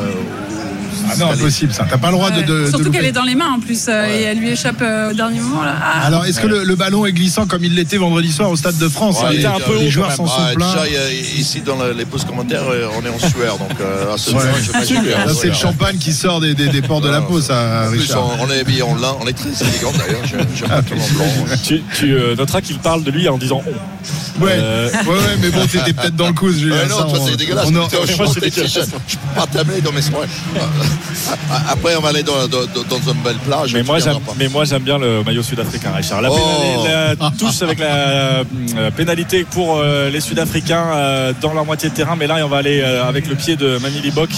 Ah 1.11 1.15
non, 1.17 1.31
impossible 1.31 1.73
ça. 1.73 1.85
T'as 1.89 1.97
pas 1.97 2.07
le 2.07 2.13
droit 2.13 2.29
de, 2.31 2.37
Ouais. 2.37 2.43
de- 2.43 2.61
de 2.65 2.69
Surtout 2.69 2.91
qu'elle 2.91 3.05
est 3.05 3.11
dans 3.11 3.23
les 3.23 3.35
mains 3.35 3.51
en 3.55 3.59
plus 3.59 3.87
euh, 3.87 4.07
et 4.07 4.21
elle 4.23 4.39
lui 4.39 4.49
échappe 4.49 4.81
euh, 4.81 5.11
au 5.11 5.13
dernier 5.13 5.39
moment. 5.39 5.63
Là. 5.63 5.75
Ah. 5.81 6.05
Alors, 6.05 6.25
est-ce 6.25 6.39
que 6.39 6.47
le, 6.47 6.63
le 6.63 6.75
ballon 6.75 7.05
est 7.05 7.11
glissant 7.13 7.45
comme 7.47 7.63
il 7.63 7.75
l'était 7.75 7.97
vendredi 7.97 8.31
soir 8.31 8.49
au 8.49 8.55
Stade 8.55 8.77
de 8.77 8.87
France 8.89 9.21
Ouais, 9.21 9.29
Les, 9.31 9.35
il 9.35 9.39
était 9.39 9.47
un 9.47 9.59
peu 9.59 9.77
les 9.77 9.89
joueurs 9.89 10.11
s'en 10.11 10.25
sont 10.27 10.33
Ah, 10.39 10.81
a- 10.81 11.11
ici 11.37 11.61
dans 11.61 11.77
les 11.95 12.05
pauses 12.05 12.25
commentaires, 12.25 12.63
euh, 12.69 12.87
on 12.97 13.05
est 13.05 13.09
en 13.09 13.19
sueur. 13.19 13.57
Donc, 13.57 13.71
à 13.71 14.17
ce 14.17 14.31
je 14.31 14.35
hein, 14.37 15.33
c'est 15.39 15.47
le 15.47 15.53
champagne 15.53 15.97
qui 15.97 16.13
sort 16.13 16.39
des, 16.41 16.53
des, 16.53 16.67
des 16.69 16.81
ports 16.81 17.01
de 17.01 17.09
la 17.09 17.19
Non, 17.19 17.25
peau, 17.27 17.41
ça, 17.41 17.85
En 17.87 17.89
plus, 17.91 18.01
Richard. 18.01 18.25
on, 18.39 18.45
on 18.47 18.51
est 18.51 18.59
habillé 18.59 18.81
en 18.83 18.95
lin, 18.95 19.15
on 19.21 19.27
est 19.27 19.33
très 19.33 19.49
élégant 19.49 19.91
d'ailleurs. 19.97 20.21
Blanc. 20.61 21.25
Tu, 21.63 21.81
tu, 21.97 22.15
noteras 22.37 22.61
qu'il 22.61 22.77
parle 22.79 23.03
de 23.03 23.11
lui 23.11 23.27
en 23.27 23.37
disant 23.37 23.61
on. 23.65 24.43
Ouais. 24.43 24.51
Euh, 24.53 24.89
ouais, 24.89 25.09
ouais, 25.09 25.37
mais 25.41 25.49
bon, 25.49 25.65
t'étais 25.67 25.93
peut-être 25.93 26.15
dans 26.15 26.27
le 26.27 26.33
coup, 26.33 26.51
Julien. 26.51 26.75
Ouais, 26.77 26.87
non, 26.87 26.97
ça, 26.97 27.03
toi, 27.03 27.17
on- 27.19 27.27
c'est 27.27 27.35
dégueulasse. 27.37 27.67
je 27.67 29.15
peux 29.17 29.39
pas 29.39 29.47
t'amener 29.47 29.81
dans 29.81 29.91
mes 29.91 30.01
soirées. 30.01 30.27
Après, 31.69 31.95
on 31.95 32.01
va 32.01 32.09
aller 32.09 32.23
dans, 32.23 32.47
dans, 32.47 32.65
dans 32.89 33.11
une 33.11 33.21
belle 33.23 33.37
plage. 33.45 33.73
Mais 33.73 33.83
moi, 33.83 33.99
j'aime, 33.99 34.19
pas. 34.19 34.33
mais 34.37 34.47
moi 34.47 34.65
j'aime 34.65 34.81
bien 34.83 34.97
le 34.97 35.23
maillot 35.23 35.43
sud-africain, 35.43 35.91
Richard. 35.95 36.21
La, 36.21 36.29
Oh. 36.31 36.85
la 36.87 37.15
touche 37.37 37.61
avec 37.61 37.79
la 37.79 37.85
euh, 37.87 38.43
pénalité 38.95 39.43
pour 39.49 39.77
euh, 39.79 40.09
les 40.09 40.21
Sud-Africains 40.21 40.85
euh, 40.93 41.33
dans 41.41 41.53
leur 41.53 41.65
moitié 41.65 41.89
de 41.89 41.93
terrain. 41.95 42.15
Mais 42.17 42.27
là, 42.27 42.37
on 42.45 42.47
va 42.47 42.57
aller 42.57 42.81
euh, 42.81 43.07
avec 43.07 43.27
le 43.27 43.35
pied 43.35 43.55
de 43.55 43.77
Mamie 43.79 44.11
Bock 44.11 44.29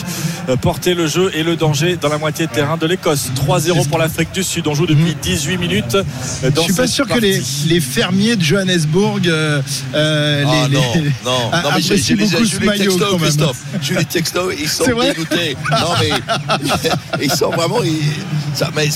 porter 0.61 0.93
le 0.93 1.07
jeu 1.07 1.31
et 1.35 1.43
le 1.43 1.55
danger 1.55 1.95
dans 1.99 2.09
la 2.09 2.17
moitié 2.17 2.47
de 2.47 2.51
terrain 2.51 2.77
de 2.77 2.85
l'Écosse. 2.85 3.29
3-0 3.47 3.87
pour 3.87 3.97
l'Afrique 3.97 4.31
du 4.33 4.43
Sud. 4.43 4.67
On 4.67 4.73
joue 4.75 4.85
depuis 4.85 5.15
18 5.21 5.57
minutes. 5.57 5.95
euh, 5.95 6.03
Je 6.43 6.49
Dans 6.49 6.63
suis 6.63 6.73
pas 6.73 6.87
sûr 6.87 7.07
que 7.07 7.19
les, 7.19 7.79
fermiers 7.79 8.35
de 8.35 8.41
Johannesburg 8.43 9.21
Ah 9.29 9.61
les, 9.93 10.43
non, 10.43 10.81
les- 10.95 11.01
non, 11.25 11.51
non, 11.51 11.69
mais 11.75 11.81
j'ai 11.81 11.97
j'ai 11.97 12.17
j'ai 12.17 12.27
ce 12.27 12.59
les 12.59 12.67
textos. 12.77 13.21
Christophe. 13.21 13.57
J'ai 13.81 13.95
les 13.95 14.05
textos, 14.05 14.53
ils 14.59 14.67
sont 14.69 14.85
dégoûtés. 14.85 15.55
Non, 15.71 15.87
mais 16.01 16.09
ils 17.21 17.31
sont 17.31 17.49
vraiment. 17.49 17.83
ils- 17.83 18.01
ça, 18.55 18.69
mais 18.75 18.87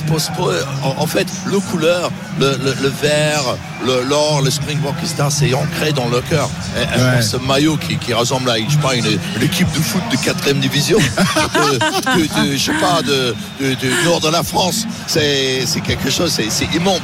en, 0.84 1.01
en 1.01 1.08
fait, 1.08 1.26
le 1.47 1.60
couleur, 1.60 2.12
le, 2.39 2.51
le, 2.64 2.76
le 2.80 2.89
vert, 3.01 3.41
le- 3.86 4.03
l'or, 4.08 4.41
le 4.43 4.51
Springbok, 4.51 4.93
etc., 5.01 5.24
c'est 5.30 5.51
ancré 5.55 5.91
dans 5.93 6.08
le 6.10 6.22
cœur. 6.22 6.47
Et, 6.78 6.82
et 6.84 7.01
Ouais. 7.01 7.22
Ce 7.24 7.38
maillot 7.38 7.76
qui, 7.78 7.97
qui 7.97 8.14
ressemble 8.14 8.51
à 8.51 8.58
je 8.60 8.70
sais 8.76 8.78
pas, 8.78 8.93
une, 8.93 9.05
une 9.08 9.41
équipe 9.43 9.72
de 9.72 9.80
foot 9.80 10.01
de 10.12 10.18
4 10.18 10.53
division, 10.60 10.99
de, 11.55 11.80
de- 11.80 12.49
de- 12.51 12.55
je 12.55 12.64
sais 12.66 12.72
pas, 12.74 13.01
du 13.01 14.03
nord 14.05 14.20
de 14.20 14.30
la 14.30 14.43
France, 14.43 14.86
c'est 15.08 15.66
quelque 15.84 16.12
chose, 16.12 16.32
c'est 16.49 16.76
immonde. 16.76 17.01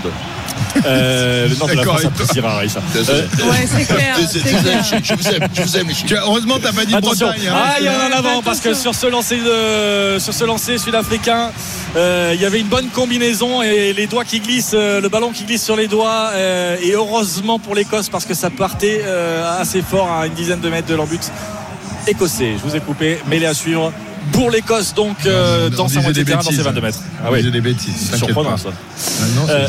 Euh, 0.85 1.47
le 1.47 1.55
nord 1.55 1.67
de 1.67 1.73
la 1.73 1.77
D'accord, 1.83 1.99
France 1.99 2.11
appréciera, 2.11 2.57
Richard. 2.57 2.83
Désolé. 2.93 3.19
Euh, 3.19 3.49
Ouais, 3.49 3.67
c'est 3.67 3.85
clair. 3.85 4.15
Je- 4.17 5.13
vous 5.15 5.27
aime, 5.27 5.47
je 5.53 5.61
vous 5.61 5.77
aime, 5.77 5.87
les 5.87 5.93
heureusement, 6.15 6.55
t'as 6.61 6.71
pas 6.73 6.85
dit 6.85 6.95
Attention. 6.95 7.27
Bretagne. 7.27 7.47
hein. 7.49 7.55
Ah, 7.55 7.75
il 7.79 7.85
y 7.85 7.89
en 7.89 7.93
a 7.93 7.95
en 7.95 8.07
Ouais, 8.09 8.13
avant 8.13 8.41
parce 8.41 8.59
que 8.59 8.73
sur 8.73 8.93
ce 8.95 9.07
lancer 9.07 9.37
de, 9.37 10.19
sur 10.19 10.33
ce 10.33 10.43
lancer 10.43 10.77
sud-africain, 10.77 11.51
euh, 11.95 12.31
il 12.35 12.41
y 12.41 12.45
avait 12.45 12.59
une 12.59 12.67
bonne 12.67 12.87
combinaison 12.87 13.61
et 13.61 13.93
les 13.93 14.07
doigts 14.07 14.25
qui 14.25 14.39
glissent, 14.39 14.71
euh, 14.73 14.99
le 14.99 15.09
ballon 15.09 15.31
qui 15.31 15.43
glisse 15.45 15.63
sur 15.63 15.75
les 15.75 15.87
doigts 15.87 16.31
euh, 16.33 16.75
et 16.81 16.91
heureusement 16.93 17.59
pour 17.59 17.75
l'Écosse 17.75 18.09
parce 18.09 18.25
que 18.25 18.33
ça 18.33 18.49
partait 18.49 19.01
euh, 19.05 19.61
assez 19.61 19.81
fort 19.81 20.11
à 20.11 20.27
une 20.27 20.33
dizaine 20.33 20.59
de 20.59 20.69
mètres 20.69 20.87
de 20.87 20.95
leur 20.95 21.05
but 21.07 21.21
écossais. 22.07 22.53
Je 22.57 22.67
vous 22.69 22.75
ai 22.75 22.79
coupé, 22.79 23.19
mêlé 23.27 23.45
à 23.45 23.53
suivre. 23.53 23.91
Pour 24.31 24.49
l'Écosse, 24.49 24.93
donc, 24.93 25.17
euh, 25.25 25.69
On 25.73 25.75
dans 25.75 25.87
sa 25.89 25.99
moitié 25.99 26.23
de 26.23 26.27
terrain, 26.27 26.37
dans 26.39 26.43
ses 26.43 26.49
bêtises. 26.51 26.65
22 26.65 26.81
mètres. 26.81 26.99
Ah 27.23 27.29
oui, 27.31 27.43
des 27.43 27.59
bêtises. 27.61 28.11
surprenant 28.15 28.55
ça. 28.57 28.69
Ah 28.71 29.23
non, 29.35 29.41
c'est- 29.45 29.51
Euh, 29.51 29.67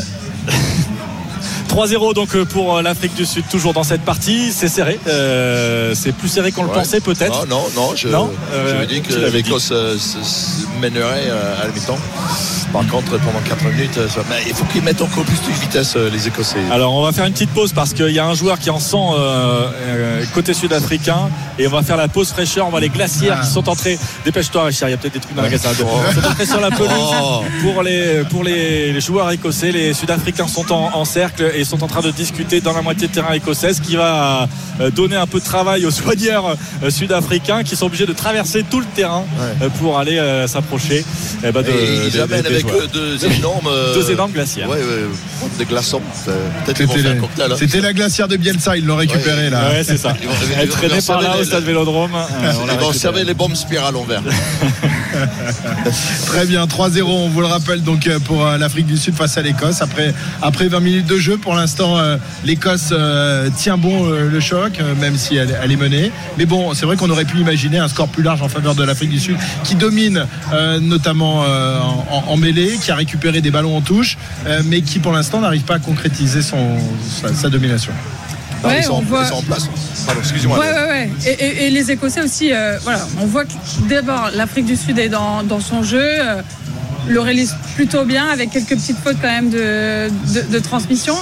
3-0 1.74 2.14
donc 2.14 2.36
euh, 2.36 2.44
pour 2.44 2.76
euh, 2.76 2.82
l'Afrique 2.82 3.14
du 3.16 3.26
Sud 3.26 3.44
toujours 3.50 3.72
dans 3.72 3.82
cette 3.82 4.02
partie 4.02 4.52
c'est 4.52 4.68
serré 4.68 5.00
Euh, 5.08 5.92
c'est 5.96 6.12
plus 6.12 6.28
serré 6.28 6.52
qu'on 6.52 6.62
le 6.62 6.68
Ouais. 6.68 6.74
pensait 6.76 7.00
peut-être 7.00 7.46
Non, 7.48 7.58
non, 7.58 7.64
non. 7.74 7.96
Je, 7.96 8.08
Non, 8.08 8.30
je 8.52 8.74
me 8.76 8.86
dis 8.86 9.00
que 9.02 9.12
l'Écosse 9.32 9.68
se- 9.72 9.98
se 9.98 10.80
mènerait 10.80 11.30
à 11.30 11.66
la 11.66 11.72
mi-temps. 11.74 11.98
Par 12.74 12.84
contre, 12.88 13.12
pendant 13.18 13.38
4 13.48 13.64
minutes, 13.70 13.98
euh, 13.98 14.08
ça- 14.08 14.22
il 14.46 14.52
faut 14.52 14.64
qu'ils 14.64 14.82
mettent 14.82 15.00
encore 15.00 15.22
plus 15.24 15.40
de 15.40 15.60
vitesse, 15.60 15.94
euh, 15.96 16.10
les 16.10 16.26
Écossais. 16.26 16.58
Alors 16.72 16.92
on 16.92 17.02
va 17.04 17.12
faire 17.12 17.24
une 17.24 17.32
petite 17.32 17.50
pause 17.50 17.72
parce 17.72 17.94
qu'il 17.94 18.10
y 18.10 18.18
a 18.18 18.26
un 18.26 18.34
joueur 18.34 18.58
qui 18.58 18.68
en 18.68 18.80
sent 18.80 18.96
euh, 18.96 19.68
euh, 19.86 20.24
côté 20.34 20.52
sud-africain 20.54 21.30
et 21.58 21.68
on 21.68 21.70
va 21.70 21.82
faire 21.82 21.96
la 21.96 22.08
pause 22.08 22.30
fraîcheur. 22.30 22.66
On 22.66 22.70
va 22.70 22.80
les 22.80 22.88
glacières 22.88 23.38
Ah. 23.40 23.44
qui 23.46 23.50
sont 23.52 23.68
entrés. 23.68 23.96
Dépêche-toi 24.24 24.64
Richard, 24.64 24.88
il 24.88 24.92
y 24.92 24.94
a 24.94 24.98
peut-être 24.98 25.14
des 25.14 25.20
trucs 25.20 25.36
dans 25.36 25.42
la. 25.42 25.48
Ils 25.50 25.58
sont 25.60 26.26
entrés 26.28 26.46
sur 26.46 26.60
la 26.60 26.70
pelouse 26.72 26.90
Oh. 27.22 27.42
pour 27.62 27.82
les 27.84 28.24
pour 28.28 28.42
les, 28.42 28.92
les 28.92 29.00
joueurs 29.00 29.30
écossais. 29.30 29.70
Les 29.70 29.94
Sud-Africains 29.94 30.48
sont 30.48 30.72
en, 30.72 30.90
en 30.94 31.04
cercle 31.04 31.52
et 31.54 31.64
sont 31.64 31.84
en 31.84 31.86
train 31.86 32.00
de 32.02 32.10
discuter 32.10 32.60
dans 32.60 32.72
la 32.72 32.82
moitié 32.82 33.06
de 33.06 33.12
terrain 33.12 33.32
écossaise 33.34 33.78
qui 33.80 33.94
va 33.94 34.48
donner 34.96 35.14
un 35.16 35.26
peu 35.28 35.38
de 35.38 35.44
travail 35.44 35.86
aux 35.86 35.92
soigneurs 35.92 36.56
sud-africains 36.88 37.62
qui 37.62 37.76
sont 37.76 37.86
obligés 37.86 38.06
de 38.06 38.12
traverser 38.12 38.64
tout 38.68 38.80
le 38.80 38.86
terrain 38.86 39.24
Ouais. 39.60 39.68
pour 39.78 39.98
aller 39.98 40.18
euh, 40.18 40.46
s'approcher 40.48 41.04
eh 41.44 41.52
ben, 41.52 41.62
de, 41.62 41.68
Et 41.70 42.06
ils 42.06 42.12
des- 42.12 42.20
amènent 42.20 42.42
des 42.42 42.48
avec 42.48 42.63
que 42.64 42.86
deux 42.92 43.24
énormes. 43.26 43.66
euh, 43.68 43.94
Deux 43.94 44.10
énormes 44.10 44.32
glacières. 44.32 44.68
Ouais, 44.68 44.76
ouais, 44.76 45.48
des 45.58 45.64
glaçons. 45.64 46.00
C'était 46.66 46.84
hein. 46.84 47.56
C'était 47.58 47.80
la 47.80 47.92
glacière 47.92 48.28
de 48.28 48.36
Bielsa, 48.36 48.76
ils 48.76 48.84
l'ont 48.86 48.96
récupéré 48.96 49.50
là. 49.50 49.70
Ouais, 49.70 49.84
c'est 49.84 49.96
ça. 49.96 50.14
Ils 50.20 50.28
vont- 50.28 50.34
Elle 50.58 50.68
traînait 50.68 51.00
par 51.06 51.20
là 51.22 51.36
au 51.40 51.44
stade 51.44 51.64
Vélodrome. 51.64 52.14
euh, 52.14 52.24
on 52.42 52.42
Ils 52.42 52.54
vont 52.56 52.64
récupérée. 52.66 52.94
servir 52.98 53.24
les 53.24 53.34
bombes 53.34 53.54
spirales 53.54 53.96
en 53.96 54.04
verre. 54.04 54.22
Très 56.26 56.46
bien, 56.46 56.66
3-0, 56.66 57.02
on 57.04 57.28
vous 57.28 57.40
le 57.40 57.46
rappelle 57.46 57.82
donc 57.82 58.06
euh, 58.06 58.18
pour 58.18 58.44
euh, 58.46 58.58
l'Afrique 58.58 58.86
du 58.86 58.96
Sud 58.96 59.14
face 59.14 59.36
à 59.38 59.42
l'Écosse. 59.42 59.80
Après, 59.82 60.12
après 60.42 60.68
20 60.68 60.80
minutes 60.80 61.06
de 61.06 61.18
jeu, 61.18 61.36
pour 61.36 61.54
l'instant, 61.54 61.98
l'Écosse 62.44 62.92
tient 63.56 63.76
bon 63.76 64.04
le 64.08 64.40
choc, 64.40 64.78
même 65.00 65.16
si 65.16 65.36
elle, 65.36 65.56
elle 65.62 65.72
est 65.72 65.76
menée. 65.76 66.10
Mais 66.38 66.46
bon, 66.46 66.74
c'est 66.74 66.86
vrai 66.86 66.96
qu'on 66.96 67.10
aurait 67.10 67.24
pu 67.24 67.38
imaginer 67.38 67.78
un 67.78 67.88
score 67.88 68.08
plus 68.08 68.22
large 68.22 68.42
en 68.42 68.48
faveur 68.48 68.74
de 68.74 68.82
l'Afrique 68.84 69.10
du 69.10 69.20
Sud, 69.20 69.36
qui 69.64 69.74
domine 69.74 70.26
euh, 70.52 70.80
notamment 70.80 71.44
euh, 71.44 71.78
en, 72.10 72.24
en 72.28 72.36
mêlée, 72.36 72.53
qui 72.82 72.90
a 72.90 72.94
récupéré 72.94 73.40
des 73.40 73.50
ballons 73.50 73.76
en 73.76 73.80
touche, 73.80 74.16
euh, 74.46 74.62
mais 74.66 74.80
qui 74.82 74.98
pour 74.98 75.12
l'instant 75.12 75.40
n'arrive 75.40 75.62
pas 75.62 75.74
à 75.76 75.78
concrétiser 75.78 76.42
son, 76.42 76.76
sa, 77.20 77.32
sa 77.34 77.48
domination. 77.48 77.92
Non, 78.62 78.70
Ouais, 78.70 78.78
ils, 78.80 78.84
sont, 78.84 78.94
on 78.94 79.00
voit- 79.02 79.22
ils 79.24 79.28
sont 79.28 79.34
en 79.34 79.42
place. 79.42 79.68
Pardon, 80.06 80.20
excusez-moi. 80.22 80.58
Ouais, 80.58 80.66
ouais, 80.72 80.88
ouais. 80.88 81.10
Et, 81.26 81.32
et- 81.32 81.66
et 81.66 81.70
les 81.70 81.90
Écossais 81.90 82.22
aussi, 82.22 82.52
euh, 82.52 82.78
voilà, 82.82 83.06
on 83.20 83.26
voit 83.26 83.44
que 83.44 83.50
d'abord 83.88 84.30
l'Afrique 84.34 84.64
du 84.66 84.76
Sud 84.76 84.98
est 84.98 85.08
dans, 85.10 85.42
dans 85.42 85.60
son 85.60 85.82
jeu, 85.82 86.00
euh, 86.02 86.40
le 87.06 87.20
réalise 87.20 87.54
plutôt 87.74 88.04
bien 88.06 88.26
avec 88.28 88.50
quelques 88.50 88.68
petites 88.70 88.96
fautes 88.96 89.18
quand 89.20 89.28
même 89.28 89.50
de, 89.50 90.08
de, 90.34 90.50
de 90.50 90.58
transmission. 90.58 91.14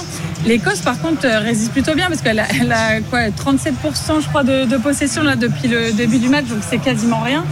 L'Écosse, 0.45 0.79
par 0.79 0.97
contre, 1.01 1.27
résiste 1.27 1.71
plutôt 1.73 1.93
bien 1.95 2.07
parce 2.07 2.21
qu'elle 2.21 2.39
a, 2.39 2.45
elle 2.61 2.71
a 2.71 3.01
quoi, 3.01 3.19
37% 3.27 4.21
je 4.21 4.27
crois 4.29 4.43
de, 4.45 4.63
de 4.63 4.77
possession 4.77 5.23
là 5.23 5.35
depuis 5.35 5.67
le 5.67 5.91
début 5.91 6.19
du 6.19 6.29
match, 6.29 6.45
donc 6.45 6.59
c'est 6.69 6.77
quasiment 6.77 7.19
rien. 7.19 7.43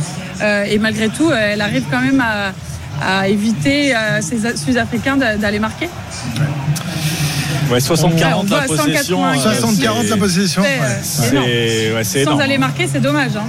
Euh, 0.41 0.63
et 0.63 0.77
malgré 0.79 1.09
tout, 1.09 1.29
elle 1.33 1.59
arrive 1.59 1.83
quand 1.91 1.99
même 2.01 2.21
à, 2.21 2.53
à 3.01 3.27
éviter 3.27 3.93
à 3.95 4.21
ces 4.21 4.37
Sud-Africains 4.57 5.17
d'a- 5.17 5.37
d'aller 5.37 5.59
marquer. 5.59 5.89
Ouais, 7.69 7.79
60-40 7.79 8.13
Ouais, 8.13 8.33
on 8.35 8.55
la 8.55 8.61
possession. 8.67 9.17
180, 9.23 9.33
euh, 9.33 9.61
60-40 9.61 10.09
la 10.09 10.17
possession. 10.17 10.63
Euh, 10.63 11.99
c'est 12.03 12.23
Sans 12.25 12.37
aller 12.39 12.57
marquer, 12.57 12.87
c'est 12.91 12.99
dommage. 12.99 13.35
Hein, 13.37 13.45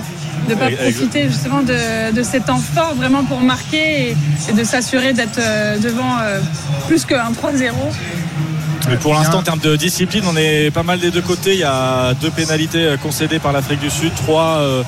de 0.48 0.54
ne 0.54 0.58
pas 0.58 0.70
profiter 0.70 1.28
justement 1.28 1.62
de, 1.62 2.12
de 2.12 2.22
ces 2.24 2.40
temps 2.40 2.58
forts 2.74 2.94
vraiment 2.96 3.22
pour 3.22 3.40
marquer 3.40 4.10
et, 4.10 4.16
et 4.48 4.52
de 4.52 4.64
s'assurer 4.64 5.12
d'être 5.12 5.38
euh, 5.38 5.78
devant 5.78 6.18
euh, 6.20 6.40
plus 6.88 7.04
qu'un 7.04 7.30
3-0. 7.30 7.70
Mais 8.88 8.96
pour 8.96 9.14
l'instant, 9.14 9.38
en 9.38 9.42
termes 9.42 9.60
de 9.60 9.76
discipline, 9.76 10.24
on 10.26 10.36
est 10.36 10.72
pas 10.72 10.82
mal 10.82 10.98
des 10.98 11.12
deux 11.12 11.20
côtés. 11.22 11.52
Il 11.54 11.60
y 11.60 11.64
a 11.64 12.14
deux 12.14 12.30
pénalités 12.30 12.82
euh, 12.84 12.96
concédées 12.96 13.38
par 13.38 13.52
l'Afrique 13.52 13.78
du 13.80 13.90
Sud, 13.90 14.12
trois 14.16 14.56
euh, 14.58 14.82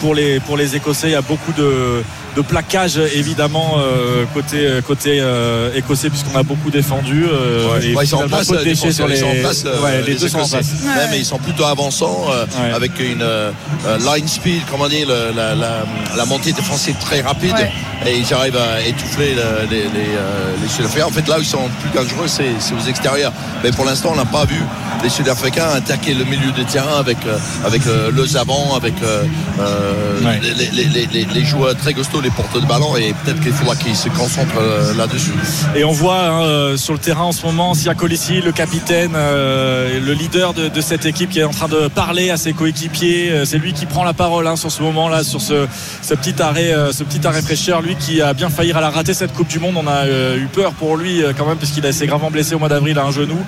pour 0.00 0.14
les, 0.16 0.40
pour 0.40 0.56
les 0.56 0.74
Écossais. 0.74 1.08
Il 1.08 1.12
y 1.12 1.16
a 1.16 1.22
beaucoup 1.22 1.52
de, 1.52 2.02
de 2.36 2.42
plaquage 2.42 2.98
évidemment 3.14 3.76
euh, 3.78 4.24
côté, 4.34 4.68
côté 4.86 5.18
euh, 5.20 5.70
écossais, 5.74 6.10
puisqu'on 6.10 6.38
a 6.38 6.42
beaucoup 6.42 6.70
défendu. 6.70 7.24
euh, 7.26 7.72
Ouais, 7.72 7.86
et 7.86 7.94
ouais, 7.94 8.04
ils 8.04 8.08
sont 8.08 8.18
en 8.18 8.28
place, 8.28 8.50
les 8.50 8.64
déchets 8.64 8.92
sur 8.92 9.06
défenseurs, 9.06 9.08
les. 9.08 9.14
ils 9.16 9.20
sont 9.20 9.26
en 9.28 9.40
place, 9.40 9.62
euh, 9.64 9.82
ouais, 9.82 10.02
les, 10.02 10.12
les 10.12 10.18
deux 10.18 10.28
sont 10.28 10.38
en 10.40 10.48
place. 10.48 10.66
Même 10.84 11.10
ils 11.14 11.24
sont 11.24 11.38
plutôt 11.38 11.64
avançants 11.64 12.26
euh, 12.30 12.44
Ouais. 12.62 12.72
avec 12.74 12.92
une 13.00 13.22
euh, 13.22 13.50
euh, 13.86 13.98
line 14.14 14.28
speed, 14.28 14.62
comment 14.70 14.88
dire, 14.88 15.08
la, 15.08 15.54
la, 15.54 15.84
la 16.16 16.24
montée 16.26 16.52
défensive 16.52 16.96
très 17.00 17.22
rapide 17.22 17.54
Ouais. 17.54 17.72
et 18.06 18.16
ils 18.18 18.34
arrivent 18.34 18.56
à 18.58 18.82
étouffer 18.86 19.34
le- 19.34 19.68
les, 19.70 19.82
les, 19.84 19.84
euh, 20.16 20.52
les 20.62 20.68
Sud-Africains. 20.68 21.06
En 21.06 21.10
fait, 21.10 21.26
là 21.28 21.38
où 21.38 21.40
ils 21.40 21.46
sont 21.46 21.68
plus 21.80 21.90
dangereux, 21.98 22.26
c'est 22.28 22.44
aux 22.74 22.86
extérieurs. 22.88 23.32
Mais 23.64 23.70
pour 23.70 23.84
l'instant, 23.86 24.10
on 24.12 24.16
n'a 24.16 24.24
pas 24.26 24.44
vu 24.44 24.60
les 25.02 25.08
Sud-Africains 25.08 25.68
attaquer 25.74 26.12
le 26.14 26.24
milieu 26.24 26.52
de 26.52 26.62
terrain 26.64 26.98
avec, 26.98 27.18
euh, 27.26 27.36
avec 27.64 27.86
euh, 27.86 28.10
le 28.12 28.26
avant, 28.36 28.74
avec 28.76 28.94
euh, 29.02 29.22
euh, 29.60 30.20
Ouais. 30.22 30.40
les, 30.42 30.70
les- 30.70 30.84
les- 30.84 31.06
les- 31.12 31.26
les 31.32 31.44
joueurs 31.44 31.76
très 31.76 31.94
costauds, 31.94 32.20
les 32.26 32.32
porteurs 32.32 32.60
de 32.60 32.66
ballon 32.66 32.96
et 32.96 33.14
peut-être 33.22 33.40
qu'il 33.40 33.52
faudra 33.52 33.76
qu'ils 33.76 33.94
se 33.94 34.08
concentrent 34.08 34.60
euh, 34.60 34.94
là-dessus. 34.94 35.30
Et 35.76 35.84
on 35.84 35.92
voit 35.92 36.18
hein, 36.18 36.42
euh, 36.42 36.76
sur 36.76 36.92
le 36.92 36.98
terrain 36.98 37.22
en 37.22 37.32
ce 37.32 37.46
moment 37.46 37.72
Sia 37.74 37.94
Colissi, 37.94 38.40
le 38.40 38.50
capitaine, 38.50 39.12
euh, 39.14 40.00
le 40.00 40.12
leader 40.12 40.52
de, 40.52 40.80
cette 40.80 41.06
équipe 41.06 41.30
qui 41.30 41.38
est 41.38 41.44
en 41.44 41.50
train 41.50 41.68
de 41.68 41.86
parler 41.86 42.30
à 42.30 42.36
ses 42.36 42.52
coéquipiers. 42.52 43.44
C'est 43.44 43.58
lui 43.58 43.72
qui 43.72 43.86
prend 43.86 44.02
la 44.02 44.12
parole 44.12 44.46
hein, 44.48 44.56
sur 44.56 44.72
ce 44.72 44.82
moment-là, 44.82 45.22
sur 45.22 45.40
ce, 45.40 45.66
petit 46.14 46.42
arrêt, 46.42 46.74
ce 46.92 47.04
petit 47.04 47.24
arrêt 47.26 47.42
fraîcheur. 47.42 47.80
Lui 47.80 47.94
qui 47.94 48.20
a 48.20 48.34
bien 48.34 48.50
failli 48.50 48.72
à 48.72 48.80
la 48.80 48.90
rater 48.90 49.14
cette 49.14 49.32
Coupe 49.32 49.48
du 49.48 49.60
Monde. 49.60 49.76
On 49.76 49.86
a 49.86 50.06
eu 50.36 50.48
peur 50.52 50.72
pour 50.72 50.96
lui 50.96 51.22
quand 51.38 51.46
même 51.46 51.58
puisqu'il 51.58 51.86
a 51.86 51.92
s'est 51.92 52.06
gravement 52.06 52.30
blessé 52.30 52.54
au 52.54 52.58
mois 52.58 52.68
d'avril 52.68 52.98
à 52.98 53.04
un 53.04 53.12
genou. 53.12 53.38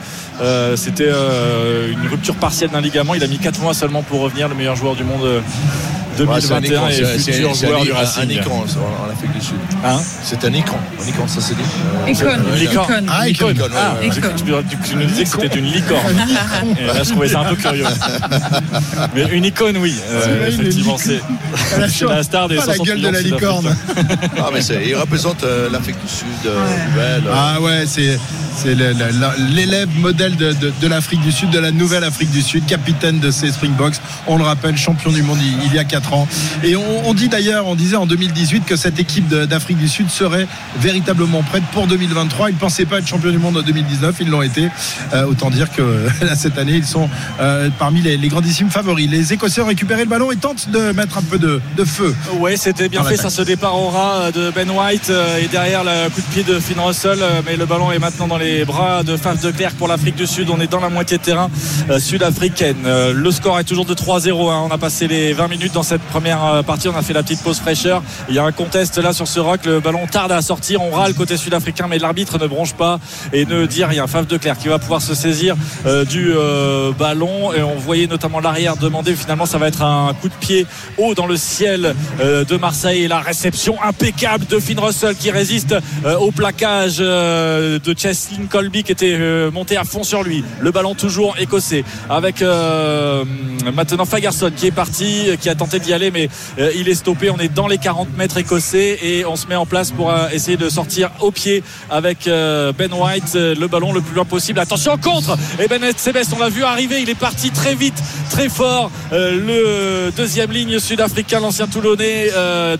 C'était 0.76 1.10
une 1.10 2.08
rupture 2.08 2.36
partielle 2.36 2.70
d'un 2.70 2.80
ligament. 2.80 3.14
Il 3.14 3.24
a 3.24 3.26
mis 3.26 3.38
4 3.38 3.60
mois 3.60 3.74
seulement 3.74 4.02
pour 4.02 4.20
revenir, 4.20 4.48
le 4.48 4.54
meilleur 4.54 4.76
joueur 4.76 4.94
du 4.94 5.04
monde. 5.04 5.42
Euh, 6.20 6.24
Ouais, 6.26 6.40
c'est 6.40 6.52
un 6.52 6.60
2021 6.60 6.78
icône, 6.78 6.90
et 6.90 6.94
c'est- 6.94 7.18
c'est- 7.18 7.32
futur 7.32 7.50
c'est 7.56 7.66
un 7.66 7.68
joueur 7.68 7.82
du 7.82 7.88
i- 7.88 7.92
un 7.92 7.94
Racing. 7.96 8.30
icône 8.30 8.52
en 8.52 9.12
Afrique 9.12 9.32
du 9.32 9.40
Sud. 9.40 9.56
Hein 9.84 9.98
C'est 10.22 10.44
un 10.44 10.52
icône. 10.52 10.74
Un 11.04 11.08
icône, 11.08 11.28
ça 11.28 11.40
se 11.40 11.54
dit. 11.54 11.60
Euh, 11.60 12.14
c'est- 12.14 12.58
Licorne. 12.60 13.06
Ah, 13.10 13.28
icône, 13.28 13.56
ouais, 13.56 13.62
ouais, 13.62 13.68
ouais. 14.08 14.62
tu- 14.70 14.76
tu 14.90 14.96
me 14.96 15.04
disais 15.04 15.24
que 15.24 15.30
c'était 15.42 15.58
une 15.58 15.66
licorne. 15.72 16.16
Et 16.80 16.86
là, 16.86 17.02
je 17.02 17.10
trouvais 17.10 17.28
ça 17.28 17.40
un 17.40 17.44
peu 17.44 17.56
curieux. 17.56 17.84
Mais 19.14 19.24
une 19.32 19.44
icône, 19.44 19.76
oui. 19.78 19.94
Euh, 20.10 20.48
C'est 20.48 20.54
effectivement, 20.54 20.96
c'est 20.98 21.20
c'est 21.56 22.04
la 22.06 22.22
star 22.22 22.48
des 22.48 22.56
pas 22.56 22.66
la 22.66 22.74
60 22.74 22.86
gueule 22.86 23.00
de 23.00 23.08
la 23.08 23.20
licorne. 23.20 23.76
Ah, 24.38 24.50
mais 24.52 24.60
c'est- 24.60 24.82
il 24.86 24.94
représente 24.96 25.44
euh, 25.44 25.68
l'Afrique 25.70 25.96
du 26.04 26.08
Sud, 26.12 26.26
Ah 27.32 27.60
ouais, 27.60 27.84
c'est 27.86 28.18
c'est 28.56 28.74
l'élève 28.74 29.88
modèle 29.98 30.36
de, 30.36 30.52
de- 30.52 30.72
de 30.80 30.86
l'Afrique 30.88 31.20
du 31.20 31.30
Sud, 31.30 31.50
de 31.50 31.58
la 31.60 31.70
nouvelle 31.70 32.02
Afrique 32.04 32.30
du 32.30 32.42
Sud, 32.42 32.66
capitaine 32.66 33.20
de 33.20 33.30
ces 33.30 33.52
Springboks. 33.52 33.94
On 34.26 34.36
le 34.36 34.42
rappelle, 34.44 34.76
champion 34.76 35.10
du 35.12 35.22
monde 35.22 35.38
il, 35.40 35.66
il 35.66 35.74
y 35.74 35.78
a 35.78 35.84
4 35.84 36.07
ans. 36.12 36.28
Et 36.62 36.76
on, 36.76 37.08
on 37.08 37.14
dit 37.14 37.28
d'ailleurs, 37.28 37.66
on 37.66 37.74
disait 37.74 37.96
en 37.96 38.06
2018 38.06 38.64
que 38.64 38.76
cette 38.76 38.98
équipe 38.98 39.28
d'Afrique 39.28 39.78
du 39.78 39.88
Sud 39.88 40.10
serait 40.10 40.46
véritablement 40.80 41.42
prête 41.42 41.64
pour 41.72 41.86
2023. 41.86 42.50
Ils 42.50 42.54
ne 42.54 42.58
pensaient 42.58 42.84
pas 42.86 42.98
être 42.98 43.06
champion 43.06 43.30
du 43.30 43.38
monde 43.38 43.56
en 43.56 43.62
2019, 43.62 44.16
ils 44.20 44.28
l'ont 44.28 44.42
été. 44.42 44.68
Euh, 45.14 45.24
autant 45.26 45.50
dire 45.50 45.70
que 45.72 45.82
là, 46.24 46.34
cette 46.34 46.58
année, 46.58 46.74
ils 46.76 46.86
sont 46.86 47.08
euh, 47.40 47.68
parmi 47.78 48.00
les, 48.02 48.16
les 48.16 48.28
grandissimes 48.28 48.70
favoris. 48.70 49.08
Les 49.10 49.32
Écossais 49.32 49.60
ont 49.60 49.66
récupéré 49.66 50.02
le 50.04 50.08
ballon 50.10 50.30
et 50.30 50.36
tentent 50.36 50.70
de 50.70 50.92
mettre 50.92 51.18
un 51.18 51.22
peu 51.22 51.38
de, 51.38 51.60
de 51.76 51.84
feu. 51.84 52.14
Ouais, 52.38 52.56
c'était 52.56 52.88
bien 52.88 53.02
fait, 53.04 53.16
ça 53.16 53.30
ce 53.30 53.42
départ 53.42 53.76
au 53.76 53.88
ras 53.88 54.30
de 54.32 54.50
Ben 54.50 54.68
White 54.70 55.10
euh, 55.10 55.38
et 55.38 55.48
derrière 55.48 55.84
le 55.84 56.08
coup 56.10 56.20
de 56.20 56.26
pied 56.34 56.42
de 56.42 56.58
Finn 56.60 56.78
Russell, 56.80 57.18
euh, 57.20 57.40
mais 57.46 57.56
le 57.56 57.66
ballon 57.66 57.90
est 57.92 57.98
maintenant 57.98 58.26
dans 58.26 58.36
les 58.38 58.64
bras 58.64 59.02
de 59.02 59.16
Faf 59.16 59.40
de 59.42 59.50
Klerk 59.50 59.74
pour 59.76 59.88
l'Afrique 59.88 60.16
du 60.16 60.26
Sud. 60.26 60.48
On 60.50 60.60
est 60.60 60.66
dans 60.70 60.80
la 60.80 60.88
moitié 60.88 61.18
de 61.18 61.22
terrain 61.22 61.50
euh, 61.90 61.98
sud-africaine. 61.98 62.76
Euh, 62.86 63.12
le 63.14 63.30
score 63.30 63.58
est 63.58 63.64
toujours 63.64 63.84
de 63.84 63.94
3-0. 63.94 64.50
hein. 64.50 64.62
On 64.68 64.70
a 64.72 64.78
passé 64.78 65.06
les 65.08 65.32
20 65.32 65.48
minutes 65.48 65.72
dans 65.72 65.82
cette 65.82 65.97
première 66.10 66.44
euh, 66.44 66.62
partie. 66.62 66.88
On 66.88 66.96
a 66.96 67.02
fait 67.02 67.12
la 67.12 67.22
petite 67.22 67.42
pause 67.42 67.58
fraîcheur. 67.58 68.02
Il 68.28 68.34
y 68.34 68.38
a 68.38 68.44
un 68.44 68.52
contest 68.52 68.98
là 68.98 69.12
sur 69.12 69.28
ce 69.28 69.40
rock. 69.40 69.64
Le 69.64 69.80
ballon 69.80 70.06
tarde 70.06 70.32
à 70.32 70.42
sortir. 70.42 70.82
On 70.82 70.90
râle 70.90 71.14
côté 71.14 71.36
sud-africain, 71.36 71.86
mais 71.88 71.98
l'arbitre 71.98 72.38
ne 72.38 72.46
bronche 72.46 72.74
pas 72.74 72.98
et 73.32 73.44
ne 73.44 73.66
dit 73.66 73.84
rien. 73.84 74.06
Faf 74.06 74.26
de 74.26 74.36
Klerk 74.36 74.60
qui 74.60 74.68
va 74.68 74.78
pouvoir 74.78 75.02
se 75.02 75.14
saisir 75.14 75.56
euh, 75.86 76.04
du 76.04 76.32
euh, 76.34 76.92
ballon. 76.92 77.52
Et 77.52 77.62
on 77.62 77.76
voyait 77.76 78.06
notamment 78.06 78.40
l'arrière 78.40 78.76
demander. 78.76 79.14
Finalement, 79.14 79.46
ça 79.46 79.58
va 79.58 79.68
être 79.68 79.82
un 79.82 80.14
coup 80.14 80.28
de 80.28 80.34
pied 80.34 80.66
haut 80.96 81.14
dans 81.14 81.26
le 81.26 81.36
ciel 81.36 81.94
de 82.20 82.56
Marseille 82.56 83.06
la 83.08 83.20
réception 83.20 83.80
impeccable 83.82 84.46
de 84.46 84.58
Finn 84.58 84.78
Russell 84.78 85.14
qui 85.14 85.30
résiste 85.30 85.74
au 86.20 86.30
plaquage 86.30 86.98
de 86.98 87.94
Cheslin 87.96 88.46
Colby 88.48 88.82
qui 88.82 88.92
était 88.92 89.18
monté 89.50 89.76
à 89.76 89.84
fond 89.84 90.02
sur 90.02 90.22
lui. 90.22 90.44
Le 90.60 90.70
ballon 90.70 90.94
toujours 90.94 91.36
écossais 91.38 91.84
avec 92.08 92.42
maintenant 92.42 94.04
Fagerson 94.04 94.50
qui 94.54 94.66
est 94.66 94.72
parti, 94.72 95.30
qui 95.40 95.48
a 95.48 95.54
tenté 95.54 95.77
d'y 95.78 95.92
aller 95.92 96.10
mais 96.10 96.28
euh, 96.58 96.70
il 96.76 96.88
est 96.88 96.94
stoppé. 96.94 97.30
On 97.30 97.38
est 97.38 97.52
dans 97.52 97.68
les 97.68 97.78
40 97.78 98.16
mètres 98.16 98.38
écossais 98.38 98.98
et 99.02 99.24
on 99.24 99.36
se 99.36 99.46
met 99.46 99.54
en 99.54 99.66
place 99.66 99.90
pour 99.90 100.10
euh, 100.10 100.28
essayer 100.30 100.56
de 100.56 100.68
sortir 100.68 101.10
au 101.20 101.30
pied 101.30 101.62
avec 101.90 102.26
euh, 102.26 102.72
Ben 102.72 102.92
White 102.92 103.34
le 103.34 103.66
ballon 103.66 103.92
le 103.92 104.00
plus 104.00 104.14
loin 104.14 104.24
possible. 104.24 104.60
Attention 104.60 104.96
contre 104.98 105.36
et 105.60 105.68
Ben 105.68 105.82
Sebest 105.96 106.32
on 106.34 106.38
l'a 106.38 106.48
vu 106.48 106.64
arriver, 106.64 107.02
il 107.02 107.10
est 107.10 107.14
parti 107.14 107.50
très 107.50 107.74
vite, 107.74 108.00
très 108.30 108.48
fort. 108.48 108.90
Le 109.12 110.10
deuxième 110.16 110.52
ligne 110.52 110.78
sud-africain, 110.78 111.40
l'ancien 111.40 111.66
Toulonnais, 111.66 112.30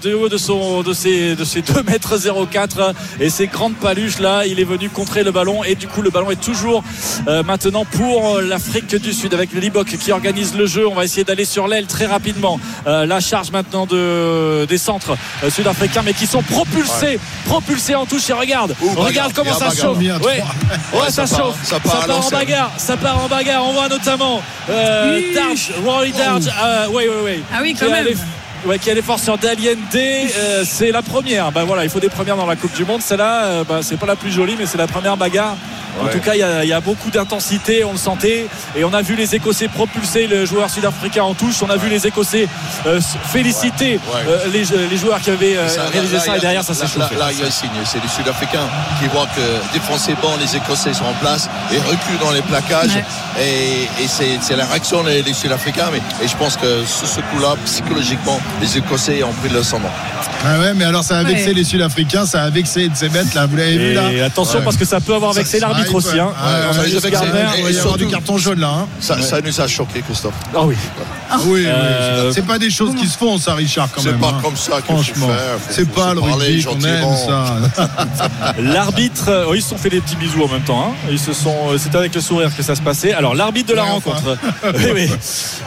de 0.03 0.14
haut 0.14 0.28
de 0.28 0.36
son 0.36 0.82
de 0.82 0.92
ses 0.92 1.34
de 1.34 1.44
ses 1.44 1.62
2 1.62 1.82
mètres 1.84 2.16
04 2.51 2.94
et 3.20 3.30
ses 3.30 3.46
grandes 3.46 3.76
paluches 3.76 4.18
là, 4.18 4.46
il 4.46 4.61
est 4.61 4.64
venu 4.64 4.88
contrer 4.88 5.22
le 5.22 5.30
ballon 5.30 5.64
et 5.64 5.74
du 5.74 5.88
coup 5.88 6.03
le 6.03 6.11
ballon 6.11 6.30
est 6.30 6.40
toujours 6.40 6.82
maintenant 7.26 7.84
pour 7.84 8.40
l'Afrique 8.40 8.94
du 8.96 9.12
Sud 9.12 9.34
avec 9.34 9.53
Libok 9.53 9.86
qui 9.86 10.12
organise 10.12 10.55
le 10.55 10.66
jeu. 10.66 10.86
On 10.86 10.94
va 10.94 11.05
essayer 11.05 11.24
d'aller 11.24 11.44
sur 11.44 11.68
l'aile 11.68 11.86
très 11.86 12.07
rapidement. 12.07 12.61
Euh, 12.89 13.05
la 13.05 13.20
charge 13.20 13.51
maintenant 13.51 13.84
de 13.84 14.64
des 14.66 14.78
centres 14.78 15.14
euh, 15.45 15.51
sud-africains 15.51 16.01
mais 16.05 16.14
qui 16.14 16.26
sont 16.26 16.43
propulsés, 16.43 17.20
propulsés 17.45 17.95
en 17.95 18.07
touche 18.07 18.30
et 18.30 18.32
regarde, 18.32 18.74
Ouh, 18.80 18.89
bagarre, 18.89 19.05
regarde 19.07 19.32
comment 19.34 19.53
ça 19.53 19.68
bagarre. 19.68 19.84
chauffe. 19.84 19.99
Ouais, 19.99 20.43
ouais, 20.95 21.11
ça, 21.11 21.26
ça 21.26 21.36
part- 21.36 21.47
chauffe. 21.47 21.57
ça 21.64 21.80
part 21.80 22.26
en 22.26 22.30
bagarre, 22.30 22.70
ça 22.78 22.97
part 22.97 23.22
en 23.24 23.28
bagarre. 23.28 23.62
On 23.66 23.72
voit 23.74 23.89
notamment 23.89 24.41
euh, 24.70 25.16
Oui. 25.18 25.34
Darge, 25.34 25.70
Rory 25.84 26.12
Darge. 26.12 26.47
euh, 26.62 26.86
ouais, 26.89 27.09
ouais, 27.09 27.22
ouais. 27.24 27.41
Ah 27.53 27.59
oui, 27.61 27.74
Qui 27.74 27.84
quand 27.84 27.91
même. 27.91 28.07
ouais, 28.64 28.78
qui 28.78 28.91
a 28.91 28.95
les 28.95 29.03
forces 29.03 29.22
sur 29.24 29.36
Daliende. 29.36 29.78
Euh, 29.95 30.64
c'est 30.66 30.91
la 30.91 31.03
première. 31.03 31.53
Bah 31.53 31.64
voilà, 31.66 31.84
il 31.84 31.91
faut 31.91 32.01
des 32.01 32.09
premières 32.09 32.36
dans 32.36 32.47
la 32.47 32.57
Coupe 32.57 32.74
du 32.74 32.84
Monde. 32.86 33.03
Celle-là, 33.03 33.45
euh, 33.45 33.64
bah, 33.68 33.80
c'est 33.82 33.99
pas 33.99 34.07
la 34.07 34.16
plus 34.16 34.30
jolie, 34.32 34.57
mais 34.59 34.64
c'est 34.66 34.78
la 34.78 34.86
première 34.86 35.16
bagarre. 35.18 35.57
En 36.01 36.05
Ouais. 36.07 36.12
tout 36.12 36.20
cas, 36.20 36.34
il 36.34 36.40
y, 36.40 36.42
a- 36.42 36.64
il 36.64 36.68
y 36.68 36.72
a 36.72 36.80
beaucoup 36.80 37.11
d'intensité, 37.11 37.84
on 37.84 37.92
le 37.92 37.99
sentait. 37.99 38.46
Et 38.76 38.84
on 38.84 38.92
a 38.94 39.03
vu 39.03 39.14
les 39.16 39.34
Écossais 39.34 39.68
propulser 39.68 40.26
le 40.26 40.44
joueur 40.46 40.70
sud-africain 40.70 41.22
en 41.24 41.34
touche. 41.34 41.62
On 41.62 41.70
a 41.70 41.76
vu 41.76 41.88
les 41.88 42.07
Écossais 42.07 42.46
euh, 42.86 43.01
féliciter 43.32 43.94
Ouais. 44.12 44.20
euh, 44.28 44.46
les, 44.53 44.64
les 44.88 44.96
joueurs 44.96 45.20
qui 45.20 45.30
avaient 45.30 45.57
euh, 45.57 45.68
Ça, 45.68 45.82
réalisé 45.92 46.16
là, 46.16 46.22
ça. 46.22 46.36
Et 46.36 46.40
derrière, 46.40 46.64
ça 46.64 46.74
s'est 46.74 46.82
là, 46.84 46.88
chauffé. 47.07 47.14
Là, 47.18 47.28
il 47.32 47.38
y 47.40 47.42
a 47.42 47.46
un 47.46 47.51
signe. 47.51 47.68
C'est 47.84 48.03
les 48.03 48.09
Sud-Africains 48.09 48.66
qui 49.01 49.09
voient 49.09 49.26
que 49.36 49.40
bon, 50.22 50.28
les 50.40 50.57
Écossais 50.57 50.94
sont 50.94 51.05
en 51.05 51.14
place 51.20 51.49
et 51.72 51.78
reculent 51.78 52.18
dans 52.20 52.30
les 52.32 52.42
plaquages. 52.42 52.94
Ouais. 52.96 53.05
Et, 53.42 54.03
et 54.03 54.09
c'est 54.40 54.57
la 54.57 54.66
réaction 54.66 55.03
des, 55.05 55.22
des 55.22 55.32
Sud-Africains. 55.32 55.88
Mais, 55.92 55.99
et 56.24 56.28
je 56.28 56.36
pense 56.36 56.57
que 56.57 56.84
sur 56.86 57.07
ce 57.09 57.20
coup-là, 57.20 57.55
psychologiquement, 57.64 58.40
les 58.61 58.78
Écossais 58.78 59.22
ont 59.22 59.32
pris 59.32 59.49
le 59.49 59.61
ascendant. 59.61 59.90
Ah 60.44 60.59
ouais, 60.61 60.74
mais 60.74 60.84
alors 60.84 61.03
ça 61.05 61.18
a 61.18 61.22
vexé 61.24 61.49
Ouais. 61.49 61.55
les 61.55 61.64
Sud-Africains, 61.64 62.26
ça 62.26 62.42
a 62.44 62.51
vexé 62.51 62.88
ces 62.94 63.09
bêtes 63.09 63.34
là, 63.34 63.46
vous 63.46 63.57
l'avez 63.57 63.76
vu 63.78 63.92
là? 63.94 64.11
Et 64.12 64.20
attention 64.22 64.59
Ouais. 64.59 64.64
parce 64.64 64.76
que 64.76 64.84
ça 64.84 65.01
peut 65.01 65.14
avoir 65.14 65.32
vexé 65.32 65.59
l'arbitre 65.61 65.88
aussi. 65.95 66.18
hein. 66.18 66.32
Gardner. 67.11 67.47
Il 67.59 67.78
avoir 67.78 67.97
du 67.97 68.07
carton 68.07 68.39
jaune 68.39 68.61
là. 68.61 68.68
hein. 68.70 68.86
Ça, 69.01 69.20
ça 69.22 69.41
nous 69.41 69.61
a 69.61 69.66
choqué, 69.66 70.03
Christophe. 70.03 70.34
Ah 70.55 70.62
oui. 70.64 70.76
Oui, 71.45 71.61
oui, 71.61 71.64
Euh, 71.66 72.33
c'est 72.33 72.47
pas 72.47 72.59
des 72.59 72.70
choses 72.70 72.95
qui 72.95 73.07
se 73.07 73.16
font 73.18 73.37
ça, 73.39 73.55
Richard 73.55 73.89
quand 73.95 74.01
C'est 74.01 74.11
même. 74.12 74.20
pas 74.20 74.29
hein. 74.29 74.41
comme 74.43 74.57
ça 74.57 74.76
qu'il 74.81 74.95
Franchement, 74.95 75.29
c'est 75.70 75.89
pas 75.89 76.14
le 76.14 76.20
rugby 76.20 76.64
qu'on 76.64 76.81
aime 76.81 77.05
ça. 77.26 77.93
L'arbitre, 78.59 79.29
euh, 79.29 79.45
oh, 79.49 79.55
ils 79.55 79.62
se 79.62 79.68
sont 79.70 79.79
fait 79.79 79.91
des 79.91 80.01
petits 80.01 80.16
bisous 80.16 80.43
en 80.45 80.49
même 80.49 80.62
temps. 80.62 80.81
hein. 80.91 80.95
Ils 81.11 81.18
se 81.18 81.33
sont, 81.33 81.55
euh, 81.70 81.79
c'était 81.79 81.99
avec 81.99 82.14
le 82.14 82.20
sourire 82.20 82.55
que 82.57 82.62
ça 82.62 82.74
se 82.74 82.81
passait. 82.83 83.12
Alors 83.12 83.35
l'arbitre 83.35 83.68
de 83.70 83.74
la 83.74 83.85
Ouais, 83.85 83.91
enfin. 83.93 84.11
rencontre, 84.12 84.39
oui, 84.76 84.91
oui. 84.95 85.11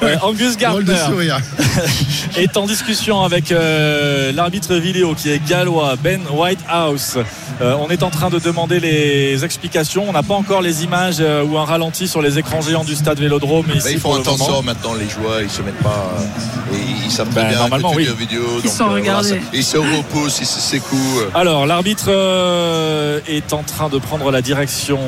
Euh, 0.04 0.16
Angus 0.24 0.58
Gardner 0.58 0.94
est 2.38 2.58
en 2.58 2.66
discussion 2.66 3.24
avec 3.24 3.52
euh, 3.52 4.32
l'arbitre 4.32 4.76
vidéo 4.76 5.14
qui 5.16 5.30
est 5.32 5.42
gallois 5.48 5.96
Ben 6.02 6.22
Whitehouse. 6.32 7.18
Euh, 7.62 7.76
on 7.80 7.90
est 7.90 8.04
en 8.04 8.10
train 8.10 8.30
de 8.30 8.40
demander 8.40 8.80
les 8.80 9.44
explications. 9.46 10.06
On 10.08 10.14
n'a 10.14 10.24
pas 10.24 10.34
encore 10.36 10.62
les 10.62 10.84
images 10.84 11.18
euh, 11.20 11.44
ou 11.44 11.58
un 11.58 11.66
ralenti 11.66 12.08
sur 12.08 12.22
les 12.22 12.40
écrans 12.40 12.62
géants 12.62 12.84
du 12.84 12.96
stade 12.96 13.20
Vélodrome 13.20 13.66
ici 13.76 13.82
Mais 13.86 13.92
ils 13.94 14.00
font 14.00 14.16
attention 14.16 14.62
maintenant, 14.64 14.94
les 14.94 15.10
joueurs, 15.10 15.42
ils 15.42 15.50
se 15.52 15.62
mettent 15.62 15.82
pas. 15.84 16.10
euh, 16.20 16.76
et 16.76 17.06
ils 17.06 17.12
savent 17.12 17.30
très 17.30 17.42
Ben, 17.42 17.50
bien 17.50 17.58
normalement, 17.60 17.92
que 17.92 17.98
oui. 17.98 18.06
tu 18.08 18.14
vidéo. 18.14 18.42
Ils 18.60 18.64
donc, 18.64 18.72
sont 18.72 18.86
voilà, 18.86 19.02
regardés. 19.02 19.30
ça- 19.30 19.36
ils 19.54 19.64
se 19.64 19.78
repoussent, 19.78 20.40
ils 20.40 20.46
se 20.46 20.60
secouent. 20.60 21.22
Alors, 21.36 21.66
l'arbitre 21.66 22.06
euh, 22.10 23.20
est 23.28 23.54
en 23.54 23.64
train 23.64 23.90
de 23.90 23.98
prendre 23.98 24.32
la 24.32 24.42
direction 24.42 25.00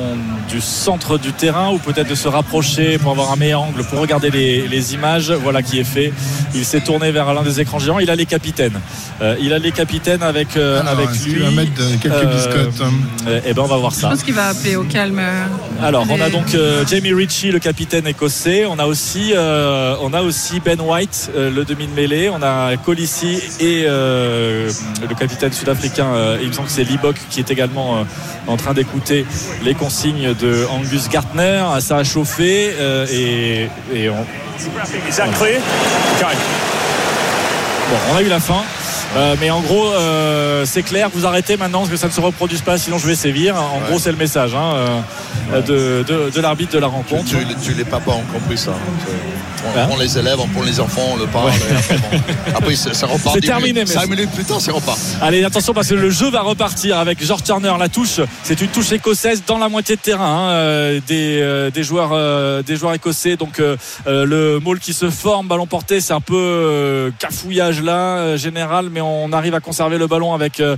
du 0.48 0.60
centre 0.60 1.18
du 1.18 1.32
terrain 1.32 1.70
ou 1.72 1.78
peut-être 1.78 2.08
de 2.08 2.14
se 2.14 2.28
rapprocher 2.28 2.98
pour 2.98 3.12
avoir 3.12 3.32
un 3.32 3.36
meilleur 3.36 3.62
angle 3.62 3.82
pour 3.84 3.98
regarder 4.00 4.30
les, 4.30 4.68
les 4.68 4.94
images. 4.94 5.30
Voilà 5.32 5.62
qui 5.62 5.78
est 5.78 5.84
fait. 5.84 6.12
Il 6.54 6.64
s'est 6.64 6.80
tourné 6.80 7.10
vers 7.12 7.32
l'un 7.34 7.42
des 7.42 7.60
écrans 7.60 7.78
géants. 7.78 7.98
Il 7.98 8.10
a 8.10 8.16
les 8.16 8.26
capitaines. 8.26 8.78
Euh, 9.22 9.36
il 9.40 9.52
a 9.52 9.58
les 9.58 9.72
capitaines 9.72 10.22
avec, 10.22 10.56
euh, 10.56 10.80
Alors, 10.80 10.92
avec 10.92 11.10
est-ce 11.10 11.24
lui. 11.24 11.32
qu'il 11.34 11.42
va 11.42 11.50
mettre 11.50 11.74
de- 11.74 11.96
quelques 11.96 12.14
Euh, 12.14 12.34
biscottes 12.34 12.80
hein 12.82 12.92
euh, 13.28 13.40
eh 13.46 13.54
ben, 13.54 13.62
on 13.62 13.66
va 13.66 13.76
voir 13.76 13.92
Je 13.92 14.00
ça. 14.00 14.08
pense 14.10 14.22
qu'il 14.22 14.34
va 14.34 14.48
appeler 14.48 14.76
au 14.76 14.84
calme. 14.84 15.18
euh, 15.20 15.44
Alors, 15.82 16.04
on 16.10 16.20
a 16.20 16.28
donc 16.30 16.54
euh, 16.54 16.84
Jamie 16.86 17.12
Ritchie, 17.12 17.50
le 17.50 17.58
capitaine 17.58 18.06
écossais. 18.06 18.66
On 18.66 18.78
a 18.78 18.86
aussi, 18.86 19.32
euh, 19.34 19.94
on 20.02 20.12
a 20.12 20.22
aussi 20.22 20.33
Ben 20.64 20.80
White, 20.80 21.30
euh, 21.36 21.50
le 21.50 21.64
demi 21.64 21.86
de 21.86 21.92
mêlée. 21.94 22.28
On 22.28 22.42
a 22.42 22.76
Colissi 22.76 23.40
et 23.60 23.84
euh, 23.86 24.68
le 25.08 25.14
capitaine 25.14 25.52
sud-africain. 25.52 26.06
euh, 26.06 26.38
il 26.42 26.48
me 26.48 26.52
semble 26.52 26.66
que 26.66 26.72
c'est 26.74 26.82
Libok 26.84 27.16
qui 27.30 27.40
est 27.40 27.50
également 27.50 28.04
en 28.46 28.56
train 28.56 28.74
d'écouter 28.74 29.26
les 29.62 29.74
consignes 29.74 30.34
de 30.34 30.66
Angus 30.70 31.08
Gartner. 31.08 31.64
Ça 31.80 31.98
a 31.98 32.04
chauffé 32.04 32.74
et, 33.12 33.68
et 33.94 34.10
on, 34.10 34.26
Bon, 37.90 37.96
on 38.12 38.16
a 38.16 38.22
eu 38.22 38.28
la 38.28 38.40
fin. 38.40 38.62
Euh, 39.16 39.36
mais 39.40 39.50
en 39.50 39.60
gros, 39.60 39.92
euh, 39.92 40.64
c'est 40.66 40.82
clair, 40.82 41.08
vous 41.14 41.24
arrêtez 41.26 41.56
maintenant 41.56 41.80
parce 41.80 41.90
que 41.90 41.96
ça 41.96 42.08
ne 42.08 42.12
se 42.12 42.20
reproduise 42.20 42.62
pas, 42.62 42.78
sinon 42.78 42.98
je 42.98 43.06
vais 43.06 43.14
sévir. 43.14 43.54
En 43.56 43.76
Ouais. 43.78 43.82
gros, 43.88 43.98
c'est 43.98 44.10
le 44.10 44.16
message 44.18 44.54
hein, 44.54 44.74
euh, 45.52 45.60
de, 45.62 46.02
de- 46.02 46.30
de 46.30 46.40
l'arbitre 46.40 46.72
de 46.72 46.78
la 46.78 46.88
rencontre. 46.88 47.24
tu, 47.24 47.36
tu 47.62 47.74
les 47.74 47.84
papas 47.84 48.12
ont 48.12 48.32
compris 48.32 48.58
ça. 48.58 48.72
On 49.66 49.80
Hein 49.80 49.86
prend 49.86 49.96
les 49.96 50.18
élèves, 50.18 50.36
on 50.38 50.46
prend 50.48 50.62
les 50.62 50.78
enfants, 50.78 51.06
on 51.12 51.16
le 51.16 51.26
parle. 51.26 51.46
Ouais. 51.46 51.54
après, 51.78 51.96
bon. 51.96 52.18
Après, 52.54 52.74
ça, 52.74 53.06
repart. 53.06 53.34
C'est 53.34 53.40
terminé, 53.40 53.80
mais 53.80 53.86
Cinq 53.86 54.00
c'est- 54.02 54.06
minutes 54.10 54.30
plus 54.32 54.44
tard, 54.44 54.60
c'est 54.60 54.70
repart. 54.70 54.98
Allez, 55.22 55.42
attention 55.42 55.72
parce 55.72 55.88
que 55.88 55.94
le 55.94 56.10
jeu 56.10 56.28
va 56.30 56.42
repartir 56.42 56.98
avec 56.98 57.24
George 57.24 57.44
Turner. 57.44 57.72
La 57.78 57.88
touche, 57.88 58.20
c'est 58.42 58.60
une 58.60 58.68
touche 58.68 58.92
écossaise 58.92 59.42
dans 59.46 59.56
la 59.56 59.70
moitié 59.70 59.96
de 59.96 60.00
terrain 60.02 60.50
hein, 60.50 61.00
des, 61.06 61.70
des 61.72 61.82
joueurs 61.82 62.62
des 62.62 62.76
joueurs 62.76 62.92
écossais. 62.94 63.36
Donc 63.36 63.58
le 64.06 64.58
maul 64.58 64.80
qui 64.80 64.92
se 64.92 65.08
forme, 65.08 65.48
ballon 65.48 65.66
porté, 65.66 66.00
c'est 66.02 66.12
un 66.12 66.20
peu 66.20 67.10
cafouillage 67.18 67.80
là 67.80 68.36
général, 68.36 68.88
mais 68.92 69.00
on 69.04 69.32
arrive 69.32 69.54
à 69.54 69.60
conserver 69.60 69.98
le 69.98 70.06
ballon 70.06 70.34
avec 70.34 70.60
euh, 70.60 70.76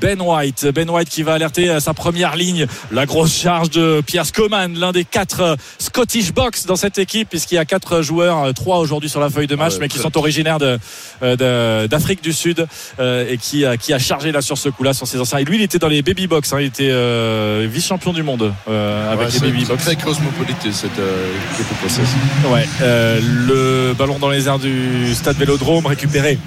Ben 0.00 0.20
White. 0.20 0.66
Ben 0.74 0.88
White 0.88 1.08
qui 1.08 1.22
va 1.22 1.34
alerter 1.34 1.70
à 1.70 1.80
sa 1.80 1.94
première 1.94 2.36
ligne. 2.36 2.66
La 2.92 3.06
grosse 3.06 3.34
charge 3.36 3.70
de 3.70 4.02
Pierre 4.06 4.26
Scoman, 4.26 4.78
l'un 4.78 4.92
des 4.92 5.04
quatre 5.04 5.40
euh, 5.40 5.56
Scottish 5.78 6.32
Box 6.32 6.66
dans 6.66 6.76
cette 6.76 6.98
équipe, 6.98 7.28
puisqu'il 7.28 7.56
y 7.56 7.58
a 7.58 7.64
quatre 7.64 8.02
joueurs, 8.02 8.44
euh, 8.44 8.52
trois 8.52 8.78
aujourd'hui 8.78 9.08
sur 9.08 9.20
la 9.20 9.30
feuille 9.30 9.46
de 9.46 9.56
match, 9.56 9.74
mais 9.80 9.88
qui 9.88 9.98
sont 9.98 10.16
originaires 10.16 10.58
de, 10.58 10.78
euh, 11.22 11.82
de- 11.82 11.86
d'Afrique 11.88 12.22
du 12.22 12.32
Sud 12.32 12.66
euh, 13.00 13.26
et 13.30 13.36
qui 13.38 13.64
a, 13.64 13.76
qui 13.76 13.92
a 13.92 13.98
chargé 13.98 14.32
là 14.32 14.40
sur 14.40 14.56
ce 14.58 14.68
coup-là, 14.68 14.92
sur 14.94 15.06
ses 15.06 15.20
anciens. 15.20 15.38
Et 15.38 15.44
lui, 15.44 15.56
il 15.56 15.62
était 15.62 15.78
dans 15.78 15.88
les 15.88 16.02
baby 16.02 16.26
box, 16.26 16.52
hein, 16.52 16.58
il 16.60 16.66
était 16.66 16.90
euh, 16.90 17.66
vice-champion 17.70 18.12
du 18.12 18.22
monde 18.22 18.52
euh, 18.68 19.12
avec 19.12 19.28
Ouais, 19.28 19.32
les 19.34 19.40
baby 19.52 19.64
box. 19.64 19.84
très 19.84 19.96
cosmopolite 19.96 20.56
cette 20.72 20.98
euh, 20.98 21.32
équipe. 21.54 22.50
Ouais, 22.50 22.66
euh, 22.82 23.20
le 23.22 23.94
ballon 23.94 24.18
dans 24.18 24.30
les 24.30 24.46
airs 24.48 24.58
du 24.58 25.14
stade 25.14 25.36
Vélodrome 25.36 25.86
récupéré 25.86 26.38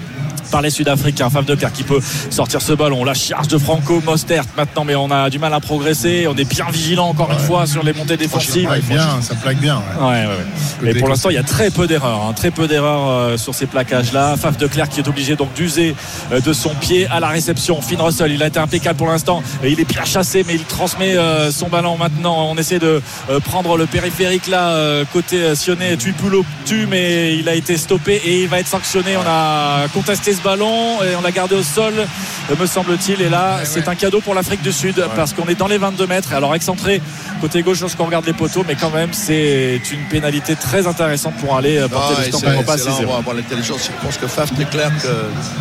par 0.50 0.62
les 0.62 0.70
Sud-Africains. 0.70 1.30
Fave 1.30 1.44
de 1.44 1.54
Clerc 1.54 1.72
qui 1.72 1.82
peut 1.82 2.00
sortir 2.30 2.60
ce 2.62 2.72
ballon. 2.72 3.04
La 3.04 3.14
charge 3.14 3.48
de 3.48 3.58
Franco 3.58 4.00
Mostert 4.04 4.44
maintenant, 4.56 4.84
mais 4.84 4.94
on 4.94 5.10
a 5.10 5.30
du 5.30 5.38
mal 5.38 5.52
à 5.54 5.60
progresser. 5.60 6.26
On 6.28 6.36
est 6.36 6.48
bien 6.48 6.66
vigilant 6.70 7.08
encore 7.08 7.30
une 7.32 7.38
fois 7.38 7.66
sur 7.66 7.82
les 7.82 7.92
montées 7.92 8.16
défensives. 8.16 8.64
Ça 8.64 8.74
plaque 8.74 8.84
bien, 8.84 9.22
ça 9.22 9.34
plaque 9.34 9.58
bien. 9.58 9.76
ouais. 9.76 10.06
Ouais, 10.08 10.26
ouais, 10.26 10.26
ouais. 10.26 10.34
Mais 10.82 10.94
pour 10.94 11.08
l'instant, 11.08 11.30
il 11.30 11.34
y 11.34 11.38
a 11.38 11.42
très 11.42 11.70
peu 11.70 11.86
d'erreurs, 11.86 12.22
hein, 12.28 12.32
très 12.34 12.50
peu 12.50 12.66
d'erreurs 12.68 13.08
euh, 13.08 13.36
sur 13.36 13.54
ces 13.54 13.66
plaquages-là. 13.66 14.36
Faf 14.36 14.56
de 14.56 14.66
Clerc 14.66 14.88
qui 14.88 15.00
est 15.00 15.08
obligé 15.08 15.36
donc 15.36 15.52
d'user 15.54 15.94
euh, 16.32 16.40
de 16.40 16.52
son 16.52 16.70
pied 16.74 17.06
à 17.08 17.20
la 17.20 17.28
réception. 17.28 17.80
Finn 17.80 18.00
Russell, 18.00 18.32
il 18.32 18.42
a 18.42 18.46
été 18.46 18.58
impeccable 18.58 18.96
pour 18.96 19.08
l'instant. 19.08 19.42
Il 19.64 19.80
est 19.80 19.84
bien 19.88 20.04
chassé, 20.04 20.44
mais 20.46 20.54
il 20.54 20.64
transmet 20.64 21.16
euh, 21.16 21.50
son 21.50 21.68
ballon 21.68 21.96
maintenant. 21.96 22.48
On 22.50 22.56
essaie 22.56 22.78
de 22.78 23.02
prendre 23.44 23.76
le 23.76 23.86
périphérique 23.86 24.46
là, 24.46 25.04
côté 25.12 25.54
Sionnet, 25.54 25.96
Tuipulo 25.96 26.44
tue, 26.64 26.86
mais 26.86 27.36
il 27.36 27.48
a 27.48 27.54
été 27.54 27.76
stoppé 27.76 28.20
et 28.24 28.42
il 28.42 28.48
va 28.48 28.60
être 28.60 28.66
sanctionné. 28.68 29.16
On 29.16 29.26
a 29.26 29.88
contesté 29.92 30.32
ce 30.38 30.42
ballon 30.42 31.02
et 31.02 31.14
on 31.16 31.20
l'a 31.22 31.30
gardé 31.32 31.54
au 31.56 31.62
sol, 31.62 31.94
euh, 31.98 32.54
me 32.58 32.66
semble-t-il. 32.66 33.20
Et 33.20 33.28
là, 33.28 33.60
c'est 33.64 33.88
un 33.88 33.94
cadeau 33.94 34.20
pour 34.20 34.34
l'Afrique 34.34 34.62
du 34.62 34.72
Sud 34.72 35.02
parce 35.16 35.32
qu'on 35.32 35.46
est 35.46 35.54
dans 35.54 35.66
les 35.68 35.78
22 35.78 36.06
mètres. 36.06 36.32
Alors 36.32 36.54
excentré 36.54 37.00
côté 37.40 37.62
gauche 37.62 37.80
lorsqu'on 37.80 38.06
regarde 38.06 38.26
les 38.26 38.32
poteaux, 38.32 38.64
mais 38.66 38.74
quand 38.74 38.90
même, 38.90 39.10
c'est 39.12 39.80
une 39.92 40.04
pénalité 40.10 40.56
très 40.56 40.86
intéressante 40.86 41.34
pour 41.36 41.56
aller 41.56 41.78
euh, 41.78 41.88
porter 41.88 42.14
Ah, 42.16 42.20
le 42.22 42.26
score 42.28 42.40
c'est- 42.40 42.54
pour 42.54 42.64
pas 42.64 42.78
c'est 42.78 42.86
là, 42.86 42.92
6-0. 42.96 43.10
on 43.12 43.18
avoir 43.18 43.34
l'intelligence. 43.36 43.80
Je 43.84 44.04
pense 44.06 44.16
que 44.16 44.26
Faf 44.26 44.54
très 44.54 44.64
clair 44.64 44.90
que 45.02 45.08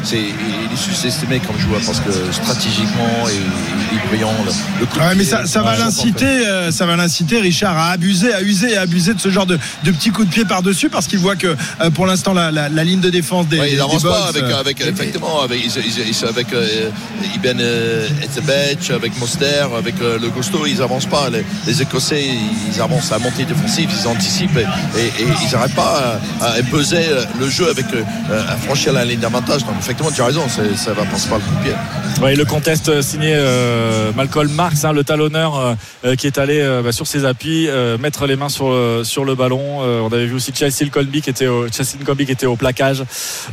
c'est 0.03 0.17
il 0.17 0.73
est 0.73 0.78
sous-estimé 0.78 1.39
comme 1.39 1.57
joueur 1.59 1.82
parce 1.86 1.99
que 1.99 2.11
stratégiquement 2.32 3.28
et 3.30 3.34
il 3.91 3.97
est 3.97 4.07
brillant. 4.07 4.34
Le, 4.80 4.86
coup 4.86 4.99
mais 5.15 5.23
ça, 5.23 5.45
ça 5.45 5.61
va 5.61 5.78
l'inciter, 5.78 6.25
euh, 6.25 6.71
ça 6.71 6.86
va 6.86 6.95
l'inciter, 6.95 7.39
Richard, 7.39 7.78
à 7.78 7.91
abuser, 7.91 8.34
à 8.34 8.41
user 8.41 8.71
et 8.73 8.78
à 8.78 8.82
abuser 8.82 9.13
de 9.13 9.19
ce 9.21 9.30
genre 9.30 9.45
de, 9.45 9.59
de 9.84 9.91
petits 9.91 10.09
coups 10.11 10.28
de 10.28 10.34
pied 10.34 10.45
par-dessus 10.45 10.89
parce 10.89 11.07
qu'il 11.07 11.19
voit 11.19 11.36
que 11.36 11.55
pour 11.93 12.05
l'instant 12.05 12.34
la, 12.34 12.51
la- 12.51 12.69
la 12.69 12.84
ligne 12.84 12.99
de 13.01 13.09
défense 13.09 13.47
des, 13.47 13.59
Ouais, 13.59 13.71
des 13.71 13.78
pas 13.78 13.88
Box, 13.88 14.30
avec, 14.30 14.43
euh, 14.43 14.59
avec 14.68 14.82
effectivement 14.82 15.41
avec, 15.41 15.59
ils- 15.63 16.07
ils- 16.09 16.26
avec 16.26 16.51
euh, 16.53 16.89
Ibn 17.36 17.57
euh, 17.59 18.07
Etzebeth, 18.24 18.91
avec 18.91 19.18
Moster, 19.20 19.65
avec 19.78 19.95
euh, 20.01 20.20
le 20.20 20.30
Gusto, 20.30 20.65
ils 20.65 20.82
avancent 20.82 21.05
pas. 21.05 21.30
Les, 21.30 21.82
Écossais, 21.82 22.26
ils 22.74 22.82
avancent 22.82 23.11
à 23.11 23.20
montée 23.20 23.45
défensive, 23.45 23.89
ils 23.91 24.07
anticipent 24.07 24.57
et, 24.57 25.11
ils 25.20 25.51
n'arrêtent 25.53 25.76
pas 25.76 26.20
à, 26.41 26.53
imposer 26.59 27.03
le 27.39 27.49
jeu 27.49 27.70
avec 27.70 27.86
euh, 27.93 28.03
à 28.47 28.57
franchir 28.57 28.91
la 28.93 29.05
ligne 29.05 29.20
d'avantage. 29.20 29.63
Donc 29.63 29.76
effectivement, 29.80 30.11
tu 30.13 30.22
as 30.22 30.26
raison, 30.26 30.43
ça 30.49 30.93
va 30.93 31.05
passer 31.05 31.30
par 31.30 31.38
le 31.38 31.43
coup 31.43 31.55
de 31.59 31.63
pied. 31.63 31.74
Ouais, 32.22 32.36
le 32.36 32.45
contest 32.45 32.89
euh, 32.89 33.01
signé 33.01 33.32
euh, 33.36 34.11
Malcolm 34.15 34.51
Marx, 34.51 34.84
hein, 34.84 34.91
le 34.91 35.03
talonneur 35.03 35.55
euh, 35.57 35.74
euh, 36.05 36.15
qui 36.15 36.26
est 36.28 36.38
allé 36.39 36.59
euh, 36.59 36.82
bah, 36.82 36.91
sur 36.91 37.05
ses 37.07 37.26
appuis, 37.26 37.68
euh, 37.70 37.97
mettre 37.99 38.26
les 38.26 38.36
mains 38.36 38.49
sur, 38.49 38.76
sur 39.03 39.24
le 39.24 39.36
ballon. 39.36 39.82
Euh, 39.82 40.01
on 40.01 40.07
avait 40.11 40.26
vu 40.26 40.34
aussi 40.34 40.51
Chelsea 40.53 40.89
Colby 40.91 41.22
qui 41.22 41.30
était 41.30 41.47
au, 41.47 41.68
Chelsea 41.72 42.03
Colby 42.03 42.26
qui 42.26 42.32
était 42.32 42.47
au 42.47 42.55
plaquage 42.55 43.03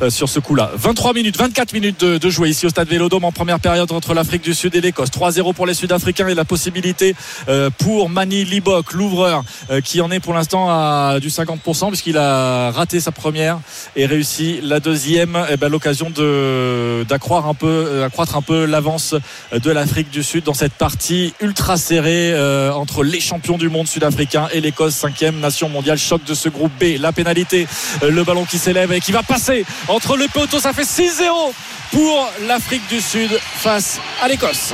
euh, 0.03 0.09
sur 0.11 0.29
ce 0.31 0.41
coup-là. 0.41 0.71
23 0.77 1.04
23 1.05 1.21
minutes, 1.21 1.37
24 1.37 1.73
minutes 1.75 2.01
de, 2.03 2.31
jouer 2.31 2.49
ici 2.49 2.65
au 2.65 2.71
stade 2.71 2.89
Vélodrome 2.89 3.25
en 3.25 3.31
première 3.31 3.61
période 3.61 3.93
entre 3.93 4.15
l'Afrique 4.15 4.41
du 4.41 4.55
Sud 4.55 4.75
et 4.75 4.81
l'Écosse. 4.81 5.11
3-0 5.11 5.53
pour 5.53 5.67
les 5.67 5.75
Sud-Africains 5.75 6.29
et 6.29 6.35
la 6.35 6.47
possibilité 6.47 7.15
euh, 7.47 7.69
pour 7.69 8.09
Mani 8.09 8.43
Libok, 8.47 8.95
l'ouvreur, 8.95 9.45
euh, 9.71 9.83
qui 9.83 10.01
en 10.01 10.11
est 10.11 10.19
pour 10.19 10.33
l'instant 10.33 10.71
à 10.71 11.19
du 11.21 11.29
50% 11.29 11.89
puisqu'il 11.89 12.17
a 12.17 12.71
raté 12.71 13.01
sa 13.01 13.13
première 13.13 13.59
et 13.97 14.07
réussi 14.07 14.61
la 14.63 14.81
deuxième. 14.81 15.39
Eh 15.51 15.59
ben, 15.59 15.69
l'occasion 15.69 16.09
de 16.09 17.05
d'accroître 17.07 17.49
un 17.49 17.55
peu, 17.55 17.67
euh, 17.67 18.09
un 18.17 18.41
peu 18.43 18.65
l'avance 18.65 19.15
de 19.53 19.71
l'Afrique 19.71 20.09
du 20.09 20.23
Sud 20.23 20.45
dans 20.45 20.55
cette 20.55 20.73
partie 20.73 21.35
ultra 21.43 21.77
serrée 21.77 22.33
entre 22.71 23.05
les 23.05 23.21
champions 23.21 23.59
du 23.59 23.69
monde 23.69 23.89
sud-africain 23.89 24.49
et 24.55 24.63
l'Écosse, 24.63 24.95
cinquième 24.95 25.39
nation 25.39 25.69
mondiale. 25.69 25.99
Choc 25.99 26.25
de 26.25 26.33
ce 26.33 26.49
groupe 26.49 26.73
B. 26.81 26.99
La 26.99 27.13
pénalité, 27.13 27.67
le 28.01 28.25
ballon 28.25 28.47
qui 28.47 28.57
s'élève 28.57 28.91
et 28.91 29.01
qui 29.01 29.13
va 29.13 29.23
passer 29.23 29.67
entre 29.89 30.17
le 30.17 30.29
poteau. 30.29 30.61
Ça 30.61 30.73
fait 30.73 30.94
6-0 30.95 31.53
pour 31.91 32.31
l'Afrique 32.47 32.87
du 32.89 33.01
Sud 33.01 33.31
face 33.57 33.99
à 34.23 34.29
l'Écosse. 34.29 34.73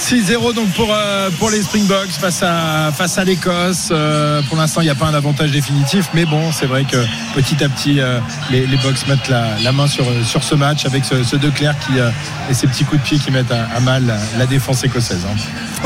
6-0 0.00 0.52
donc 0.54 0.68
pour, 0.72 0.92
euh, 0.92 1.30
pour 1.38 1.50
les 1.50 1.62
Springboks 1.62 2.10
face 2.20 2.42
à, 2.42 2.90
face 2.96 3.16
à 3.16 3.24
l'Écosse. 3.24 3.88
Euh, 3.90 4.42
pour 4.48 4.56
l'instant, 4.58 4.80
il 4.80 4.84
n'y 4.84 4.90
a 4.90 4.94
pas 4.94 5.06
un 5.06 5.14
avantage 5.14 5.50
définitif, 5.50 6.06
mais 6.14 6.24
bon, 6.26 6.52
c'est 6.52 6.66
vrai 6.66 6.84
que 6.84 6.96
petit 7.34 7.62
à 7.64 7.68
petit, 7.68 8.00
euh, 8.00 8.18
les, 8.50 8.66
les 8.66 8.76
Box 8.78 9.06
mettent 9.06 9.28
la, 9.28 9.46
la 9.62 9.72
main 9.72 9.86
sur, 9.86 10.04
sur 10.26 10.42
ce 10.44 10.54
match 10.54 10.84
avec 10.84 11.04
ce, 11.04 11.22
ce 11.24 11.36
De 11.36 11.48
Clerc 11.48 11.76
qui, 11.86 11.98
euh, 11.98 12.10
et 12.50 12.54
ses 12.54 12.66
petits 12.66 12.84
coups 12.84 13.00
de 13.00 13.06
pied 13.06 13.18
qui 13.18 13.30
mettent 13.30 13.52
à, 13.52 13.66
à 13.74 13.80
mal 13.80 14.04
la, 14.04 14.16
la 14.36 14.46
défense 14.46 14.84
écossaise. 14.84 15.24
hein. 15.26 15.36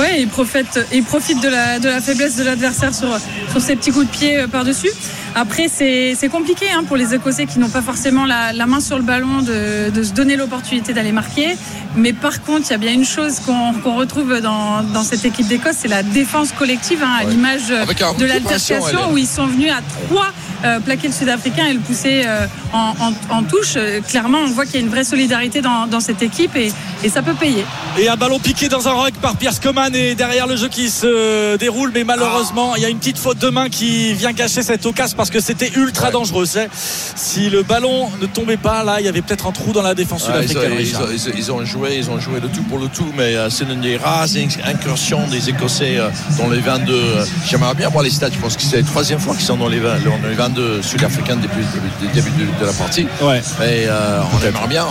Ouais, 0.00 0.20
il 0.22 0.28
profite, 0.28 0.80
il 0.92 1.04
profite 1.04 1.40
de, 1.42 1.48
la, 1.48 1.78
de 1.78 1.88
la 1.88 2.00
faiblesse 2.00 2.36
de 2.36 2.44
l'adversaire 2.44 2.94
sur, 2.94 3.08
sur 3.50 3.60
ses 3.60 3.76
petits 3.76 3.90
coups 3.92 4.06
de 4.06 4.10
pied 4.10 4.44
par-dessus. 4.50 4.90
Après, 5.34 5.68
c'est 5.68 6.14
c'est 6.18 6.28
compliqué 6.28 6.66
hein, 6.74 6.84
pour 6.86 6.96
les 6.96 7.14
Écossais 7.14 7.46
qui 7.46 7.58
n'ont 7.58 7.68
pas 7.68 7.82
forcément 7.82 8.24
la, 8.24 8.52
la 8.52 8.66
main 8.66 8.80
sur 8.80 8.96
le 8.96 9.04
ballon 9.04 9.42
de, 9.42 9.90
de 9.90 10.02
se 10.02 10.12
donner 10.12 10.36
l'opportunité 10.36 10.92
d'aller 10.92 11.12
marquer. 11.12 11.56
Mais 11.96 12.12
par 12.12 12.42
contre, 12.42 12.66
il 12.68 12.70
y 12.70 12.74
a 12.74 12.78
bien 12.78 12.92
une 12.92 13.04
chose 13.04 13.40
qu'on 13.44 13.72
qu'on 13.74 13.94
retrouve 13.96 14.40
dans, 14.40 14.82
dans 14.82 15.02
cette 15.04 15.24
équipe 15.24 15.46
d'Écosse, 15.46 15.76
c'est 15.80 15.88
la 15.88 16.02
défense 16.02 16.52
collective, 16.52 17.02
hein, 17.02 17.16
à 17.20 17.24
l'image 17.24 17.70
un 17.70 17.84
de 18.18 18.24
l'altercation 18.26 19.12
où 19.12 19.18
ils 19.18 19.26
sont 19.26 19.46
venus 19.46 19.70
à 19.70 19.80
trois 20.06 20.28
euh, 20.64 20.80
plaquer 20.80 21.06
le 21.06 21.12
Sud-Africain 21.14 21.66
et 21.66 21.72
le 21.72 21.78
pousser 21.78 22.22
euh, 22.26 22.46
en, 22.72 22.92
en- 23.00 23.36
en 23.36 23.42
touche. 23.44 23.74
Euh, 23.76 24.00
Clairement, 24.00 24.38
on 24.44 24.50
voit 24.50 24.64
qu'il 24.64 24.74
y 24.74 24.78
a 24.78 24.80
une 24.80 24.88
vraie 24.90 25.04
solidarité 25.04 25.60
dans, 25.60 25.86
dans 25.86 26.00
cette 26.00 26.20
équipe 26.20 26.56
et, 26.56 26.72
et 27.04 27.08
ça 27.08 27.22
peut 27.22 27.34
payer. 27.34 27.64
Et 27.96 28.08
un 28.08 28.16
ballon 28.16 28.40
piqué 28.40 28.68
dans 28.68 28.88
un 28.88 28.92
rock 28.92 29.12
par 29.22 29.36
Pierce 29.36 29.60
Coman 29.60 29.94
et 29.94 30.16
derrière 30.16 30.46
le 30.48 30.56
jeu 30.56 30.68
qui 30.68 30.90
se 30.90 31.56
déroule. 31.56 31.92
Mais 31.94 32.02
malheureusement, 32.02 32.74
il 32.74 32.82
y 32.82 32.86
a 32.86 32.88
une 32.88 32.98
petite 32.98 33.18
faute 33.18 33.38
de 33.38 33.50
main 33.50 33.68
qui 33.68 34.14
vient 34.14 34.32
gâcher 34.32 34.62
cette 34.62 34.84
occasion 34.84 35.16
parce 35.18 35.28
que 35.30 35.40
c'était 35.40 35.70
ultra 35.76 36.10
dangereux. 36.10 36.46
c'est- 36.46 36.70
Si 36.72 37.50
le 37.50 37.62
ballon 37.62 38.08
ne 38.22 38.26
tombait 38.26 38.56
pas, 38.56 38.82
là, 38.84 39.00
il 39.00 39.04
y 39.04 39.08
avait 39.08 39.20
peut-être 39.20 39.46
un 39.46 39.52
trou 39.52 39.72
dans 39.72 39.82
la 39.82 39.94
défense 39.94 40.26
Ouais, 40.28 40.34
ils, 40.42 40.44
ont, 40.44 40.48
sud-africaine. 40.48 40.78
ils 40.80 40.96
ont- 40.96 41.00
ils 41.12 41.28
ont- 41.28 41.32
ils 41.36 41.52
ont 41.52 41.64
joué, 41.66 41.96
ils 41.98 42.08
ont 42.10 42.20
joué 42.20 42.38
le 42.40 42.48
tout 42.48 42.62
pour 42.62 42.78
le 42.78 42.86
tout, 42.88 43.12
mais 43.16 43.34
euh, 43.36 43.50
c'est 43.50 43.64
l'une 43.66 43.80
des 43.80 43.96
rares 43.96 44.26
incursions 44.64 45.26
des 45.28 45.48
Écossais 45.50 45.96
euh, 45.98 46.08
dans 46.38 46.48
les 46.48 46.60
22. 46.60 46.94
euh, 46.94 47.24
J'aimerais 47.48 47.74
bien 47.74 47.88
voir 47.88 48.04
les 48.04 48.10
stats. 48.10 48.30
Je 48.32 48.38
pense 48.38 48.56
que 48.56 48.62
c'est 48.62 48.76
la 48.78 48.82
troisième 48.84 49.18
fois 49.18 49.34
qu'ils 49.34 49.44
sont 49.44 49.56
dans 49.56 49.68
les, 49.68 49.80
20 49.80 49.98
dans 50.04 50.28
les 50.28 50.34
22 50.36 50.80
sud-africains 50.82 51.36
depuis 51.36 51.62
le 52.02 52.08
début 52.14 52.30
de, 52.30 52.60
de 52.60 52.66
la 52.66 52.72
partie. 52.72 53.06
Ouais. 53.20 53.42
Et 53.66 53.86
on 53.90 54.46
aimerait 54.46 54.68
bien, 54.68 54.86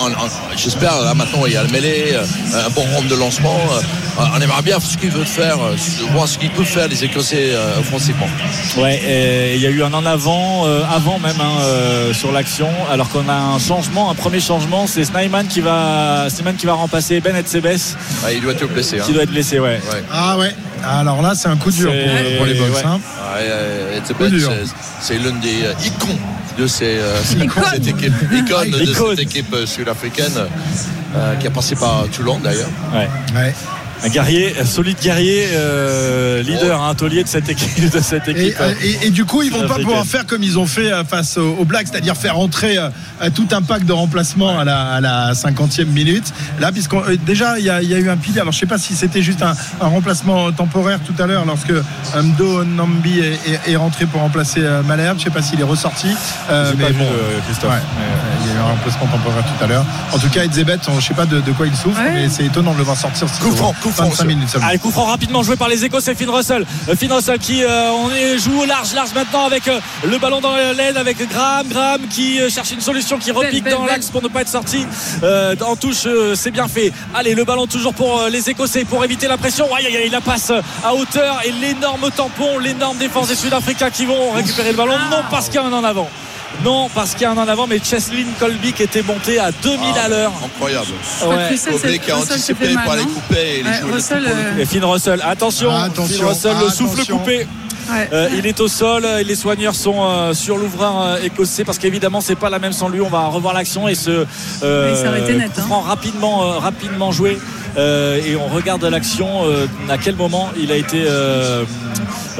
j'espère, 0.57 1.01
là 1.01 1.13
maintenant 1.13 1.45
il 1.45 1.53
y 1.53 1.57
a 1.57 1.63
le 1.63 1.69
mêlée, 1.69 2.15
un 2.53 2.69
bon 2.71 2.82
round 2.93 3.07
de 3.07 3.15
lancement. 3.15 3.57
on 4.19 4.41
aimerait 4.41 4.63
bien 4.63 4.80
ce 4.80 4.97
qu'ils 4.97 5.11
veulent 5.11 5.25
faire, 5.25 5.57
voir 6.11 6.28
ce 6.28 6.38
qu'ils 6.38 6.49
peuvent 6.49 6.65
faire 6.65 6.88
les 6.88 7.03
Écossais 7.03 7.51
offensivement. 7.80 8.28
Ouais, 8.78 9.53
il 9.55 9.61
y 9.61 9.67
a 9.67 9.69
eu 9.69 9.84
un 9.84 9.93
en 9.93 10.05
avant, 10.05 10.16
euh, 10.26 10.82
avant 10.93 11.20
même 11.20 11.39
hein, 11.39 11.51
euh, 11.61 12.13
sur 12.13 12.32
l'action, 12.32 12.70
alors 12.91 13.09
qu'on 13.09 13.28
a 13.30 13.34
un 13.34 13.59
changement, 13.59 14.09
un 14.09 14.15
premier 14.15 14.39
changement, 14.39 14.88
c'est 14.88 15.05
Snyman 15.05 15.47
qui 15.47 15.61
va, 15.61 16.28
Snyman 16.30 16.55
qui 16.55 16.65
va 16.65 16.74
remplacer 16.74 17.20
Ben 17.22 17.36
Etzebes, 17.36 17.65
Ouais, 17.65 18.36
il 18.36 18.41
doit 18.41 18.53
être 18.53 18.68
blessé. 18.68 18.99
hein. 18.99 19.03
qui 19.05 19.13
doit 19.13 19.24
être 19.24 19.30
blessé, 19.32 19.59
ouais. 19.59 19.80
Ouais. 19.91 20.03
Ah 20.11 20.38
ouais, 20.38 20.55
alors 20.84 21.22
là, 21.22 21.34
c'est 21.36 21.47
un 21.49 21.57
coup 21.57 21.72
dur 21.72 21.91
pour, 22.38 22.45
les 22.45 22.53
Box. 22.55 22.72
ouais. 22.72 22.82
hein. 22.86 22.99
Ouais, 23.36 23.41
euh, 23.49 23.99
c'est- 25.01 25.18
l'une 25.18 25.39
des 25.39 25.63
euh, 25.65 25.74
icônes 25.86 26.18
de 26.57 26.65
ces, 26.68 26.97
euh, 26.97 27.15
cette 27.24 27.88
équipe, 27.88 28.13
icône 28.32 28.72
de 28.72 28.86
cette 28.86 29.20
équipe 29.20 29.55
sud-africaine 29.65 30.34
euh, 31.15 31.36
qui 31.36 31.47
a 31.47 31.51
passé 31.51 31.76
par 31.76 32.05
Toulon 32.11 32.39
d'ailleurs. 32.43 32.70
ouais. 32.93 33.53
Un 34.04 34.10
guerrier, 34.10 34.54
un 34.62 34.66
solide 34.66 34.98
guerrier, 35.02 35.48
euh, 35.54 36.43
leader, 36.43 36.82
un 36.84 36.93
taulier 36.93 37.24
de 37.24 37.28
cette 37.28 37.50
équipe. 37.50 37.89
De 37.89 38.00
cette 38.00 38.28
Et, 38.28 38.32
équipe. 38.32 38.58
euh, 38.62 38.74
et- 38.84 39.08
et 39.08 39.10
du 39.10 39.26
coup, 39.26 39.41
ils 39.41 39.52
vont 39.52 39.68
pas 39.68 39.76
pouvoir 39.80 40.06
faire 40.06 40.26
comme 40.26 40.43
ils 40.43 40.58
ont 40.60 40.68
fait 40.68 40.91
euh, 40.91 41.04
face 41.04 41.38
aux, 41.38 41.66
Blacks, 41.66 41.88
c'est-à-dire 41.91 42.16
faire 42.16 42.38
entrer 42.38 42.78
tout 43.34 43.48
un 43.52 43.62
pack 43.62 43.86
de 43.86 43.93
remplacement 43.93 44.60
à 44.60 44.64
la, 44.64 44.82
à 44.93 45.02
la 45.02 45.34
50e 45.34 45.86
minute. 45.88 46.32
Là, 46.60 46.72
puisqu'on 46.72 47.02
déjà 47.26 47.58
il 47.60 47.66
y, 47.66 47.70
a, 47.70 47.82
il 47.82 47.89
y 47.89 47.93
a 47.95 47.98
eu 47.98 48.10
un 48.10 48.18
pilier. 48.18 48.39
Alors, 48.41 48.54
je 48.54 48.60
sais 48.60 48.66
pas 48.68 48.78
si 48.78 48.95
c'était 48.95 49.22
juste 49.24 49.41
un, 49.41 49.56
un 49.82 49.88
remplacement 49.88 50.52
temporaire 50.52 51.00
tout 51.06 51.22
à 51.22 51.26
l'heure 51.26 51.45
lorsque 51.45 51.74
Mdo 52.16 52.64
Nambi 52.64 53.20
est, 53.20 53.39
est- 53.68 53.72
est 53.72 53.76
rentré 53.76 54.06
pour 54.06 54.22
remplacer 54.22 54.62
Malherbe. 54.86 55.18
Je 55.20 55.24
sais 55.26 55.30
pas 55.32 55.41
s'il 55.41 55.60
est 55.60 55.64
ressorti. 55.64 56.08
Euh, 56.52 56.72
mais 56.78 56.86
pas 56.86 56.91
bon, 56.91 57.06
Christophe. 57.48 57.72
ouais, 57.72 57.78
euh, 57.78 58.57
un 58.68 58.72
remplacement 58.72 59.07
temporaire 59.07 59.43
tout 59.45 59.63
à 59.63 59.68
l'heure. 59.68 59.86
En 60.13 60.18
tout 60.20 60.30
cas, 60.30 60.43
Edzebet, 60.45 60.78
on- 60.88 60.99
je 60.99 61.07
sais 61.07 61.13
pas 61.13 61.26
de, 61.26 61.39
de 61.41 61.51
quoi 61.51 61.68
il 61.68 61.76
souffre, 61.76 61.99
Ouais. 62.01 62.11
mais 62.13 62.30
c'est 62.30 62.45
étonnant 62.45 62.74
de 62.74 62.78
le 62.78 62.84
voir 62.84 62.97
sortir. 62.97 63.28
si 63.30 63.39
Coup 63.41 63.55
franc, 63.55 63.74
coup 63.82 63.91
franc, 63.91 64.09
25 64.09 64.26
minutes 64.26 64.49
seulement. 64.49 64.68
Allez, 64.68 64.80
coup 64.80 64.91
franc 64.91 65.05
rapidement 65.05 65.43
joué 65.43 65.55
par 65.55 65.68
les 65.70 65.84
Écossais, 65.86 66.15
Finn 66.15 66.30
Russell. 66.30 66.65
Euh, 66.89 66.95
Finn 66.95 67.11
Russell 67.11 67.39
qui 67.39 67.63
euh, 67.63 67.91
on 67.91 68.09
est, 68.11 68.38
joue 68.38 68.61
au 68.61 68.65
large, 68.65 68.93
large 68.93 69.13
maintenant 69.13 69.45
avec 69.45 69.68
euh, 69.68 69.80
le 70.05 70.18
ballon 70.18 70.41
dans 70.41 70.55
l'aile 70.55 70.97
avec 70.97 71.18
Graham. 71.30 71.68
Graham 71.68 72.01
qui 72.09 72.39
euh, 72.39 72.49
cherche 72.49 72.72
une 72.72 72.82
solution, 72.82 73.18
qui 73.18 73.32
repique 73.32 73.63
belle, 73.63 73.74
dans 73.74 73.80
belle. 73.84 73.89
l'axe 73.93 74.09
pour 74.09 74.22
ne 74.22 74.28
pas 74.28 74.41
être 74.41 74.49
sorti. 74.49 74.86
Euh, 75.24 75.55
en 75.65 75.76
touche, 75.76 76.05
euh, 76.05 76.36
c'est 76.36 76.51
bien 76.51 76.68
fait. 76.68 76.91
Allez, 77.15 77.36
le 77.36 77.43
ballon 77.45 77.68
toujours 77.68 77.93
pour 77.93 78.22
euh, 78.22 78.30
les 78.30 78.49
Écossais 78.49 78.86
pour 78.86 79.03
éviter 79.03 79.28
la 79.28 79.38
pression. 79.38 79.65
Aïe, 79.76 79.86
aïe, 79.88 79.97
aïe, 79.97 80.09
la 80.09 80.22
passe 80.22 80.51
à 80.84 80.93
hauteur 80.93 81.39
et 81.45 81.51
l'énorme 81.51 82.09
tampon, 82.15 82.59
l'énorme 82.59 82.97
défense 82.97 83.28
des 83.30 83.36
Sud-Africains 83.36 83.89
qui 83.89 84.05
vont 84.05 84.32
récupérer 84.32 84.72
le 84.72 84.78
ballon. 84.78 84.93
Non, 85.11 85.22
parce 85.30 85.45
qu'il 85.47 85.55
y 85.55 85.57
a 85.59 85.63
un 85.65 85.74
en 85.74 85.84
avant. 85.84 86.09
Non, 86.64 86.89
parce 86.93 87.12
qu'il 87.14 87.22
y 87.22 87.26
a 87.26 87.32
un 87.32 87.38
en 87.38 87.47
avant, 87.47 87.68
mais 87.68 87.80
Cheslin 87.80 88.26
Colby 88.39 88.74
qui 88.74 88.84
était 88.84 89.03
monté 89.03 89.39
à 89.39 89.51
2000 89.51 89.80
à 90.03 90.08
l'heure. 90.10 90.34
Incroyable. 90.43 90.88
Ouais. 91.28 91.49
Russell, 91.49 91.99
qui 91.99 92.12
a 92.12 92.18
anticipé 92.18 92.74
pour 92.84 92.91
aller 92.93 93.03
couper 93.03 93.36
et 93.38 93.60
il 93.60 93.66
Ouais, 93.66 93.93
Russell, 93.93 94.24
le 94.24 94.30
euh, 94.30 94.62
Et 94.62 94.66
Finn 94.66 94.84
Russell, 94.84 95.22
attention, 95.24 95.70
Ah, 95.72 95.84
attention, 95.84 96.18
Finn 96.18 96.26
Russell, 96.26 96.55
le 96.64 96.70
souffle 96.70 96.93
attention. 97.01 97.18
coupé. 97.20 97.47
Ouais. 97.89 98.10
Euh, 98.12 98.30
il 98.38 98.45
est 98.45 98.60
au 98.60 98.68
sol 98.68 99.05
et 99.05 99.24
les 99.24 99.36
soigneurs 99.36 99.74
sont 99.76 99.95
euh, 100.03 100.34
sur 100.34 100.58
l'ouvreur 100.58 101.01
euh, 101.01 101.22
écossais 101.24 101.64
parce 101.64 101.78
qu'évidemment 101.78 102.20
c'est 102.20 102.36
pas 102.36 102.49
la 102.49 102.60
même 102.60 102.74
sans 102.74 102.89
lui. 102.89 102.99
On 102.99 103.08
va 103.08 103.28
revoir 103.28 103.53
l'action 103.53 103.88
et 103.88 103.95
se 103.95 104.26
euh, 104.62 105.32
net, 105.38 105.51
hein. 105.58 105.62
franc 105.62 105.80
rapidement 105.82 106.43
euh, 106.43 106.58
rapidement 106.58 107.12
joué 107.14 107.38
Euh, 107.78 108.20
et 108.26 108.36
on 108.36 108.47
regarde 108.47 108.84
l'action 108.86 109.45
euh, 109.45 109.68
à 109.88 109.97
quel 109.99 110.16
moment 110.16 110.49
il 110.60 110.72
a 110.72 110.76
été 110.78 111.03
euh, 111.05 111.10
euh, 111.62 111.64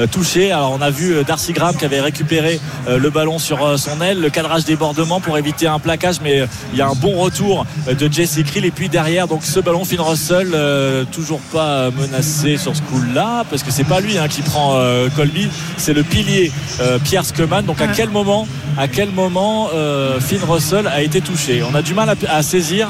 touché. 0.05 0.51
Alors 0.51 0.71
on 0.77 0.81
a 0.81 0.91
vu 0.91 1.13
euh, 1.13 1.23
Darcy 1.23 1.53
Graham 1.53 1.75
qui 1.75 1.85
avait 1.85 2.01
récupéré 2.01 2.59
euh, 2.87 2.99
le 2.99 3.09
ballon 3.09 3.39
sur 3.39 3.65
euh, 3.65 3.77
son 3.77 3.99
aile, 4.01 4.21
le 4.21 4.29
cadrage 4.29 4.65
débordement 4.65 5.19
pour 5.19 5.37
éviter 5.37 5.65
un 5.65 5.79
plaquage, 5.79 6.17
mais 6.21 6.41
euh, 6.41 6.47
il 6.73 6.77
y 6.77 6.81
a 6.83 6.87
un 6.87 6.93
bon 6.93 7.17
retour 7.17 7.65
euh, 7.87 7.95
de 7.95 8.11
Jesse 8.11 8.43
Krill 8.45 8.65
et 8.65 8.71
puis 8.71 8.89
derrière 8.89 9.27
donc 9.27 9.43
ce 9.43 9.59
ballon 9.59 9.83
Finn 9.85 10.01
Russell 10.01 10.51
euh, 10.53 11.05
toujours 11.11 11.39
pas 11.51 11.89
menacé 11.91 12.57
sur 12.57 12.75
ce 12.75 12.81
coup-là 12.83 13.45
parce 13.49 13.63
que 13.63 13.71
c'est 13.71 13.85
pas 13.85 13.99
lui 13.99 14.17
hein, 14.17 14.27
qui 14.27 14.41
prend 14.41 14.75
euh, 14.75 15.07
Colby, 15.15 15.47
c'est 15.77 15.93
le 15.93 16.03
pilier 16.03 16.51
euh, 16.81 16.99
Pierre 16.99 17.25
Skeman. 17.25 17.65
Donc 17.65 17.81
à 17.81 17.87
quel 17.87 18.09
moment, 18.09 18.47
à 18.77 18.87
quel 18.87 19.09
moment 19.09 19.69
euh, 19.73 20.19
Finn 20.19 20.43
Russell 20.47 20.85
a 20.87 21.01
été 21.01 21.21
touché? 21.21 21.63
On 21.63 21.73
a 21.73 21.81
du 21.81 21.93
mal 21.93 22.09
à, 22.09 22.15
à 22.35 22.43
saisir. 22.43 22.89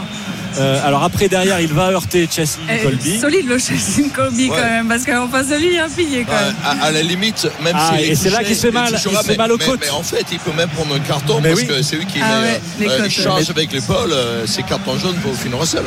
Euh, 0.57 0.79
alors 0.87 1.03
après 1.03 1.27
derrière 1.27 1.59
il 1.61 1.71
va 1.73 1.91
heurter 1.91 2.27
Chesley 2.31 2.63
Eh, 2.69 2.83
Colby. 2.83 3.19
solide 3.19 3.47
le 3.47 3.57
Chelsea 3.59 4.09
Colby 4.15 4.49
Ouais. 4.49 4.55
quand 4.57 4.63
même, 4.65 4.87
parce 4.87 5.05
qu'en 5.05 5.27
face 5.27 5.49
de 5.49 5.55
lui, 5.55 5.67
il 5.67 5.73
y 5.75 5.79
a 5.79 5.85
un 5.85 5.89
pilier 5.89 6.25
quand 6.27 6.33
même. 6.33 6.55
à, 6.65 6.85
à 6.85 6.91
la 6.91 7.01
limite, 7.01 7.47
même 7.63 7.75
Ah, 7.77 7.91
s'il 7.97 8.05
est 8.05 8.11
et 8.11 8.15
c'est 8.15 8.29
là 8.29 8.43
qu'il 8.43 8.55
se 8.55 8.61
fait 8.67 8.71
mal, 8.71 8.89
il 8.91 8.97
se 8.99 9.09
fait 9.09 9.23
mais- 9.29 9.35
mal 9.37 9.51
aux 9.51 9.57
mais- 9.57 9.65
côtes. 9.65 9.79
Mais 9.81 9.89
en 9.89 10.03
fait, 10.03 10.25
il 10.31 10.39
peut 10.39 10.51
même 10.55 10.69
prendre 10.69 10.95
un 10.95 10.99
carton 10.99 11.39
Mais 11.41 11.49
parce 11.49 11.61
oui. 11.61 11.67
que 11.67 11.81
c'est 11.81 11.95
lui 11.97 12.05
qui 12.05 12.19
Ah 12.21 12.39
met, 12.41 12.47
ouais, 12.47 12.61
les 12.79 12.87
euh, 12.87 12.95
il 12.97 13.01
côtes, 13.03 13.11
charge 13.11 13.49
avec 13.49 13.71
l'épaule, 13.71 14.11
euh, 14.11 14.45
c'est 14.47 14.63
carton 14.63 14.97
jaune 14.97 15.15
pour 15.17 15.35
Finn 15.35 15.53
Russell. 15.53 15.83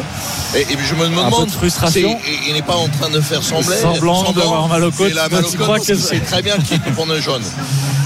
Et, 0.54 0.60
et 0.60 0.64
je 0.88 0.94
me 0.94 1.00
peu 1.04 1.08
demande, 1.08 1.46
de 1.46 1.50
frustration. 1.52 2.18
il- 2.46 2.54
n'est 2.54 2.62
pas 2.62 2.76
en 2.76 2.88
train 2.88 3.10
de 3.10 3.20
faire 3.20 3.42
sembler, 3.42 3.76
Semblant 3.76 4.32
d'avoir 4.32 4.68
mal 4.68 4.84
aux 4.84 4.90
côtes. 4.90 5.08
Il 5.10 5.18
a 5.18 5.28
mal 5.28 5.44
aux 5.44 5.50
côtes 5.52 5.82
c'est- 5.84 5.96
sait 5.96 6.20
très 6.20 6.42
bien 6.42 6.56
qu'il 6.58 6.78
peut 6.80 6.90
prendre 6.92 7.14
un 7.14 7.20
jaune. 7.20 7.42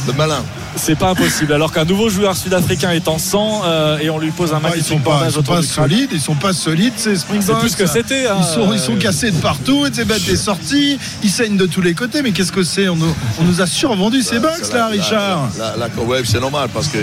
Le 0.07 0.13
malin. 0.13 0.43
C'est 0.77 0.97
pas 0.99 1.11
impossible. 1.11 1.53
Alors 1.53 1.73
qu'un 1.73 1.85
nouveau 1.85 2.09
joueur 2.09 2.37
sud-africain 2.37 2.91
est 2.91 3.07
en 3.09 3.19
sang 3.19 3.63
euh, 3.65 3.99
et 3.99 4.11
on 4.11 4.19
lui 4.19 4.31
pose 4.31 4.53
un 4.53 4.57
Ah, 4.57 4.59
ils 4.67 4.71
magnifique 4.71 4.87
sont 4.87 4.99
pas, 4.99 5.11
bandage 5.15 5.29
ils 5.29 5.35
sont 5.35 5.43
pas 5.43 5.63
solides, 5.63 6.09
ils 6.13 6.21
sont 6.21 6.35
pas 6.35 6.53
solides 6.53 6.93
ces 6.97 7.17
Springboks. 7.17 7.47
C'est 7.47 7.61
plus 7.61 7.77
que 7.77 7.87
c'était. 7.87 8.27
hein. 8.27 8.37
Ils 8.41 8.45
sont, 8.55 8.73
ils 8.73 8.79
sont 8.81 8.97
cassés 8.97 9.31
de 9.31 9.37
partout, 9.41 9.87
Etzebet 9.87 10.15
est 10.29 10.37
sorti, 10.37 10.99
ils 11.23 11.31
saignent 11.31 11.57
de 11.57 11.67
tous 11.67 11.81
les 11.81 11.95
côtés, 11.95 12.23
mais 12.23 12.33
qu'est-ce 12.33 12.53
que 12.53 12.63
c'est? 12.65 12.89
On, 12.89 12.97
nous- 12.97 13.15
on 13.41 13.45
nous 13.45 13.61
a 13.61 13.67
survendu 13.67 14.23
ces 14.23 14.39
Bah, 14.41 14.49
Bucks 14.51 14.65
c'est 14.65 14.73
là, 14.75 14.79
la- 14.81 14.87
Richard. 14.89 15.49
La, 15.59 15.77
la, 15.77 15.89
la- 15.89 16.03
ouais, 16.05 16.23
c'est 16.25 16.41
normal 16.41 16.69
parce 16.75 16.89
que 16.89 16.99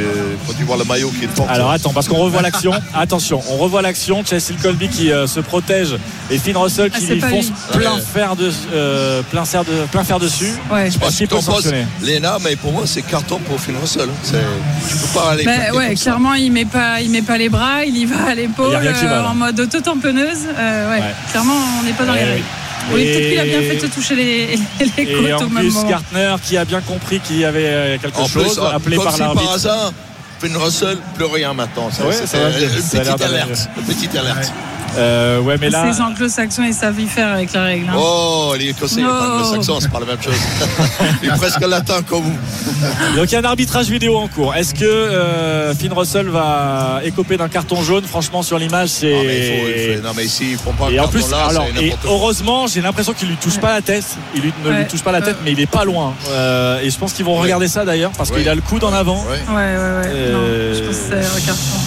quand 0.45 0.53
tu 0.57 0.63
vois 0.63 0.77
le 0.77 0.83
maillot 0.83 1.09
qui 1.17 1.25
est 1.25 1.35
fort. 1.35 1.47
Alors 1.49 1.71
attends, 1.71 1.93
parce 1.93 2.07
qu'on 2.07 2.17
revoit 2.17 2.41
l'action. 2.41 2.71
Attention, 2.93 3.41
on 3.49 3.57
revoit 3.57 3.81
l'action. 3.81 4.23
Chelsea 4.25 4.53
Colby 4.61 4.89
qui 4.89 5.11
euh, 5.11 5.27
se 5.27 5.39
protège 5.39 5.95
et 6.29 6.37
Finn 6.37 6.57
Russell 6.57 6.91
Ah, 6.93 6.97
qui 6.99 7.05
c'est 7.05 7.13
lui 7.15 7.21
fonce 7.21 7.51
plein 7.71 7.97
fer 7.99 8.35
de 8.35 8.51
euh, 8.73 9.21
plein 9.31 9.45
fer 9.45 9.63
de 9.63 9.71
plein 9.91 10.03
fer 10.03 10.19
dessus. 10.19 10.51
Ouais. 10.71 10.89
je 10.91 10.97
si 11.11 11.17
qu'il 11.19 11.27
peut 11.29 11.41
sanctionner 11.41 11.85
Léna, 12.01 12.37
mais 12.43 12.55
pour 12.55 12.71
moi, 12.73 12.83
c'est 12.85 13.01
carton 13.01 13.39
pour 13.39 13.59
Finn 13.65 13.75
Russell. 13.79 14.09
C'est- 14.23 14.37
Tu 14.89 14.95
peux 14.97 15.19
pas 15.19 15.31
aller. 15.31 15.43
Plaquer 15.43 15.71
ouais, 15.77 15.87
comme 15.87 15.95
ça. 15.97 16.03
clairement, 16.03 16.33
il 16.33 16.51
met 16.51 16.65
pas, 16.65 17.01
il 17.01 17.09
met 17.11 17.21
pas 17.21 17.37
les 17.37 17.49
bras, 17.49 17.83
il 17.85 17.95
y 17.97 18.05
va 18.05 18.25
à 18.29 18.35
l'épaule 18.35 18.73
euh, 18.75 19.23
en 19.25 19.35
mode 19.35 19.59
auto-tamponneuse. 19.59 20.47
Euh, 20.57 20.89
ouais, 20.91 20.99
Ouais. 20.99 21.03
clairement, 21.31 21.53
on 21.79 21.83
n'est 21.83 21.93
pas 21.93 22.05
dans 22.05 22.13
Eh 22.15 22.25
les 22.25 22.31
oui. 22.33 23.03
peut-être 23.05 23.29
qu'il 23.29 23.39
a 23.39 23.43
bien 23.45 23.61
fait 23.69 23.77
de 23.77 23.87
toucher 23.87 24.15
les, 24.15 24.59
les 24.97 25.03
Et 25.03 25.13
côtes 25.31 25.43
au 25.43 25.49
même 25.49 25.67
moment. 25.69 25.87
Gartner 25.89 26.35
qui 26.43 26.57
a 26.57 26.65
bien 26.65 26.81
compris 26.81 27.19
qu'il 27.19 27.37
y 27.37 27.45
avait 27.45 27.65
euh, 27.67 27.97
quelque 27.99 28.19
En 28.19 28.27
chose, 28.27 28.55
plus, 28.55 28.65
appelé 28.65 28.95
comme 28.97 29.05
par 29.05 29.13
si 29.13 29.19
par 29.19 29.33
l'arbitre. 29.35 29.53
hasard, 29.53 29.93
Finn 30.39 30.57
Russell, 30.57 30.97
plus 31.15 31.25
rien 31.25 31.53
maintenant. 31.53 31.89
C'est 31.91 32.03
Ouais, 32.03 32.13
c'est- 32.13 32.25
ça 32.27 32.37
une 32.39 33.21
alerte. 33.21 33.69
Une 33.77 33.83
petite 33.83 34.15
alerte. 34.15 34.51
Euh, 34.97 35.39
ouais, 35.39 35.55
mais 35.59 35.69
là, 35.69 35.91
Ces 35.93 36.01
anglo-saxons, 36.01 36.63
ils 36.63 36.73
savent 36.73 36.99
y 36.99 37.07
faire 37.07 37.29
avec 37.29 37.53
la 37.53 37.63
règle. 37.63 37.87
hein. 37.89 37.93
Oh, 37.97 38.53
les 38.59 38.69
Écossais, 38.69 38.97
les 39.01 39.05
Oh. 39.07 39.09
anglo-saxons, 39.11 39.79
c'est 39.79 39.91
pas 39.91 39.99
la 40.01 40.05
même 40.05 40.21
chose. 40.21 40.33
Il 41.23 41.29
est 41.29 41.37
presque 41.37 41.61
latin 41.61 42.01
comme 42.07 42.23
vous. 42.23 43.15
donc 43.15 43.31
il 43.31 43.31
y 43.31 43.35
a 43.35 43.39
un 43.39 43.43
arbitrage 43.45 43.87
vidéo 43.89 44.17
en 44.17 44.27
cours. 44.27 44.53
Est-ce 44.53 44.73
que 44.73 44.83
euh, 44.83 45.73
Finn 45.75 45.93
Russell 45.93 46.27
va 46.27 46.99
écoper 47.05 47.37
d'un 47.37 47.47
carton 47.47 47.81
jaune? 47.81 48.03
Franchement, 48.03 48.43
sur 48.43 48.57
l'image, 48.59 48.89
c'est. 48.89 49.11
Non, 49.13 49.23
mais 49.23 49.37
il 49.37 49.43
faut, 49.61 49.67
il 49.93 49.95
faut- 49.97 50.03
non, 50.07 50.13
mais 50.15 50.25
ici, 50.25 50.47
ils 50.51 50.57
font 50.57 50.73
pas 50.73 50.89
Et 50.91 50.99
en 50.99 51.07
plus, 51.07 51.21
carton 51.21 51.35
là, 51.37 51.45
alors, 51.49 51.67
c'est 51.75 51.83
et 51.85 51.95
heureusement, 52.05 52.67
j'ai 52.67 52.81
l'impression 52.81 53.13
qu'il 53.13 53.29
lui 53.29 53.37
touche 53.37 53.59
pas 53.59 53.73
la 53.73 53.81
tête. 53.81 54.05
Il 54.35 54.41
lui, 54.41 54.53
ne 54.65 54.71
lui 54.71 54.85
touche 54.87 55.03
pas 55.03 55.11
la 55.13 55.21
tête, 55.21 55.37
mais 55.45 55.51
il 55.53 55.59
est 55.59 55.65
pas 55.71 55.85
loin. 55.85 56.13
Euh, 56.31 56.81
et 56.81 56.89
je 56.89 56.97
pense 56.97 57.13
qu'ils 57.13 57.25
vont 57.25 57.35
Ouais. 57.37 57.43
regarder 57.43 57.67
ça 57.69 57.85
d'ailleurs, 57.85 58.11
parce 58.17 58.29
Ouais. 58.31 58.39
qu'il 58.39 58.49
a 58.49 58.55
le 58.55 58.61
coude 58.61 58.83
en 58.83 58.93
avant. 58.93 59.23
Ouais. 59.23 59.29
Ouais, 59.49 59.55
ouais, 59.55 59.77
ouais. 59.77 60.07
Euh, 60.07 60.33
Non, 60.71 60.75
je 60.77 60.83
pense 60.83 60.95
que 60.97 61.03
c'est 61.09 61.15
un 61.37 61.45
carton. 61.45 61.77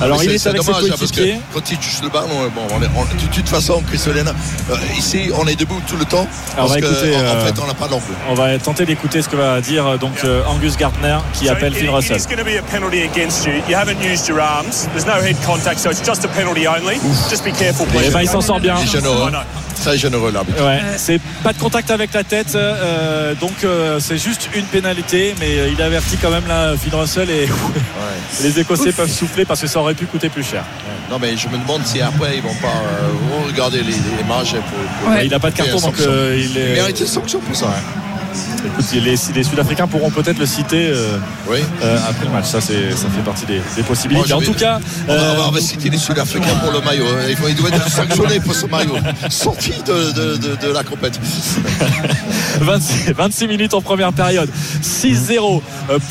Alors 0.00 0.22
il 0.22 0.28
c'est- 0.30 0.34
est 0.34 0.38
c'est 0.38 0.48
avec 0.48 0.62
ses 0.62 0.66
dommage, 0.72 0.84
hein, 0.90 0.94
parce 0.98 1.10
que 1.12 1.16
coéquipiers. 1.16 1.40
quand 1.52 1.70
il 1.70 1.76
touche 1.78 2.00
le 2.02 2.08
ballon, 2.08 2.28
bon, 2.54 2.62
on 2.74 2.82
est- 2.82 2.88
on- 2.96 3.04
de 3.04 3.34
toute 3.34 3.48
façon, 3.48 3.82
Christolena, 3.86 4.32
euh, 4.70 4.74
ici, 4.98 5.30
on 5.38 5.46
est 5.46 5.56
debout 5.56 5.80
tout 5.86 5.96
le 5.96 6.04
temps. 6.04 6.26
Alors, 6.54 6.66
on 6.66 6.68
parce 6.68 6.70
va 6.72 6.80
que, 6.80 6.86
écouter, 6.86 7.16
en, 7.16 7.18
en 7.20 7.22
euh, 7.22 7.46
fait, 7.46 7.54
on 7.62 7.66
n'a 7.66 7.74
pas 7.74 7.88
d'angle. 7.88 8.04
On 8.28 8.34
va 8.34 8.58
tenter 8.58 8.86
d'écouter 8.86 9.20
ce 9.22 9.28
que 9.28 9.36
va 9.36 9.60
dire 9.60 9.98
donc 9.98 10.12
euh, 10.24 10.42
Angus 10.46 10.76
Gardner 10.76 11.18
qui 11.34 11.46
So 11.46 11.52
appelle 11.52 11.74
it- 11.76 11.82
it 11.84 11.90
Russell. 11.90 12.16
is 12.16 12.26
going 12.26 12.38
to 12.38 12.44
be 12.44 12.56
a 12.58 12.62
penalty 12.62 13.02
against 13.02 13.44
you. 13.46 13.52
You 13.68 13.76
haven't 13.76 14.00
used 14.02 14.26
your 14.28 14.40
arms. 14.40 14.88
There's 14.94 15.06
no 15.06 15.22
head 15.22 15.36
contact, 15.44 15.78
so 15.80 15.90
it's 15.90 16.02
just 16.04 16.24
a 16.24 16.28
penalty 16.28 16.66
only. 16.66 16.98
Just 17.28 17.44
be 17.44 17.52
careful, 17.52 17.86
Eh 17.90 17.96
please. 17.98 18.10
ben, 18.12 18.20
il 18.22 18.28
s'en 18.28 18.40
sort 18.40 18.60
bien. 18.60 18.76
Il. 19.80 19.84
Très 19.84 19.98
généreux, 19.98 20.30
l'arbitre. 20.30 20.62
Ouais, 20.64 20.80
c'est 20.98 21.20
pas 21.42 21.52
de 21.52 21.58
contact 21.58 21.90
avec 21.90 22.12
la 22.12 22.22
tête, 22.22 22.54
euh, 22.54 23.34
donc 23.34 23.64
euh, 23.64 23.98
c'est 23.98 24.18
juste 24.18 24.48
une 24.54 24.64
pénalité, 24.66 25.34
mais 25.40 25.58
euh, 25.58 25.68
il 25.72 25.80
avertit 25.82 26.16
quand 26.18 26.30
même 26.30 26.46
là 26.46 26.74
Finn 26.76 26.94
Russell 26.94 27.30
et 27.30 27.44
Ouais. 27.50 28.42
les 28.42 28.60
Écossais 28.60 28.92
peuvent 28.92 29.10
souffler 29.10 29.44
parce 29.44 29.60
que 29.60 29.66
ça 29.66 29.80
aurait 29.80 29.94
pu 29.94 30.06
coûter 30.06 30.28
plus 30.28 30.44
cher. 30.44 30.64
Non, 31.10 31.18
mais 31.20 31.36
je 31.36 31.48
me 31.48 31.58
demande 31.58 31.84
si 31.84 32.00
après, 32.00 32.36
ils 32.36 32.42
vont 32.42 32.54
pas 32.54 32.68
euh, 32.68 33.46
regarder 33.48 33.78
les, 33.78 33.92
les 33.92 34.24
pour. 34.24 34.52
pour- 35.02 35.10
Ouais. 35.12 35.24
Il 35.26 35.30
n'a 35.30 35.38
pas 35.40 35.50
de 35.50 35.56
carton, 35.56 35.78
donc 35.80 35.98
euh, 36.00 36.36
il 36.38 36.50
Il 36.52 36.58
est. 36.58 36.74
mérite 36.74 37.00
une 37.00 37.06
sanction 37.06 37.40
pour 37.40 37.56
ça. 37.56 37.68
Écoute, 38.64 38.84
les, 38.92 39.00
les 39.34 39.42
Sud-Africains 39.44 39.86
pourront 39.86 40.10
peut-être 40.10 40.38
le 40.38 40.46
citer 40.46 40.88
euh, 40.90 41.16
Oui. 41.48 41.58
euh, 41.82 41.98
après 42.08 42.24
le 42.26 42.30
match. 42.30 42.46
Ça, 42.46 42.60
c'est, 42.60 42.90
ça 42.92 43.08
fait 43.08 43.22
partie 43.24 43.46
des, 43.46 43.60
des 43.76 43.82
possibilités. 43.82 44.28
Moi, 44.28 44.38
en 44.38 44.42
tout 44.44 44.54
cas, 44.54 44.78
On 45.08 45.12
va, 45.14 45.20
euh, 45.20 45.34
on 45.48 45.50
va 45.50 45.60
citer 45.60 45.90
les 45.90 45.98
Sud-Africains 45.98 46.54
pour 46.62 46.72
le 46.72 46.80
maillot. 46.80 47.04
hein. 47.06 47.24
Il, 47.28 47.36
faut- 47.36 47.48
il 47.48 47.54
doit 47.56 47.68
être 47.70 47.88
sanctionné 47.88 48.40
pour 48.40 48.54
ce 48.54 48.66
maillot. 48.66 48.96
Sorti 49.30 49.72
de, 49.86 50.12
de, 50.12 50.36
de, 50.36 50.56
de 50.66 50.72
la 50.72 50.82
compétition. 50.82 51.62
26, 52.60 53.12
26 53.12 53.48
minutes 53.48 53.74
en 53.74 53.80
première 53.80 54.12
période. 54.12 54.48
6-0 54.82 55.62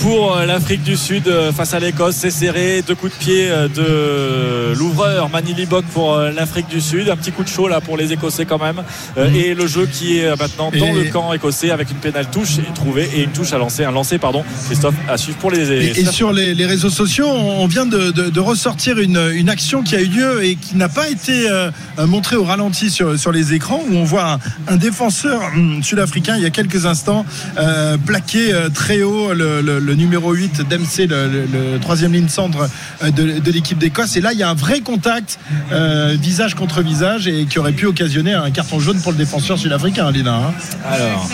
pour 0.02 0.36
l'Afrique 0.46 0.84
du 0.84 0.98
Sud 0.98 1.32
face 1.56 1.74
à 1.74 1.80
l'Écosse. 1.80 2.16
C'est 2.18 2.32
serré. 2.32 2.84
Deux 2.86 2.96
coups 2.96 3.14
de 3.14 3.18
pied 3.18 3.50
de 3.76 4.74
l'ouvreur 4.78 5.30
Manili 5.30 5.66
Bok 5.66 5.86
pour 5.94 6.18
l'Afrique 6.18 6.68
du 6.68 6.82
Sud. 6.82 7.10
Un 7.10 7.16
petit 7.18 7.32
coup 7.32 7.44
de 7.44 7.50
chaud 7.50 7.68
là 7.68 7.82
pour 7.82 7.98
les 7.98 8.12
Écossais 8.14 8.46
quand 8.46 8.58
même. 8.60 8.82
Euh, 9.18 9.30
Et 9.34 9.54
le 9.54 9.68
jeu 9.68 9.86
qui 9.92 10.20
est 10.20 10.30
maintenant 10.40 10.72
dans 10.72 10.86
Et- 10.86 10.92
le 10.94 11.12
camp 11.12 11.32
écossais 11.34 11.72
avec 11.72 11.92
une 11.92 11.98
pénale 12.12 12.30
touche 12.32 12.58
trouvée 12.76 13.10
et 13.16 13.24
une 13.24 13.32
touche 13.32 13.54
à 13.54 13.58
lancer. 13.58 13.84
Un 13.86 13.92
lancer, 13.92 14.18
pardon. 14.18 14.44
Christophe 14.66 14.96
à 15.08 15.18
suivre 15.18 15.38
pour 15.38 15.52
les 15.52 15.72
Et, 15.72 16.00
et 16.02 16.06
sur 16.06 16.32
les, 16.34 16.54
les 16.56 16.66
réseaux 16.66 16.90
sociaux, 16.90 17.28
on 17.30 17.68
vient 17.68 17.86
de, 17.86 18.12
de- 18.12 18.30
de 18.30 18.40
ressortir 18.40 18.98
une, 19.00 19.20
une 19.34 19.50
action 19.50 19.84
qui 19.84 19.96
a 19.96 20.02
eu 20.02 20.08
lieu 20.08 20.44
et 20.44 20.56
qui 20.56 20.76
n'a 20.76 20.90
pas 20.90 21.10
été 21.10 21.50
euh, 21.50 21.72
montrée 22.08 22.36
au 22.36 22.44
ralenti 22.44 22.90
sur, 22.90 23.18
sur 23.20 23.32
les 23.32 23.54
écrans, 23.54 23.82
où 23.90 23.96
on 23.96 24.04
voit 24.04 24.34
un, 24.34 24.40
un 24.74 24.76
défenseur 24.78 25.42
hum, 25.56 25.84
sud-africain 25.84 26.36
il 26.38 26.44
y 26.44 26.46
a 26.46 26.50
quelques 26.50 26.86
instants 26.86 27.26
euh, 27.58 27.98
plaquer 27.98 28.54
euh, 28.54 28.70
très 28.70 29.02
haut 29.02 29.34
le, 29.34 29.62
le- 29.62 29.80
le 29.80 29.96
numéro 29.96 30.34
8 30.34 30.62
Dempsey, 30.70 31.06
le, 31.08 31.28
le- 31.28 31.80
troisième 31.80 32.14
ligne 32.14 32.28
centre 32.30 32.70
de, 33.04 33.40
de 33.40 33.52
l'équipe 33.52 33.78
d'Écosse. 33.78 34.16
Et 34.18 34.22
là, 34.22 34.34
il 34.34 34.40
y 34.40 34.44
a 34.44 34.50
un 34.50 34.54
vrai 34.56 34.80
contact 34.82 35.40
euh, 35.72 36.16
visage 36.20 36.56
contre 36.56 36.82
visage 36.82 37.28
et 37.28 37.46
qui 37.46 37.60
aurait 37.60 37.72
pu 37.74 37.86
occasionner 37.86 38.34
un 38.34 38.50
carton 38.52 38.80
jaune 38.80 39.00
pour 39.02 39.12
le 39.12 39.18
défenseur 39.18 39.58
sud-africain, 39.58 40.12
Lina. 40.12 40.36
hein. 40.36 40.54
Alors, 40.90 41.30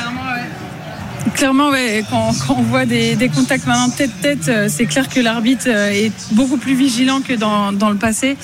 Clairement, 1.34 1.70
ouais. 1.70 2.04
Quand, 2.10 2.32
quand 2.46 2.56
on 2.60 2.62
voit 2.62 2.86
des, 2.86 3.16
des 3.16 3.30
contacts 3.30 3.66
maintenant 3.66 3.90
tête-tête, 3.90 4.48
euh, 4.48 4.68
c'est 4.70 4.86
clair 4.86 5.10
que 5.10 5.20
l'arbitre 5.20 5.66
euh, 5.68 5.90
est 5.90 6.12
beaucoup 6.32 6.58
plus 6.58 6.76
vigilant 6.76 7.20
que 7.20 7.34
dans, 7.34 7.74
dans 7.74 7.90
le 7.90 7.98
passé. 7.98 8.38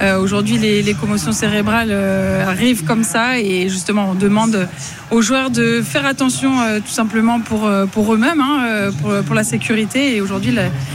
Euh, 0.00 0.20
Aujourd'hui, 0.20 0.58
les, 0.58 0.82
les 0.82 0.94
commotions 0.94 1.32
cérébrales 1.32 1.88
euh, 1.90 2.46
arrivent 2.46 2.84
comme 2.84 3.04
ça 3.04 3.38
et 3.38 3.68
justement, 3.68 4.10
on 4.10 4.14
demande 4.14 4.68
aux 5.10 5.22
joueurs 5.22 5.50
de 5.50 5.82
faire 5.82 6.04
attention 6.06 6.60
euh, 6.60 6.78
tout 6.80 6.92
simplement 6.92 7.40
pour, 7.40 7.66
euh, 7.66 7.86
pour 7.86 8.12
eux-mêmes, 8.12 8.40
hein, 8.40 8.90
pour, 9.00 9.12
pour 9.24 9.34
la 9.34 9.44
sécurité. 9.44 10.14
Et 10.16 10.20
aujourd'hui, 10.20 10.54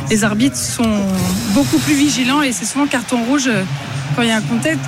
les 0.10 0.24
arbitres 0.24 0.58
sont 0.58 1.02
beaucoup 1.54 1.80
plus 1.80 1.96
vigilants 1.96 2.42
et 2.44 2.52
c'est 2.52 2.66
souvent 2.66 2.86
carton 2.86 3.24
rouge 3.24 3.50
quand 4.16 4.22
il 4.24 4.28
y 4.30 4.32
a 4.32 4.38
un 4.38 4.42
contact, 4.42 4.80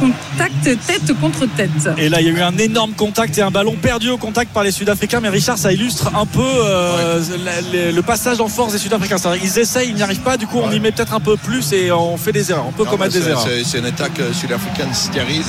contact 0.00 0.62
tête 0.86 1.18
contre 1.20 1.46
tête. 1.56 1.70
Et 1.96 2.08
là, 2.08 2.20
il 2.20 2.26
y 2.26 2.30
a 2.30 2.32
eu 2.32 2.42
un 2.42 2.56
énorme 2.58 2.92
contact 2.92 3.36
et 3.38 3.42
un 3.42 3.50
ballon 3.50 3.74
perdu 3.80 4.10
au 4.10 4.18
contact 4.18 4.52
par 4.52 4.62
les 4.62 4.70
Sud-Africains. 4.70 5.20
Mais 5.20 5.28
Richard, 5.30 5.56
ça 5.58 5.72
illustre 5.72 6.10
un 6.14 6.26
peu 6.26 6.40
euh, 6.42 7.20
la- 7.44 7.60
le, 7.72 7.92
le 7.92 8.02
passage 8.02 8.40
en 8.40 8.48
force 8.48 8.72
des 8.72 8.78
Sud-Africains. 8.78 9.16
Ils 9.42 9.58
essayent, 9.58 9.88
ils 9.88 9.94
n'y 9.94 10.02
arrivent 10.02 10.20
pas. 10.20 10.36
Du 10.36 10.46
coup, 10.46 10.60
on 10.62 10.70
y 10.70 10.80
met 10.80 10.92
peut-être 10.92 11.14
un 11.14 11.20
peu 11.20 11.36
plus 11.36 11.72
et 11.72 11.90
on 11.92 12.16
fait 12.18 12.32
des 12.32 12.50
erreurs. 12.50 12.66
On 12.68 12.72
peut 12.72 12.84
Non, 12.84 12.90
commettre 12.90 13.14
des 13.14 13.26
erreurs. 13.28 13.46
c'est- 13.64 13.78
une 13.78 13.86
attaque 13.86 14.18
euh, 14.20 14.32
sud-africaine 14.32 14.92
stérile 14.94 15.42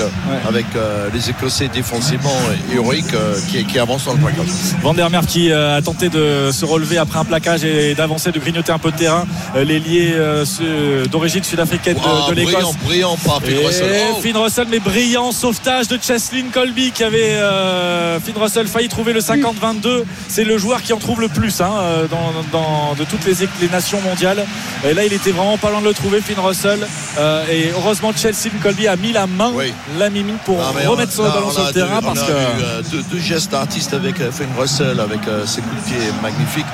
avec 0.48 0.66
euh, 0.76 1.10
les 1.14 1.30
Écossais 1.30 1.70
défensivement 1.74 2.36
héroïques 2.74 3.14
euh, 3.14 3.36
qui, 3.50 3.64
qui 3.66 3.80
avancent 3.80 4.06
dans 4.06 4.14
le 4.14 4.20
plaquage. 4.20 4.48
Van 4.82 4.94
der 4.94 5.10
Merwe 5.10 5.26
qui 5.26 5.52
euh, 5.52 5.78
a 5.78 5.82
tenté 5.82 6.10
de 6.10 6.50
se 6.52 6.66
relever 6.66 6.98
après 6.98 7.20
un 7.20 7.26
plaquage 7.26 7.64
et 7.64 7.96
d'avancer, 7.96 8.32
de 8.32 8.40
grignoter 8.40 8.72
un 8.72 8.80
peu 8.80 8.92
de 8.92 8.98
terrain. 8.98 9.26
Euh, 9.56 9.64
L'ailier 9.64 10.14
euh, 10.14 10.46
ce- 10.46 11.08
d'origine 11.08 11.44
sud-africaine 11.44 11.96
de, 11.96 12.02
Ah, 12.06 12.30
de 12.30 12.36
l'Écosse. 12.36 12.54
brillant, 12.54 12.74
brillant 12.86 13.17
par 13.26 13.42
Finn 13.42 13.58
Russell. 13.66 14.02
Oh, 14.16 14.22
Finn 14.22 14.38
Russell, 14.38 14.68
mais 14.70 14.80
brillant 14.80 15.32
sauvetage 15.32 15.88
de 15.88 15.98
Cheslin 16.02 16.46
Colby 16.54 16.92
qui 16.92 17.04
avait 17.04 17.32
euh, 17.36 18.20
Finn 18.20 18.36
Russell 18.38 18.68
failli 18.68 18.88
trouver 18.88 19.14
le 19.14 19.20
50-22. 19.20 20.04
C'est 20.28 20.44
le 20.44 20.58
joueur 20.58 20.82
qui 20.82 20.94
en 20.94 20.98
trouve 20.98 21.22
le 21.22 21.28
plus 21.30 21.62
hein, 21.62 21.72
euh, 21.82 22.06
dans, 22.08 22.34
dans- 22.52 22.94
de 22.96 23.04
toutes 23.04 23.26
les, 23.26 23.34
les 23.62 23.70
nations 23.70 24.02
mondiales. 24.02 24.46
Et 24.88 24.94
là, 24.94 25.06
il 25.06 25.14
était 25.14 25.32
vraiment 25.32 25.58
pas 25.58 25.70
loin 25.72 25.82
de 25.82 25.86
le 25.88 25.94
trouver, 25.94 26.22
Finn 26.22 26.40
Russell. 26.40 26.80
Euh, 27.20 27.44
et 27.52 27.72
heureusement, 27.76 28.12
Cheslin 28.16 28.52
Colby 28.62 28.88
a 28.88 28.96
mis 28.96 29.12
la 29.12 29.28
main, 29.28 29.52
la 29.98 30.10
mimine 30.10 30.38
pour 30.46 30.60
Ah, 30.62 30.72
remettre 30.88 31.12
on- 31.14 31.24
son 31.24 31.30
ballon 31.30 31.48
on 31.48 31.52
sur 31.52 31.66
le 31.66 31.74
terrain 31.74 32.00
deux- 32.00 32.06
parce 32.08 32.20
a 32.22 32.26
que. 32.26 32.32
eu, 32.32 32.92
deux, 32.92 33.04
deux 33.12 33.20
gestes 33.20 33.52
d'artiste 33.52 33.94
avec 33.94 34.16
Finn 34.32 34.48
Russell, 34.58 35.00
avec 35.00 35.20
ses 35.46 35.62
coups 35.62 35.76
de 35.76 35.90
pied 35.90 35.98
magnifiques, 36.22 36.66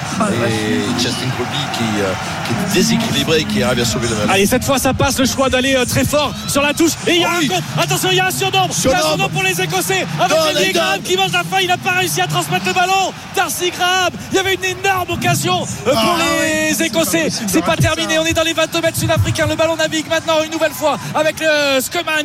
et 0.47 0.99
Justin 1.01 1.29
Colby 1.37 1.57
qui, 1.73 1.83
qui 1.83 2.53
est 2.53 2.73
déséquilibré 2.73 3.39
et 3.39 3.43
qui 3.45 3.63
arrive 3.63 3.81
à 3.81 3.85
sauver 3.85 4.07
le 4.07 4.15
match. 4.15 4.27
Allez, 4.29 4.45
cette 4.45 4.63
fois, 4.63 4.77
ça 4.79 4.93
passe 4.93 5.19
le 5.19 5.25
choix 5.25 5.49
d'aller 5.49 5.75
très 5.87 6.05
fort 6.05 6.32
sur 6.47 6.61
la 6.61 6.73
touche. 6.73 6.91
Et 7.07 7.15
il 7.15 7.21
y 7.21 7.25
a 7.25 7.31
un 7.31 7.47
contre. 7.47 7.63
Attention, 7.81 8.09
il 8.11 8.17
y 8.17 8.19
a 8.19 8.27
un 8.27 8.31
surnombre. 8.31 8.73
Il 8.83 8.89
y 8.89 8.93
a 8.93 8.97
un 8.97 9.01
surnombre 9.01 9.29
pour 9.29 9.43
les 9.43 9.61
Écossais. 9.61 10.05
Avec 10.19 10.37
les 10.59 10.73
Graham 10.73 11.01
qui 11.01 11.15
mange 11.17 11.31
la 11.31 11.43
fin. 11.43 11.59
Il 11.61 11.67
n'a 11.67 11.77
pas 11.77 11.91
réussi 11.91 12.21
à 12.21 12.27
transmettre 12.27 12.65
le 12.65 12.73
ballon. 12.73 13.13
Darcy 13.35 13.71
Graham. 13.71 14.11
Il 14.31 14.35
y 14.35 14.39
avait 14.39 14.55
une 14.55 14.65
énorme 14.65 15.11
occasion 15.11 15.63
euh, 15.87 15.91
pour 15.91 16.17
Ah, 16.19 16.69
les 16.69 16.83
Écossais. 16.83 17.29
C'est 17.47 17.63
pas 17.63 17.75
terminé. 17.75 18.19
On 18.19 18.25
est 18.25 18.33
dans 18.33 18.43
les 18.43 18.53
22 18.53 18.81
mètres 18.81 18.97
sud-africains. 18.97 19.47
Le 19.47 19.55
ballon 19.55 19.75
navigue 19.75 20.07
maintenant 20.09 20.43
une 20.43 20.51
nouvelle 20.51 20.71
fois 20.71 20.97
avec 21.15 21.39
le 21.39 21.79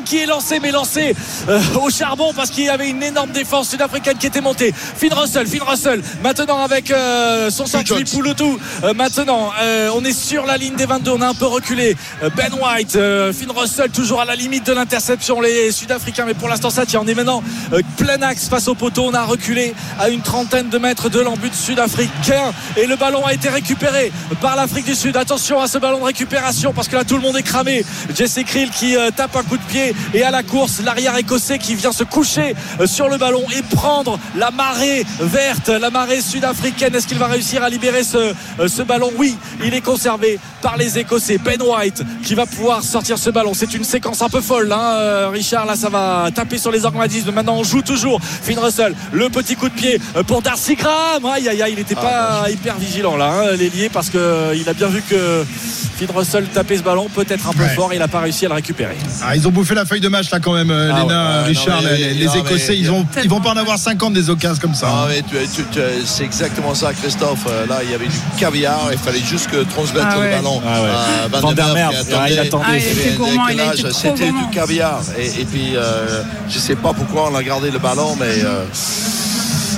qui 0.05 0.19
est 0.19 0.27
lancé, 0.27 0.61
mais 0.61 0.71
lancé 0.71 1.15
euh, 1.49 1.61
au 1.81 1.91
charbon 1.91 2.33
parce 2.35 2.51
qu'il 2.51 2.65
y 2.65 2.69
avait 2.69 2.89
une 2.89 3.03
énorme 3.03 3.31
défense 3.31 3.71
sud-africaine 3.71 4.17
qui 4.17 4.27
était 4.27 4.41
montée. 4.41 4.73
Finn 4.73 5.13
Russell, 5.13 5.47
Finn 5.47 5.63
Russell. 5.63 6.03
Maintenant 6.23 6.63
avec 6.63 6.91
euh, 6.91 7.51
son 7.51 7.67
centre 7.67 7.87
Philippe 7.87 8.11
Pouloutou. 8.11 8.59
Euh, 8.85 8.95
maintenant, 8.95 9.51
on 9.95 10.05
est 10.05 10.13
sur 10.13 10.47
la 10.47 10.57
ligne 10.57 10.75
des 10.77 10.87
22. 10.87 11.11
On 11.13 11.21
a 11.21 11.29
un 11.29 11.35
peu 11.35 11.47
reculé. 11.47 11.97
Ben 12.37 12.53
White, 12.53 12.93
Finn 12.93 13.51
Russell, 13.55 13.91
toujours 13.99 14.21
à 14.21 14.25
la 14.25 14.37
limite 14.37 14.65
de 14.65 14.73
l'interception. 14.73 15.41
Les 15.41 15.73
Sud-Africains, 15.73 16.25
mais 16.25 16.35
pour 16.35 16.49
l'instant, 16.49 16.71
ça 16.71 16.87
tient. 16.87 17.01
On 17.03 17.07
est 17.09 17.17
maintenant 17.17 17.43
euh, 17.73 17.81
plein 17.97 18.23
axe 18.23 18.49
face 18.49 18.69
au 18.69 18.77
poteau. 18.77 19.07
On 19.07 19.13
a 19.13 19.25
reculé 19.25 19.75
à 19.99 20.09
une 20.09 20.21
trentaine 20.21 20.69
de 20.69 20.79
mètres 20.79 21.09
de 21.09 21.19
l'embut 21.19 21.53
sud-africain. 21.53 22.53
Et 22.77 22.87
le 22.87 22.95
ballon 22.95 23.27
a 23.27 23.35
été 23.35 23.49
récupéré 23.49 24.13
par 24.41 24.55
l'Afrique 24.55 24.85
du 24.85 24.95
Sud. 24.95 25.17
Attention 25.17 25.61
à 25.61 25.67
ce 25.67 25.79
ballon 25.79 25.99
de 25.99 26.05
récupération 26.05 26.73
parce 26.73 26.87
que 26.87 26.95
là 26.95 27.03
tout 27.03 27.17
le 27.17 27.23
monde 27.23 27.37
est 27.37 27.43
cramé. 27.43 27.85
Jesse 28.15 28.39
Krill 28.47 28.71
qui 28.71 28.97
euh, 28.97 29.11
tape 29.11 29.35
un 29.35 29.43
coup 29.43 29.57
de 29.57 29.65
pied 29.65 29.93
et 30.15 30.23
à 30.23 30.31
la 30.31 30.45
course 30.45 30.81
l'arrière 30.85 31.17
écossais 31.17 31.59
qui 31.59 31.75
vient 31.75 31.91
se 31.91 32.05
coucher 32.05 32.55
euh, 32.79 32.87
sur 32.87 33.09
le 33.09 33.19
ballon 33.19 33.43
et 33.57 33.63
prendre 33.63 34.21
la 34.37 34.53
marée 34.53 35.05
verte, 35.19 35.71
la 35.71 35.91
marée 35.91 36.21
sud-africaine. 36.21 36.95
Est-ce 36.95 37.09
qu'il 37.09 37.19
va 37.19 37.27
réussir 37.27 37.65
à 37.65 37.69
libérer 37.69 38.05
ce, 38.05 38.33
ce 38.69 38.83
ballon? 38.83 39.11
Oui, 39.19 39.37
il 39.65 39.75
est 39.75 39.81
conservé 39.81 40.39
par 40.63 40.77
les 40.77 40.99
Écossais. 40.99 41.39
Ben 41.39 41.61
White 41.61 42.05
qui 42.23 42.37
va 42.37 42.47
pouvoir 42.47 42.85
sortir 42.85 43.19
ce 43.19 43.31
ballon. 43.31 43.55
C'est 43.55 43.75
une 43.75 43.88
séquence 43.89 44.23
un 44.23 44.29
peu 44.29 44.41
folle, 44.41 44.71
hein, 44.73 44.93
euh, 45.01 45.29
Richard. 45.33 45.67
Là, 45.67 45.75
ça 45.77 45.89
va 45.89 46.29
taper 46.35 46.59
sur 46.59 46.71
les 46.71 46.85
organismes. 46.85 47.33
Maintenant, 47.33 47.57
on 47.57 47.65
joue 47.65 47.83
toujours. 47.83 48.21
Finn 48.23 48.59
Russell, 48.59 48.95
le 49.13 49.29
petit 49.29 49.57
coup 49.57 49.69
de 49.69 49.75
pied 49.75 50.01
euh, 50.17 50.23
pour 50.23 50.43
Darcy 50.43 50.75
Graham. 50.77 51.25
Aïe, 51.25 51.49
aïe, 51.49 51.63
aïe, 51.63 51.73
il 51.73 51.79
n'était 51.79 51.95
pas 51.95 52.45
hyper 52.51 52.77
vigilant 52.77 53.17
là, 53.17 53.33
hein, 53.33 53.57
l'ailier, 53.57 53.89
parce 53.89 54.11
qu'il 54.11 54.21
a 54.69 54.73
bien 54.75 54.89
vu 54.89 55.03
que 55.03 55.45
Finn 55.99 56.09
Russell 56.15 56.45
tapait 56.53 56.77
ce 56.77 56.83
ballon 56.83 57.09
peut-être 57.13 57.49
un 57.49 57.53
peu 57.53 57.63
Ouais. 57.65 57.69
fort. 57.75 57.93
Il 57.93 57.99
n'a 57.99 58.09
pas 58.09 58.21
réussi 58.21 58.45
à 58.47 58.49
le 58.49 58.55
récupérer. 58.55 58.97
Ah, 59.23 59.35
ils 59.35 59.49
ont 59.49 59.51
bouffé 59.51 59.75
la 59.75 59.85
feuille 59.85 60.01
de 60.01 60.09
match 60.09 60.31
là 60.31 60.39
quand 60.39 60.53
même, 60.55 60.71
euh, 60.71 60.93
Ah 60.95 61.01
Léna, 61.01 61.39
ouais. 61.41 61.43
Richard, 61.49 61.83
non, 61.83 61.89
mais- 61.91 61.97
les, 61.97 62.15
les 62.15 62.27
non, 62.27 62.33
mais- 62.35 62.41
Écossais, 62.41 62.79
ils, 62.79 62.91
ont, 62.91 63.07
ils 63.23 63.29
vont 63.29 63.41
pas 63.41 63.51
en 63.51 63.57
avoir 63.57 63.79
50 63.79 64.13
des 64.13 64.31
occasions 64.31 64.61
comme 64.61 64.75
ça. 64.75 64.87
Ah, 64.91 65.05
hein. 65.05 65.09
mais 65.09 65.23
tu- 65.23 65.49
tu- 65.49 65.65
tu- 65.73 65.81
c'est 66.05 66.25
exactement 66.25 66.75
ça, 66.75 66.93
Christophe. 66.93 67.47
Euh, 67.49 67.67
Là, 67.67 67.81
il 67.83 67.91
y 67.91 67.95
avait 67.95 68.07
du 68.07 68.17
caviar. 68.39 68.89
Il 68.93 68.99
fallait 68.99 69.19
juste 69.21 69.51
que 69.51 69.57
transmettre 69.65 70.07
Ah 70.11 70.19
ouais. 70.19 70.31
le 70.31 70.37
ballon 70.37 70.63
Ah 70.67 70.83
ouais. 70.83 70.89
à 70.89 71.29
Van 71.29 71.41
Van 71.49 71.53
der 71.53 71.67
ah, 71.69 72.31
il 72.31 72.39
attendait. 72.39 72.65
Ah, 72.67 72.77
il 72.79 72.87
était 72.87 73.17
gourmand, 73.17 73.49
il 73.49 73.61
a 73.61 73.75
C'était 73.93 74.31
du 74.31 74.49
caviar. 74.53 75.01
Et, 75.19 75.41
et 75.43 75.45
puis, 75.45 75.77
euh, 75.77 76.23
je 76.49 76.59
sais 76.59 76.77
pas 76.77 76.93
pourquoi 76.93 77.31
on 77.33 77.35
a 77.35 77.43
gardé 77.43 77.71
le 77.71 77.79
ballon, 77.79 78.17
mais 78.19 78.43
euh, 78.45 78.65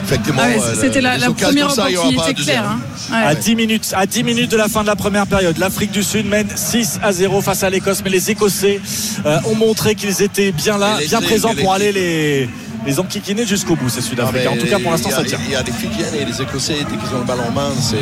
effectivement, 0.05 0.43
Ah 0.45 0.49
ouais, 0.49 0.59
euh, 0.63 0.75
C'était 0.81 1.01
la, 1.01 1.15
les 1.17 1.21
la 1.23 1.31
occasions 1.31 1.67
première 1.69 1.71
ça, 1.71 1.89
opportunité 1.89 2.35
claire. 2.35 2.65
hein. 2.65 2.81
Ouais. 3.13 3.27
À 3.27 3.35
10 3.35 3.57
minutes, 3.57 3.93
à 3.97 4.07
10 4.07 4.23
minutes 4.25 4.51
de 4.51 4.57
la 4.57 4.69
fin 4.69 4.83
de 4.83 4.87
la 4.87 4.97
première 4.97 5.27
période, 5.27 5.59
l'Afrique 5.59 5.91
du 5.91 6.03
Sud 6.03 6.27
mène 6.27 6.47
6 6.55 7.01
à 7.03 7.13
0 7.13 7.41
face 7.41 7.63
à 7.63 7.71
l'Écosse, 7.71 8.03
mais 8.05 8.11
les 8.11 8.31
Écossais 8.31 8.81
euh, 9.27 9.39
ont 9.47 9.55
montré 9.57 9.95
qu'ils 9.95 10.23
étaient 10.23 10.53
bien 10.53 10.79
là, 10.79 10.99
bien 11.09 11.21
présents 11.21 11.55
pour 11.55 11.75
les 11.77 11.89
aller 11.89 11.93
les 11.93 12.49
les 12.87 12.99
enquiquiner 12.99 13.47
jusqu'au 13.47 13.77
bout, 13.77 13.89
ces 13.89 14.01
Ah, 14.01 14.03
Sud-Africains. 14.03 14.51
En 14.51 14.55
mais 14.55 14.61
tout 14.61 14.67
cas, 14.67 14.79
pour 14.79 14.91
l'instant, 14.91 15.11
ça 15.11 15.25
tient. 15.25 15.39
Il 15.47 15.53
y 15.53 15.57
a 15.57 15.63
des 15.63 15.73
Fidjiens 15.73 16.07
et 16.19 16.25
les 16.25 16.41
Écossais, 16.43 16.75
dès 16.79 16.97
qu'ils 16.97 17.15
ont 17.15 17.19
le 17.21 17.25
ballon 17.25 17.45
en 17.49 17.53
main, 17.53 17.71
c'est, 17.81 17.97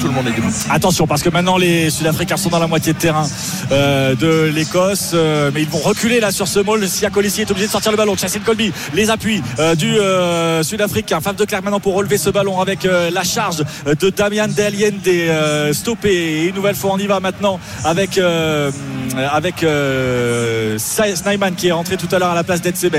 tout 0.00 0.06
le 0.06 0.12
monde 0.12 0.26
est 0.28 0.36
debout. 0.36 0.50
Attention, 0.70 1.06
parce 1.06 1.22
que 1.22 1.28
maintenant 1.30 1.56
les 1.58 1.90
Sud-Africains 1.90 2.36
sont 2.36 2.48
dans 2.50 2.58
la 2.58 2.66
moitié 2.66 2.92
de 2.92 2.98
terrain 2.98 3.26
euh, 3.72 4.14
de 4.14 4.50
l'Écosse, 4.54 5.10
euh, 5.14 5.50
mais 5.54 5.62
ils 5.62 5.68
vont 5.68 5.78
reculer 5.78 6.20
là 6.20 6.30
sur 6.30 6.48
ce 6.48 6.60
maul. 6.60 6.86
Sia 6.88 7.10
Colissi 7.10 7.42
est 7.42 7.50
obligé 7.50 7.66
de 7.66 7.72
sortir 7.72 7.90
le 7.90 7.96
ballon. 7.96 8.16
Chassin 8.16 8.40
Colby, 8.40 8.72
les 8.94 9.10
appuis 9.10 9.42
euh, 9.58 9.74
du 9.74 9.94
euh, 9.96 10.62
Sud-Africain. 10.62 11.20
Faf 11.20 11.36
de 11.36 11.44
Clerc 11.44 11.62
maintenant 11.62 11.80
pour 11.80 11.94
relever 11.94 12.18
ce 12.18 12.30
ballon 12.30 12.60
avec 12.60 12.84
euh, 12.84 13.10
la 13.10 13.24
charge 13.24 13.62
de 13.86 14.10
Damian 14.10 14.48
Delien 14.48 14.90
des 15.02 15.28
euh, 15.28 15.72
stoppé. 15.72 16.12
Et 16.14 16.44
une 16.48 16.54
nouvelle 16.54 16.76
fois, 16.76 16.92
on 16.94 16.98
y 16.98 17.06
va 17.06 17.20
maintenant 17.20 17.58
avec 17.84 18.18
euh, 18.18 18.70
avec 19.32 19.62
euh, 19.62 20.78
Snyman 20.78 21.54
qui 21.54 21.68
est 21.68 21.72
rentré 21.72 21.96
tout 21.96 22.08
à 22.12 22.18
l'heure 22.18 22.30
à 22.30 22.34
la 22.34 22.44
place 22.44 22.60
d'Edsebes. 22.62 22.94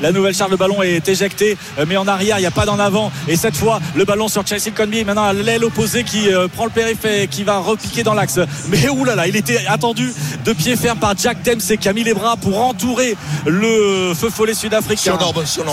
La 0.00 0.12
nouvelle 0.12 0.34
charge 0.34 0.50
de 0.50 0.56
ballon 0.56 0.69
est 0.82 1.08
éjectée, 1.08 1.56
euh, 1.78 1.84
mais 1.88 1.96
en 1.96 2.06
arrière, 2.06 2.38
il 2.38 2.42
n'y 2.42 2.46
a 2.46 2.50
pas 2.50 2.66
d'en 2.66 2.78
avant. 2.78 3.10
Et 3.28 3.36
cette 3.36 3.56
fois, 3.56 3.80
le 3.94 4.04
ballon 4.04 4.28
sur 4.28 4.46
Chelsea 4.46 4.70
Conby. 4.76 5.04
Maintenant, 5.04 5.24
à 5.24 5.32
l'aile 5.32 5.64
opposée 5.64 6.04
qui 6.04 6.32
euh, 6.32 6.48
prend 6.48 6.64
le 6.64 6.70
périph' 6.70 7.04
et 7.04 7.28
qui 7.28 7.44
va 7.44 7.58
repiquer 7.58 8.02
dans 8.02 8.14
l'axe. 8.14 8.40
Mais 8.68 8.88
oulala, 8.88 9.26
il 9.26 9.36
était 9.36 9.66
attendu 9.66 10.12
de 10.44 10.52
pied 10.52 10.76
ferme 10.76 10.98
par 10.98 11.14
Jack 11.16 11.42
Dempsey 11.42 11.76
qui 11.76 11.88
a 11.88 11.92
mis 11.92 12.04
les 12.04 12.14
bras 12.14 12.36
pour 12.36 12.60
entourer 12.60 13.16
le 13.46 14.12
feu 14.14 14.30
follet 14.30 14.54
sud-africain. 14.54 15.18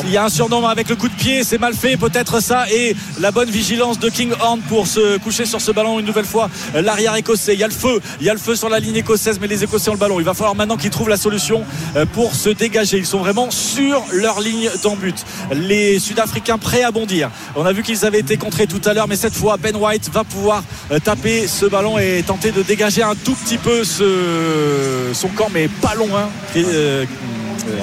Il 0.04 0.12
y 0.12 0.18
a 0.18 0.26
un 0.26 0.30
surnom 0.30 0.66
avec 0.68 0.90
le 0.90 0.96
coup 0.96 1.10
de 1.10 1.14
pied, 1.14 1.44
c'est 1.44 1.60
mal 1.60 1.74
fait, 1.74 1.98
peut-être 1.98 2.42
ça, 2.42 2.66
et 2.72 2.96
la 3.20 3.32
bonne 3.32 3.50
vigilance 3.50 4.00
de 4.00 4.10
King 4.10 4.32
Horn 4.40 4.60
pour 4.62 4.88
se 4.88 5.18
coucher 5.20 5.46
sur 5.46 5.62
ce 5.62 5.72
ballon 5.72 6.00
une 6.00 6.06
nouvelle 6.06 6.26
fois. 6.26 6.50
L'arrière 6.74 7.16
écossais, 7.16 7.54
il 7.54 7.60
y 7.60 7.64
a 7.64 7.68
le 7.68 7.74
feu, 7.74 8.02
il 8.20 8.26
y 8.26 8.30
a 8.30 8.34
le 8.34 8.40
feu 8.40 8.56
sur 8.56 8.70
la 8.70 8.80
ligne 8.80 8.96
écossaise, 8.96 9.40
mais 9.40 9.48
les 9.48 9.64
Écossais 9.64 9.90
ont 9.90 9.94
le 9.94 10.00
ballon. 10.00 10.20
Il 10.20 10.26
va 10.26 10.34
falloir 10.34 10.56
maintenant 10.56 10.78
qu'ils 10.78 10.90
trouvent 10.90 11.10
la 11.10 11.18
solution 11.18 11.64
euh, 11.96 12.06
pour 12.06 12.36
se 12.36 12.50
dégager. 12.50 12.98
Ils 12.98 13.06
sont 13.06 13.20
vraiment 13.20 13.52
sur 13.52 14.04
leur 14.12 14.40
ligne 14.40 14.70
d'en 14.88 14.96
but. 14.96 15.16
Les 15.54 16.00
Sud-Africains 16.00 16.58
prêts 16.58 16.84
à 16.84 16.92
bondir. 16.92 17.30
On 17.56 17.66
a 17.66 17.74
vu 17.74 17.84
qu'ils 17.84 18.06
avaient 18.06 18.20
été 18.20 18.38
contrés 18.38 18.68
tout 18.68 18.82
à 18.86 18.94
l'heure, 18.94 19.08
mais 19.08 19.18
cette 19.18 19.36
fois, 19.36 19.58
Ben 19.58 19.76
White 19.76 20.10
va 20.14 20.24
pouvoir 20.24 20.64
euh, 20.92 21.00
taper 21.00 21.48
ce 21.48 21.66
ballon 21.66 21.98
et 22.00 22.24
tenter 22.26 22.52
de 22.52 22.62
dégager 22.64 23.04
un 23.04 23.16
tout 23.16 23.36
petit 23.36 23.58
peu 23.58 23.84
ce- 23.84 25.12
son 25.14 25.28
camp, 25.30 25.50
mais 25.54 25.68
pas 25.68 25.96
long. 25.96 26.10
Hein. 26.16 26.30
Et, 26.56 26.64
euh, 26.66 27.06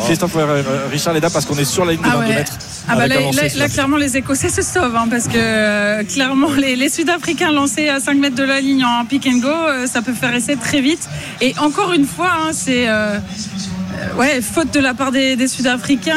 Christophe 0.06 0.32
euh, 0.36 0.62
Richard 0.90 1.12
Leda 1.12 1.28
parce 1.28 1.44
qu'on 1.44 1.58
est 1.58 1.64
sur 1.66 1.84
la 1.84 1.92
ligne 1.92 2.00
de 2.00 2.06
Ah 2.10 2.16
22 2.16 2.28
ouais. 2.30 2.34
mètres. 2.36 2.52
Ah 2.88 2.96
bah 2.96 3.06
là, 3.06 3.68
clairement 3.68 3.96
les 3.98 4.16
Écossais 4.16 4.48
se 4.48 4.62
sauvent 4.62 4.96
hein, 4.96 5.06
parce 5.10 5.24
que 5.24 5.36
euh, 5.36 6.02
clairement 6.04 6.48
les, 6.56 6.74
les 6.76 6.88
Sud-Africains 6.88 7.52
lancés 7.52 7.88
à 7.88 7.98
5 8.00 8.16
mètres 8.18 8.36
de 8.36 8.42
la 8.44 8.60
ligne 8.60 8.84
en 8.84 9.04
pick 9.06 9.26
and 9.26 9.38
go 9.38 9.48
euh, 9.48 9.86
ça 9.86 10.00
peut 10.02 10.12
faire 10.12 10.34
essai 10.34 10.56
très 10.56 10.80
vite 10.82 11.06
et 11.40 11.54
encore 11.58 11.92
une 11.92 12.06
fois 12.06 12.30
hein, 12.30 12.50
c'est 12.52 12.88
euh, 12.88 13.16
euh, 13.16 13.18
ouais 14.18 14.40
faute 14.40 14.72
de 14.72 14.80
la 14.80 14.94
part 14.94 15.10
des, 15.12 15.36
des 15.36 15.48
Sud-Africains 15.48 16.14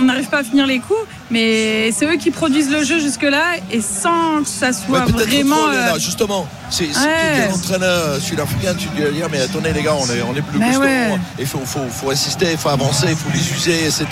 on 0.00 0.02
n'arrive 0.02 0.26
pas 0.28 0.38
à 0.38 0.44
finir 0.44 0.66
les 0.66 0.78
coups 0.80 0.98
mais 1.30 1.92
c'est 1.92 2.06
eux 2.06 2.16
qui 2.16 2.30
produisent 2.30 2.70
le 2.70 2.82
jeu 2.84 2.98
jusque 3.00 3.22
là 3.22 3.42
et 3.70 3.80
sans 3.82 4.42
que 4.42 4.48
ça 4.48 4.72
soit 4.72 5.00
Ouais, 5.04 5.12
vraiment 5.12 5.56
trop, 5.56 5.68
euh, 5.68 5.98
justement. 5.98 6.48
C'est, 6.70 6.84
si 6.86 6.98
Ouais. 7.00 7.34
tu 7.34 7.40
es 7.40 7.44
un 7.50 7.54
entraîneur 7.54 8.16
sud-africain, 8.20 8.74
tu 8.78 8.88
te 8.88 8.96
dis, 9.12 9.20
mais 9.30 9.40
attendez 9.42 9.72
les 9.74 9.82
gars, 9.82 9.94
on 9.94 10.06
est, 10.06 10.22
on 10.22 10.34
est 10.34 10.40
plus 10.42 10.58
costaud. 10.58 10.80
ouais. 10.80 11.18
Il 11.38 11.44
faut, 11.46 11.60
faut, 11.66 11.80
faut 11.90 12.10
assister, 12.10 12.46
il 12.52 12.56
faut 12.58 12.70
avancer, 12.70 13.06
il 13.10 13.16
faut 13.16 13.28
les 13.32 13.40
user, 13.52 13.78
etc. 13.84 14.06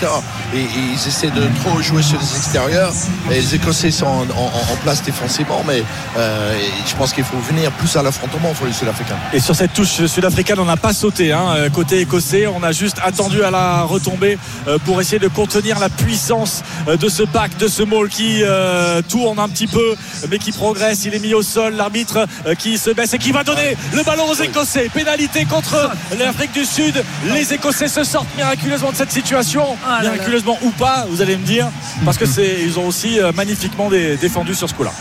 Et, 0.53 0.59
et 0.59 0.65
ils 0.93 1.07
essaient 1.07 1.31
de 1.31 1.43
trop 1.63 1.81
jouer 1.81 2.03
sur 2.03 2.19
les 2.19 2.37
extérieurs. 2.37 2.93
Et 3.31 3.35
les 3.35 3.55
Écossais 3.55 3.89
sont 3.91 4.05
en, 4.05 4.21
en- 4.21 4.73
en 4.73 4.75
place 4.83 5.01
défensivement, 5.03 5.63
mais 5.67 5.81
euh, 6.17 6.53
et 6.55 6.87
je 6.87 6.95
pense 6.95 7.13
qu'il 7.13 7.23
faut 7.23 7.37
venir 7.39 7.71
plus 7.71 7.95
à 7.95 8.03
l'affrontement 8.03 8.53
pour 8.53 8.67
les 8.67 8.73
Sud-Africains. 8.73 9.17
Et 9.33 9.39
sur 9.39 9.55
cette 9.55 9.73
touche 9.73 10.05
sud-africaine, 10.05 10.59
on 10.59 10.65
n'a 10.65 10.77
pas 10.77 10.93
sauté. 10.93 11.31
hein. 11.33 11.45
Euh, 11.55 11.69
Côté 11.71 11.99
écossais, 12.01 12.45
on 12.47 12.61
a 12.63 12.71
juste 12.71 12.96
attendu 13.03 13.43
à 13.43 13.51
la 13.51 13.83
retombée 13.83 14.37
euh, 14.67 14.77
pour 14.85 14.99
essayer 15.01 15.19
de 15.19 15.27
contenir 15.27 15.79
la 15.79 15.89
puissance 15.89 16.63
euh, 16.87 16.97
de 16.97 17.09
ce 17.09 17.23
pack, 17.23 17.57
de 17.57 17.67
ce 17.67 17.83
maul 17.83 18.09
qui 18.09 18.41
euh, 18.43 19.01
tourne 19.07 19.39
un 19.39 19.49
petit 19.49 19.67
peu, 19.67 19.95
mais 20.29 20.39
qui 20.39 20.51
progresse. 20.51 21.05
Il 21.05 21.13
est 21.15 21.19
mis 21.19 21.33
au 21.33 21.41
sol. 21.41 21.75
L'arbitre 21.75 22.27
qui 22.57 22.77
se 22.77 22.89
baisse 22.91 23.13
et 23.13 23.17
qui 23.17 23.31
va 23.31 23.43
donner 23.43 23.75
le 23.93 24.03
ballon 24.03 24.25
aux 24.29 24.35
Écossais. 24.35 24.89
Pénalité 24.93 25.45
contre 25.45 25.91
l'Afrique 26.17 26.51
du 26.53 26.65
Sud. 26.65 27.03
Les 27.33 27.53
Écossais 27.53 27.87
se 27.87 28.03
sortent 28.03 28.27
miraculeusement 28.35 28.91
de 28.91 28.97
cette 28.97 29.11
situation. 29.11 29.65
là. 29.87 30.01
miraculeusement 30.11 30.57
ou 30.63 30.69
pas, 30.71 31.05
vous 31.09 31.21
allez 31.21 31.37
me 31.37 31.43
dire, 31.45 31.67
parce 32.05 32.17
que 32.17 32.25
c'est 32.25 32.57
ils 32.61 32.79
ont 32.79 32.87
aussi 32.87 33.19
magnifiquement 33.35 33.89
dé- 33.89 34.17
défendu 34.17 34.55
sur 34.55 34.69
ce 34.69 34.73
coup-là. 34.73 34.91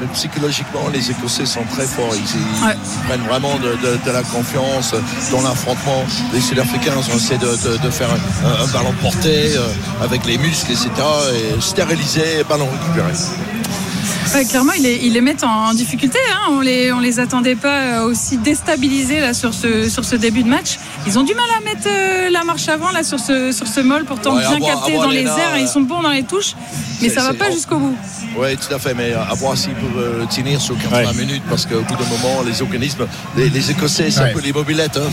Mais 0.00 0.06
psychologiquement, 0.12 0.88
les 0.92 1.10
Écossais 1.10 1.46
sont 1.46 1.64
très 1.74 1.86
forts. 1.86 2.14
Ils, 2.14 2.20
ils 2.22 2.64
Ouais. 2.66 2.76
prennent 3.06 3.26
vraiment 3.28 3.56
de, 3.58 3.70
de- 3.86 3.98
de 4.04 4.10
la 4.10 4.22
confiance 4.22 4.94
dans 5.32 5.40
l'affrontement. 5.42 6.04
Les 6.32 6.40
Sud-Africains 6.40 6.92
ont 6.96 7.16
essayé 7.16 7.38
de, 7.38 7.90
faire 7.90 8.08
un, 8.10 8.62
un 8.64 8.66
ballon 8.68 8.92
porté 9.02 9.56
euh, 9.56 9.66
avec 10.02 10.24
les 10.26 10.38
muscles, 10.38 10.72
etc. 10.72 10.90
Et 11.34 11.60
stérilisé, 11.60 12.44
ballon 12.48 12.68
récupéré. 12.70 13.12
Ouais, 14.34 14.44
clairement, 14.44 14.72
ils 14.76 14.82
les, 14.82 15.00
ils 15.04 15.12
les 15.12 15.20
mettent 15.20 15.44
en, 15.44 15.68
en 15.68 15.74
difficulté. 15.74 16.18
Hein. 16.32 16.50
On 16.52 16.60
les, 16.60 16.92
on 16.92 17.00
les 17.00 17.18
attendait 17.20 17.54
pas 17.56 17.80
euh, 18.00 18.04
aussi 18.04 18.36
déstabilisés 18.36 19.20
là 19.20 19.32
sur 19.34 19.54
ce, 19.54 19.88
sur 19.88 20.04
ce 20.04 20.16
début 20.16 20.42
de 20.42 20.48
match. 20.48 20.78
Ils 21.06 21.18
ont 21.18 21.22
du 21.22 21.34
mal 21.34 21.44
à 21.58 21.64
mettre 21.64 21.86
euh, 21.88 22.28
la 22.30 22.44
marche 22.44 22.68
avant 22.68 22.90
là 22.90 23.02
sur 23.02 23.18
ce, 23.18 23.52
sur 23.52 23.66
ce 23.66 23.80
mol, 23.80 24.04
pourtant 24.04 24.34
Ouais, 24.36 24.42
bien 24.46 24.60
capté 24.60 24.94
dans 24.94 25.08
les 25.10 25.22
airs. 25.22 25.54
et 25.56 25.60
euh, 25.60 25.62
ils 25.62 25.68
sont 25.68 25.80
bons 25.80 26.02
dans 26.02 26.10
les 26.10 26.22
touches, 26.24 26.54
mais 27.00 27.08
ça 27.08 27.22
va 27.22 27.30
c'est- 27.32 27.36
pas 27.38 27.50
jusqu'au 27.50 27.76
bout. 27.78 27.96
Oui, 28.36 28.56
tout 28.56 28.72
à 28.74 28.78
fait, 28.78 28.94
mais 28.94 29.12
à 29.14 29.32
voir 29.34 29.56
s'ils 29.56 29.72
peuvent 29.74 29.98
euh, 29.98 30.24
tenir 30.26 30.60
sur 30.60 30.76
80 30.78 31.06
Ouais. 31.06 31.14
minutes 31.14 31.42
parce 31.48 31.64
qu'au 31.66 31.80
bout 31.80 31.96
d'un 31.96 32.08
moment, 32.10 32.42
les 32.46 32.60
organismes, 32.62 33.06
les, 33.36 33.48
les 33.48 33.70
Écossais, 33.70 34.10
c'est 34.10 34.20
Ouais. 34.20 34.30
un 34.30 34.34
peu 34.34 34.40
les 34.40 34.52
mobilettes. 34.52 34.96
Hein, 34.98 35.10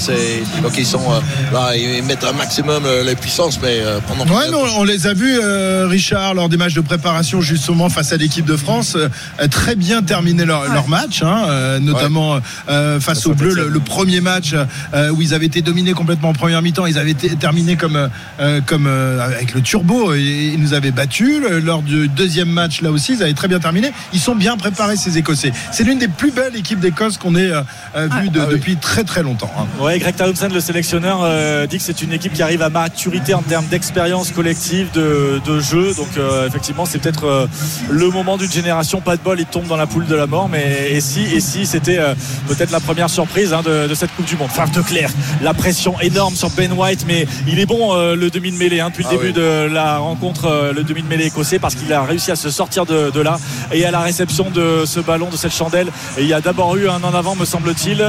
donc 0.61 0.73
ils 0.77 0.85
sont 0.85 0.99
euh, 1.11 1.19
là, 1.53 1.75
ils 1.75 2.03
mettent 2.03 2.23
un 2.25 2.33
maximum 2.33 2.83
euh, 2.85 3.03
les 3.03 3.15
puissances, 3.15 3.59
mais 3.61 3.79
euh, 3.79 3.99
pendant 4.07 4.25
Ouais, 4.25 4.45
mais 4.49 4.55
on, 4.57 4.79
on 4.81 4.83
les 4.83 5.07
a 5.07 5.13
vus, 5.13 5.39
euh, 5.41 5.87
Richard, 5.89 6.33
lors 6.33 6.49
des 6.49 6.57
matchs 6.57 6.73
de 6.73 6.81
préparation 6.81 7.39
justement 7.41 7.89
face 7.89 8.11
à 8.11 8.17
l'équipe 8.17 8.45
de 8.45 8.57
France, 8.57 8.84
euh, 8.95 9.09
très 9.49 9.75
bien 9.75 10.03
terminer 10.03 10.45
leur, 10.45 10.71
leur 10.71 10.87
match, 10.87 11.23
hein, 11.23 11.45
euh, 11.47 11.79
notamment 11.79 12.39
euh, 12.69 12.99
face 12.99 13.25
aux 13.25 13.33
Bleus, 13.33 13.55
le, 13.55 13.69
le 13.69 13.79
premier 13.79 14.21
match 14.21 14.53
euh, 14.93 15.09
où 15.11 15.21
ils 15.21 15.33
avaient 15.33 15.45
été 15.47 15.61
dominés 15.61 15.93
complètement 15.93 16.29
en 16.29 16.33
première 16.33 16.61
mi-temps, 16.61 16.85
ils 16.85 16.97
avaient 16.99 17.11
été 17.11 17.29
terminés 17.35 17.75
comme, 17.77 18.09
euh, 18.39 18.61
comme 18.65 18.85
euh, 18.87 19.19
avec 19.25 19.53
le 19.53 19.61
turbo, 19.61 20.13
et 20.13 20.51
ils 20.53 20.59
nous 20.61 20.73
avaient 20.73 20.91
battus. 20.91 21.39
Lors 21.63 21.81
du 21.81 22.07
deuxième 22.07 22.49
match, 22.49 22.81
là 22.81 22.91
aussi, 22.91 23.13
ils 23.13 23.23
avaient 23.23 23.33
très 23.33 23.47
bien 23.47 23.59
terminé. 23.59 23.91
Ils 24.13 24.19
sont 24.19 24.35
bien 24.35 24.57
préparés, 24.57 24.97
ces 24.97 25.17
Écossais. 25.17 25.51
C'est 25.71 25.83
l'une 25.83 25.99
des 25.99 26.07
plus 26.07 26.31
belles 26.31 26.55
équipes 26.55 26.79
d'Écosse 26.79 27.17
qu'on 27.17 27.35
ait 27.35 27.47
vues 27.49 28.29
de- 28.29 28.39
Ah 28.41 28.45
oui. 28.47 28.53
depuis 28.55 28.75
très 28.77 29.03
très 29.03 29.23
longtemps. 29.23 29.51
hein. 29.57 29.65
Ouais, 29.83 29.97
Greg 29.99 30.15
Townsend, 30.15 30.49
le 30.53 30.59
sélectionneur, 30.59 31.19
euh, 31.23 31.65
dit 31.67 31.77
que 31.77 31.83
c'est 31.83 32.01
une 32.01 32.11
équipe 32.13 32.33
qui 32.33 32.41
arrive 32.43 32.61
à 32.61 32.69
maturité 32.69 33.33
en 33.33 33.41
termes 33.41 33.65
d'expérience 33.67 34.31
collective, 34.31 34.89
de, 34.93 35.41
de 35.45 35.59
jeu. 35.59 35.93
Donc, 35.95 36.09
euh, 36.17 36.47
effectivement, 36.47 36.85
c'est 36.85 36.99
peut-être 36.99 37.25
euh, 37.25 37.47
le 37.89 38.09
moment 38.09 38.37
d'une 38.37 38.51
génération 38.51 38.74
pas 39.03 39.17
de 39.17 39.21
bol, 39.21 39.39
il 39.39 39.45
tombe 39.45 39.67
dans 39.67 39.77
la 39.77 39.87
poule 39.87 40.05
de 40.05 40.15
la 40.15 40.27
mort. 40.27 40.49
Mais 40.49 40.91
et 40.91 41.01
si, 41.01 41.23
et 41.23 41.39
si, 41.39 41.65
c'était 41.65 41.97
euh, 41.97 42.13
peut-être 42.47 42.71
la 42.71 42.79
première 42.79 43.09
surprise 43.09 43.53
hein, 43.53 43.61
de, 43.63 43.87
de 43.87 43.93
cette 43.95 44.13
Coupe 44.15 44.25
du 44.25 44.35
Monde. 44.37 44.49
Fave 44.49 44.71
de 44.71 44.81
Claire, 44.81 45.09
la 45.41 45.53
pression 45.53 45.99
énorme 46.01 46.35
sur 46.35 46.49
Ben 46.51 46.71
White, 46.71 47.05
mais 47.07 47.27
il 47.47 47.59
est 47.59 47.65
bon 47.65 47.93
euh, 47.95 48.15
le 48.15 48.29
demi 48.29 48.51
de 48.51 48.57
mêlée 48.57 48.79
hein, 48.79 48.89
depuis 48.89 49.03
le 49.03 49.09
Ah 49.09 49.13
début 49.13 49.27
oui. 49.27 49.33
de 49.33 49.67
la 49.71 49.97
rencontre, 49.97 50.45
euh, 50.45 50.73
le 50.73 50.83
demi 50.83 51.01
de 51.01 51.07
mêlée 51.07 51.25
écossais, 51.25 51.59
parce 51.59 51.75
qu'il 51.75 51.91
a 51.93 52.03
réussi 52.03 52.31
à 52.31 52.35
se 52.35 52.49
sortir 52.49 52.85
de, 52.85 53.09
de 53.11 53.21
là 53.21 53.37
et 53.71 53.85
à 53.85 53.91
la 53.91 53.99
réception 53.99 54.49
de 54.49 54.83
ce 54.85 54.99
ballon, 54.99 55.29
de 55.29 55.37
cette 55.37 55.53
chandelle. 55.53 55.87
Et 56.17 56.21
il 56.21 56.27
y 56.27 56.33
a 56.33 56.41
d'abord 56.41 56.75
eu 56.75 56.87
un 56.89 57.03
en 57.03 57.13
avant, 57.13 57.35
me 57.35 57.45
semble-t-il, 57.45 58.03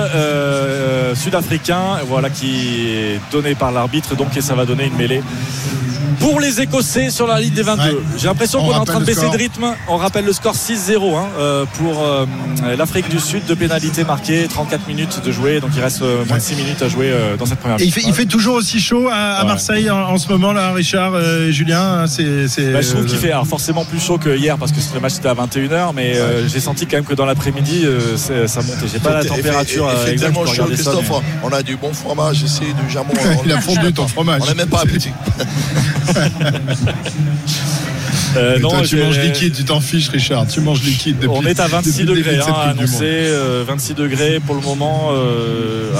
sud-africain, 1.15 1.99
voilà 2.07 2.31
qui 2.31 2.87
est 2.89 3.21
donné 3.33 3.55
par 3.55 3.73
l'arbitre, 3.73 4.15
donc 4.17 4.37
et 4.37 4.41
ça 4.41 4.55
va 4.55 4.65
donner 4.65 4.87
une 4.87 4.97
mêlée. 4.97 5.23
Pour 6.21 6.41
les 6.41 6.61
Écossais 6.61 7.11
sur 7.11 7.27
la 7.27 7.41
ligne 7.41 7.53
des 7.55 7.63
22, 7.63 7.83
Ouais. 7.83 7.97
j'ai 8.17 8.27
l'impression 8.27 8.61
On 8.61 8.67
qu'on 8.67 8.73
est 8.73 8.77
en 8.79 8.85
train 8.85 9.01
de 9.01 9.05
baisser 9.05 9.21
score. 9.21 9.33
de 9.33 9.37
rythme. 9.39 9.67
On 9.89 9.97
rappelle 9.97 10.25
le 10.25 10.33
score 10.33 10.55
6-0 10.55 11.15
hein, 11.17 11.27
euh, 11.39 11.65
pour 11.79 12.03
euh, 12.03 12.27
l'Afrique 12.77 13.09
du 13.09 13.19
Sud, 13.21 13.45
de 13.47 13.55
pénalité 13.55 14.03
marquée, 14.05 14.47
34 14.49 14.89
minutes 14.89 15.21
de 15.25 15.31
jouer, 15.33 15.61
donc 15.61 15.71
il 15.77 15.81
reste 15.83 16.03
euh, 16.03 16.25
moins 16.27 16.39
de 16.39 16.43
6 16.43 16.57
minutes 16.57 16.83
à 16.83 16.89
jouer 16.89 17.11
euh, 17.13 17.37
dans 17.37 17.47
cette 17.47 17.59
première 17.61 17.81
Et 17.81 17.85
il 17.85 17.93
fait, 17.93 18.03
il 18.07 18.13
fait 18.15 18.25
toujours 18.27 18.57
aussi 18.57 18.81
chaud 18.81 19.09
à, 19.13 19.35
à 19.37 19.43
Ouais. 19.43 19.49
Marseille 19.49 19.91
en, 19.91 19.99
en 19.99 20.19
ce 20.19 20.29
moment 20.29 20.53
là, 20.53 20.73
Richard, 20.73 21.13
euh, 21.15 21.51
Julien. 21.51 21.81
hein, 22.03 22.07
C'est, 22.07 22.49
c'est, 22.49 22.73
Bah, 22.73 22.81
je 22.81 22.91
trouve 22.91 23.07
qu'il 23.07 23.19
fait 23.19 23.31
alors, 23.33 23.47
forcément 23.47 23.85
plus 23.85 24.01
chaud 24.01 24.19
que 24.19 24.37
hier 24.37 24.57
parce 24.59 24.73
que 24.73 24.79
le 24.95 25.01
match 25.01 25.15
était 25.17 25.29
à 25.29 25.35
21h, 25.35 25.93
mais 25.95 26.17
euh, 26.17 26.49
j'ai 26.49 26.61
senti 26.61 26.87
quand 26.87 26.97
même 26.97 27.05
que 27.05 27.15
dans 27.15 27.27
l'après-midi 27.27 27.83
euh, 27.85 28.17
ça 28.17 28.63
montait. 28.63 28.87
J'ai 28.93 28.99
pas 28.99 29.13
la 29.15 29.23
fait- 29.23 29.29
température 29.29 29.89
il 29.93 29.99
fait 30.07 30.13
exacte 30.13 30.33
tellement 30.33 30.45
pour 30.45 30.55
chaud, 30.55 30.63
ça. 30.63 30.69
Christophe. 30.73 31.11
mais- 31.11 31.27
On 31.45 31.53
a 31.53 31.63
du 31.63 31.77
bon 31.77 31.93
fromage 31.93 32.43
ici, 32.43 32.63
du 32.85 32.91
jambon. 32.93 33.13
Il 33.45 33.53
a 33.53 33.61
fondu 33.61 33.93
ton 33.93 34.09
fromage. 34.09 34.41
On 34.45 34.47
n'est 34.49 34.55
même 34.55 34.69
pas 34.69 34.81
appétit. 34.81 35.11
Euh, 38.37 38.59
non, 38.59 38.69
toi, 38.69 38.83
tu 38.83 38.97
manges 38.97 39.19
liquide, 39.19 39.55
tu 39.55 39.65
t'en 39.65 39.81
fiches, 39.81 40.09
Richard. 40.11 40.47
Tu 40.47 40.61
manges 40.61 40.83
liquide 40.83 41.17
depuis. 41.19 41.29
On 41.33 41.43
est 41.47 41.59
à 41.59 41.67
26 41.69 41.91
depuis 42.05 42.07
le 42.07 42.15
début 42.15 42.37
degrés, 42.37 42.51
hein, 42.53 42.71
annoncé 42.71 43.05
Monde. 43.05 43.05
euh, 43.05 43.65
26 43.67 43.95
degrés 43.95 44.41
pour 44.45 44.55
le 44.55 44.61
moment 44.61 45.09
euh, 45.13 45.91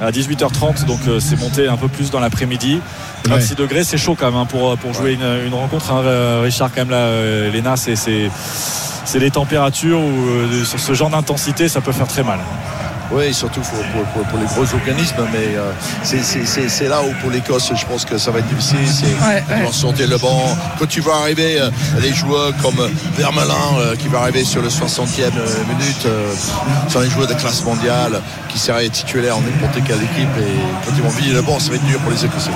à, 0.00 0.04
à 0.06 0.10
18h30, 0.10 0.84
donc 0.86 0.98
c'est 1.20 1.38
monté 1.38 1.68
un 1.68 1.76
peu 1.76 1.86
plus 1.88 2.10
dans 2.10 2.18
l'après-midi. 2.20 2.80
26 3.28 3.54
degrés, 3.54 3.84
c'est 3.84 3.98
chaud 3.98 4.16
quand 4.18 4.26
même 4.26 4.40
hein, 4.40 4.46
pour, 4.46 4.76
pour 4.78 4.92
jouer 4.94 5.12
une, 5.12 5.46
une 5.46 5.54
rencontre. 5.54 5.92
hein, 5.92 6.40
Richard, 6.42 6.70
quand 6.74 6.80
même, 6.80 6.90
là, 6.90 7.50
Léna, 7.52 7.76
c'est 7.76 7.94
c'est- 7.96 8.30
c'est 9.04 9.18
les 9.20 9.30
températures 9.30 10.00
où 10.00 10.64
sur 10.66 10.78
ce 10.78 10.92
genre 10.92 11.08
d'intensité, 11.08 11.68
ça 11.68 11.80
peut 11.80 11.92
faire 11.92 12.08
très 12.08 12.22
mal. 12.24 12.40
Oui, 13.10 13.32
surtout 13.32 13.60
pour, 13.62 13.78
pour- 13.92 14.04
pour- 14.12 14.22
pour 14.24 14.38
les 14.38 14.44
gros 14.46 14.74
organismes, 14.74 15.26
mais 15.32 15.56
euh, 15.56 15.70
c'est- 16.02 16.88
là 16.88 17.02
où 17.02 17.10
pour 17.22 17.30
l'Écosse, 17.30 17.72
je 17.74 17.86
pense 17.86 18.04
que 18.04 18.18
ça 18.18 18.30
va 18.30 18.40
être 18.40 18.48
difficile. 18.48 18.78
C'est 18.86 19.06
Ouais, 19.26 19.42
ouais. 19.48 20.06
le 20.06 20.18
banc. 20.18 20.56
Quand 20.78 20.86
tu 20.86 21.00
vas 21.00 21.16
arriver, 21.22 21.58
euh, 21.60 21.70
des 22.02 22.12
joueurs 22.12 22.52
comme 22.62 22.76
Vermelin 23.16 23.54
euh, 23.78 23.96
qui 23.96 24.08
va 24.08 24.20
arriver 24.20 24.44
sur 24.44 24.60
le 24.60 24.68
60e 24.68 25.32
euh, 25.38 25.46
minute, 25.68 26.06
sont 26.88 27.00
les 27.00 27.08
joueurs 27.10 27.26
de 27.28 27.34
classe 27.34 27.64
mondiale 27.64 28.20
qui 28.48 28.58
seraient 28.58 28.88
titulaires 28.90 29.36
en 29.38 29.40
n'importe 29.40 29.82
quelle 29.86 30.02
équipe 30.02 30.36
et 30.38 30.84
quand 30.84 30.92
ils 30.96 31.02
vont 31.02 31.08
vider 31.10 31.32
le 31.32 31.42
banc, 31.42 31.58
ça 31.58 31.70
va 31.70 31.76
être 31.76 31.86
dur 31.86 31.98
pour 32.00 32.10
les 32.10 32.24
Écossais. 32.24 32.50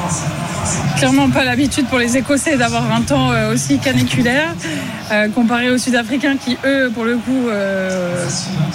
Clairement 0.97 1.28
pas 1.30 1.44
l'habitude 1.44 1.86
pour 1.86 1.98
les 1.98 2.16
Écossais 2.16 2.56
d'avoir 2.56 2.90
un 2.93 3.01
temps 3.02 3.32
euh, 3.32 3.52
aussi 3.55 3.78
caniculaire, 3.78 4.55
euh, 5.10 5.28
comparé 5.28 5.70
aux 5.70 5.78
Sud-Africains 5.78 6.36
qui, 6.36 6.56
eux, 6.64 6.90
pour 6.94 7.05
le 7.05 7.16
coup, 7.16 7.48
euh, 7.48 8.26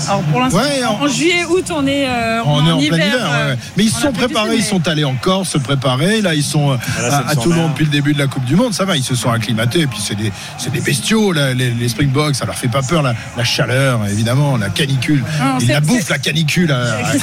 alors 0.07 0.21
pour 0.23 0.39
l'instant, 0.41 0.59
Ouais, 0.59 0.83
en, 0.85 1.07
juillet, 1.07 1.45
août, 1.49 1.65
on 1.75 1.85
est, 1.87 2.07
euh, 2.07 2.41
On 2.45 2.65
est 2.67 2.71
en 2.71 2.79
hiver. 2.79 2.95
plein 2.97 3.05
hiver, 3.07 3.29
euh, 3.31 3.51
ouais. 3.53 3.57
mais 3.77 3.83
ils 3.85 3.91
se 3.91 4.01
sont 4.01 4.11
préparés, 4.11 4.55
ils 4.57 4.63
sont 4.63 4.87
allés 4.87 5.03
en 5.03 5.15
Corse 5.15 5.49
se 5.49 5.57
préparer. 5.57 6.21
Là, 6.21 6.33
ils 6.35 6.43
sont 6.43 6.77
Voilà, 6.97 7.17
à, 7.17 7.23
c'est 7.23 7.29
à 7.29 7.33
une 7.33 7.39
Toulon 7.41 7.67
depuis 7.69 7.85
le 7.85 7.91
début 7.91 8.13
de 8.13 8.19
la 8.19 8.27
Coupe 8.27 8.45
du 8.45 8.55
Monde. 8.55 8.73
Ça 8.73 8.85
va, 8.85 8.97
ils 8.97 9.03
se 9.03 9.15
sont 9.15 9.31
acclimatés. 9.31 9.81
Et 9.81 9.87
puis 9.87 9.99
c'est 10.01 10.15
des, 10.15 10.31
c'est 10.57 10.71
des 10.71 10.81
bestiaux, 10.81 11.31
là, 11.31 11.53
les, 11.53 11.69
les 11.71 11.89
Springboks. 11.89 12.35
Ça 12.35 12.45
leur 12.45 12.55
fait 12.55 12.67
pas 12.67 12.81
peur 12.81 13.01
la, 13.01 13.13
la 13.37 13.43
chaleur, 13.43 14.01
évidemment, 14.11 14.57
la 14.57 14.69
canicule. 14.69 15.23
Non, 15.39 15.57
la 15.67 15.79
bouffent 15.79 16.01
c'est- 16.03 16.09
la 16.13 16.19
canicule 16.19 16.71
à, 16.71 16.81
à 16.81 17.13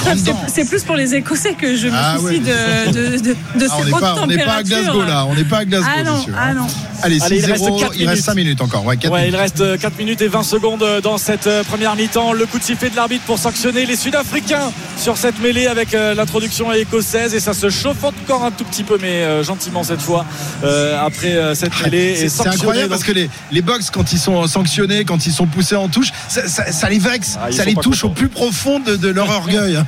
c'est- 0.47 0.65
plus 0.69 0.83
pour 0.83 0.95
les 0.95 1.13
Écossais 1.15 1.53
que 1.53 1.75
je 1.75 1.87
me 1.87 1.93
Ah 1.95 2.15
soucie 2.17 2.35
ouais. 2.35 2.39
de, 2.39 2.91
de, 2.91 3.17
de, 3.17 3.17
de 3.19 3.35
Ah, 3.69 3.75
ces 3.83 3.91
hautes 3.91 4.27
n'est 4.27 4.43
pas 4.55 4.77
à. 4.77 4.81
Glasgow 4.81 5.01
là, 5.03 5.25
on 5.27 5.35
n'est 5.35 5.43
pas 5.43 5.57
à 5.59 5.65
Glasgow, 5.65 5.89
Ah 5.99 6.03
non, 6.03 6.17
messieurs, 6.17 6.33
ah 6.37 6.43
hein. 6.49 6.53
non. 6.53 6.67
Allez, 7.03 7.21
Allez, 7.21 7.37
il 7.37 7.43
6-0, 7.45 7.51
reste 7.51 7.65
quatre 7.79 7.91
il 7.95 8.07
reste 8.07 8.09
minutes. 8.09 8.23
5 8.25 8.35
minutes 8.35 8.61
encore. 8.61 8.85
Ouais, 8.85 8.97
quatre 8.97 9.11
Ouais, 9.13 9.27
il 9.27 9.35
reste 9.35 9.61
euh, 9.61 9.77
4 9.77 9.97
minutes 9.97 10.21
et 10.21 10.27
20 10.27 10.43
secondes 10.43 10.81
euh, 10.81 11.01
dans 11.01 11.17
cette 11.17 11.45
euh, 11.47 11.63
première 11.63 11.95
mi-temps. 11.95 12.31
Le 12.33 12.45
coup 12.45 12.57
de 12.57 12.63
sifflet 12.63 12.89
de 12.89 12.95
l'arbitre 12.95 13.23
pour 13.25 13.37
sanctionner 13.37 13.85
les 13.85 13.95
Sud-Africains 13.95 14.71
sur 14.97 15.17
cette 15.17 15.39
mêlée 15.39 15.67
avec 15.67 15.93
euh, 15.93 16.15
l'introduction 16.15 16.71
écossaise 16.71 17.33
et 17.35 17.39
ça 17.39 17.53
se 17.53 17.69
chauffe 17.69 18.03
encore 18.03 18.43
un 18.45 18.51
tout 18.51 18.63
petit 18.63 18.83
peu, 18.83 18.97
mais 19.01 19.23
euh, 19.23 19.43
gentiment 19.43 19.83
cette 19.83 20.01
fois 20.01 20.25
euh, 20.63 20.97
après 21.05 21.33
euh, 21.33 21.53
cette 21.53 21.79
mêlée. 21.83 22.27
C'est 22.29 22.47
incroyable 22.47 22.89
donc. 22.89 22.97
parce 22.97 23.03
que 23.03 23.11
les, 23.11 23.29
les 23.51 23.61
box, 23.61 23.89
quand 23.89 24.11
ils 24.13 24.19
sont 24.19 24.47
sanctionnés, 24.47 25.03
quand 25.05 25.25
ils 25.27 25.33
sont 25.33 25.45
poussés 25.47 25.75
en 25.75 25.89
touche, 25.89 26.09
ça, 26.29 26.47
ça- 26.47 26.71
ça 26.71 26.89
les 26.89 26.99
vexe, 26.99 27.37
Ah, 27.41 27.51
ça 27.51 27.65
les 27.65 27.75
touche 27.75 28.01
contents. 28.01 28.13
au 28.13 28.15
plus 28.15 28.29
profond 28.29 28.79
de, 28.79 28.95
de 28.95 29.09
leur 29.09 29.29
orgueil. 29.29 29.75
hein. 29.75 29.85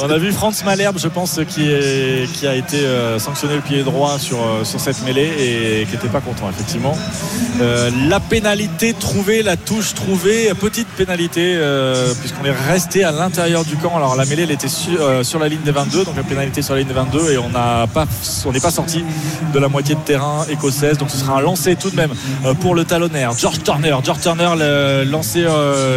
On 0.00 0.10
a 0.10 0.18
vu 0.18 0.32
Franz 0.32 0.64
Malherbe, 0.64 0.98
je 0.98 1.08
pense, 1.08 1.38
qui, 1.48 1.70
est, 1.70 2.30
qui 2.32 2.46
a 2.46 2.54
été 2.54 2.80
euh, 2.80 3.18
sanctionné 3.18 3.54
le 3.54 3.60
pied 3.60 3.82
droit 3.84 3.91
sur, 4.18 4.38
euh, 4.38 4.64
sur 4.64 4.80
cette 4.80 5.02
mêlée 5.04 5.30
et 5.38 5.86
qui 5.86 5.92
n'était 5.92 6.08
pas 6.08 6.20
content, 6.20 6.48
effectivement. 6.48 6.96
Euh, 7.60 7.90
la 8.08 8.20
pénalité 8.20 8.94
trouvée, 8.94 9.42
la 9.42 9.56
touche 9.56 9.94
trouvée, 9.94 10.52
petite 10.54 10.88
pénalité, 10.88 11.54
euh, 11.56 12.12
puisqu'on 12.14 12.44
est 12.44 12.54
resté 12.72 13.04
à 13.04 13.12
l'intérieur 13.12 13.64
du 13.64 13.76
camp. 13.76 13.96
Alors 13.96 14.16
la 14.16 14.24
mêlée, 14.24 14.44
elle 14.44 14.50
était 14.50 14.68
sur, 14.68 15.38
la 15.38 15.48
ligne 15.48 15.60
des 15.62 15.72
22, 15.72 16.04
donc 16.04 16.16
la 16.16 16.22
pénalité 16.22 16.62
sur 16.62 16.74
la 16.74 16.80
ligne 16.80 16.88
des 16.88 16.94
22, 16.94 17.32
et 17.32 17.38
on 17.38 17.50
n'a 17.50 17.86
pas, 17.86 18.06
on 18.46 18.52
n'est 18.52 18.60
pas 18.60 18.70
sorti 18.70 19.04
de 19.52 19.58
la 19.58 19.68
moitié 19.68 19.94
de 19.94 20.00
terrain 20.00 20.46
écossaise. 20.50 20.96
Donc 20.98 21.10
ce 21.10 21.18
sera 21.18 21.38
un 21.38 21.40
lancer 21.40 21.76
tout 21.76 21.90
de 21.90 21.96
même 21.96 22.12
pour 22.60 22.74
le 22.74 22.84
talonnaire. 22.84 23.32
George 23.38 23.62
Turner, 23.62 23.96
George 24.02 24.20
Turner, 24.20 24.54
le 24.58 25.04
lancé 25.04 25.44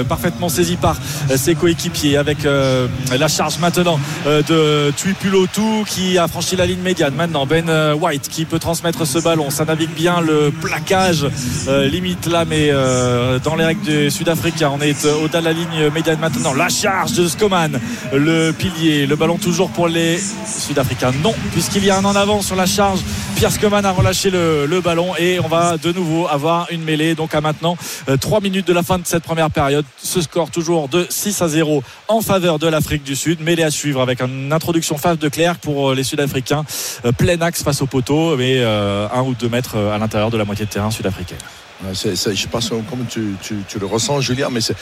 parfaitement 0.07 0.49
saisi 0.49 0.75
par 0.75 0.97
ses 1.35 1.55
coéquipiers 1.55 2.17
avec 2.17 2.39
la 2.43 3.27
charge 3.27 3.57
maintenant 3.59 3.99
de 4.25 4.91
Tuipulotu 4.91 5.85
qui 5.87 6.17
a 6.17 6.27
franchi 6.27 6.55
la 6.55 6.65
ligne 6.65 6.81
médiane. 6.81 7.13
Maintenant 7.15 7.45
Ben 7.45 7.69
White 7.93 8.29
qui 8.29 8.45
peut 8.45 8.59
transmettre 8.59 9.05
ce 9.05 9.19
ballon. 9.19 9.49
Ça 9.49 9.65
navigue 9.65 9.93
bien 9.93 10.21
le 10.21 10.51
plaquage 10.51 11.27
euh, 11.67 11.87
limite 11.87 12.25
là, 12.27 12.45
mais 12.45 12.69
euh, 12.71 13.39
dans 13.39 13.55
les 13.55 13.65
règles 13.65 13.83
des 13.83 14.09
Sud-Africains, 14.09 14.71
on 14.73 14.81
est 14.81 15.05
euh, 15.05 15.23
au-delà 15.23 15.39
de 15.39 15.45
la 15.45 15.53
ligne 15.53 15.89
médiane 15.93 16.19
maintenant. 16.19 16.53
La 16.53 16.69
charge 16.69 17.13
de 17.13 17.27
Skoman, 17.27 17.79
le 18.13 18.51
pilier, 18.51 19.05
le 19.05 19.15
ballon 19.15 19.37
toujours 19.37 19.69
pour 19.69 19.87
les 19.87 20.19
Sud-Africains. 20.45 21.11
Non, 21.23 21.33
puisqu'il 21.51 21.85
y 21.85 21.89
a 21.89 21.97
un 21.97 22.05
en 22.05 22.15
avant 22.15 22.41
sur 22.41 22.55
la 22.55 22.65
charge. 22.65 22.99
Pierre 23.35 23.51
Skoman 23.51 23.85
a 23.85 23.91
relâché 23.91 24.29
le, 24.29 24.79
ballon 24.81 25.13
et 25.17 25.39
on 25.39 25.47
va 25.47 25.77
de 25.77 25.91
nouveau 25.91 26.27
avoir 26.27 26.67
une 26.71 26.83
mêlée. 26.83 27.15
Donc 27.15 27.33
à 27.35 27.41
maintenant, 27.41 27.77
3 28.19 28.39
minutes 28.39 28.67
de 28.67 28.73
la 28.73 28.83
fin 28.83 28.97
de 28.97 29.05
cette 29.05 29.23
première 29.23 29.51
période. 29.51 29.85
Ce 29.97 30.21
score 30.21 30.51
toujours 30.51 30.87
de 30.87 31.05
6 31.09 31.41
à 31.41 31.47
0 31.47 31.83
en 32.07 32.21
faveur 32.21 32.59
de 32.59 32.67
l'Afrique 32.67 33.03
du 33.03 33.15
Sud. 33.15 33.41
Mêlée 33.41 33.63
à 33.63 33.71
suivre 33.71 34.01
avec 34.01 34.21
une 34.21 34.53
introduction 34.53 34.97
face 34.97 35.19
de 35.19 35.27
Clerc 35.27 35.57
pour 35.57 35.91
euh, 35.91 35.95
les 35.95 36.03
Sud-Africains. 36.03 36.63
Euh, 37.05 37.11
Plein 37.11 37.41
axe 37.41 37.63
face 37.63 37.74
au 37.81 37.87
poteau, 37.87 38.35
mais 38.37 38.57
euh, 38.59 39.07
un 39.11 39.21
ou 39.21 39.33
deux 39.33 39.49
mètres 39.49 39.77
euh, 39.77 39.95
à 39.95 39.97
l'intérieur 39.97 40.29
de 40.29 40.37
la 40.37 40.45
moitié 40.45 40.65
de 40.65 40.71
terrain 40.71 40.91
sud-africaine. 40.91 41.37
Je 41.93 42.15
sais 42.15 42.47
pas 42.51 42.59
comment 42.89 43.03
tu, 43.09 43.35
tu- 43.41 43.63
tu 43.67 43.79
le 43.79 43.85
ressens, 43.85 44.21
Julien, 44.21 44.47
mais 44.51 44.61
c'est 44.61 44.75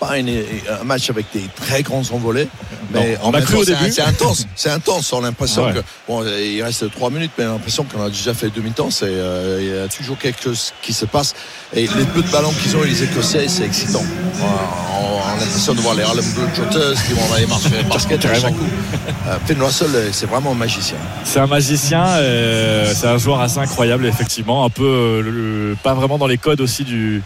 pas 0.00 0.18
une- 0.18 0.42
un 0.80 0.84
match 0.84 1.10
avec 1.10 1.26
des 1.34 1.44
très 1.56 1.82
grands 1.82 2.02
envolées. 2.12 2.48
Mais 2.92 3.14
Non, 3.14 3.30
on 3.30 3.34
a 3.34 3.40
cru 3.42 3.56
au 3.56 3.64
c'est 3.64 3.74
début. 3.76 3.90
C'est 3.92 4.02
intense. 4.02 4.46
C'est 4.54 4.70
intense. 4.70 5.12
On 5.12 5.18
a 5.18 5.26
l'impression 5.26 5.64
Ouais. 5.66 5.72
que 5.74 5.78
bon, 6.06 6.24
il 6.24 6.62
reste 6.62 6.90
trois 6.92 7.10
minutes, 7.10 7.32
mais 7.36 7.44
on 7.46 7.50
a 7.50 7.52
l'impression 7.54 7.84
qu'on 7.84 8.02
a 8.04 8.08
déjà 8.08 8.32
fait 8.32 8.50
demi-temps. 8.50 8.90
C'est 8.90 9.06
euh, 9.08 9.58
il 9.60 9.68
y 9.68 9.78
a 9.78 9.88
toujours 9.88 10.18
quelque 10.18 10.42
chose 10.42 10.72
qui 10.82 10.92
se 10.92 11.04
passe. 11.04 11.34
Et 11.74 11.82
les 11.82 12.04
peu 12.14 12.22
de 12.22 12.30
ballons 12.30 12.52
qu'ils 12.62 12.76
ont, 12.76 12.82
les 12.82 13.02
Écossais, 13.02 13.48
c'est 13.48 13.64
excitant. 13.64 14.02
On, 14.40 15.28
a 15.36 15.40
l'impression 15.40 15.74
de 15.74 15.80
voir 15.80 15.94
les 15.94 16.02
Harlem 16.04 16.24
Globetrotters 16.34 16.94
qui 17.06 17.12
vont 17.12 17.34
aller 17.34 17.46
marcher 17.46 17.68
basket 17.90 18.24
à 18.24 18.34
chaque 18.34 18.54
coup. 18.54 18.64
Euh, 19.28 19.36
Finn 19.46 19.60
Russell, 19.62 19.94
euh, 19.94 20.08
c'est 20.12 20.26
vraiment 20.26 20.52
un 20.52 20.54
magicien. 20.54 20.96
C'est 21.24 21.40
un 21.40 21.46
magicien, 21.46 22.06
euh, 22.06 22.92
c'est 22.94 23.06
un 23.08 23.18
joueur 23.18 23.40
assez 23.40 23.58
incroyable 23.58 24.06
effectivement, 24.06 24.64
un 24.64 24.70
peu 24.70 24.84
euh, 24.84 25.22
le- 25.22 25.76
pas 25.82 25.94
vraiment 25.94 26.16
dans 26.18 26.26
les 26.26 26.35
codes 26.38 26.60
aussi 26.60 26.84
du 26.84 27.22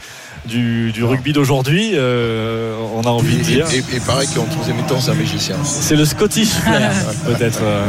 du, 0.50 0.92
du 0.92 1.04
rugby 1.04 1.32
d'aujourd'hui, 1.32 1.92
euh, 1.94 2.74
on 2.94 3.02
a 3.02 3.08
envie 3.08 3.36
de 3.38 3.42
dire. 3.42 3.66
et- 3.72 3.76
et- 3.78 3.96
et 3.96 4.00
pareil 4.00 4.28
qu'en 4.34 4.44
troisième 4.44 4.76
mi-temps, 4.76 5.00
c'est 5.00 5.12
un 5.12 5.14
magicien. 5.14 5.56
C'est 5.64 5.96
le 5.96 6.04
Scottish 6.04 6.48
Flair, 6.48 6.90
peut-être. 7.24 7.60
euh, 7.62 7.86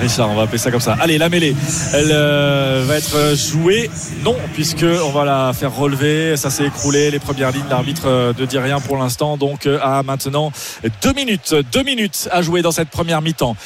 Richard, 0.00 0.30
on 0.30 0.34
va 0.34 0.42
appeler 0.42 0.58
ça 0.58 0.70
comme 0.70 0.80
ça. 0.80 0.96
Allez, 1.00 1.18
la 1.18 1.28
mêlée, 1.28 1.54
elle 1.94 2.10
euh, 2.12 2.84
va 2.86 2.96
être 2.96 3.34
jouée. 3.36 3.90
Non, 4.24 4.36
puisque 4.54 4.84
on 5.04 5.10
va 5.10 5.24
la 5.24 5.52
faire 5.52 5.74
relever. 5.74 6.36
Ça 6.36 6.48
s'est 6.50 6.64
écroulé. 6.64 7.10
Les 7.10 7.18
premières 7.18 7.50
lignes, 7.52 7.68
l'arbitre 7.68 8.34
ne 8.38 8.46
dit 8.46 8.58
rien 8.58 8.80
pour 8.80 8.96
l'instant. 8.96 9.36
Donc, 9.36 9.66
à 9.82 10.02
maintenant 10.02 10.52
deux 11.02 11.12
minutes, 11.12 11.54
deux 11.72 11.82
minutes 11.82 12.28
à 12.32 12.40
jouer 12.42 12.62
dans 12.62 12.72
cette 12.72 12.88
première 12.88 13.20
mi-temps. 13.22 13.56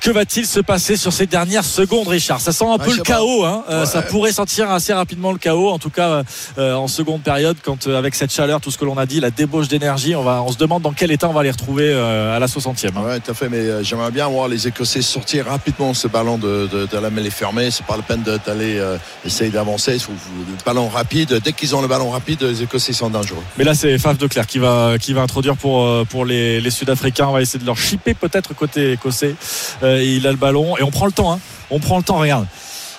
Que 0.00 0.10
va-t-il 0.10 0.46
se 0.46 0.60
passer 0.60 0.96
sur 0.96 1.12
ces 1.12 1.26
dernières 1.26 1.64
secondes, 1.64 2.08
Richard? 2.08 2.40
Ça 2.40 2.52
sent 2.52 2.64
un 2.64 2.78
Ouais, 2.78 2.84
peu 2.84 2.96
le 2.96 3.02
chaos. 3.02 3.44
hein. 3.44 3.64
Ouais. 3.68 3.86
Ça 3.86 4.02
pourrait 4.02 4.32
sentir 4.32 4.70
assez 4.70 4.92
rapidement 4.92 5.32
le 5.32 5.38
chaos. 5.38 5.70
En 5.70 5.78
tout 5.78 5.90
cas, 5.90 6.22
en 6.58 6.88
seconde 6.88 7.20
période. 7.22 7.33
Période 7.34 7.56
quand 7.64 7.88
euh, 7.88 7.98
avec 7.98 8.14
cette 8.14 8.32
chaleur, 8.32 8.60
tout 8.60 8.70
ce 8.70 8.78
que 8.78 8.84
l'on 8.84 8.96
a 8.96 9.06
dit, 9.06 9.18
la 9.18 9.30
débauche 9.32 9.66
d'énergie, 9.66 10.14
on 10.14 10.22
va, 10.22 10.40
on 10.46 10.52
se 10.52 10.56
demande 10.56 10.82
dans 10.82 10.92
quel 10.92 11.10
état 11.10 11.28
on 11.28 11.32
va 11.32 11.42
les 11.42 11.50
retrouver 11.50 11.88
euh, 11.88 12.36
à 12.36 12.38
la 12.38 12.46
60e. 12.46 12.90
hein. 12.96 13.02
Ouais, 13.04 13.18
tout 13.18 13.32
à 13.32 13.34
fait, 13.34 13.48
mais 13.48 13.58
euh, 13.58 13.82
j'aimerais 13.82 14.12
bien 14.12 14.28
voir 14.28 14.46
les 14.46 14.68
Écossais 14.68 15.02
sortir 15.02 15.46
rapidement 15.46 15.94
ce 15.94 16.06
ballon 16.06 16.38
de, 16.38 16.68
de, 16.72 16.86
de 16.86 16.98
la 16.98 17.10
mêlée 17.10 17.30
fermée. 17.30 17.72
C'est 17.72 17.84
pas 17.86 17.96
la 17.96 18.04
peine 18.04 18.22
d'aller 18.22 18.78
euh, 18.78 18.96
essayer 19.24 19.50
d'avancer. 19.50 19.96
Le 20.08 20.64
ballon 20.64 20.88
rapide. 20.88 21.40
Dès 21.44 21.52
qu'ils 21.52 21.74
ont 21.74 21.82
le 21.82 21.88
ballon 21.88 22.10
rapide, 22.10 22.42
les 22.42 22.62
Écossais 22.62 22.92
sont 22.92 23.10
dangereux. 23.10 23.42
Mais 23.58 23.64
là, 23.64 23.74
c'est 23.74 23.98
Faf 23.98 24.16
de 24.16 24.28
Clerc 24.28 24.46
qui 24.46 24.60
va, 24.60 24.94
qui 25.00 25.12
va 25.12 25.22
introduire 25.22 25.56
pour, 25.56 26.06
pour 26.06 26.24
les, 26.24 26.60
les 26.60 26.70
Sud-Africains. 26.70 27.26
On 27.26 27.32
va 27.32 27.42
essayer 27.42 27.58
de 27.58 27.66
leur 27.66 27.76
chipper 27.78 28.14
peut-être 28.14 28.54
côté 28.54 28.92
écossais. 28.92 29.34
Euh, 29.82 30.00
il 30.04 30.24
a 30.28 30.30
le 30.30 30.36
ballon 30.36 30.76
et 30.78 30.84
on 30.84 30.90
prend 30.92 31.06
le 31.06 31.12
temps. 31.12 31.32
hein. 31.32 31.40
On 31.70 31.80
prend 31.80 31.96
le 31.96 32.04
temps, 32.04 32.18
regarde. 32.18 32.46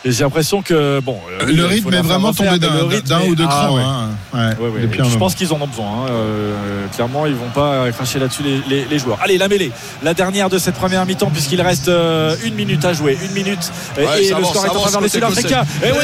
Et 0.07 0.11
j'ai 0.11 0.23
l'impression 0.23 0.61
que 0.61 0.99
bon, 0.99 1.19
euh, 1.41 1.45
le 1.47 1.65
rythme 1.65 1.91
est 1.93 2.01
vraiment 2.01 2.31
tombé 2.31 2.59
d'un 2.59 2.87
rythme 2.87 3.07
d'un 3.07 3.19
est- 3.21 3.29
ou 3.29 3.35
deux 3.35 3.45
Ah, 3.49 3.65
crans. 3.67 3.75
ouais. 3.75 3.81
hein. 3.81 4.09
Ouais, 4.33 4.39
Ouais, 4.65 4.69
ouais. 4.75 4.81
depuis 4.81 5.01
un 5.01 5.09
Je 5.09 5.17
pense 5.17 5.33
qu'ils 5.33 5.51
en 5.51 5.59
ont 5.59 5.65
besoin. 5.67 5.87
hein. 5.87 6.09
Euh, 6.11 6.85
clairement, 6.93 7.25
ils 7.25 7.33
vont 7.33 7.49
pas 7.49 7.91
cracher 7.91 8.19
là-dessus 8.19 8.43
les, 8.43 8.61
les- 8.69 8.85
les 8.85 8.99
joueurs. 8.99 9.17
Allez, 9.23 9.37
la 9.39 9.47
mêlée, 9.47 9.71
la 10.03 10.13
dernière 10.13 10.49
de 10.49 10.59
cette 10.59 10.75
première 10.75 11.05
mi-temps, 11.07 11.31
puisqu'il 11.31 11.59
reste 11.61 11.87
euh, 11.87 12.35
une 12.43 12.53
minute 12.53 12.85
à 12.85 12.93
jouer. 12.93 13.17
Une 13.23 13.31
minute. 13.31 13.71
Et- 13.97 14.05
Ouais, 14.05 14.21
et 14.21 14.25
ça 14.25 14.29
le 14.35 14.35
avance, 14.43 14.51
score 14.51 14.65
est 14.65 14.69
en 14.69 14.79
faveur 14.81 15.01
des 15.01 15.09
Sud-Africains. 15.09 15.63
Et 15.83 15.91
oui, 15.91 15.97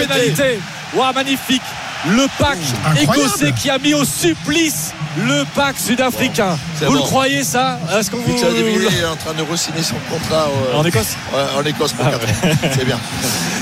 Pénalité, 0.00 0.58
eh. 0.94 0.96
Waouh, 0.98 1.14
magnifique. 1.14 1.62
Le 2.08 2.26
pack 2.38 2.56
Incroyable. 2.86 3.18
écossais 3.28 3.52
qui 3.52 3.68
a 3.68 3.78
mis 3.78 3.92
au 3.92 4.04
supplice 4.04 4.92
le 5.18 5.44
pack 5.54 5.76
sud-africain. 5.78 6.56
vous 6.86 6.94
le 6.94 7.00
croyez 7.00 7.42
ça 7.44 7.78
Est-ce 7.98 8.10
qu'on 8.10 8.18
vous. 8.18 8.32
Devilliers 8.32 9.00
est 9.02 9.04
en 9.04 9.16
train 9.16 9.34
de 9.34 9.42
re-signer 9.42 9.82
son 9.82 9.96
contrat 10.10 10.46
euh, 10.72 10.76
En 10.78 10.84
Écosse 10.84 11.16
ouais, 11.34 11.40
en 11.60 11.64
Écosse 11.64 11.92
pour 11.92 12.06
4 12.08 12.16
ans. 12.16 12.56
C'est 12.76 12.84
bien. 12.84 12.98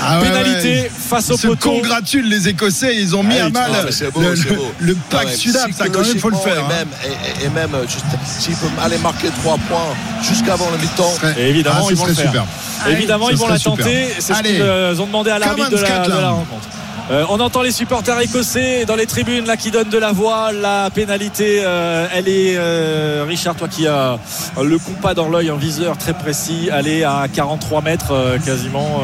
Ah 0.01 0.21
ouais, 0.21 0.29
Pénalité 0.29 0.83
ouais. 0.83 0.91
face 0.95 1.29
au 1.29 1.35
Ils 1.35 1.39
se 1.41 1.47
poteau. 1.49 1.71
congratulent 1.73 2.29
les 2.29 2.47
Écossais. 2.49 2.95
Ils 2.95 3.17
ont 3.17 3.25
mis 3.25 3.35
Ah, 3.41 3.47
à 3.47 3.51
mal 3.51 3.73
ah, 3.75 4.11
beau, 4.15 4.21
le, 4.21 4.35
le- 4.79 4.97
Ah 4.97 5.05
pack 5.17 5.27
ouais, 5.27 5.35
Sudaf. 5.35 5.73
Ça, 5.77 5.89
quand 5.89 5.99
même, 6.03 6.11
il 6.15 6.21
faut 6.21 6.31
le 6.31 6.37
faire. 6.37 6.65
psychologiquement, 6.65 6.71
hein. 6.71 6.85
Et 7.03 7.11
même, 7.11 7.15
et, 7.43 7.45
et 7.47 7.49
même 7.49 7.75
euh, 7.75 7.83
juste, 7.83 8.05
s'il 8.25 8.55
peut 8.55 8.69
aller 8.81 8.99
marquer 8.99 9.29
3 9.43 9.59
points 9.69 9.97
jusqu'avant 10.23 10.71
le 10.71 10.79
mi-temps. 10.79 11.11
Ce 11.15 11.21
serait- 11.21 11.35
Et 11.43 11.49
évidemment, 11.49 11.81
Ah, 11.81 11.91
ils 11.91 11.97
vont 11.97 12.07
le 12.07 12.15
faire. 12.15 12.27
super. 12.27 12.45
Évidemment, 12.89 13.27
Ce 13.27 13.33
ils 13.33 13.39
vont 13.39 13.49
la 13.49 13.59
tenter. 13.59 14.09
C'est 14.21 14.35
ce 14.35 14.43
qu'ils 14.43 14.63
euh, 14.63 14.97
ont 15.01 15.07
demandé 15.07 15.31
à 15.31 15.41
l'arbitre 15.41 15.71
de, 15.71 15.77
la- 15.79 15.81
de 15.83 15.87
la 15.89 16.05
Scotland. 16.05 16.35
rencontre. 16.37 16.69
Euh, 17.11 17.25
on 17.31 17.41
entend 17.41 17.63
les 17.63 17.71
supporters 17.71 18.21
écossais 18.21 18.85
dans 18.85 18.95
les 18.95 19.07
tribunes 19.07 19.47
là 19.47 19.57
qui 19.57 19.71
donnent 19.71 19.89
de 19.89 19.97
la 19.97 20.13
voix. 20.13 20.53
La 20.53 20.91
pénalité, 20.91 21.63
euh, 21.65 22.07
elle 22.13 22.29
est 22.29 22.57
euh, 22.59 23.25
Richard, 23.27 23.57
toi 23.57 23.67
qui 23.67 23.87
as 23.87 24.19
le 24.63 24.79
compas 24.79 25.15
dans 25.15 25.31
l'œil, 25.31 25.49
un 25.49 25.57
viseur 25.57 25.97
très 25.97 26.13
précis, 26.13 26.69
elle 26.71 26.87
est 26.87 27.05
à 27.05 27.27
43 27.33 27.81
mètres 27.81 28.13
quasiment 28.45 29.01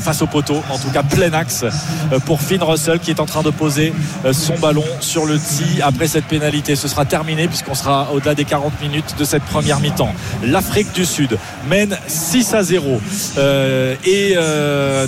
face 0.00 0.22
au 0.22 0.26
poteau. 0.26 0.62
En 0.70 0.78
tout 0.78 0.90
cas, 0.90 1.02
plein 1.02 1.32
axe 1.32 1.64
pour 2.26 2.40
Finn 2.40 2.62
Russell 2.62 2.98
qui 2.98 3.10
est 3.10 3.20
en 3.20 3.26
train 3.26 3.42
de 3.42 3.50
poser 3.50 3.92
son 4.32 4.54
ballon 4.58 4.84
sur 5.00 5.26
le 5.26 5.38
tee 5.38 5.82
après 5.82 6.08
cette 6.08 6.24
pénalité. 6.24 6.74
Ce 6.74 6.88
sera 6.88 7.04
terminé 7.04 7.46
puisqu'on 7.46 7.74
sera 7.74 8.08
au-delà 8.12 8.34
des 8.34 8.44
40 8.44 8.80
minutes 8.80 9.14
de 9.18 9.24
cette 9.24 9.44
première 9.44 9.80
mi-temps. 9.80 10.14
L'Afrique 10.42 10.92
du 10.92 11.04
Sud 11.04 11.38
mène 11.68 11.96
6 12.06 12.54
à 12.54 12.62
0 12.62 13.00
euh, 13.38 13.94
et 14.04 14.34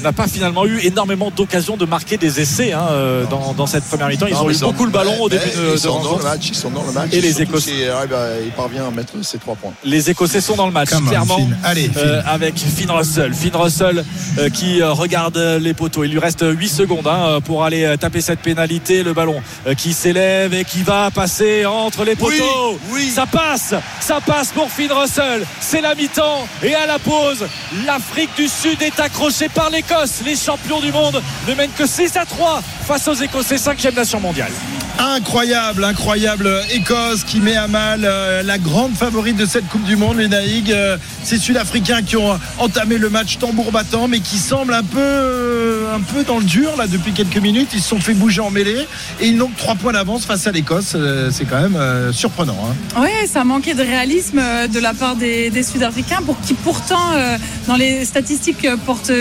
n'a 0.03 0.13
pas 0.13 0.29
finalement 0.29 0.67
eu 0.67 0.81
énormément 0.83 1.31
d'occasions 1.31 1.77
de 1.77 1.87
marquer 1.87 2.17
des 2.19 2.36
essais 2.41 2.73
hein, 2.73 2.87
euh, 2.91 3.25
dans, 3.27 3.53
dans 3.55 3.67
cette 3.67 3.85
première 3.85 4.09
mi-temps. 4.09 4.27
Ils 4.27 4.35
Non, 4.35 4.45
ont 4.45 4.51
eu 4.51 4.57
beaucoup 4.59 4.85
le 4.85 4.91
ballon 4.91 5.21
au 5.21 5.29
début 5.29 5.45
de, 5.47 5.51
Ils 5.69 5.73
de 5.73 5.77
sont 5.77 5.89
dans 5.89 5.99
le 6.03 6.07
rencontre. 6.09 6.25
match. 6.25 6.49
Ils 6.49 6.55
sont 6.55 6.71
dans 6.71 6.83
le 6.85 6.93
match. 6.93 7.09
Et 7.13 7.21
les 7.21 7.43
Écossais. 7.43 7.89
arrive 7.89 8.13
à- 8.15 8.41
Il 8.45 8.51
parvient 8.53 8.87
à 8.87 8.91
mettre 8.91 9.13
ses 9.25 9.39
3 9.39 9.55
points. 9.57 9.73
Les 9.85 10.11
Écossais 10.11 10.41
sont 10.41 10.57
dans 10.57 10.67
le 10.67 10.73
match, 10.73 10.91
Come 10.91 11.07
on, 11.07 11.09
clairement. 11.11 11.37
Finn. 11.37 11.57
Allez, 11.65 11.83
Finn. 11.89 11.93
Euh, 11.99 12.23
avec 12.27 12.57
Finn 12.59 12.91
Russell. 12.91 13.35
Finn 13.35 13.55
Russell 13.57 14.05
euh, 14.39 14.49
qui 14.51 14.81
euh, 14.83 14.93
regarde 14.93 15.37
euh, 15.37 15.59
les 15.59 15.75
poteaux. 15.75 16.05
Il 16.05 16.11
lui 16.13 16.19
reste 16.19 16.45
8 16.47 16.69
secondes 16.69 17.07
hein, 17.07 17.39
pour 17.45 17.65
aller 17.65 17.85
euh, 17.85 17.97
taper 17.97 18.21
cette 18.21 18.41
pénalité. 18.41 19.03
Le 19.03 19.13
ballon 19.15 19.41
euh, 19.67 19.75
qui 19.75 19.93
s'élève 19.93 20.53
et 20.55 20.65
qui 20.65 20.83
va 20.83 21.11
passer 21.11 21.65
entre 21.67 22.05
les 22.05 22.17
poteaux. 22.17 22.79
oui. 22.93 23.11
Ça 23.11 23.25
passe, 23.27 23.73
ça 24.01 24.19
passe 24.25 24.49
pour 24.49 24.71
Finn 24.71 24.91
Russell. 24.93 25.45
C'est 25.61 25.81
la 25.81 25.95
mi-temps 25.95 26.47
et 26.63 26.75
à 26.75 26.87
la 26.87 26.99
pause, 26.99 27.47
l'Afrique 27.87 28.31
du 28.37 28.47
Sud 28.49 28.83
est 28.83 28.99
accrochée 29.01 29.49
par 29.49 29.71
l'Écosse. 29.71 30.21
Les 30.25 30.37
champions 30.37 30.81
du 30.81 30.93
monde 30.93 31.23
ne 31.49 31.55
mènent 31.55 31.71
que 31.71 31.87
6 31.87 32.17
à 32.17 32.26
3 32.29 32.63
face 32.87 33.09
aux 33.09 33.15
Écossais, 33.15 33.57
5e 33.57 33.95
nation 33.95 34.21
mondiale. 34.21 34.53
Incroyable, 34.99 35.85
incroyable 35.85 36.51
Écosse 36.73 37.23
qui 37.25 37.41
met 37.41 37.55
à 37.57 37.69
mal 37.69 38.01
euh, 38.05 38.43
la 38.43 38.57
grande 38.57 38.95
favorite 38.95 39.37
de 39.37 39.45
cette 39.45 39.69
Coupe 39.69 39.85
du 39.85 39.95
Monde, 39.95 40.17
les 40.17 40.29
Naïg. 40.29 40.73
Euh, 40.73 40.97
ces 41.23 41.37
Sud-Africains 41.39 42.03
qui 42.03 42.17
ont 42.17 42.39
entamé 42.59 42.97
le 42.97 43.11
match 43.11 43.37
tambour 43.39 43.73
battant, 43.73 44.09
mais 44.09 44.21
qui 44.21 44.39
semblent 44.39 44.73
un 44.73 44.83
peu, 44.83 44.99
euh, 44.99 45.95
un 45.95 46.01
peu 46.01 46.25
dans 46.25 46.39
le 46.39 46.45
dur 46.45 46.71
là 46.79 46.87
depuis 46.87 47.13
quelques 47.13 47.37
minutes. 47.37 47.71
Ils 47.75 47.83
se 47.83 47.89
sont 47.91 48.01
fait 48.01 48.15
bouger 48.15 48.41
en 48.41 48.51
mêlée 48.51 48.87
et 49.21 49.27
ils 49.27 49.37
n'ont 49.37 49.49
que 49.49 49.59
trois 49.59 49.75
points 49.75 49.93
d'avance 49.93 50.25
face 50.25 50.47
à 50.47 50.53
l'Écosse. 50.53 50.93
Euh, 50.95 51.31
c'est 51.31 51.45
quand 51.45 51.61
même 51.61 51.77
euh, 51.77 52.11
surprenant. 52.13 52.57
hein. 52.97 53.01
Ouais, 53.03 53.27
ça 53.27 53.45
manquait 53.45 53.75
de 53.75 53.83
réalisme 53.83 54.41
de 54.73 54.79
la 54.81 54.95
part 54.95 55.17
des, 55.17 55.51
des 55.51 55.63
Sud-Africains, 55.63 56.23
pour 56.25 56.41
qui 56.41 56.55
pourtant, 56.55 57.13
euh, 57.15 57.37
dans 57.69 57.77
les 57.77 58.05
statistiques, 58.07 58.67
portent 58.87 59.13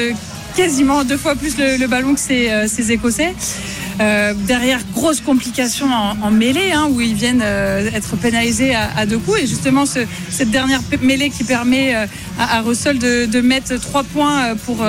quasiment 0.55 1.03
deux 1.03 1.17
fois 1.17 1.35
plus 1.35 1.57
le, 1.57 1.85
ballon 1.87 2.13
que 2.13 2.19
ces, 2.19 2.49
euh, 2.49 2.67
Écossais. 2.89 3.33
Euh, 4.01 4.33
derrière, 4.33 4.79
grosse 4.93 5.21
complication 5.21 5.87
en, 6.21 6.31
mêlée, 6.31 6.71
hein, 6.73 6.87
où 6.91 6.99
ils 7.01 7.13
viennent 7.13 7.41
euh, 7.43 7.89
être 7.93 8.15
pénalisés 8.17 8.75
à, 8.75 8.89
à 8.97 9.05
deux 9.05 9.17
coups. 9.17 9.41
Et 9.43 9.47
justement, 9.47 9.85
ce- 9.85 10.05
cette 10.29 10.51
dernière 10.51 10.81
mêlée 11.01 11.29
qui 11.29 11.43
permet 11.43 11.93
à, 11.93 12.07
à 12.39 12.61
Russell 12.61 12.99
de, 12.99 13.41
mettre 13.41 13.75
trois 13.79 14.03
points 14.03 14.55
pour, 14.65 14.85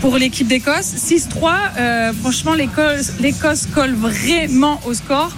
pour 0.00 0.16
l'équipe 0.18 0.46
d'Écosse. 0.48 0.92
6-3, 0.96 1.52
euh, 1.78 2.12
franchement, 2.20 2.54
l'Écosse 2.54 3.66
colle 3.74 3.94
vraiment 3.94 4.80
au 4.86 4.94
score, 4.94 5.30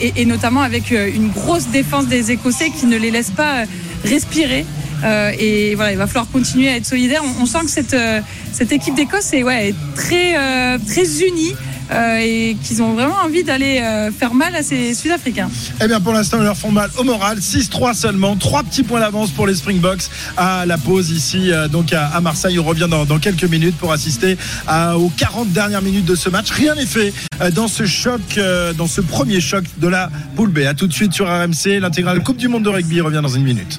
et, 0.00 0.12
et 0.16 0.24
notamment 0.24 0.60
avec 0.62 0.90
une 0.90 1.28
grosse 1.28 1.68
défense 1.68 2.06
des 2.06 2.30
Écossais 2.32 2.70
qui 2.70 2.86
ne 2.86 2.96
les 2.96 3.10
laisse 3.10 3.30
pas 3.30 3.64
respirer. 4.04 4.64
Euh, 5.04 5.32
et 5.38 5.74
voilà, 5.74 5.92
il 5.92 5.98
va 5.98 6.06
falloir 6.06 6.28
continuer 6.30 6.68
à 6.68 6.76
être 6.76 6.86
solidaire. 6.86 7.22
On, 7.38 7.42
on 7.42 7.46
sent 7.46 7.58
que 7.64 7.70
cette, 7.70 7.94
euh, 7.94 8.20
cette 8.52 8.72
équipe 8.72 8.94
d'Écosse 8.94 9.32
est, 9.32 9.42
ouais, 9.42 9.74
très, 9.96 10.36
euh, 10.38 10.78
très 10.86 11.22
unie 11.26 11.52
euh, 11.92 12.16
et 12.22 12.56
qu'ils 12.64 12.80
ont 12.80 12.94
vraiment 12.94 13.16
envie 13.22 13.44
d'aller 13.44 13.80
euh, 13.82 14.10
faire 14.10 14.32
mal 14.32 14.54
à 14.56 14.62
ces 14.62 14.94
Sud-Africains. 14.94 15.50
Eh 15.82 15.88
bien, 15.88 16.00
pour 16.00 16.14
l'instant, 16.14 16.38
ils 16.38 16.44
leur 16.44 16.56
font 16.56 16.70
mal 16.70 16.88
au 16.96 17.04
moral. 17.04 17.38
6-3 17.38 17.92
seulement. 17.94 18.34
Trois 18.36 18.62
petits 18.62 18.82
points 18.82 19.00
d'avance 19.00 19.30
pour 19.30 19.46
les 19.46 19.54
Springboks 19.56 20.04
à 20.38 20.64
la 20.64 20.78
pause 20.78 21.10
ici, 21.10 21.52
euh, 21.52 21.68
donc 21.68 21.92
à, 21.92 22.06
à 22.06 22.20
Marseille. 22.22 22.58
On 22.58 22.64
revient 22.64 22.88
dans, 22.88 23.04
dans 23.04 23.18
quelques 23.18 23.44
minutes 23.44 23.76
pour 23.76 23.92
assister 23.92 24.38
à- 24.66 24.96
aux 24.96 25.10
40 25.10 25.52
dernières 25.52 25.82
minutes 25.82 26.06
de 26.06 26.14
ce 26.14 26.30
match. 26.30 26.50
Rien 26.50 26.74
n'est 26.76 26.86
fait 26.86 27.12
euh, 27.42 27.50
dans 27.50 27.68
ce 27.68 27.84
choc, 27.84 28.22
euh, 28.38 28.72
dans 28.72 28.86
ce 28.86 29.02
premier 29.02 29.42
choc 29.42 29.64
de 29.78 29.88
la 29.88 30.08
poule 30.34 30.50
B. 30.50 30.60
À 30.60 30.72
tout 30.72 30.86
de 30.86 30.94
suite 30.94 31.12
sur 31.12 31.26
RMC. 31.26 31.78
L'intégrale 31.80 32.22
Coupe 32.22 32.38
du 32.38 32.48
Monde 32.48 32.62
de 32.62 32.70
rugby 32.70 33.02
revient 33.02 33.20
dans 33.22 33.28
une 33.28 33.42
minute. 33.42 33.76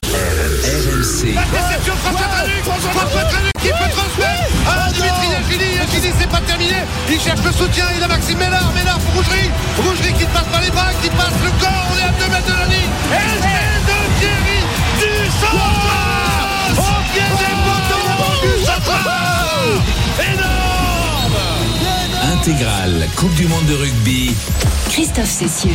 RMC. 1.06 1.38
Réception 1.38 1.96
François 1.98 2.28
Traduc 2.28 2.64
François 2.64 3.24
Traduc 3.26 3.52
qui 3.62 3.68
peut 3.70 3.92
transmettre. 3.92 4.50
À 4.68 4.90
Dimitri 4.92 5.28
Yachini 5.30 5.76
Yachini 5.76 6.14
c'est 6.20 6.30
pas 6.30 6.42
terminé. 6.42 6.78
Il 7.10 7.20
cherche 7.20 7.44
le 7.44 7.52
soutien 7.52 7.86
il 7.96 8.04
a 8.04 8.08
Maxime 8.08 8.40
Ménard 8.40 8.72
Ménard 8.74 8.98
pour 9.00 9.14
Rougerie. 9.22 9.52
Rougerie 9.78 10.14
qui 10.14 10.26
passe 10.26 10.48
pas 10.52 10.62
les 10.62 10.72
bras 10.72 10.92
qui 11.04 11.10
passe 11.10 11.38
le 11.44 11.52
corps. 11.62 11.86
On 11.92 11.98
est 11.98 12.04
à 12.04 12.12
2 12.12 12.32
mètres 12.32 12.48
de 12.48 12.54
la 12.54 12.66
ligne. 12.66 12.90
Et 13.14 13.30
c'est 13.38 13.86
de 13.86 13.98
Thierry 14.20 14.62
Duchatra 15.00 16.02
au 16.74 17.02
pied 17.14 17.30
des 17.38 17.54
poteaux 17.66 18.10
Duchatra 18.42 19.02
énorme 20.34 20.55
Intégrale 22.48 23.08
Coupe 23.16 23.34
du 23.34 23.48
Monde 23.48 23.66
de 23.66 23.74
rugby. 23.74 24.30
Christophe 24.92 25.30
Cessieux. 25.32 25.72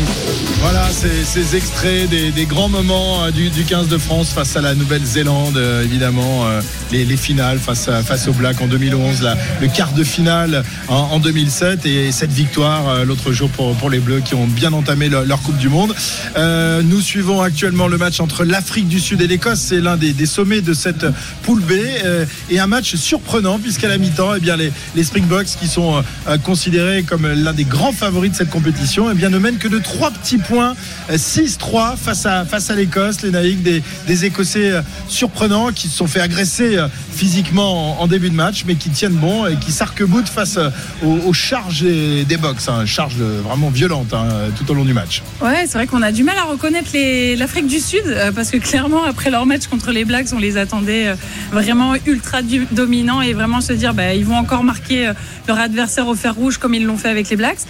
Voilà, 0.61 0.89
ces, 0.91 1.25
ces 1.25 1.57
extraits 1.57 2.09
des, 2.09 2.31
des 2.31 2.47
grands 2.47 2.69
moments 2.69 3.25
euh, 3.25 3.31
du, 3.33 3.51
du 3.51 3.65
15 3.65 3.89
de 3.89 3.99
France 3.99 4.29
face 4.31 4.55
à 4.55 4.61
la 4.61 4.77
Nouvelle-Zélande, 4.77 5.57
euh, 5.57 5.83
évidemment, 5.83 6.47
euh, 6.47 6.63
les, 6.93 7.05
les 7.05 7.17
finales 7.17 7.59
face, 7.59 7.89
à, 7.89 8.05
face 8.05 8.29
aux 8.29 8.33
Blacks 8.33 8.61
en 8.63 8.69
2011, 8.69 9.21
la- 9.23 9.37
le 9.61 9.67
quart 9.67 9.93
de 9.95 10.05
finale 10.05 10.63
en, 10.87 10.95
en 10.95 11.19
2007 11.19 11.87
et, 11.87 12.13
cette 12.13 12.31
victoire 12.33 13.05
l'autre 13.05 13.33
jour 13.33 13.51
pour, 13.51 13.75
pour 13.75 13.91
les 13.91 13.99
Bleus 13.99 14.21
qui 14.25 14.35
ont 14.37 14.47
bien 14.47 14.73
entamé 14.73 15.09
leur, 15.09 15.25
leur 15.25 15.43
Coupe 15.43 15.59
du 15.59 15.69
Monde. 15.69 15.93
Euh, 16.37 16.83
nous 16.85 17.01
suivons 17.01 17.43
actuellement 17.43 17.89
le 17.89 17.99
match 17.99 18.21
entre 18.21 18.45
l'Afrique 18.45 18.87
du 18.87 19.01
Sud 19.01 19.21
et 19.23 19.27
l'Écosse. 19.27 19.59
C'est 19.61 19.81
l'un 19.81 19.97
des, 19.97 20.13
des 20.13 20.27
sommets 20.27 20.61
de 20.61 20.73
cette 20.73 21.05
poule 21.43 21.63
B 21.63 21.73
euh, 22.05 22.25
et 22.49 22.61
un 22.61 22.69
match 22.69 22.95
surprenant 22.95 23.59
puisqu'à 23.59 23.89
la 23.89 23.99
mi-temps, 23.99 24.37
eh 24.37 24.41
bien, 24.41 24.57
les, 24.57 24.73
les 24.95 25.05
Springboks 25.05 25.49
qui 25.61 25.67
sont 25.67 25.97
euh, 26.29 26.39
considérés 26.61 27.05
comme 27.05 27.27
l'un 27.27 27.55
des 27.55 27.65
grands 27.65 27.91
favoris 27.91 28.33
de 28.33 28.37
cette 28.37 28.51
compétition, 28.51 29.11
eh 29.11 29.15
bien, 29.15 29.31
ne 29.31 29.39
mènent 29.39 29.57
que 29.57 29.67
de 29.67 29.79
trois 29.79 30.11
petits 30.11 30.37
points, 30.37 30.75
euh, 31.09 31.17
6-3 31.17 31.97
face 31.97 32.27
à, 32.27 32.45
face 32.45 32.69
à 32.69 32.75
l'Écosse. 32.75 33.23
Les 33.23 33.31
Naïcs, 33.31 33.63
des, 33.63 33.83
des 34.07 34.25
Écossais 34.27 34.71
euh, 34.71 34.83
surprenants 35.09 35.73
qui 35.73 35.89
se 35.89 35.97
sont 35.97 36.07
fait 36.07 36.21
agresser 36.21 36.77
euh, 36.77 36.89
physiquement 37.15 37.99
en, 37.99 38.03
en 38.03 38.07
début 38.07 38.29
de 38.29 38.35
match, 38.35 38.65
mais 38.67 38.75
qui 38.75 38.91
tiennent 38.91 39.15
bon 39.15 39.47
et 39.47 39.57
qui 39.57 39.73
s'arc-boutent 39.73 40.29
face 40.29 40.59
euh, 40.59 40.69
aux, 41.03 41.29
aux 41.29 41.33
charges 41.33 41.83
des, 41.83 42.37
box, 42.37 42.69
hein, 42.69 42.85
charges 42.85 43.17
euh, 43.23 43.41
vraiment 43.43 43.71
violentes 43.71 44.13
hein, 44.13 44.29
tout 44.59 44.71
au 44.71 44.75
long 44.75 44.85
du 44.85 44.93
match. 44.93 45.23
Ouais, 45.41 45.65
c'est 45.67 45.79
vrai 45.79 45.87
qu'on 45.87 46.03
a 46.03 46.13
du 46.13 46.25
mal 46.25 46.37
à 46.37 46.45
reconnaître 46.45 46.91
l'Afrique 47.39 47.69
du 47.69 47.81
Sud 47.81 48.05
parce 48.35 48.51
que 48.51 48.59
clairement, 48.59 49.05
après 49.05 49.31
leur 49.31 49.47
match 49.47 49.67
contre 49.67 49.93
les 49.93 50.05
Blacks, 50.05 50.29
on 50.35 50.39
les 50.39 50.59
attendait 50.59 51.15
vraiment 51.53 51.95
ultra 52.07 52.41
dominants 52.71 53.23
et 53.23 53.33
vraiment 53.33 53.63
se 53.63 53.73
dire 53.73 53.95
bah, 53.95 54.15
ils 54.15 54.27
vont 54.27 54.37
encore 54.37 54.63
marquer 54.63 55.13
leur 55.49 55.59
adversaire 55.59 56.07
au 56.07 56.15
fer 56.15 56.35
rouge 56.35 56.50
comme 56.59 56.75
ils 56.75 56.85
l'ont 56.85 56.97
fait 56.97 57.09
avec 57.09 57.29
les 57.31 57.37
Blacks. 57.37 57.61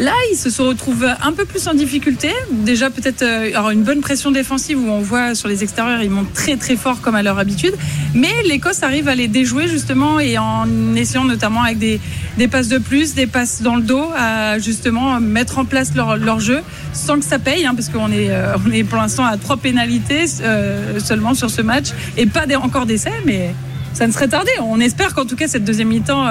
Là, 0.00 0.12
ils 0.30 0.36
se 0.36 0.60
retrouvent 0.60 1.06
un 1.22 1.32
peu 1.32 1.44
plus 1.44 1.66
en 1.68 1.74
difficulté. 1.74 2.30
Déjà, 2.50 2.90
peut-être 2.90 3.22
euh, 3.22 3.70
une 3.70 3.82
bonne 3.82 4.00
pression 4.00 4.30
défensive 4.30 4.78
où 4.78 4.88
on 4.90 5.00
voit 5.00 5.34
sur 5.34 5.48
les 5.48 5.62
extérieurs, 5.62 6.02
ils 6.02 6.10
montent 6.10 6.32
très 6.34 6.56
très 6.56 6.76
fort 6.76 7.00
comme 7.00 7.14
à 7.14 7.22
leur 7.22 7.38
habitude. 7.38 7.74
Mais 8.14 8.32
l'Écosse 8.44 8.82
arrive 8.82 9.08
à 9.08 9.14
les 9.14 9.28
déjouer 9.28 9.68
justement 9.68 10.20
et 10.20 10.38
en 10.38 10.94
essayant 10.94 11.24
notamment 11.24 11.62
avec 11.62 11.78
des, 11.78 12.00
passes 12.48 12.68
de 12.68 12.78
plus, 12.78 13.14
des 13.14 13.26
passes 13.26 13.62
dans 13.62 13.76
le 13.76 13.82
dos, 13.82 14.10
à 14.16 14.58
justement 14.58 15.20
mettre 15.20 15.58
en 15.58 15.64
place 15.64 15.94
leur, 15.94 16.40
jeu 16.40 16.60
sans 16.92 17.18
que 17.18 17.24
ça 17.24 17.38
paye, 17.38 17.64
hein, 17.64 17.74
parce 17.74 17.88
qu'on 17.88 18.10
est, 18.12 18.30
euh, 18.30 18.56
est 18.72 18.84
pour 18.84 18.98
l'instant 18.98 19.24
à 19.24 19.36
trois 19.36 19.56
pénalités 19.56 20.24
euh, 20.42 20.98
seulement 21.00 21.34
sur 21.34 21.50
ce 21.50 21.62
match 21.62 21.88
et 22.16 22.26
pas 22.26 22.46
des- 22.46 22.56
encore 22.56 22.86
d'essais, 22.86 23.12
mais 23.24 23.54
ça 23.94 24.06
ne 24.06 24.12
serait 24.12 24.28
tardé. 24.28 24.50
On 24.62 24.80
espère 24.80 25.14
qu'en 25.14 25.24
tout 25.24 25.36
cas 25.36 25.48
cette 25.48 25.64
deuxième 25.64 25.88
mi-temps, 25.88 26.26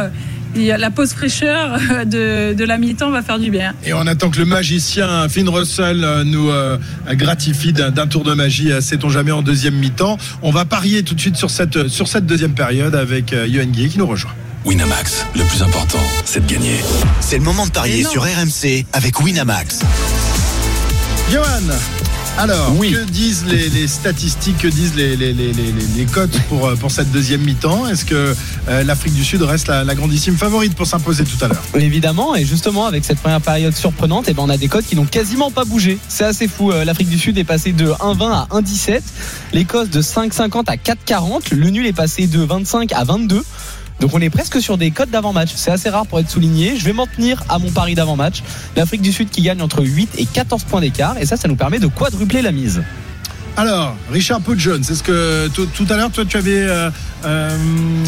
la 0.55 0.91
pause 0.91 1.13
fraîcheur 1.13 1.77
euh, 1.91 2.05
de, 2.05 2.53
de 2.53 2.63
la 2.63 2.77
mi-temps 2.77 3.11
va 3.11 3.21
faire 3.21 3.39
du 3.39 3.51
bien. 3.51 3.73
Et 3.85 3.93
on 3.93 4.07
attend 4.07 4.29
que 4.29 4.39
le 4.39 4.45
magicien 4.45 5.27
Finn 5.29 5.47
Russell 5.49 6.03
euh, 6.03 6.23
nous 6.23 6.49
euh, 6.49 6.77
gratifie 7.11 7.73
d'un 7.73 8.07
tour 8.07 8.23
de 8.23 8.33
magie, 8.33 8.71
sait-on 8.81 9.09
jamais, 9.09 9.31
en 9.31 9.41
deuxième 9.41 9.75
mi-temps. 9.75 10.17
On 10.41 10.51
va 10.51 10.65
parier 10.65 11.03
tout 11.03 11.15
de 11.15 11.19
suite 11.19 11.35
sur 11.35 11.49
cette, 11.49 11.87
sur 11.87 12.07
cette 12.07 12.25
deuxième 12.25 12.53
période 12.53 12.95
avec 12.95 13.33
euh, 13.33 13.47
Yoann 13.47 13.71
Guy 13.71 13.89
qui 13.89 13.97
nous 13.97 14.07
rejoint. 14.07 14.31
Winamax, 14.65 15.25
le 15.35 15.43
plus 15.43 15.61
important, 15.61 15.99
c'est 16.25 16.45
de 16.45 16.51
gagner. 16.51 16.79
C'est 17.19 17.37
le 17.37 17.43
moment 17.43 17.67
de 17.67 17.71
parier 17.71 18.03
sur 18.03 18.23
RMC 18.23 18.85
avec 18.93 19.19
Winamax. 19.19 19.81
Johan, 21.31 21.45
alors, 22.37 22.77
que 22.79 23.03
disent 23.05 23.45
les, 23.45 23.69
les 23.69 23.87
statistiques, 23.87 24.57
que 24.57 24.67
disent 24.67 24.95
les, 24.95 25.15
les, 25.15 25.33
les, 25.33 25.53
les, 25.53 25.71
les 25.97 26.05
cotes 26.05 26.37
pour, 26.49 26.67
euh, 26.67 26.75
pour 26.75 26.91
cette 26.91 27.11
deuxième 27.11 27.41
mi-temps? 27.41 27.87
Est-ce 27.87 28.03
que 28.03 28.35
euh, 28.67 28.83
l'Afrique 28.83 29.13
du 29.13 29.23
Sud 29.23 29.41
reste 29.41 29.67
la, 29.67 29.83
la 29.83 29.95
grandissime 29.95 30.35
favorite 30.35 30.75
pour 30.75 30.85
s'imposer 30.85 31.23
tout 31.23 31.43
à 31.43 31.47
l'heure? 31.47 31.63
Évidemment, 31.75 32.35
et 32.35 32.45
justement 32.45 32.85
avec 32.85 33.05
cette 33.05 33.19
première 33.19 33.41
période 33.41 33.73
surprenante, 33.75 34.25
eh 34.27 34.33
ben 34.33 34.43
on 34.43 34.49
a 34.49 34.57
des 34.57 34.67
codes 34.67 34.85
qui 34.85 34.95
n'ont 34.95 35.05
quasiment 35.05 35.49
pas 35.51 35.63
bougé. 35.63 35.97
C'est 36.07 36.25
assez 36.25 36.47
fou. 36.47 36.71
Euh, 36.71 36.83
L'Afrique 36.83 37.09
du 37.09 37.17
Sud 37.17 37.37
est 37.37 37.43
passée 37.43 37.71
de 37.71 37.87
1,20 37.87 38.31
à 38.31 38.47
1,17. 38.51 39.01
L'Écosse 39.53 39.89
de 39.89 40.01
5,50 40.01 40.65
à 40.67 40.75
4,40. 40.75 41.53
Le 41.53 41.69
nul 41.69 41.85
est 41.85 41.93
passé 41.93 42.27
de 42.27 42.41
25 42.41 42.91
à 42.93 43.03
22. 43.05 43.43
Donc 43.99 44.13
on 44.13 44.21
est 44.21 44.29
presque 44.29 44.61
sur 44.61 44.77
des 44.77 44.91
codes 44.91 45.09
d'avant-match. 45.09 45.51
C'est 45.55 45.71
assez 45.71 45.89
rare 45.89 46.05
pour 46.05 46.19
être 46.19 46.29
souligné. 46.29 46.77
Je 46.77 46.85
vais 46.85 46.93
m'en 46.93 47.07
tenir 47.07 47.43
à 47.49 47.59
mon 47.59 47.71
pari 47.71 47.95
d'avant-match. 47.95 48.43
L'Afrique 48.75 49.01
du 49.01 49.11
Sud 49.11 49.29
qui 49.29 49.41
gagne 49.41 49.61
entre 49.61 49.83
8 49.83 50.15
et 50.17 50.25
14 50.25 50.63
points 50.65 50.81
d'écart. 50.81 51.17
Et 51.17 51.25
ça, 51.25 51.37
ça 51.37 51.47
nous 51.47 51.55
permet 51.55 51.79
de 51.79 51.87
quadrupler 51.87 52.41
la 52.41 52.51
mise. 52.51 52.83
Alors, 53.57 53.95
Richard 54.11 54.41
Pudgeon, 54.41 54.79
c'est 54.83 54.95
ce 54.95 55.03
que 55.03 55.47
tout, 55.47 55.65
tout 55.67 55.85
à 55.89 55.95
l'heure, 55.95 56.11
toi, 56.11 56.25
tu 56.27 56.35
avais 56.35 56.63
euh, 56.67 56.89
euh, 57.23 57.57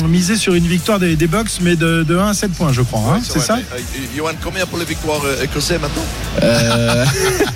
misé 0.09 0.35
sur 0.35 0.53
une 0.55 0.67
victoire 0.67 0.99
des, 0.99 1.15
des 1.15 1.27
Bucks, 1.27 1.59
mais 1.61 1.77
de, 1.77 2.03
de 2.03 2.17
1 2.17 2.27
à 2.27 2.33
7 2.33 2.51
points, 2.51 2.73
je 2.73 2.81
crois. 2.81 3.13
hein, 3.15 3.21
c'est 3.23 3.39
ça? 3.39 3.55
euh, 3.55 3.77
Johan, 4.15 4.31
combien 4.43 4.65
pour 4.65 4.77
les 4.77 4.83
victoires 4.83 5.21
euh, 5.25 5.41
écossais 5.43 5.79
maintenant? 5.79 6.03
Euh, 6.43 7.05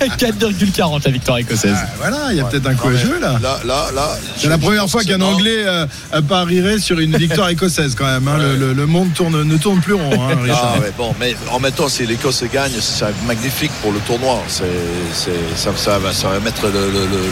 4,40 0.18 1.02
la 1.04 1.10
victoire 1.10 1.36
écossaise. 1.38 1.76
Ah, 1.76 1.86
Voilà, 1.98 2.18
il 2.30 2.38
y 2.38 2.40
a 2.40 2.44
peut-être 2.44 2.66
un 2.66 2.74
coup 2.74 2.88
Non, 2.88 2.96
à 2.96 2.98
jouer 2.98 3.20
là. 3.20 3.38
Là, 3.42 3.60
là, 3.66 3.86
là. 3.94 4.08
C'est 4.38 4.48
la 4.48 4.56
première 4.58 4.88
fois 4.88 5.04
qu'un 5.04 5.20
Anglais 5.20 5.64
euh, 5.66 5.86
parierait 6.26 6.78
sur 6.78 6.98
une 6.98 7.16
victoire 7.18 7.50
écossaise 7.50 7.94
quand 7.94 8.06
même. 8.06 8.26
hein. 8.26 8.38
Le, 8.38 8.56
le- 8.56 8.72
le 8.72 8.86
monde 8.86 9.12
tourne, 9.12 9.42
ne 9.42 9.56
tourne 9.58 9.80
plus 9.80 9.94
rond. 9.94 10.10
hein, 10.30 10.38
Richard. 10.42 10.76
Ah 10.76 10.80
ouais, 10.80 10.92
bon, 10.96 11.14
mais 11.20 11.36
en 11.50 11.60
même 11.60 11.72
temps, 11.72 11.88
si 11.90 12.06
l'Écosse 12.06 12.42
gagne, 12.50 12.72
c'est 12.80 13.04
magnifique 13.26 13.70
pour 13.82 13.92
le 13.92 13.98
tournoi. 14.00 14.42
C'est, 14.48 14.64
c'est, 15.12 15.30
ça, 15.56 15.70
ça 15.76 15.98
va, 15.98 16.12
ça 16.14 16.28
va 16.28 16.40
mettre 16.40 16.62
le, 16.64 16.70
le, 16.72 17.00
le, 17.00 17.22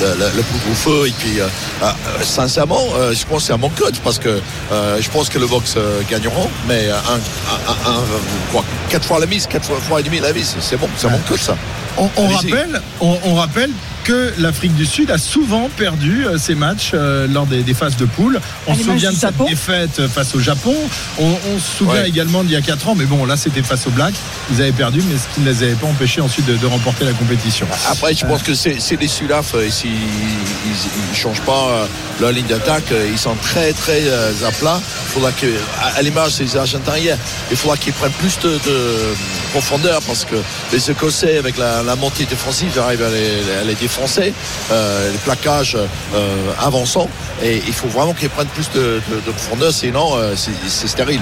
le, 0.00 0.24
le, 0.36 0.74
feu. 0.74 1.08
Et 1.08 1.12
puis, 1.12 1.40
euh, 1.40 1.46
euh, 1.82 1.86
sincèrement, 2.22 2.80
euh, 2.96 3.12
je 3.14 3.24
pense 3.26 3.38
que 3.42 3.46
c'est 3.48 3.52
un 3.52 3.58
bon 3.58 3.70
coach 3.70 3.96
parce 4.02 4.18
que 4.18 4.40
je 4.70 5.08
pense 5.10 5.28
que 5.28 5.38
le 5.38 5.46
Box 5.46 5.76
gagneront, 6.10 6.48
mais 6.66 6.88
un, 6.90 6.94
un, 6.94 7.90
un, 7.90 7.90
un- 7.98 8.52
quoi, 8.52 8.64
quatre 8.88 9.04
fois 9.06 9.18
la 9.20 9.26
mise, 9.26 9.46
quatre 9.46 9.66
fois, 9.66 9.76
fois 9.80 10.00
et 10.00 10.02
demi 10.02 10.20
la 10.20 10.32
mise, 10.32 10.56
c'est 10.60 10.76
bon, 10.76 10.88
c'est 10.96 11.06
un 11.06 11.10
bon 11.10 11.20
coach 11.28 11.40
ça. 11.42 11.56
On, 11.98 12.08
rappelle, 12.28 12.80
on, 13.00 13.18
on 13.24 13.34
rappelle 13.34 13.70
que 14.10 14.32
l'Afrique 14.38 14.74
du 14.74 14.86
Sud 14.86 15.08
a 15.12 15.18
souvent 15.18 15.68
perdu 15.76 16.26
euh, 16.26 16.36
ses 16.36 16.56
matchs 16.56 16.90
euh, 16.94 17.28
lors 17.28 17.46
des, 17.46 17.62
des 17.62 17.74
phases 17.74 17.96
de 17.96 18.06
poule. 18.06 18.40
On 18.66 18.74
se 18.74 18.82
souvient 18.82 19.10
de 19.10 19.14
cette 19.14 19.30
Japon. 19.30 19.44
défaite 19.48 20.08
face 20.08 20.34
au 20.34 20.40
Japon. 20.40 20.74
On, 21.18 21.26
on 21.54 21.58
se 21.60 21.76
souvient 21.78 21.90
Ouais. 22.02 22.08
également 22.08 22.42
d'il 22.42 22.52
y 22.52 22.56
a 22.56 22.60
4 22.60 22.88
ans, 22.88 22.94
mais 22.96 23.04
bon, 23.04 23.24
là 23.24 23.36
c'était 23.36 23.62
face 23.62 23.86
aux 23.86 23.90
Blacks. 23.90 24.14
Ils 24.50 24.60
avaient 24.62 24.72
perdu, 24.72 25.00
mais 25.08 25.16
ce 25.16 25.32
qui 25.32 25.40
ne 25.42 25.48
les 25.50 25.62
avait 25.62 25.74
pas 25.74 25.86
empêchés 25.86 26.20
ensuite 26.20 26.46
de, 26.46 26.56
de 26.56 26.66
remporter 26.66 27.04
la 27.04 27.12
compétition. 27.12 27.66
Après, 27.88 28.12
je 28.14 28.26
pense 28.26 28.42
que 28.42 28.54
c'est 28.54 28.78
les 29.00 29.06
Sudaf, 29.08 29.54
euh, 29.54 29.70
s'ils 29.70 29.90
ils, 29.90 31.10
ils 31.12 31.16
changent 31.16 31.42
pas 31.42 31.68
euh, 31.70 31.86
leur 32.20 32.32
ligne 32.32 32.46
d'attaque, 32.46 32.90
euh, 32.90 33.08
ils 33.12 33.18
sont 33.18 33.36
très 33.42 33.72
très 33.72 34.02
euh, 34.06 34.32
à 34.44 34.50
plat. 34.52 34.80
Il 35.06 35.12
faudra 35.12 35.30
que, 35.32 35.46
à, 35.96 36.02
l'image 36.02 36.36
des 36.36 36.56
Argentins 36.56 36.96
hier, 36.98 37.16
il 37.50 37.56
faudra 37.56 37.76
qu'ils 37.76 37.92
prennent 37.92 38.10
plus 38.12 38.38
de, 38.40 38.50
de 38.50 39.14
profondeur 39.52 40.00
parce 40.02 40.24
que 40.24 40.36
les 40.72 40.90
Écossais, 40.90 41.38
avec 41.38 41.58
la, 41.58 41.82
la 41.84 41.94
montée 41.96 42.24
défensive, 42.24 42.76
arrivent 42.78 43.02
à 43.04 43.10
les, 43.10 43.60
à 43.60 43.64
les 43.64 43.74
défoncer, 43.74 43.99
euh, 44.72 45.12
les 45.12 45.18
plaquages 45.18 45.76
euh, 45.76 46.52
avançant. 46.60 47.08
Et 47.42 47.62
il 47.66 47.72
faut 47.72 47.88
vraiment 47.88 48.12
qu'ils 48.14 48.28
prennent 48.30 48.46
plus 48.48 48.70
de, 48.74 49.00
de- 49.10 49.16
de 49.26 49.30
profondeur, 49.32 49.72
sinon 49.72 50.10
euh, 50.16 50.34
c'est 50.36 50.88
stérile. 50.88 51.20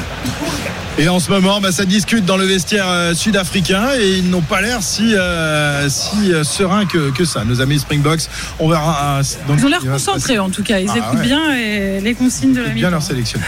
Et 1.01 1.09
en 1.09 1.21
ce 1.21 1.31
moment, 1.31 1.61
bah, 1.61 1.71
ça 1.71 1.85
discute 1.85 2.25
dans 2.25 2.37
le 2.37 2.45
vestiaire 2.45 2.87
sud-africain 3.15 3.91
et 4.01 4.09
ils 4.19 4.29
n'ont 4.31 4.41
pas 4.41 4.61
l'air 4.61 4.79
si, 4.83 5.15
euh, 5.15 5.89
si 5.89 6.33
sereins 6.43 6.87
que, 6.87 7.11
que 7.11 7.25
ça. 7.25 7.45
Nos 7.45 7.61
amis 7.61 7.79
Springboks, 7.79 8.23
on 8.59 8.69
verra. 8.69 9.19
euh, 9.19 9.23
donc, 9.47 9.59
Ils 9.61 9.67
ont 9.67 9.69
l'air 9.69 9.81
concentrés 9.81 10.39
en 10.41 10.51
tout 10.51 10.65
cas. 10.65 10.81
Ils 10.81 10.91
Ah, 10.91 10.97
écoutent 10.99 11.21
ouais. 11.21 11.25
bien 11.27 11.55
et 11.57 12.01
les 12.01 12.15
consignes 12.15 12.53
de 12.53 12.63
la 12.63 12.69
bien 12.71 12.91
leur 12.91 13.03
sélection. 13.03 13.39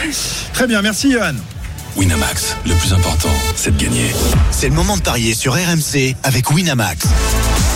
Très 0.52 0.69
bien, 0.69 0.81
merci 0.81 1.11
Johan. 1.11 1.35
Winamax, 1.97 2.57
le 2.66 2.74
plus 2.74 2.93
important, 2.93 3.28
c'est 3.57 3.77
de 3.77 3.82
gagner. 3.82 4.15
C'est 4.52 4.69
le 4.69 4.74
moment 4.77 4.97
de 4.97 5.02
parier 5.02 5.35
sur 5.35 5.55
RMC 5.55 6.15
avec 6.23 6.48
Winamax. 6.52 7.09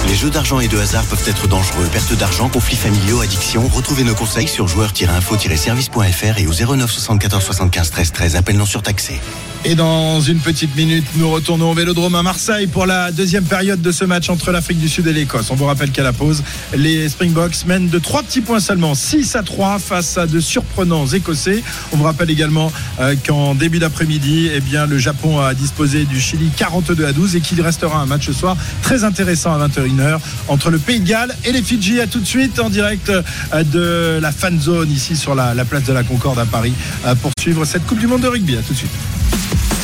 Les 0.06 0.14
jeux 0.14 0.30
d'argent 0.30 0.60
et 0.60 0.68
de 0.68 0.78
hasard 0.78 1.04
peuvent 1.04 1.26
être 1.26 1.48
dangereux. 1.48 1.88
Perte 1.90 2.12
d'argent, 2.14 2.48
conflits 2.48 2.76
familiaux, 2.76 3.20
addiction. 3.20 3.66
Retrouvez 3.68 4.04
nos 4.04 4.14
conseils 4.14 4.48
sur 4.48 4.68
joueurs-info-service.fr 4.68 6.38
et 6.38 6.46
au 6.46 6.52
09 6.76 6.90
74 6.90 7.42
75 7.42 7.90
13 7.90 8.12
13. 8.12 8.36
Appel 8.36 8.56
non 8.56 8.66
surtaxé. 8.66 9.20
Et 9.66 9.74
dans 9.74 10.20
une 10.20 10.40
petite 10.40 10.76
minute, 10.76 11.06
nous 11.16 11.30
retournons 11.30 11.70
au 11.70 11.74
Vélodrome 11.74 12.14
à 12.16 12.22
Marseille 12.22 12.66
pour 12.66 12.84
la 12.84 13.10
deuxième 13.10 13.44
période 13.44 13.80
de 13.80 13.92
ce 13.92 14.04
match 14.04 14.28
entre 14.28 14.52
l'Afrique 14.52 14.78
du 14.78 14.90
Sud 14.90 15.06
et 15.06 15.12
l'Écosse. 15.14 15.50
On 15.50 15.54
vous 15.54 15.64
rappelle 15.64 15.90
qu'à 15.90 16.02
la 16.02 16.12
pause, 16.12 16.42
les 16.76 17.08
Springboks 17.08 17.64
mènent 17.66 17.88
de 17.88 17.98
trois 17.98 18.22
petits 18.22 18.42
points 18.42 18.60
seulement, 18.60 18.94
6 18.94 19.36
à 19.36 19.42
3 19.42 19.78
face 19.78 20.18
à 20.18 20.26
de 20.26 20.38
surprenants 20.38 21.06
Écossais. 21.06 21.62
On 21.92 21.96
vous 21.96 22.04
rappelle 22.04 22.30
également 22.30 22.70
euh, 23.00 23.14
qu'en 23.26 23.54
début 23.54 23.78
d'après-midi, 23.78 24.50
eh 24.54 24.60
bien, 24.60 24.84
le 24.84 24.98
Japon 24.98 25.40
a 25.40 25.54
disposé 25.54 26.04
du 26.04 26.20
Chili 26.20 26.50
42 26.54 27.06
à 27.06 27.14
12 27.14 27.36
et 27.36 27.40
qu'il 27.40 27.62
restera 27.62 27.98
un 27.98 28.06
match 28.06 28.26
ce 28.26 28.34
soir 28.34 28.58
très 28.82 29.02
intéressant 29.02 29.54
à 29.54 29.58
21h 29.94 30.18
entre 30.48 30.70
le 30.70 30.78
Pays 30.78 31.00
de 31.00 31.06
Galles 31.06 31.34
et 31.44 31.52
les 31.52 31.62
Fidji. 31.62 32.00
À 32.00 32.06
tout 32.06 32.20
de 32.20 32.26
suite 32.26 32.58
en 32.58 32.70
direct 32.70 33.10
euh, 33.10 33.22
de 33.64 34.18
la 34.20 34.32
fan 34.32 34.60
zone 34.60 34.90
ici 34.90 35.16
sur 35.16 35.34
la, 35.34 35.54
la 35.54 35.64
place 35.64 35.84
de 35.84 35.92
la 35.92 36.02
Concorde 36.02 36.38
à 36.38 36.46
Paris 36.46 36.74
euh, 37.06 37.14
pour 37.14 37.30
suivre 37.38 37.64
cette 37.64 37.86
Coupe 37.86 37.98
du 37.98 38.06
Monde 38.06 38.22
de 38.22 38.28
rugby. 38.28 38.56
À 38.56 38.62
tout 38.62 38.72
de 38.72 38.78
suite. 38.78 38.90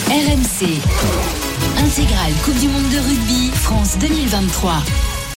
RMC. 0.08 0.66
Intégrale 1.78 2.32
Coupe 2.44 2.58
du 2.58 2.68
Monde 2.68 2.90
de 2.92 2.98
rugby, 2.98 3.50
France 3.54 3.96
2023. 4.00 4.82